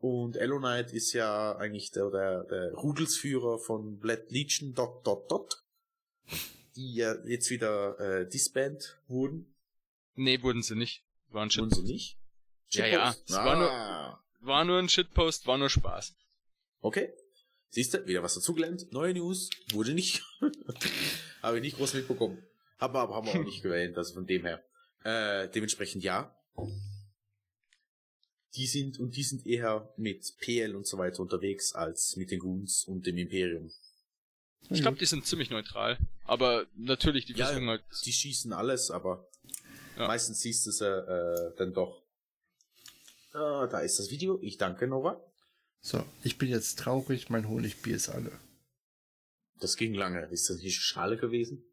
Und 0.00 0.36
Elonite 0.36 0.96
ist 0.96 1.12
ja 1.12 1.54
eigentlich 1.56 1.92
der, 1.92 2.10
der, 2.10 2.42
der 2.44 2.72
Rudelsführer 2.72 3.60
von 3.60 3.98
Blood 4.00 4.30
Legion 4.30 4.74
Dot 4.74 5.06
Dot 5.06 5.30
Dot, 5.30 5.62
die 6.74 6.94
ja 6.96 7.14
jetzt 7.24 7.50
wieder 7.50 8.00
äh, 8.00 8.28
disband 8.28 8.98
wurden. 9.06 9.54
Nee, 10.16 10.42
wurden 10.42 10.62
sie 10.62 10.74
nicht. 10.74 11.04
War 11.28 11.42
ein 11.42 11.50
Wurden 11.50 11.70
Shitpost. 11.70 11.86
sie 11.86 11.92
nicht? 11.92 12.18
Ja, 12.70 12.86
ja, 12.86 13.12
Shitpost? 13.12 13.30
es 13.30 13.36
war 13.36 13.56
nur- 13.56 13.70
Ah. 13.70 14.18
War 14.40 14.64
nur 14.64 14.78
ein 14.80 14.88
Shitpost, 14.88 15.46
war 15.46 15.56
nur 15.56 15.70
Spaß. 15.70 16.16
Okay. 16.80 17.12
Siehst 17.74 17.94
du, 17.94 18.06
wieder 18.06 18.22
was 18.22 18.34
dazugelernt. 18.34 18.92
Neue 18.92 19.14
News. 19.14 19.48
Wurde 19.72 19.94
nicht. 19.94 20.22
Habe 21.42 21.56
ich 21.56 21.62
nicht 21.62 21.76
groß 21.78 21.94
mitbekommen. 21.94 22.36
Haben 22.78 22.92
wir 22.94 23.00
aber 23.00 23.14
haben 23.14 23.26
wir 23.26 23.32
auch 23.40 23.44
nicht 23.44 23.62
gewählt, 23.62 23.96
also 23.96 24.12
von 24.12 24.26
dem 24.26 24.44
her. 24.44 24.62
Äh, 25.04 25.48
dementsprechend 25.48 26.04
ja. 26.04 26.36
Die 28.54 28.66
sind, 28.66 28.98
und 29.00 29.16
die 29.16 29.22
sind 29.22 29.46
eher 29.46 29.90
mit 29.96 30.36
PL 30.38 30.76
und 30.76 30.86
so 30.86 30.98
weiter 30.98 31.20
unterwegs 31.20 31.72
als 31.74 32.16
mit 32.16 32.30
den 32.30 32.40
Goons 32.40 32.84
und 32.84 33.06
dem 33.06 33.16
Imperium. 33.16 33.72
Ich 34.68 34.82
glaube, 34.82 34.98
die 34.98 35.06
sind 35.06 35.24
ziemlich 35.26 35.48
neutral. 35.48 35.96
Aber 36.24 36.66
natürlich, 36.76 37.24
die 37.24 37.32
Ja, 37.32 37.46
versuchen 37.46 37.68
halt. 37.68 37.82
Die 38.04 38.12
schießen 38.12 38.52
alles, 38.52 38.90
aber 38.90 39.26
Ja. 39.96 40.06
meistens 40.08 40.40
siehst 40.40 40.66
du 40.66 40.70
sie 40.72 40.86
äh, 40.86 41.56
dann 41.56 41.72
doch. 41.72 42.02
Ah, 43.32 43.66
da 43.66 43.80
ist 43.80 43.98
das 43.98 44.10
Video. 44.10 44.38
Ich 44.42 44.58
danke, 44.58 44.86
Nova. 44.86 45.24
So, 45.82 46.02
ich 46.24 46.38
bin 46.38 46.48
jetzt 46.48 46.78
traurig, 46.78 47.28
mein 47.28 47.46
Honigbier 47.46 47.96
ist 47.96 48.08
alle. 48.08 48.32
Das 49.60 49.78
ging 49.78 49.94
lange. 49.94 50.26
Ist 50.26 50.50
das 50.50 50.58
nicht 50.58 50.78
Schale 50.82 51.16
gewesen? 51.16 51.64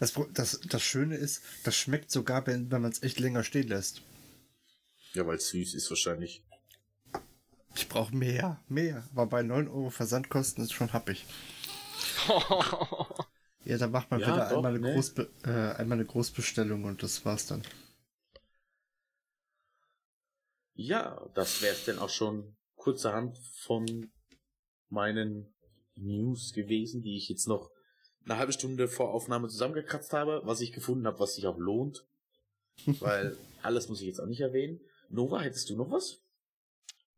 Das, 0.00 0.14
das, 0.34 0.60
das 0.68 0.82
Schöne 0.82 1.14
ist, 1.16 1.42
das 1.62 1.76
schmeckt 1.76 2.10
sogar, 2.10 2.46
wenn, 2.48 2.70
wenn 2.70 2.82
man 2.82 2.90
es 2.90 3.02
echt 3.02 3.20
länger 3.20 3.44
stehen 3.44 3.68
lässt. 3.68 4.02
Ja, 5.12 5.26
weil 5.26 5.36
es 5.36 5.48
süß 5.50 5.74
ist 5.74 5.90
wahrscheinlich. 5.90 6.42
Ich 7.74 7.88
brauche 7.88 8.14
mehr, 8.14 8.60
mehr. 8.68 9.08
Aber 9.12 9.24
bei 9.26 9.42
9 9.42 9.68
Euro 9.68 9.88
Versandkosten 9.88 10.62
ist 10.64 10.72
schon 10.74 10.92
happig. 10.92 11.24
Ja, 13.64 13.78
da 13.78 13.86
macht 13.86 14.10
man 14.10 14.20
Ja, 14.20 14.26
wieder 14.26 14.48
doch, 14.48 14.48
einmal, 14.48 14.72
eine 14.74 14.80
ne? 14.80 14.92
Großbe 14.92 15.28
äh, 15.44 15.78
einmal 15.80 15.98
eine 15.98 16.06
Großbestellung 16.06 16.82
und 16.84 17.02
das 17.04 17.24
war's 17.24 17.46
dann. 17.46 17.62
Ja, 20.76 21.28
das 21.34 21.60
wär's 21.60 21.84
denn 21.84 21.98
auch 21.98 22.08
schon 22.08 22.56
kurzerhand 22.78 23.36
von 23.38 24.10
meinen 24.88 25.52
News 25.96 26.52
gewesen, 26.52 27.02
die 27.02 27.16
ich 27.16 27.28
jetzt 27.28 27.46
noch 27.46 27.70
eine 28.24 28.38
halbe 28.38 28.52
Stunde 28.52 28.88
vor 28.88 29.12
Aufnahme 29.12 29.48
zusammengekratzt 29.48 30.12
habe, 30.12 30.40
was 30.44 30.60
ich 30.60 30.72
gefunden 30.72 31.06
habe, 31.06 31.18
was 31.18 31.34
sich 31.34 31.46
auch 31.46 31.58
lohnt. 31.58 32.06
Weil 32.86 33.36
alles 33.62 33.88
muss 33.88 34.00
ich 34.00 34.06
jetzt 34.06 34.20
auch 34.20 34.26
nicht 34.26 34.40
erwähnen. 34.40 34.80
Nova, 35.10 35.40
hättest 35.40 35.68
du 35.70 35.76
noch 35.76 35.90
was? 35.90 36.22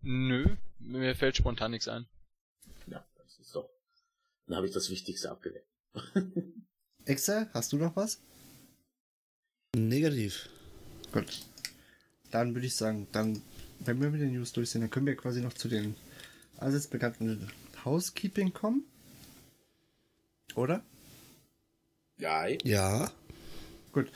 Nö, 0.00 0.56
mir 0.78 1.14
fällt 1.14 1.36
spontan 1.36 1.72
nichts 1.72 1.88
ein. 1.88 2.06
Ja, 2.86 3.04
das 3.16 3.38
ist 3.38 3.54
doch. 3.54 3.68
Dann 4.46 4.56
habe 4.56 4.66
ich 4.66 4.72
das 4.72 4.88
Wichtigste 4.90 5.30
abgewählt. 5.30 5.66
Excel, 7.04 7.50
hast 7.52 7.72
du 7.72 7.76
noch 7.76 7.96
was? 7.96 8.20
Negativ. 9.74 10.48
Gut. 11.12 11.46
Dann 12.30 12.54
würde 12.54 12.66
ich 12.66 12.76
sagen, 12.76 13.08
dann, 13.12 13.42
wenn 13.80 14.00
wir 14.00 14.10
mit 14.10 14.20
den 14.20 14.32
News 14.32 14.52
durch 14.52 14.70
sind, 14.70 14.82
dann 14.82 14.90
können 14.90 15.06
wir 15.06 15.16
quasi 15.16 15.40
noch 15.40 15.52
zu 15.52 15.68
den 15.68 15.94
allseits 16.58 16.86
bekannten 16.86 17.48
Housekeeping 17.84 18.52
kommen. 18.52 18.84
Oder? 20.54 20.82
Ja, 22.18 22.46
Ja. 22.64 23.10
Gut. 23.92 24.10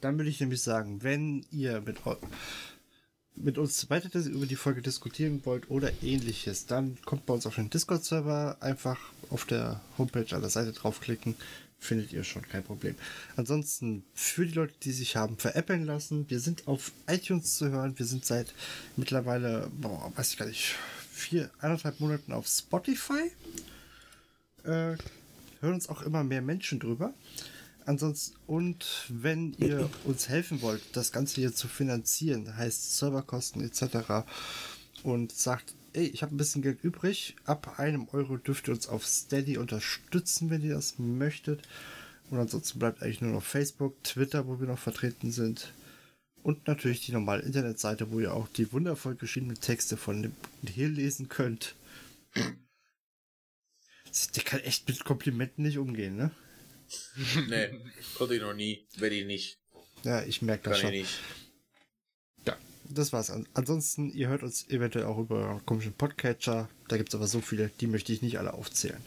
Dann 0.00 0.16
würde 0.16 0.30
ich 0.30 0.40
nämlich 0.40 0.62
sagen, 0.62 1.02
wenn 1.02 1.44
ihr 1.50 1.82
mit, 1.82 1.98
mit 3.36 3.58
uns 3.58 3.90
weiter 3.90 4.18
über 4.18 4.46
die 4.46 4.56
Folge 4.56 4.80
diskutieren 4.80 5.42
wollt 5.44 5.70
oder 5.70 5.92
ähnliches, 6.02 6.66
dann 6.66 6.96
kommt 7.04 7.26
bei 7.26 7.34
uns 7.34 7.46
auf 7.46 7.56
den 7.56 7.68
Discord-Server 7.68 8.56
einfach 8.60 8.98
auf 9.28 9.44
der 9.44 9.80
Homepage 9.98 10.34
an 10.34 10.40
der 10.40 10.50
Seite 10.50 10.72
draufklicken. 10.72 11.34
Findet 11.80 12.12
ihr 12.12 12.24
schon, 12.24 12.42
kein 12.42 12.62
Problem. 12.62 12.94
Ansonsten, 13.36 14.04
für 14.12 14.46
die 14.46 14.52
Leute, 14.52 14.74
die 14.82 14.92
sich 14.92 15.16
haben 15.16 15.38
veräppeln 15.38 15.86
lassen, 15.86 16.28
wir 16.28 16.38
sind 16.38 16.68
auf 16.68 16.92
iTunes 17.08 17.56
zu 17.56 17.70
hören. 17.70 17.98
Wir 17.98 18.04
sind 18.04 18.26
seit 18.26 18.52
mittlerweile, 18.96 19.70
boah, 19.80 20.12
weiß 20.14 20.32
ich 20.32 20.36
gar 20.36 20.46
nicht, 20.46 20.74
vier, 21.10 21.50
eineinhalb 21.58 21.98
Monaten 21.98 22.32
auf 22.32 22.46
Spotify. 22.46 23.32
Äh, 24.64 24.96
hören 25.60 25.74
uns 25.74 25.88
auch 25.88 26.02
immer 26.02 26.22
mehr 26.22 26.42
Menschen 26.42 26.80
drüber. 26.80 27.14
Ansonsten, 27.86 28.36
und 28.46 29.06
wenn 29.08 29.54
ihr 29.54 29.88
uns 30.04 30.28
helfen 30.28 30.60
wollt, 30.60 30.82
das 30.92 31.12
Ganze 31.12 31.36
hier 31.40 31.54
zu 31.54 31.66
finanzieren, 31.66 32.56
heißt 32.56 32.98
Serverkosten 32.98 33.62
etc. 33.64 34.26
und 35.02 35.32
sagt, 35.32 35.74
ey, 35.92 36.06
ich 36.06 36.22
habe 36.22 36.34
ein 36.34 36.38
bisschen 36.38 36.62
Geld 36.62 36.82
übrig, 36.82 37.36
ab 37.44 37.78
einem 37.78 38.08
Euro 38.12 38.36
dürft 38.36 38.68
ihr 38.68 38.74
uns 38.74 38.88
auf 38.88 39.06
Steady 39.06 39.58
unterstützen, 39.58 40.50
wenn 40.50 40.62
ihr 40.62 40.74
das 40.74 40.98
möchtet. 40.98 41.62
Und 42.30 42.38
ansonsten 42.38 42.78
bleibt 42.78 43.02
eigentlich 43.02 43.20
nur 43.20 43.32
noch 43.32 43.42
Facebook, 43.42 44.02
Twitter, 44.04 44.46
wo 44.46 44.60
wir 44.60 44.68
noch 44.68 44.78
vertreten 44.78 45.32
sind. 45.32 45.72
Und 46.42 46.66
natürlich 46.68 47.04
die 47.04 47.12
normale 47.12 47.42
Internetseite, 47.42 48.10
wo 48.12 48.20
ihr 48.20 48.32
auch 48.32 48.48
die 48.48 48.72
wundervoll 48.72 49.14
geschriebenen 49.14 49.60
Texte 49.60 49.96
von 49.96 50.22
dem 50.22 50.34
Hill 50.66 50.90
lesen 50.90 51.28
könnt. 51.28 51.74
Der 54.34 54.42
kann 54.44 54.60
echt 54.60 54.88
mit 54.88 55.04
Komplimenten 55.04 55.64
nicht 55.64 55.78
umgehen, 55.78 56.16
ne? 56.16 56.30
nee, 57.48 57.68
konnte 58.14 58.34
ich 58.36 58.40
noch 58.40 58.54
nie, 58.54 58.86
werde 58.96 59.14
ich 59.16 59.26
nicht, 59.26 59.58
Ja, 60.02 60.22
ich 60.22 60.42
merke 60.42 60.70
das 60.70 60.80
kann 60.80 60.92
ich 60.92 61.08
schon. 61.10 61.28
nicht. 61.30 61.39
Das 62.92 63.12
war's. 63.12 63.30
An- 63.30 63.46
Ansonsten, 63.54 64.10
ihr 64.10 64.28
hört 64.28 64.42
uns 64.42 64.68
eventuell 64.68 65.04
auch 65.04 65.18
über 65.18 65.60
komischen 65.64 65.92
Podcatcher. 65.92 66.68
Da 66.88 66.96
gibt's 66.96 67.14
aber 67.14 67.26
so 67.28 67.40
viele, 67.40 67.68
die 67.80 67.86
möchte 67.86 68.12
ich 68.12 68.20
nicht 68.22 68.38
alle 68.38 68.52
aufzählen. 68.54 69.02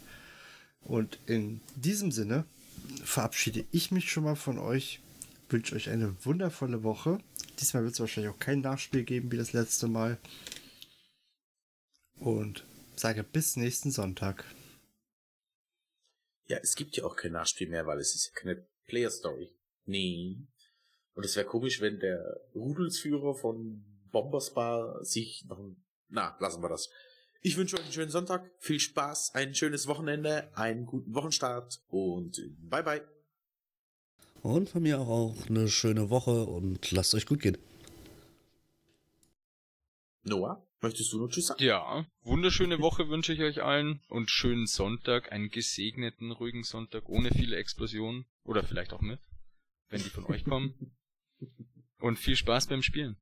Und 0.82 1.20
in 1.28 1.62
diesem 1.76 2.12
Sinne 2.12 2.46
verabschiede 3.04 3.66
ich 3.72 3.92
mich 3.92 4.12
schon 4.12 4.24
mal 4.24 4.36
von 4.36 4.58
euch. 4.58 5.00
Wünsche 5.50 5.76
euch 5.76 5.90
eine 5.90 6.16
wundervolle 6.26 6.84
Woche. 6.84 7.20
Diesmal 7.60 7.84
wird 7.84 7.94
es 7.94 8.00
wahrscheinlich 8.00 8.34
auch 8.34 8.40
kein 8.40 8.62
Nachspiel 8.62 9.04
geben 9.04 9.32
wie 9.32 9.38
das 9.38 9.54
letzte 9.54 9.88
Mal. 9.88 10.18
Und 12.16 12.66
sage 12.96 13.24
bis 13.24 13.56
nächsten 13.58 13.92
Sonntag. 13.92 14.46
Ja, 16.48 16.58
es 16.62 16.76
gibt 16.76 16.96
ja 16.98 17.04
auch 17.04 17.16
kein 17.16 17.34
Nachspiel 17.34 17.70
mehr, 17.70 17.86
weil 17.86 18.00
es 18.00 18.16
ist 18.16 18.28
ja 18.34 18.40
keine 18.40 18.66
Player 18.88 19.10
Story. 19.12 19.54
Nee. 19.86 20.38
Und 21.16 21.26
es 21.26 21.36
wäre 21.36 21.46
komisch, 21.46 21.82
wenn 21.82 22.00
der 22.00 22.42
Rudelsführer 22.56 23.36
von 23.36 23.84
Bomberspar 24.12 25.04
sich 25.04 25.46
noch... 25.48 25.60
Na, 26.10 26.36
lassen 26.40 26.62
wir 26.62 26.70
das. 26.70 26.90
Ich 27.42 27.58
wünsche 27.58 27.76
euch 27.76 27.84
einen 27.84 27.92
schönen 27.92 28.12
Sonntag, 28.12 28.50
viel 28.60 28.80
Spaß, 28.80 29.36
ein 29.36 29.54
schönes 29.54 29.88
Wochenende, 29.88 30.56
einen 30.56 30.86
guten 30.86 31.14
Wochenstart 31.14 31.84
und 31.88 32.40
bye 32.58 32.84
bye. 32.84 33.06
Und 34.42 34.70
von 34.70 34.82
mir 34.82 35.00
auch 35.00 35.36
eine 35.50 35.68
schöne 35.68 36.10
Woche 36.10 36.46
und 36.46 36.92
lasst 36.92 37.14
euch 37.16 37.26
gut 37.26 37.42
gehen. 37.42 37.58
Noah, 40.24 40.66
möchtest 40.80 41.12
du 41.12 41.20
noch 41.20 41.28
Tschüss 41.28 41.48
sagen? 41.48 41.62
Ja, 41.62 42.06
wunderschöne 42.22 42.80
Woche 42.80 43.10
wünsche 43.10 43.34
ich 43.34 43.42
euch 43.42 43.62
allen 43.62 44.02
und 44.08 44.30
schönen 44.30 44.66
Sonntag, 44.66 45.34
einen 45.34 45.50
gesegneten, 45.50 46.32
ruhigen 46.32 46.64
Sonntag 46.64 47.10
ohne 47.10 47.30
viele 47.32 47.58
Explosionen 47.58 48.26
oder 48.46 48.64
vielleicht 48.64 48.94
auch 48.94 49.02
mit, 49.02 49.20
wenn 49.90 50.02
die 50.02 50.10
von 50.10 50.26
euch 50.28 50.46
kommen. 50.46 50.96
Und 52.00 52.18
viel 52.20 52.36
Spaß 52.36 52.68
beim 52.68 52.82
Spielen. 52.82 53.18